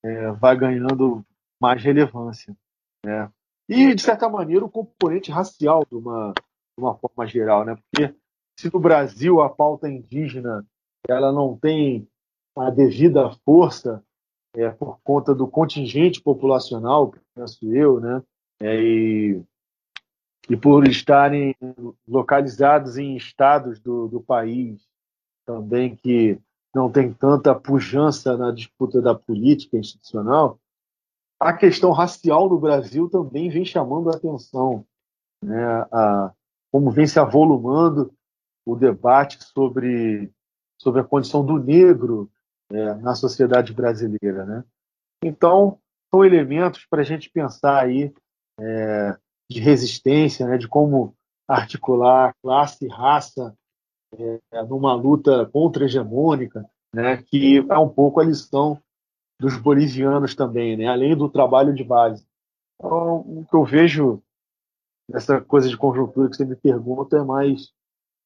é, 0.05 0.31
vai 0.31 0.55
ganhando 0.55 1.25
mais 1.59 1.81
relevância. 1.81 2.55
Né? 3.03 3.31
E, 3.67 3.95
de 3.95 4.01
certa 4.01 4.29
maneira, 4.29 4.63
o 4.63 4.69
componente 4.69 5.31
racial 5.31 5.85
de 5.89 5.95
uma, 5.95 6.33
de 6.33 6.83
uma 6.83 6.95
forma 6.95 7.25
geral. 7.25 7.65
Né? 7.65 7.75
Porque 7.75 8.13
se 8.59 8.71
no 8.71 8.79
Brasil 8.79 9.41
a 9.41 9.49
pauta 9.49 9.89
indígena 9.89 10.65
ela 11.07 11.31
não 11.31 11.57
tem 11.57 12.07
a 12.55 12.69
devida 12.69 13.31
força 13.43 14.03
é, 14.55 14.69
por 14.69 14.99
conta 15.03 15.35
do 15.35 15.47
contingente 15.47 16.21
populacional, 16.21 17.13
penso 17.35 17.73
eu, 17.73 17.99
né? 17.99 18.23
É, 18.61 18.81
e 18.81 19.43
e 20.49 20.55
por 20.55 20.87
estarem 20.87 21.55
localizados 22.07 22.97
em 22.97 23.15
estados 23.15 23.79
do, 23.79 24.07
do 24.07 24.21
país 24.21 24.87
também 25.45 25.95
que 25.95 26.39
não 26.75 26.91
tem 26.91 27.13
tanta 27.13 27.55
pujança 27.55 28.35
na 28.35 28.51
disputa 28.51 29.01
da 29.01 29.15
política 29.15 29.77
institucional, 29.77 30.59
a 31.39 31.53
questão 31.53 31.91
racial 31.91 32.49
no 32.49 32.59
Brasil 32.59 33.09
também 33.09 33.49
vem 33.49 33.63
chamando 33.63 34.09
a 34.09 34.15
atenção, 34.17 34.85
né? 35.41 35.87
a, 35.89 36.33
como 36.69 36.91
vem 36.91 37.07
se 37.07 37.17
avolumando 37.17 38.13
o 38.65 38.75
debate 38.75 39.41
sobre, 39.41 40.29
sobre 40.77 40.99
a 40.99 41.03
condição 41.05 41.45
do 41.45 41.57
negro 41.57 42.29
é, 42.69 42.93
na 42.95 43.15
sociedade 43.15 43.71
brasileira. 43.73 44.45
Né? 44.45 44.63
Então, 45.23 45.79
são 46.13 46.25
elementos 46.25 46.85
para 46.89 47.01
a 47.01 47.05
gente 47.05 47.29
pensar 47.29 47.83
aí 47.83 48.13
é, 48.59 49.17
de 49.49 49.61
resistência, 49.61 50.45
né, 50.45 50.57
de 50.57 50.67
como 50.67 51.15
articular 51.47 52.33
classe 52.41 52.85
e 52.85 52.89
raça 52.89 53.55
é, 54.51 54.63
numa 54.63 54.93
luta 54.93 55.45
contra-hegemônica, 55.47 56.65
né, 56.93 57.17
que 57.17 57.65
é 57.69 57.77
um 57.77 57.89
pouco 57.89 58.19
a 58.19 58.23
lição 58.23 58.81
dos 59.39 59.57
bolivianos 59.57 60.33
também, 60.33 60.77
né, 60.77 60.87
além 60.87 61.15
do 61.15 61.29
trabalho 61.29 61.73
de 61.73 61.83
base. 61.83 62.25
Então, 62.75 63.17
o 63.19 63.45
que 63.49 63.55
eu 63.55 63.63
vejo 63.63 64.21
nessa 65.09 65.39
coisa 65.41 65.69
de 65.69 65.77
conjuntura 65.77 66.29
que 66.29 66.35
você 66.35 66.45
me 66.45 66.55
pergunta 66.55 67.17
é 67.17 67.23
mais, 67.23 67.71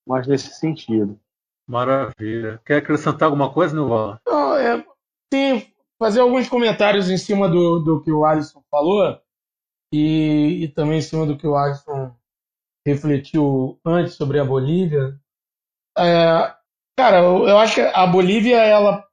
mais 0.07 0.27
nesse 0.27 0.53
sentido. 0.53 1.19
Maravilha. 1.67 2.59
Quer 2.65 2.77
acrescentar 2.77 3.27
alguma 3.27 3.51
coisa, 3.53 3.75
Nilval? 3.75 4.19
Não, 4.25 4.55
é, 4.55 4.83
sim, 5.31 5.71
fazer 5.99 6.21
alguns 6.21 6.49
comentários 6.49 7.09
em 7.09 7.17
cima 7.17 7.47
do, 7.47 7.79
do 7.79 8.01
que 8.01 8.11
o 8.11 8.25
Alisson 8.25 8.63
falou. 8.71 9.19
E, 9.93 10.63
e 10.63 10.67
também 10.69 10.99
em 10.99 11.01
cima 11.01 11.25
do 11.25 11.37
que 11.37 11.47
o 11.47 11.55
Alisson 11.55 12.15
refletiu 12.85 13.79
antes 13.85 14.15
sobre 14.15 14.39
a 14.39 14.45
Bolívia. 14.45 15.19
É, 15.99 16.55
cara, 16.97 17.17
eu, 17.17 17.47
eu, 17.47 17.57
acho 17.57 17.75
que 17.75 17.81
a 17.81 18.07
Bolívia, 18.07 18.57
ela. 18.57 19.05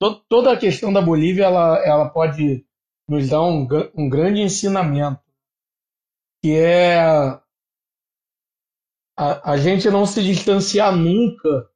To, 0.00 0.14
toda 0.28 0.52
a 0.52 0.58
questão 0.58 0.92
da 0.92 1.00
Bolívia, 1.00 1.44
ela, 1.44 1.78
ela 1.84 2.10
pode 2.10 2.66
nos 3.08 3.28
dar 3.28 3.42
um, 3.42 3.66
um 3.96 4.08
grande 4.08 4.40
ensinamento, 4.40 5.22
que 6.42 6.54
é 6.56 6.98
a, 9.18 9.52
a 9.52 9.56
gente 9.56 9.90
não 9.90 10.06
se 10.06 10.22
distanciar 10.22 10.94
nunca 10.94 11.68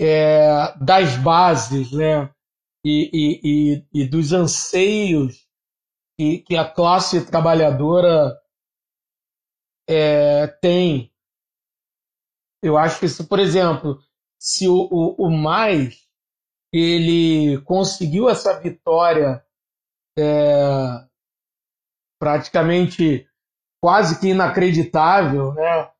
é, 0.00 0.74
das 0.82 1.16
bases, 1.16 1.92
né? 1.92 2.32
E, 2.84 3.10
e, 3.12 3.40
e, 3.92 4.02
e 4.02 4.08
dos 4.08 4.32
anseios 4.32 5.46
que, 6.16 6.38
que 6.38 6.56
a 6.56 6.64
classe 6.64 7.26
trabalhadora 7.26 8.40
é, 9.88 10.46
tem. 10.46 11.12
Eu 12.62 12.76
acho 12.76 12.98
que, 13.00 13.08
se, 13.08 13.26
por 13.26 13.38
exemplo, 13.38 13.98
se 14.40 14.68
o, 14.68 14.88
o, 14.90 15.26
o 15.26 15.30
mais 15.30 16.06
ele 16.72 17.60
conseguiu 17.62 18.28
essa 18.28 18.58
vitória 18.60 19.44
é, 20.18 21.06
praticamente 22.18 23.28
quase 23.82 24.20
que 24.20 24.28
inacreditável, 24.28 25.52
né? 25.54 25.90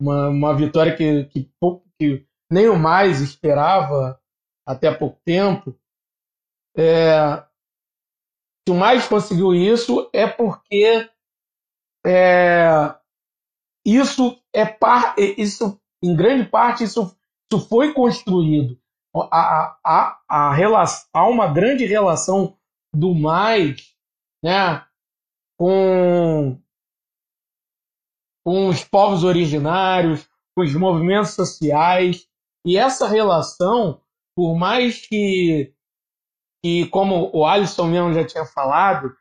uma, 0.00 0.28
uma 0.28 0.56
vitória 0.56 0.96
que, 0.96 1.24
que, 1.26 1.50
que 1.98 2.26
nem 2.50 2.68
o 2.68 2.78
mais 2.78 3.20
esperava 3.20 4.20
até 4.66 4.92
pouco 4.92 5.20
tempo. 5.24 5.78
É, 6.76 7.44
se 8.66 8.72
o 8.72 8.74
mais 8.74 9.06
conseguiu 9.06 9.54
isso 9.54 10.10
é 10.12 10.26
porque 10.26 11.08
é, 12.04 12.94
isso 13.84 14.42
é 14.52 14.64
par, 14.64 15.14
isso 15.18 15.80
em 16.04 16.14
grande 16.14 16.48
parte 16.48 16.84
isso, 16.84 17.16
isso 17.50 17.68
foi 17.68 17.92
construído. 17.92 18.78
A, 19.30 19.78
a, 19.84 20.20
a, 20.28 20.54
relação, 20.54 21.08
há 21.12 21.28
uma 21.28 21.46
grande 21.46 21.84
relação 21.84 22.56
do 22.92 23.14
mais 23.14 23.94
né, 24.42 24.84
com, 25.56 26.60
com 28.44 28.68
os 28.68 28.82
povos 28.82 29.22
originários, 29.22 30.28
com 30.54 30.62
os 30.62 30.74
movimentos 30.74 31.30
sociais, 31.30 32.28
e 32.66 32.76
essa 32.76 33.06
relação, 33.06 34.00
por 34.34 34.56
mais 34.56 35.06
que 35.06 35.74
que, 36.64 36.86
como 36.86 37.30
o 37.36 37.44
Alisson 37.44 37.88
mesmo 37.88 38.14
já 38.14 38.26
tinha 38.26 38.46
falado, 38.46 39.14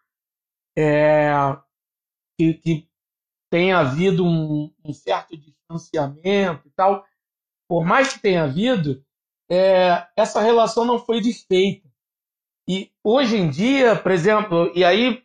é, 0.77 1.29
que, 2.39 2.53
que 2.53 2.89
tem 3.51 3.73
havido 3.73 4.23
um, 4.25 4.73
um, 4.81 4.93
certo 4.93 5.35
distanciamento 5.73 6.67
e 6.67 6.71
tal, 6.71 7.05
por 7.67 7.85
mais 7.85 8.13
que 8.13 8.19
tenha 8.19 8.43
havido, 8.43 9.03
é, 9.49 10.07
essa 10.15 10.41
relação 10.41 10.85
não 10.85 10.99
foi 10.99 11.21
desfeita. 11.21 11.87
E 12.67 12.91
hoje 13.03 13.35
em 13.37 13.49
dia, 13.49 13.95
por 13.95 14.11
exemplo, 14.11 14.71
e 14.75 14.85
aí 14.85 15.23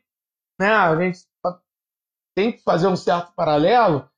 né, 0.59 0.71
a 0.71 0.97
gente 0.97 1.21
tem 2.35 2.53
que 2.53 2.63
fazer 2.63 2.89
um 2.89 2.97
certo 2.97 3.33
paralelo. 3.35 4.09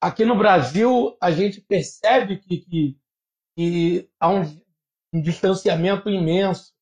Aqui 0.00 0.24
no 0.24 0.36
Brasil, 0.36 1.16
a 1.20 1.30
gente 1.30 1.60
percebe 1.60 2.38
que, 2.38 2.58
que, 2.58 3.00
que 3.56 4.10
há 4.20 4.28
um, 4.28 4.42
um, 5.12 5.20
distanciamento 5.20 6.08
imenso, 6.08 6.72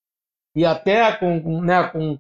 e 0.55 0.65
até 0.65 1.17
com, 1.17 1.63
né, 1.63 1.89
com 1.89 2.19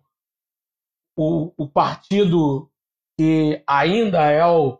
o, 1.16 1.53
o 1.57 1.69
partido 1.69 2.70
que 3.19 3.62
ainda 3.66 4.31
é 4.31 4.44
o, 4.47 4.78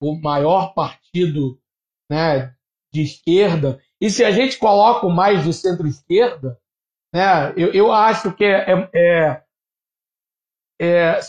o 0.00 0.20
maior 0.20 0.74
partido 0.74 1.60
né, 2.10 2.54
de 2.92 3.02
esquerda, 3.02 3.80
e 4.00 4.10
se 4.10 4.24
a 4.24 4.30
gente 4.30 4.58
coloca 4.58 5.06
o 5.06 5.10
mais 5.10 5.42
de 5.44 5.52
centro-esquerda, 5.52 6.60
né, 7.14 7.52
eu, 7.56 7.72
eu 7.72 7.92
acho 7.92 8.34
que 8.34 8.44
é, 8.44 8.90
é, 8.94 9.44
é, 10.80 11.20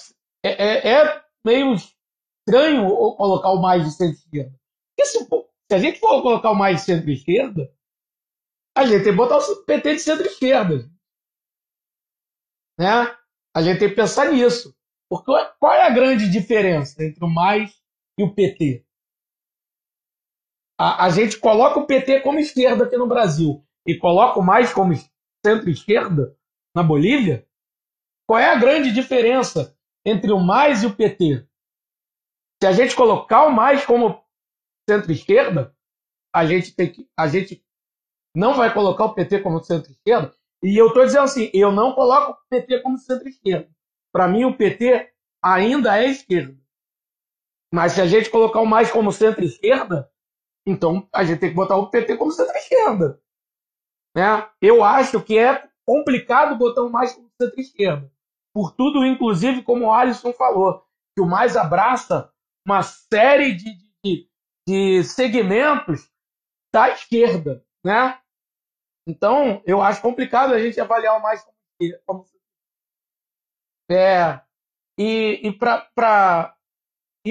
é, 0.44 0.92
é 0.92 1.24
meio 1.46 1.74
estranho 1.74 2.88
colocar 3.16 3.52
o 3.52 3.62
mais 3.62 3.84
de 3.84 3.92
centro-esquerda. 3.92 4.60
Se, 5.02 5.26
se, 5.26 5.74
a 5.74 5.80
gente 5.80 6.00
for 6.00 6.22
colocar 6.22 6.52
o 6.52 6.56
mais 6.56 6.78
de 6.78 6.84
centro-esquerda, 6.84 7.74
a 8.76 8.86
gente 8.86 9.04
tem 9.04 9.12
que 9.12 9.18
botar 9.18 9.38
o 9.38 9.66
PT 9.66 9.96
de 9.96 10.00
centro-esquerda. 10.00 10.90
Né? 12.78 13.18
A 13.56 13.62
gente 13.62 13.80
tem 13.80 13.90
que 13.90 13.96
pensar 13.96 14.32
nisso. 14.32 14.76
Porque 15.10 15.32
qual 15.60 15.74
é 15.74 15.84
a 15.84 15.90
grande 15.90 16.30
diferença 16.30 17.04
entre 17.04 17.24
o 17.24 17.30
mais 17.30 17.74
e 18.18 18.24
o 18.24 18.34
PT? 18.34 18.86
A, 20.80 21.06
a 21.06 21.10
gente 21.10 21.40
coloca 21.40 21.80
o 21.80 21.88
PT 21.88 22.22
como 22.22 22.40
esquerda 22.40 22.86
aqui 22.86 22.98
no 22.98 23.08
Brasil 23.08 23.66
e 23.86 23.98
coloca 23.98 24.40
o 24.40 24.44
mais 24.44 24.74
como 24.74 24.94
centro-esquerda 25.46 26.38
na 26.76 26.84
Bolívia. 26.84 27.48
Qual 28.28 28.40
é 28.40 28.50
a 28.50 28.60
grande 28.60 28.92
diferença 28.92 29.76
entre 30.06 30.32
o 30.32 30.40
mais 30.40 30.84
e 30.84 30.88
o 30.88 30.96
PT? 30.96 31.48
Se 32.62 32.68
a 32.68 32.72
gente 32.72 32.96
colocar 32.96 33.46
o 33.46 33.52
mais 33.52 33.86
como 33.86 34.24
centro-esquerda, 34.90 35.76
a 36.34 36.46
gente 36.46 36.76
tem 36.76 36.92
que, 36.92 37.10
a 37.18 37.28
gente 37.28 37.64
não 38.36 38.54
vai 38.54 38.74
colocar 38.74 39.06
o 39.06 39.14
PT 39.14 39.42
como 39.42 39.64
centro-esquerda. 39.64 40.36
E 40.64 40.76
eu 40.76 40.88
estou 40.88 41.06
dizendo 41.06 41.24
assim, 41.24 41.50
eu 41.54 41.72
não 41.72 41.94
coloco 41.94 42.32
o 42.32 42.50
PT 42.50 42.82
como 42.82 42.98
centro-esquerda. 42.98 43.70
Para 44.12 44.28
mim, 44.28 44.44
o 44.44 44.56
PT 44.56 45.12
ainda 45.44 45.98
é 45.98 46.08
esquerda. 46.08 46.58
Mas 47.74 47.94
se 47.94 48.02
a 48.02 48.06
gente 48.06 48.30
colocar 48.30 48.60
o 48.62 48.66
mais 48.66 48.92
como 48.92 49.12
centro-esquerda, 49.12 50.10
então 50.66 51.08
a 51.14 51.24
gente 51.24 51.40
tem 51.40 51.50
que 51.50 51.56
botar 51.56 51.78
o 51.78 51.90
PT 51.90 52.18
como 52.18 52.32
centro-esquerda. 52.32 53.22
Né? 54.16 54.50
Eu 54.62 54.84
acho 54.84 55.22
que 55.22 55.38
é 55.38 55.68
complicado 55.86 56.58
botar 56.58 56.84
o 56.84 56.90
mais 56.90 57.14
como 57.14 57.30
centro-esquerda. 57.40 58.12
Por 58.54 58.72
tudo, 58.72 59.06
inclusive, 59.06 59.64
como 59.64 59.86
o 59.86 59.94
Alisson 59.94 60.34
falou, 60.34 60.84
que 61.16 61.22
o 61.22 61.28
mais 61.28 61.56
abraça 61.56 62.34
uma 62.66 62.82
série 62.82 63.54
de, 63.54 63.72
de, 64.04 64.30
de 64.68 65.04
segmentos 65.04 66.12
da 66.74 66.90
esquerda. 66.90 67.64
Né? 67.86 68.20
Então, 69.08 69.62
eu 69.66 69.82
acho 69.82 70.02
complicado 70.02 70.54
a 70.54 70.60
gente 70.60 70.80
avaliar 70.80 71.18
o 71.18 71.22
mais 71.22 71.42
como, 71.44 71.56
como 72.06 72.26
é, 73.90 74.42
e, 75.00 75.48
e 75.48 75.52
para 75.54 76.57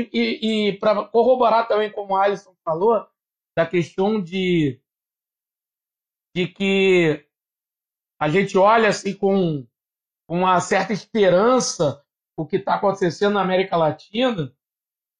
e, 0.00 0.10
e, 0.12 0.68
e 0.68 0.78
para 0.78 1.04
corroborar 1.04 1.68
também, 1.68 1.90
como 1.90 2.14
o 2.14 2.16
Alisson 2.16 2.54
falou, 2.64 3.06
da 3.56 3.66
questão 3.66 4.20
de, 4.20 4.80
de 6.34 6.48
que 6.48 7.26
a 8.20 8.28
gente 8.28 8.56
olha 8.58 8.88
assim 8.88 9.14
com, 9.14 9.66
uma 10.28 10.60
certa 10.60 10.92
esperança 10.92 12.02
o 12.36 12.46
que 12.46 12.56
está 12.56 12.74
acontecendo 12.74 13.34
na 13.34 13.42
América 13.42 13.76
Latina, 13.76 14.52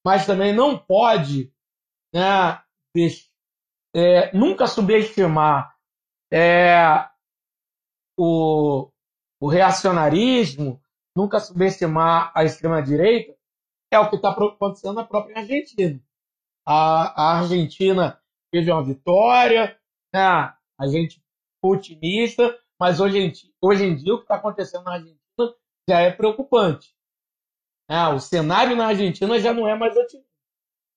mas 0.05 0.27
também 0.27 0.55
não 0.55 0.78
pode 0.78 1.51
né, 2.12 2.62
é, 3.94 4.36
nunca 4.36 4.66
subestimar 4.66 5.74
é, 6.31 6.77
o, 8.19 8.90
o 9.40 9.48
reacionarismo, 9.48 10.82
nunca 11.16 11.40
subestimar 11.40 12.31
a 12.35 12.44
extrema-direita, 12.44 13.35
é 13.90 13.98
o 13.98 14.10
que 14.10 14.16
está 14.16 14.30
acontecendo 14.30 14.94
na 14.94 15.04
própria 15.04 15.38
Argentina. 15.38 16.00
A, 16.64 17.22
a, 17.22 17.38
Argentina 17.38 18.20
teve 18.50 18.70
uma 18.70 18.84
vitória, 18.84 19.78
né? 20.12 20.20
a 20.78 20.86
gente 20.88 21.22
otimista, 21.62 22.58
mas 22.78 23.00
hoje 23.00 23.18
em, 23.18 23.32
hoje 23.60 23.84
em 23.84 23.96
dia 23.96 24.14
o 24.14 24.18
que 24.18 24.24
está 24.24 24.36
acontecendo 24.36 24.84
na 24.84 24.94
Argentina 24.94 25.20
já 25.88 26.00
é 26.00 26.10
preocupante. 26.10 26.94
É, 27.88 28.08
o 28.08 28.18
cenário 28.18 28.76
na 28.76 28.88
Argentina 28.88 29.38
já 29.38 29.54
não 29.54 29.68
é 29.68 29.76
mais 29.76 29.96
otimista. 29.96 30.28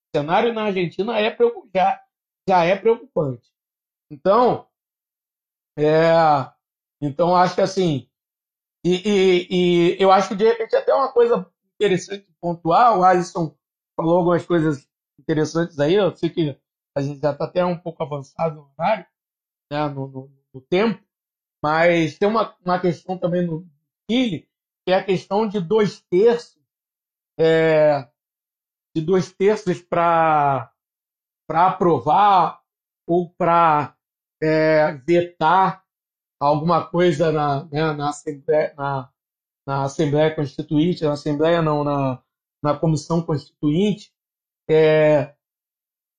O 0.07 0.17
cenário 0.17 0.53
na 0.53 0.63
Argentina 0.63 1.19
é 1.19 1.37
já, 1.73 2.03
já 2.47 2.63
é 2.65 2.75
preocupante. 2.75 3.47
Então, 4.09 4.67
é, 5.77 6.11
então 6.99 7.35
acho 7.35 7.53
que 7.53 7.61
assim, 7.61 8.09
e, 8.83 8.95
e, 9.05 9.47
e, 9.51 10.01
eu 10.01 10.11
acho 10.11 10.29
que 10.29 10.35
de 10.35 10.45
repente 10.45 10.75
até 10.75 10.93
uma 10.93 11.11
coisa 11.11 11.49
interessante 11.79 12.27
pontuar, 12.41 12.99
o 12.99 13.03
Alisson 13.03 13.55
falou 13.95 14.17
algumas 14.17 14.45
coisas 14.45 14.85
interessantes 15.17 15.79
aí, 15.79 15.93
eu 15.93 16.13
sei 16.15 16.29
que 16.29 16.59
a 16.95 17.01
gente 17.01 17.21
já 17.21 17.31
está 17.31 17.45
até 17.45 17.63
um 17.63 17.77
pouco 17.77 18.03
avançado 18.03 18.55
no 18.55 18.71
horário, 18.77 19.05
né, 19.71 19.87
no, 19.87 20.07
no, 20.07 20.31
no, 20.53 20.61
tempo, 20.61 21.01
mas 21.63 22.17
tem 22.17 22.27
uma, 22.27 22.53
uma 22.63 22.79
questão 22.79 23.17
também 23.17 23.45
no 23.45 23.65
Chile, 24.09 24.49
que 24.85 24.91
é 24.91 24.95
a 24.95 25.03
questão 25.03 25.47
de 25.47 25.61
dois 25.61 26.01
terços, 26.09 26.61
é, 27.39 28.09
de 28.93 29.01
dois 29.01 29.31
terços 29.31 29.81
para 29.81 30.73
aprovar 31.49 32.61
ou 33.07 33.29
para 33.35 33.95
é, 34.41 34.93
vetar 35.05 35.85
alguma 36.39 36.85
coisa 36.85 37.31
na, 37.31 37.65
né, 37.65 37.93
na, 37.93 38.09
Assembleia, 38.09 38.73
na, 38.77 39.11
na 39.69 39.83
Assembleia 39.83 40.33
Constituinte, 40.33 41.03
na 41.03 41.13
Assembleia 41.13 41.61
não, 41.61 41.83
na, 41.83 42.23
na 42.63 42.75
Comissão 42.75 43.21
Constituinte, 43.21 44.11
é, 44.67 45.35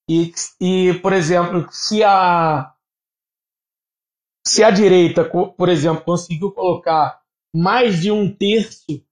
e, 0.08 0.32
e, 0.60 0.94
por 1.00 1.12
exemplo, 1.12 1.66
se 1.72 2.04
a, 2.04 2.72
se 4.46 4.62
a 4.62 4.70
direita, 4.70 5.28
por 5.28 5.68
exemplo, 5.68 6.04
conseguiu 6.04 6.52
colocar 6.52 7.20
mais 7.52 8.00
de 8.00 8.12
um 8.12 8.32
terço 8.32 9.04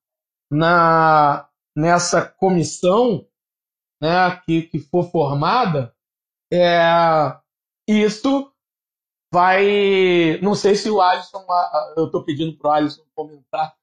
na, 0.48 1.48
nessa 1.76 2.24
comissão 2.24 3.26
né, 4.00 4.40
que, 4.46 4.62
que 4.62 4.78
for 4.78 5.10
formada, 5.10 5.92
é, 6.52 6.78
isso 7.88 8.52
vai. 9.34 10.38
Não 10.40 10.54
sei 10.54 10.76
se 10.76 10.88
o 10.88 11.00
Alisson. 11.00 11.44
Eu 11.96 12.06
estou 12.06 12.24
pedindo 12.24 12.56
para 12.56 12.70
o 12.70 12.72
Alisson 12.72 13.04
comentar, 13.16 13.76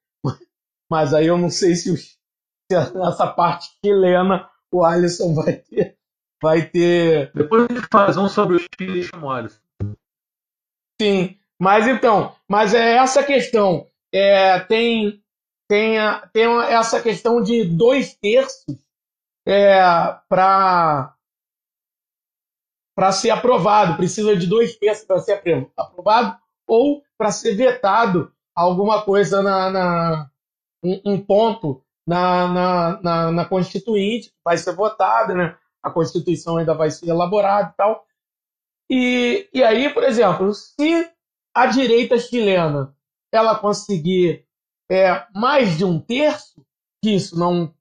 mas 0.89 1.13
aí 1.13 1.27
eu 1.27 1.37
não 1.37 1.49
sei 1.49 1.75
se, 1.75 1.91
os, 1.91 2.01
se 2.71 2.93
nessa 2.93 3.27
parte 3.27 3.69
chilena 3.83 4.49
o 4.71 4.83
Alisson 4.83 5.33
vai 5.33 5.53
ter. 5.53 5.97
Vai 6.41 6.67
ter. 6.67 7.31
Depois 7.33 7.65
a 7.69 7.73
gente 7.73 7.87
faz 7.91 8.17
um 8.17 8.27
sobre 8.27 8.57
o 8.57 8.59
Chile 8.59 8.99
e 8.99 9.03
chama 9.03 9.27
o 9.27 9.31
Alisson. 9.31 9.59
Sim, 11.01 11.37
mas 11.59 11.87
então, 11.87 12.35
mas 12.47 12.73
é 12.73 12.95
essa 12.97 13.23
questão. 13.23 13.87
É, 14.13 14.59
tem, 14.61 15.21
tem, 15.67 15.97
tem 16.31 16.45
essa 16.69 17.01
questão 17.01 17.41
de 17.41 17.65
dois 17.65 18.13
terços 18.15 18.77
é, 19.45 19.79
para 20.29 21.13
para 22.95 23.11
ser 23.11 23.29
aprovado, 23.29 23.97
precisa 23.97 24.37
de 24.37 24.47
dois 24.47 24.77
terços 24.77 25.03
para 25.05 25.19
ser 25.19 25.41
aprovado 25.75 26.37
ou 26.65 27.03
para 27.17 27.29
ser 27.29 27.53
vetado 27.53 28.31
alguma 28.55 29.01
coisa 29.03 29.41
na, 29.43 29.69
na 29.69 30.31
um, 30.85 31.13
um, 31.13 31.19
ponto 31.19 31.83
na, 32.05 32.47
na, 32.47 33.01
na, 33.01 33.31
na 33.31 33.45
Constituinte, 33.45 34.31
vai 34.43 34.57
ser 34.57 34.75
votada, 34.75 35.33
né? 35.33 35.57
a 35.85 35.91
Constituição 35.91 36.57
ainda 36.57 36.73
vai 36.73 36.89
ser 36.89 37.07
elaborada 37.07 37.69
e 37.69 37.77
tal. 37.77 38.07
E, 38.89 39.49
e 39.53 39.63
aí, 39.63 39.93
por 39.93 40.03
exemplo, 40.03 40.51
se 40.53 41.11
a 41.53 41.67
direita 41.67 42.17
chilena 42.17 42.95
ela 43.31 43.57
conseguir 43.59 44.47
é, 44.89 45.25
mais 45.33 45.77
de 45.77 45.85
um 45.85 45.99
terço, 45.99 46.65
que 47.03 47.11
isso 47.11 47.37
não 47.37 47.73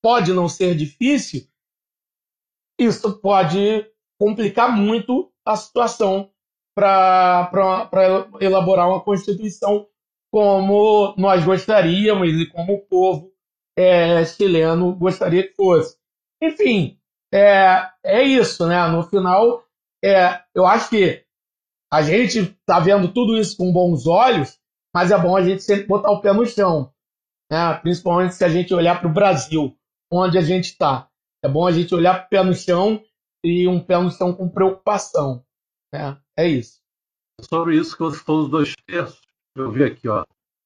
pode 0.00 0.32
não 0.32 0.48
ser 0.48 0.76
difícil, 0.76 1.46
isso 2.78 3.18
pode 3.18 3.86
complicar 4.18 4.70
muito 4.70 5.32
a 5.44 5.56
situação 5.56 6.30
para 6.74 7.50
elaborar 8.40 8.88
uma 8.88 9.00
Constituição 9.00 9.88
como 10.32 11.14
nós 11.18 11.44
gostaríamos 11.44 12.28
e 12.28 12.46
como 12.46 12.74
o 12.74 12.86
povo 12.86 13.32
é, 13.76 14.24
chileno 14.24 14.96
gostaria 14.96 15.46
que 15.46 15.54
fosse. 15.54 15.98
Enfim, 16.42 16.98
é, 17.32 17.88
é 18.02 18.22
isso, 18.22 18.66
né? 18.66 18.86
No 18.88 19.02
final, 19.02 19.62
é, 20.02 20.42
eu 20.54 20.66
acho 20.66 20.88
que 20.88 21.22
a 21.92 22.00
gente 22.00 22.38
está 22.38 22.80
vendo 22.80 23.12
tudo 23.12 23.36
isso 23.36 23.56
com 23.58 23.70
bons 23.70 24.06
olhos, 24.06 24.58
mas 24.94 25.10
é 25.10 25.18
bom 25.18 25.36
a 25.36 25.42
gente 25.42 25.62
sempre 25.62 25.86
botar 25.86 26.10
o 26.10 26.22
pé 26.22 26.32
no 26.32 26.46
chão, 26.46 26.90
né? 27.50 27.74
principalmente 27.82 28.34
se 28.34 28.44
a 28.44 28.48
gente 28.48 28.72
olhar 28.72 28.98
para 28.98 29.10
o 29.10 29.12
Brasil, 29.12 29.76
onde 30.10 30.38
a 30.38 30.42
gente 30.42 30.64
está. 30.64 31.10
É 31.44 31.48
bom 31.48 31.66
a 31.66 31.72
gente 31.72 31.94
olhar 31.94 32.14
para 32.14 32.26
o 32.26 32.28
pé 32.30 32.42
no 32.42 32.54
chão 32.54 33.02
e 33.44 33.68
um 33.68 33.78
pé 33.78 33.98
no 33.98 34.10
chão 34.10 34.32
com 34.34 34.48
preocupação. 34.48 35.44
Né? 35.92 36.16
É 36.38 36.48
isso. 36.48 36.80
Sobre 37.42 37.76
isso 37.76 37.96
que 37.96 38.02
você 38.02 38.18
falou 38.18 38.42
dos 38.42 38.50
dois 38.50 38.74
terços, 38.86 39.20
eu 39.54 39.70
vi 39.70 39.84
aqui, 39.84 40.08
ó. 40.08 40.24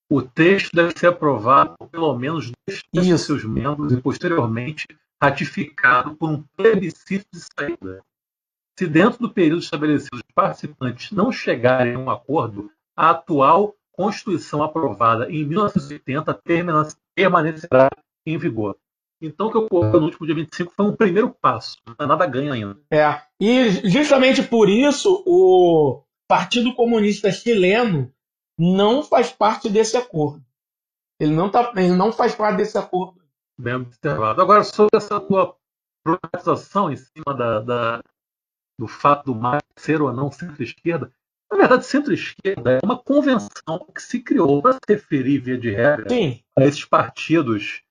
O 0.08 0.22
texto 0.22 0.74
deve 0.74 0.96
ser 0.96 1.08
aprovado 1.08 1.74
por 1.78 1.88
pelo 1.88 2.16
menos 2.16 2.52
dois 2.66 2.82
terços 2.92 3.08
de 3.08 3.18
seus 3.18 3.44
membros 3.44 3.92
e 3.92 4.00
posteriormente 4.00 4.86
ratificado 5.20 6.14
por 6.14 6.30
um 6.30 6.44
plebiscito 6.56 7.26
de 7.32 7.40
saída. 7.40 8.02
Se 8.78 8.86
dentro 8.86 9.18
do 9.18 9.30
período 9.30 9.62
estabelecido 9.62 10.16
os 10.16 10.22
participantes 10.34 11.10
não 11.10 11.32
chegarem 11.32 11.94
a 11.94 11.98
um 11.98 12.10
acordo, 12.10 12.70
a 12.96 13.10
atual 13.10 13.74
Constituição 13.92 14.62
aprovada 14.62 15.30
em 15.32 15.42
1980 15.44 16.40
permanecerá 17.14 17.88
em 18.26 18.36
vigor. 18.36 18.76
Então, 19.20 19.46
o 19.46 19.50
que 19.50 19.56
ocorreu 19.56 19.98
no 19.98 20.06
último 20.06 20.26
dia 20.26 20.34
25 20.34 20.72
foi 20.76 20.84
um 20.84 20.94
primeiro 20.94 21.30
passo, 21.30 21.78
não 21.86 21.94
é 21.98 22.06
nada 22.06 22.26
ganho 22.26 22.52
ainda. 22.52 22.78
É, 22.90 23.18
e 23.40 23.70
justamente 23.88 24.42
por 24.42 24.68
isso 24.68 25.22
o 25.26 26.02
Partido 26.28 26.74
Comunista 26.74 27.32
Chileno 27.32 28.12
não 28.58 29.02
faz 29.02 29.32
parte 29.32 29.68
desse 29.68 29.96
acordo. 29.96 30.44
Ele 31.20 31.32
não, 31.32 31.50
tá, 31.50 31.72
ele 31.76 31.94
não 31.94 32.12
faz 32.12 32.34
parte 32.34 32.58
desse 32.58 32.76
acordo. 32.76 33.22
Bem 33.58 33.74
observado. 33.74 34.40
Agora, 34.40 34.62
sobre 34.64 34.96
essa 34.96 35.18
tua 35.18 35.56
problematização 36.04 36.92
em 36.92 36.96
cima 36.96 37.34
da, 37.34 37.60
da, 37.60 38.02
do 38.78 38.86
fato 38.86 39.26
do 39.26 39.34
MAC 39.34 39.64
ser 39.76 40.02
ou 40.02 40.12
não 40.12 40.30
centro-esquerda, 40.30 41.10
na 41.50 41.58
verdade, 41.58 41.86
centro-esquerda 41.86 42.72
é 42.72 42.80
uma 42.84 42.98
convenção 42.98 43.86
que 43.94 44.02
se 44.02 44.20
criou 44.20 44.60
para 44.60 44.74
se 44.74 44.80
referir, 44.88 45.38
via 45.38 45.56
de 45.56 45.70
regra, 45.70 46.08
Sim. 46.08 46.42
a 46.58 46.64
esses 46.64 46.84
partidos 46.84 47.82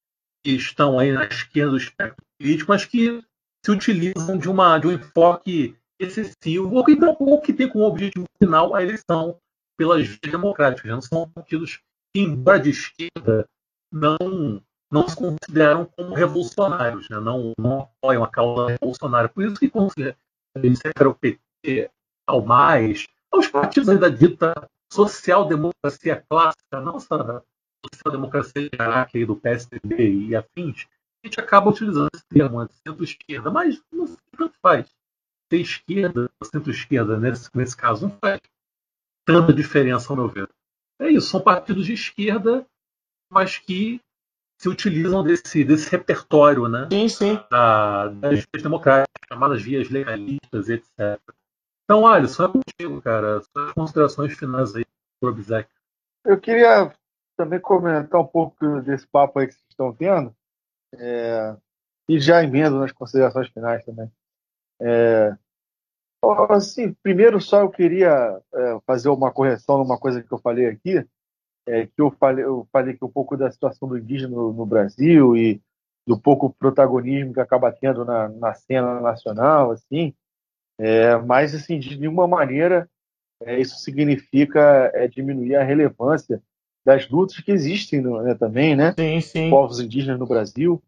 que 0.43 0.51
estão 0.51 0.99
aí 0.99 1.11
na 1.11 1.25
esquerda 1.25 1.71
do 1.71 1.77
espectro 1.77 2.23
político, 2.37 2.71
mas 2.71 2.85
que 2.85 3.23
se 3.65 3.71
utilizam 3.71 4.37
de, 4.37 4.49
uma, 4.49 4.77
de 4.77 4.87
um 4.87 4.91
enfoque 4.91 5.75
excessivo, 5.99 6.71
ou 6.75 6.83
que, 6.83 6.97
ou 7.19 7.41
que 7.41 7.53
tem 7.53 7.69
como 7.69 7.85
objetivo 7.85 8.25
final 8.37 8.75
a 8.75 8.83
eleição 8.83 9.39
pelas 9.77 10.07
vias 10.07 10.19
democráticas. 10.19 10.91
Não 10.91 11.01
são 11.01 11.29
partidos 11.29 11.81
que, 12.13 12.21
embora 12.21 12.59
de 12.59 12.69
esquerda, 12.69 13.47
não, 13.91 14.61
não 14.91 15.07
se 15.07 15.15
consideram 15.15 15.85
como 15.85 16.15
revolucionários, 16.15 17.09
né? 17.09 17.19
não, 17.19 17.53
não 17.57 17.81
apoiam 17.81 18.23
a 18.23 18.27
causa 18.27 18.71
revolucionária. 18.71 19.29
Por 19.29 19.43
isso 19.43 19.55
que 19.59 19.69
eles 20.55 20.79
se 20.79 20.91
ao 21.05 21.15
PT, 21.15 21.91
ao 22.27 22.45
MAIS, 22.45 23.07
aos 23.31 23.47
partidos 23.47 23.99
da 23.99 24.09
dita 24.09 24.53
social-democracia 24.91 26.23
clássica, 26.29 26.79
não 26.81 26.97
essa 26.97 27.43
social-democracia 27.93 28.69
de 28.69 29.25
do 29.25 29.35
PSDB 29.35 30.27
e 30.27 30.35
afins, 30.35 30.87
a 31.23 31.27
gente 31.27 31.39
acaba 31.39 31.69
utilizando 31.69 32.09
esse 32.13 32.25
termo 32.27 32.65
de 32.65 32.73
centro-esquerda, 32.87 33.51
mas 33.51 33.81
não 33.91 34.07
faz. 34.61 34.87
Ser 35.51 35.59
esquerda 35.59 36.29
centro-esquerda, 36.43 37.19
nesse, 37.19 37.49
nesse 37.53 37.75
caso, 37.75 38.07
não 38.07 38.17
faz 38.19 38.39
tanta 39.25 39.53
diferença, 39.53 40.11
ao 40.11 40.17
meu 40.17 40.27
ver. 40.27 40.49
É 40.99 41.09
isso, 41.09 41.27
são 41.27 41.41
partidos 41.41 41.85
de 41.85 41.93
esquerda, 41.93 42.65
mas 43.29 43.57
que 43.57 43.99
se 44.57 44.69
utilizam 44.69 45.23
desse, 45.23 45.63
desse 45.63 45.89
repertório 45.89 46.67
né, 46.69 46.87
sim, 46.91 47.09
sim. 47.09 47.39
Da, 47.49 48.07
das 48.07 48.39
vias 48.39 48.63
democráticas, 48.63 49.27
chamadas 49.27 49.61
vias 49.61 49.89
legalistas, 49.89 50.69
etc. 50.69 51.19
Então, 51.83 52.07
Alisson, 52.07 52.45
é 52.45 52.47
contigo, 52.47 53.01
cara. 53.01 53.41
Suas 53.41 53.73
considerações 53.73 54.33
finais 54.33 54.75
aí 54.75 54.85
sobre 55.19 55.39
Obzec. 55.39 55.69
Eu 56.23 56.39
queria 56.39 56.91
também 57.37 57.59
comentar 57.59 58.19
um 58.19 58.25
pouco 58.25 58.81
desse 58.81 59.05
papo 59.07 59.39
aí 59.39 59.47
que 59.47 59.53
vocês 59.53 59.65
estão 59.69 59.93
tendo. 59.93 60.35
É, 60.93 61.55
e 62.09 62.19
já 62.19 62.43
emendo 62.43 62.79
nas 62.79 62.91
considerações 62.91 63.49
finais 63.49 63.83
também. 63.83 64.11
É, 64.81 65.37
assim, 66.49 66.93
primeiro 67.03 67.39
só 67.41 67.61
eu 67.61 67.69
queria 67.69 68.41
é, 68.53 68.79
fazer 68.85 69.09
uma 69.09 69.31
correção 69.31 69.77
numa 69.77 69.97
coisa 69.97 70.21
que 70.21 70.31
eu 70.31 70.37
falei 70.37 70.67
aqui, 70.67 71.05
é, 71.67 71.87
que 71.87 72.01
eu 72.01 72.11
falei, 72.11 72.45
eu 72.45 72.67
falei 72.71 72.93
que 72.95 73.03
um 73.03 73.09
pouco 73.09 73.35
da 73.35 73.51
situação 73.51 73.87
do 73.87 73.97
indígena 73.97 74.35
no, 74.35 74.53
no, 74.53 74.65
Brasil 74.65 75.35
e 75.35 75.61
do 76.05 76.19
pouco 76.19 76.53
protagonismo 76.53 77.33
que 77.33 77.39
acaba 77.39 77.71
tendo 77.71 78.05
na, 78.05 78.29
na 78.29 78.53
cena 78.53 79.01
nacional, 79.01 79.71
assim, 79.71 80.13
é, 80.77 81.15
mas 81.17 81.55
assim 81.55 81.79
de 81.79 81.97
nenhuma 81.97 82.27
maneira 82.27 82.89
é, 83.41 83.59
isso 83.59 83.77
significa 83.77 84.91
é, 84.93 85.07
diminuir 85.07 85.55
a 85.55 85.63
relevância 85.63 86.41
das 86.85 87.09
lutas 87.09 87.39
que 87.39 87.51
existem 87.51 87.99
no, 88.01 88.21
né, 88.21 88.35
também, 88.35 88.75
né? 88.75 88.93
Sim, 88.93 89.21
sim. 89.21 89.49
Povos 89.49 89.79
indígenas 89.79 90.19
no 90.19 90.27
Brasil 90.27 90.81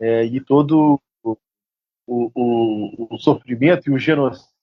é, 0.00 0.24
e 0.24 0.40
todo 0.40 1.00
o, 1.22 1.36
o, 2.06 3.14
o, 3.14 3.18
sofrimento 3.18 3.88
e 3.88 3.94
o 3.94 3.98
genocídio 3.98 4.53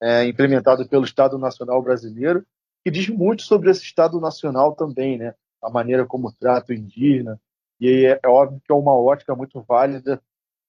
é, 0.00 0.24
implementado 0.26 0.88
pelo 0.88 1.04
Estado 1.04 1.38
Nacional 1.38 1.82
Brasileiro, 1.82 2.44
que 2.84 2.90
diz 2.90 3.08
muito 3.08 3.42
sobre 3.42 3.70
esse 3.70 3.82
Estado 3.82 4.20
Nacional 4.20 4.74
também, 4.74 5.18
né? 5.18 5.34
A 5.62 5.70
maneira 5.70 6.04
como 6.04 6.32
trata 6.32 6.72
o 6.72 6.74
indígena. 6.74 7.40
E 7.80 8.06
é, 8.06 8.20
é 8.22 8.28
óbvio 8.28 8.60
que 8.64 8.72
é 8.72 8.74
uma 8.74 8.94
ótica 8.94 9.34
muito 9.34 9.60
válida 9.62 10.20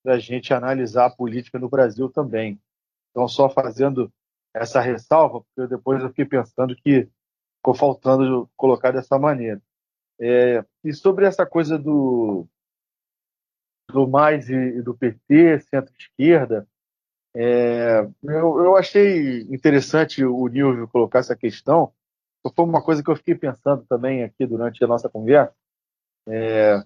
da 0.04 0.20
gente 0.20 0.54
analisar 0.54 1.06
a 1.06 1.10
política 1.16 1.58
no 1.58 1.70
Brasil 1.70 2.10
também. 2.10 2.60
Então, 3.12 3.28
só 3.28 3.50
fazendo 3.50 4.12
essa 4.54 4.82
ressalva, 4.82 5.42
porque 5.42 5.68
depois 5.68 6.02
eu 6.02 6.10
fiquei 6.10 6.26
pensando 6.26 6.76
que 6.76 7.10
ficou 7.58 7.74
faltando 7.74 8.50
colocar 8.56 8.92
dessa 8.92 9.18
maneira. 9.18 9.62
É, 10.20 10.64
e 10.84 10.94
sobre 10.94 11.26
essa 11.26 11.46
coisa 11.46 11.78
do, 11.80 12.48
do 13.90 14.08
Mais 14.08 14.50
e, 14.50 14.82
do 14.82 14.94
PT, 14.94 15.60
centro-esquerda, 15.62 16.68
é, 17.36 18.08
eu, 18.24 18.64
eu, 18.64 18.76
achei 18.76 19.42
interessante 19.44 20.24
o 20.24 20.48
Nilvio 20.48 20.88
colocar 20.88 21.20
essa 21.20 21.36
questão, 21.36 21.92
foi 22.56 22.66
uma 22.66 22.84
coisa 22.84 23.02
que 23.04 23.10
eu 23.10 23.16
fiquei 23.16 23.36
pensando 23.36 23.86
também 23.86 24.24
aqui 24.24 24.46
durante 24.46 24.84
a 24.84 24.88
nossa 24.88 25.10
conversa, 25.10 25.56
é, 26.28 26.84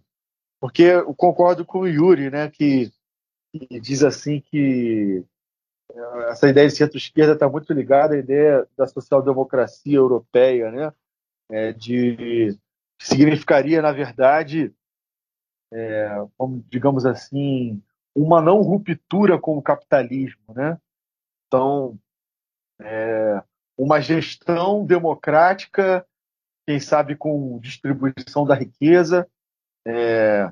porque 0.59 0.83
eu 0.83 1.13
concordo 1.15 1.65
com 1.65 1.79
o 1.79 1.87
Yuri, 1.87 2.29
né, 2.29 2.49
que, 2.49 2.91
que 3.51 3.79
diz 3.79 4.03
assim 4.03 4.39
que 4.39 5.25
essa 6.29 6.49
ideia 6.49 6.67
de 6.67 6.75
centro-esquerda 6.75 7.33
está 7.33 7.49
muito 7.49 7.71
ligada 7.73 8.15
à 8.15 8.17
ideia 8.17 8.67
da 8.77 8.87
social-democracia 8.87 9.95
europeia, 9.95 10.71
né? 10.71 10.93
É, 11.49 11.71
de 11.71 12.57
que 12.97 13.05
significaria, 13.05 13.81
na 13.81 13.91
verdade, 13.91 14.73
é, 15.71 16.09
como, 16.37 16.63
digamos 16.69 17.05
assim, 17.05 17.81
uma 18.17 18.41
não 18.41 18.61
ruptura 18.61 19.39
com 19.39 19.57
o 19.57 19.61
capitalismo, 19.61 20.53
né? 20.55 20.79
Então, 21.45 21.97
é, 22.81 23.43
uma 23.77 24.01
gestão 24.01 24.83
democrática, 24.83 26.05
quem 26.65 26.79
sabe 26.79 27.15
com 27.15 27.59
distribuição 27.59 28.43
da 28.43 28.55
riqueza, 28.55 29.29
é, 29.85 30.51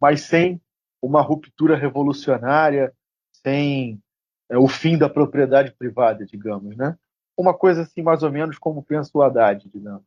mas 0.00 0.22
sem 0.22 0.60
uma 1.00 1.22
ruptura 1.22 1.76
revolucionária, 1.76 2.92
sem 3.32 4.02
é, 4.50 4.58
o 4.58 4.66
fim 4.66 4.98
da 4.98 5.08
propriedade 5.08 5.72
privada, 5.72 6.26
digamos, 6.26 6.76
né? 6.76 6.98
Uma 7.36 7.56
coisa 7.56 7.82
assim, 7.82 8.02
mais 8.02 8.22
ou 8.24 8.32
menos 8.32 8.58
como 8.58 8.82
pensa 8.82 9.10
o 9.14 9.22
Haddad, 9.22 9.68
digamos. 9.68 10.06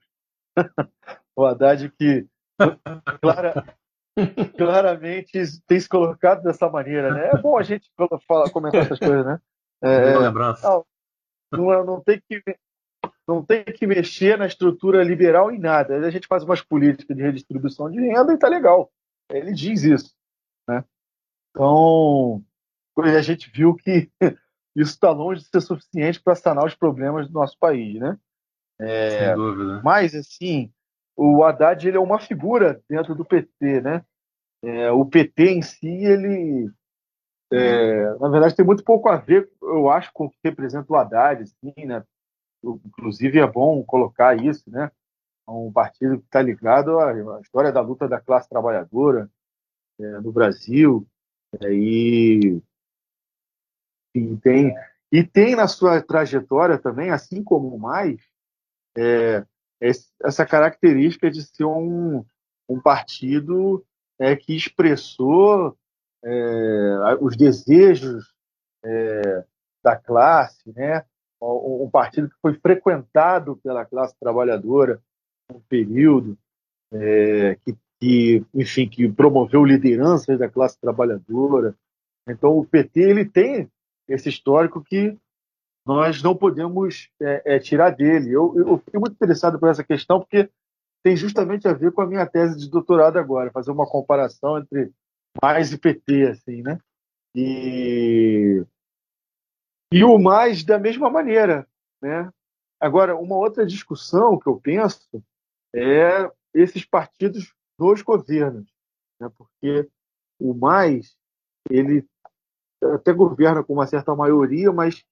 o 1.36 1.46
Haddad 1.46 1.90
que 1.92 2.28
clara, 3.22 3.77
claramente 4.58 5.62
tem 5.68 5.80
se 5.80 5.88
colocado 5.88 6.44
dessa 6.44 6.70
maneira, 6.70 7.14
né? 7.14 7.30
É 7.34 7.38
bom 7.38 7.58
a 7.58 7.64
gente 7.64 7.90
fala, 8.28 8.50
comentar 8.50 8.82
essas 8.82 9.00
coisas, 9.00 9.26
né? 9.26 9.40
É. 9.82 10.14
Não, 10.14 10.86
não, 11.52 11.86
não, 11.86 12.02
tem 12.02 12.22
que 12.28 12.42
não 13.28 13.44
tem 13.44 13.64
que 13.64 13.86
mexer 13.86 14.38
na 14.38 14.48
estrutura 14.48 15.04
liberal 15.04 15.52
em 15.52 15.60
nada. 15.60 15.98
A 15.98 16.10
gente 16.10 16.28
faz 16.28 16.44
umas 16.44 16.62
políticas 16.62 17.16
de 17.16 17.22
redistribuição 17.22 17.92
de 17.92 18.00
renda 18.00 18.34
e 18.34 18.38
tá 18.38 18.48
legal. 18.48 18.92
Ele 19.30 19.54
diz 19.54 19.84
isso, 19.84 20.16
né? 20.68 20.84
Então, 21.50 22.44
a 22.98 23.22
gente 23.22 23.52
viu 23.52 23.76
que 23.76 24.10
isso 24.76 24.92
está 24.92 25.12
longe 25.12 25.42
de 25.42 25.48
ser 25.48 25.62
suficiente 25.62 26.22
para 26.22 26.36
sanar 26.36 26.66
os 26.66 26.76
problemas 26.76 27.28
do 27.28 27.34
nosso 27.34 27.58
país, 27.60 28.00
né? 28.00 28.18
É, 28.80 29.10
Sem 29.10 29.36
dúvida. 29.36 29.82
Mas, 29.84 30.16
assim, 30.16 30.72
o 31.18 31.44
Haddad 31.44 31.88
ele 31.88 31.98
é 31.98 32.00
uma 32.00 32.20
figura 32.20 32.82
dentro 32.88 33.16
do 33.16 33.26
PT, 33.26 33.82
né? 33.82 34.06
É, 34.64 34.92
o 34.92 35.04
PT 35.04 35.50
em 35.50 35.62
si, 35.64 35.88
ele, 35.88 36.70
é, 37.52 38.14
na 38.20 38.30
verdade, 38.30 38.56
tem 38.56 38.66
muito 38.66 38.84
pouco 38.84 39.10
a 39.10 39.18
ver, 39.18 39.50
eu 39.62 39.90
acho, 39.90 40.12
com 40.14 40.26
o 40.26 40.30
que 40.30 40.38
representa 40.44 40.92
o 40.94 40.96
Haddad, 40.96 41.42
assim, 41.42 41.86
né? 41.86 42.04
inclusive 42.64 43.40
é 43.40 43.48
bom 43.48 43.84
colocar 43.84 44.36
isso, 44.36 44.70
né? 44.70 44.92
É 45.48 45.52
um 45.52 45.72
partido 45.72 46.20
que 46.20 46.26
está 46.26 46.42
ligado 46.42 47.00
à, 47.00 47.40
história 47.42 47.72
da 47.72 47.82
luta 47.82 48.08
da 48.08 48.20
classe 48.20 48.50
trabalhadora 48.50 49.30
é, 50.00 50.20
no 50.20 50.32
Brasil. 50.32 51.08
É, 51.62 51.72
e, 51.72 52.62
e, 54.14 54.38
tem, 54.38 54.76
e 55.12 55.24
tem 55.24 55.56
na 55.56 55.68
sua 55.68 56.02
trajetória 56.02 56.78
também, 56.78 57.12
assim 57.12 57.44
como 57.44 57.78
Mais, 57.78 58.20
é, 58.98 59.46
essa 59.80 60.46
característica 60.46 61.30
de 61.30 61.44
ser 61.44 61.66
um, 61.66 62.26
um 62.68 62.80
partido 62.80 63.86
é, 64.20 64.36
que 64.36 64.56
expressou 64.56 65.78
é, 66.24 67.18
os 67.22 67.36
desejos 67.38 68.34
é, 68.84 69.46
da 69.84 69.96
classe, 69.96 70.72
né? 70.74 71.06
Um, 71.40 71.88
partido 71.92 72.30
que 72.30 72.36
foi 72.42 72.56
frequentado 72.56 73.58
pela 73.58 73.86
classe 73.86 74.16
trabalhadora 74.20 75.00
um 75.54 75.60
período, 75.62 76.38
é, 76.92 77.56
que, 77.64 77.78
que, 78.00 78.46
enfim, 78.54 78.90
que 78.90 79.08
promoveu 79.08 79.64
lideranças 79.64 80.40
da 80.40 80.50
classe 80.50 80.80
trabalhadora. 80.80 81.76
Então, 82.28 82.58
o 82.58 82.66
PT 82.66 83.00
ele 83.00 83.26
tem 83.26 83.70
esse 84.08 84.30
histórico 84.30 84.84
que 84.84 85.18
nós 85.88 86.22
não 86.22 86.36
podemos 86.36 87.10
é, 87.22 87.56
é, 87.56 87.60
tirar 87.60 87.92
dele. 87.92 88.30
Eu, 88.30 88.54
eu 88.58 88.78
fiquei 88.80 89.00
muito 89.00 89.14
interessado 89.14 89.58
por 89.58 89.70
essa 89.70 89.84
questão 89.84 90.20
porque 90.20 90.50
tem 91.02 91.16
justamente 91.16 91.66
a 91.66 91.74
ver 91.74 91.94
com 91.94 92.02
a 92.02 92.06
minha 92.06 92.26
tese 92.26 92.58
de 92.58 92.70
doutorado 92.70 93.18
agora, 93.18 93.52
fazer 93.52 93.72
uma 93.72 93.88
comparação 93.88 94.58
entre 94.58 94.92
mais 95.42 95.72
e 95.72 95.78
PT, 95.78 96.28
assim, 96.28 96.62
né? 96.62 96.78
E, 97.34 98.66
e 99.94 100.04
o 100.04 100.18
mais 100.18 100.66
da 100.66 100.78
mesma 100.78 101.10
maneira, 101.10 101.66
né? 102.02 102.30
Agora, 102.80 103.16
uma 103.16 103.38
outra 103.38 103.66
discussão 103.66 104.38
que 104.38 104.48
eu 104.48 104.60
penso 104.60 105.08
é 105.74 106.30
esses 106.54 106.84
partidos 106.84 107.54
dos 107.80 108.02
governos, 108.02 108.70
né? 109.22 109.32
Porque 109.38 109.90
o 110.38 110.54
mais 110.54 111.16
ele 111.70 112.06
até 112.94 113.14
governa 113.14 113.64
com 113.64 113.74
uma 113.74 113.88
certa 113.88 114.14
maioria, 114.16 114.72
mas 114.72 115.04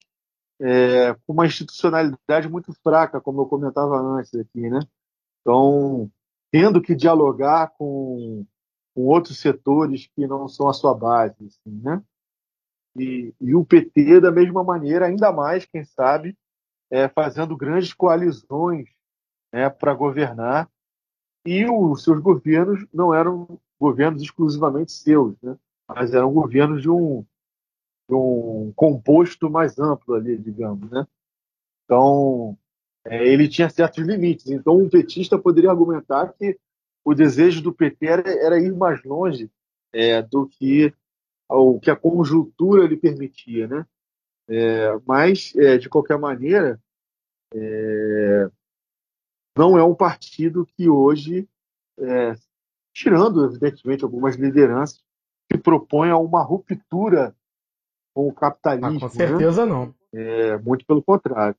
é, 0.60 1.14
com 1.14 1.34
uma 1.34 1.46
institucionalidade 1.46 2.50
muito 2.50 2.74
fraca, 2.82 3.22
como 3.22 3.42
eu 3.42 3.46
comentava 3.46 3.98
antes 3.98 4.34
aqui, 4.36 4.70
né? 4.70 4.80
Então, 5.42 6.10
tendo 6.52 6.82
que 6.82 6.96
dialogar 6.96 7.74
com, 7.78 8.46
com 8.94 9.02
outros 9.02 9.40
setores 9.40 10.08
que 10.16 10.26
não 10.26 10.48
são 10.48 10.70
a 10.70 10.74
sua 10.74 10.94
base, 10.94 11.36
assim, 11.46 11.82
né? 11.82 12.02
E, 12.98 13.34
e, 13.42 13.54
o 13.54 13.66
PT, 13.66 14.22
da 14.22 14.32
mesma 14.32 14.64
maneira, 14.64 15.08
ainda 15.08 15.32
mais, 15.32 15.66
quem 15.66 15.84
sabe, 15.84 16.38
é, 16.90 17.10
fazendo 17.10 17.58
grandes 17.58 17.94
coalizões 17.94 18.88
né, 19.52 19.70
para 19.70 19.94
governar. 19.94 20.70
E 21.46 21.66
os 21.70 22.04
seus 22.04 22.20
governos 22.22 22.86
não 22.94 23.14
eram 23.14 23.60
governos 23.80 24.22
exclusivamente 24.22 24.94
seus, 24.94 25.36
né? 25.42 25.58
mas 25.88 26.14
eram 26.14 26.34
governos 26.34 26.82
de 26.82 26.90
um, 26.90 27.26
um 28.10 28.72
composto 28.76 29.50
mais 29.50 29.80
amplo 29.80 30.14
ali, 30.14 30.38
digamos, 30.38 30.90
né? 30.92 31.06
Então, 31.84 32.58
é, 33.06 33.28
ele 33.28 33.48
tinha 33.48 33.70
certos 33.70 34.04
limites. 34.04 34.48
Então, 34.48 34.78
um 34.78 34.90
petista 34.90 35.38
poderia 35.38 35.70
argumentar 35.70 36.34
que 36.34 36.60
o 37.04 37.14
desejo 37.14 37.62
do 37.62 37.74
PT 37.74 38.06
era, 38.06 38.30
era 38.30 38.60
ir 38.60 38.74
mais 38.76 39.04
longe 39.04 39.50
é, 39.94 40.22
do 40.22 40.48
que 40.48 40.94
o 41.48 41.80
que 41.80 41.92
a 41.92 41.96
conjuntura 41.96 42.88
lhe 42.88 42.98
permitia, 42.98 43.68
né? 43.68 43.86
É, 44.48 45.00
mas, 45.06 45.54
é, 45.56 45.78
de 45.78 45.88
qualquer 45.88 46.18
maneira, 46.18 46.82
é, 47.54 48.50
não 49.58 49.78
é 49.78 49.84
um 49.84 49.96
partido 49.96 50.66
que 50.66 50.90
hoje, 50.90 51.48
é, 52.00 52.36
tirando, 52.94 53.46
evidentemente, 53.46 54.04
algumas 54.04 54.36
lideranças, 54.36 55.04
que 55.50 55.58
propõe 55.58 56.12
uma 56.12 56.44
ruptura 56.44 57.36
com 58.16 58.30
o 58.30 58.34
capitalismo. 58.34 58.98
Ah, 58.98 59.00
com 59.02 59.10
certeza 59.10 59.66
né? 59.66 59.72
não. 59.72 59.94
É, 60.14 60.58
muito 60.60 60.86
pelo 60.86 61.04
contrário. 61.04 61.58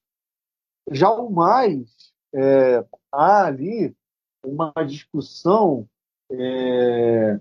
Já 0.91 1.11
o 1.11 1.31
mais, 1.31 2.12
é, 2.35 2.83
há 3.12 3.45
ali 3.45 3.95
uma 4.43 4.73
discussão 4.87 5.87
é, 6.31 7.39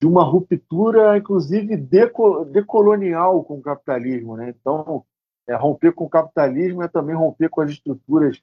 de 0.00 0.06
uma 0.06 0.24
ruptura, 0.24 1.16
inclusive, 1.16 1.76
deco, 1.76 2.44
decolonial 2.46 3.44
com 3.44 3.54
o 3.58 3.62
capitalismo. 3.62 4.36
Né? 4.36 4.50
Então, 4.58 5.04
é, 5.48 5.54
romper 5.54 5.92
com 5.92 6.04
o 6.04 6.10
capitalismo 6.10 6.82
é 6.82 6.88
também 6.88 7.14
romper 7.14 7.48
com 7.48 7.60
as 7.60 7.70
estruturas 7.70 8.42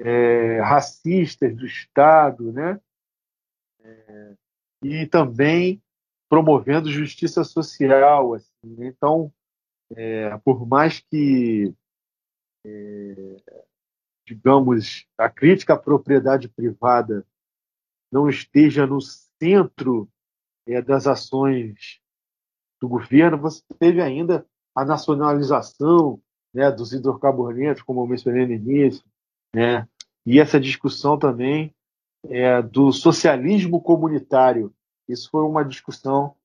é, 0.00 0.60
racistas 0.60 1.56
do 1.56 1.66
Estado, 1.66 2.52
né? 2.52 2.80
É, 3.82 4.34
e 4.84 5.06
também 5.06 5.82
promovendo 6.28 6.88
justiça 6.92 7.42
social. 7.42 8.34
Assim, 8.34 8.76
né? 8.76 8.86
Então, 8.86 9.32
é, 9.96 10.36
por 10.38 10.66
mais 10.66 11.00
que, 11.00 11.74
é, 12.64 13.36
digamos, 14.26 15.06
a 15.16 15.28
crítica 15.28 15.74
à 15.74 15.78
propriedade 15.78 16.48
privada 16.48 17.26
não 18.10 18.28
esteja 18.28 18.86
no 18.86 19.00
centro 19.00 20.08
é, 20.66 20.82
das 20.82 21.06
ações 21.06 22.00
do 22.80 22.88
governo, 22.88 23.38
você 23.38 23.62
teve 23.78 24.00
ainda 24.00 24.46
a 24.74 24.84
nacionalização 24.84 26.20
né, 26.54 26.70
dos 26.70 26.92
hidrocarbonetos, 26.92 27.82
como 27.82 28.02
eu 28.02 28.06
mencionei 28.06 28.46
no 28.46 28.52
início, 28.52 29.04
né, 29.54 29.88
e 30.24 30.38
essa 30.38 30.60
discussão 30.60 31.18
também 31.18 31.74
é, 32.24 32.60
do 32.62 32.92
socialismo 32.92 33.80
comunitário. 33.80 34.72
Isso 35.08 35.30
foi 35.30 35.42
uma 35.42 35.64
discussão 35.64 36.36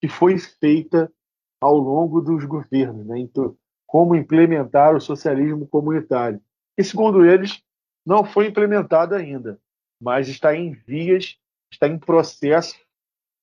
que 0.00 0.08
foi 0.08 0.38
feita 0.38 1.12
ao 1.60 1.76
longo 1.76 2.20
dos 2.20 2.44
governos, 2.44 3.06
né? 3.06 3.18
então, 3.18 3.56
como 3.86 4.14
implementar 4.14 4.94
o 4.94 5.00
socialismo 5.00 5.66
comunitário. 5.66 6.40
E, 6.78 6.84
segundo 6.84 7.24
eles, 7.24 7.62
não 8.06 8.24
foi 8.24 8.46
implementado 8.46 9.14
ainda, 9.14 9.60
mas 10.00 10.28
está 10.28 10.54
em 10.54 10.72
vias, 10.72 11.36
está 11.70 11.86
em 11.86 11.98
processo 11.98 12.76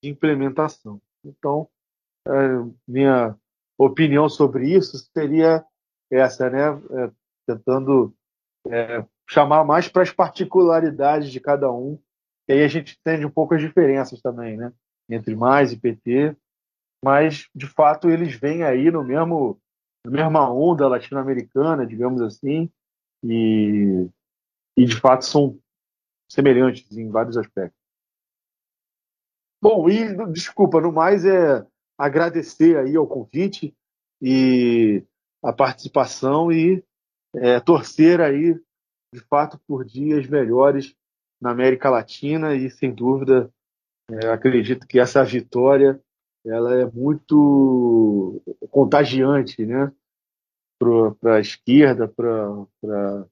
de 0.01 0.09
implementação. 0.09 1.01
Então, 1.23 1.69
é, 2.27 2.31
minha 2.87 3.35
opinião 3.77 4.27
sobre 4.27 4.69
isso 4.73 4.97
seria 5.13 5.63
essa, 6.11 6.49
né? 6.49 6.81
É, 6.91 7.11
tentando 7.45 8.13
é, 8.67 9.05
chamar 9.29 9.63
mais 9.63 9.87
para 9.87 10.03
as 10.03 10.11
particularidades 10.11 11.31
de 11.31 11.39
cada 11.39 11.71
um, 11.71 11.99
e 12.47 12.53
aí 12.53 12.63
a 12.63 12.67
gente 12.67 12.97
entende 12.99 13.25
um 13.25 13.29
pouco 13.29 13.53
as 13.53 13.61
diferenças 13.61 14.21
também, 14.21 14.57
né? 14.57 14.73
Entre 15.09 15.35
mais 15.35 15.71
e 15.71 15.77
PT, 15.77 16.35
mas 17.03 17.49
de 17.53 17.67
fato 17.67 18.09
eles 18.09 18.35
vêm 18.35 18.63
aí 18.63 18.89
no 18.91 19.03
mesmo 19.03 19.59
na 20.05 20.11
mesma 20.11 20.49
onda 20.49 20.87
latino-americana, 20.87 21.85
digamos 21.85 22.21
assim, 22.21 22.71
e, 23.23 24.07
e 24.77 24.85
de 24.85 24.95
fato 24.95 25.25
são 25.25 25.59
semelhantes 26.29 26.97
em 26.97 27.09
vários 27.09 27.37
aspectos. 27.37 27.77
Bom, 29.61 29.89
e 29.89 30.15
desculpa, 30.31 30.79
no 30.79 30.93
mais 30.93 31.25
é 31.25 31.65
agradecer 31.97 32.77
aí 32.77 32.95
ao 32.95 33.07
convite 33.07 33.75
e 34.21 35.03
a 35.43 35.51
participação 35.51 36.51
e 36.51 36.83
é, 37.35 37.59
torcer 37.59 38.21
aí 38.21 38.53
de 39.13 39.19
fato 39.29 39.59
por 39.67 39.83
dias 39.83 40.27
melhores 40.27 40.95
na 41.41 41.51
América 41.51 41.89
Latina 41.89 42.55
e 42.55 42.69
sem 42.69 42.93
dúvida 42.93 43.51
é, 44.09 44.27
acredito 44.27 44.87
que 44.87 44.99
essa 44.99 45.23
vitória 45.23 46.01
ela 46.49 46.75
é 46.75 46.85
muito 46.85 48.41
contagiante, 48.69 49.65
né? 49.65 49.91
Para 50.79 51.35
a 51.35 51.39
esquerda, 51.39 52.07
para 52.07 53.27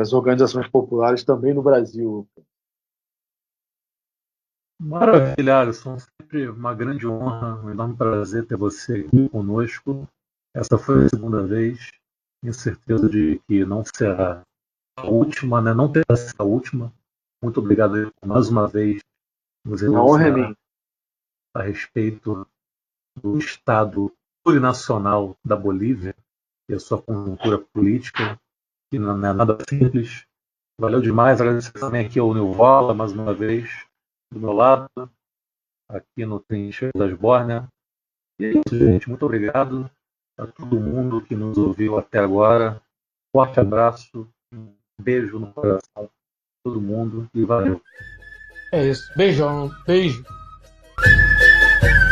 as 0.00 0.12
organizações 0.12 0.68
populares 0.68 1.24
também 1.24 1.52
no 1.52 1.62
Brasil. 1.62 2.28
Maravilha, 4.80 5.60
Alisson. 5.60 5.98
Sempre 5.98 6.48
uma 6.48 6.72
grande 6.74 7.06
honra, 7.06 7.60
um 7.64 7.70
enorme 7.70 7.96
prazer 7.96 8.46
ter 8.46 8.56
você 8.56 9.00
aqui 9.00 9.28
conosco. 9.28 10.08
Essa 10.54 10.78
foi 10.78 11.06
a 11.06 11.08
segunda 11.08 11.42
vez. 11.42 11.88
Tenho 12.40 12.54
certeza 12.54 13.08
de 13.08 13.40
que 13.48 13.64
não 13.64 13.82
será 13.84 14.42
a 14.96 15.06
última, 15.06 15.60
né? 15.60 15.74
Não 15.74 15.90
terá 15.90 16.16
sido 16.16 16.40
a 16.40 16.44
última. 16.44 16.92
Muito 17.42 17.58
obrigado 17.58 18.12
mais 18.24 18.48
uma 18.48 18.68
vez. 18.68 19.00
Nos 19.66 19.82
honra 19.82 20.28
é 20.28 20.54
a 21.54 21.62
respeito 21.62 22.46
do 23.20 23.38
Estado 23.38 24.12
plurinacional 24.44 25.36
da 25.44 25.56
Bolívia 25.56 26.14
e 26.70 26.74
a 26.74 26.78
sua 26.78 27.00
conjuntura 27.00 27.58
política, 27.58 28.38
que 28.90 28.98
não 28.98 29.12
é 29.12 29.32
nada 29.32 29.58
simples. 29.68 30.26
Valeu 30.80 31.00
demais. 31.00 31.40
Agradecer 31.40 31.72
também 31.72 32.06
aqui 32.06 32.18
ao 32.18 32.32
Nilvola, 32.32 32.94
mais 32.94 33.12
uma 33.12 33.34
vez, 33.34 33.86
do 34.32 34.38
meu 34.38 34.52
lado, 34.52 34.88
aqui 35.90 36.24
no 36.24 36.40
Trincheiras 36.40 36.92
das 36.94 37.12
Bórnia. 37.18 37.68
E 38.40 38.44
é 38.44 38.50
isso, 38.50 38.78
gente. 38.78 39.08
Muito 39.08 39.24
obrigado 39.24 39.90
a 40.38 40.46
todo 40.46 40.78
mundo 40.78 41.20
que 41.20 41.34
nos 41.34 41.58
ouviu 41.58 41.98
até 41.98 42.18
agora. 42.18 42.80
Forte 43.34 43.58
abraço, 43.58 44.28
um 44.54 44.72
beijo 45.00 45.38
no 45.38 45.52
coração 45.52 46.08
todo 46.64 46.80
mundo 46.80 47.28
e 47.34 47.44
valeu. 47.44 47.82
É 48.72 48.88
isso. 48.88 49.10
Beijão. 49.16 49.70
Beijo. 49.86 50.22
Yeah. 51.82 51.98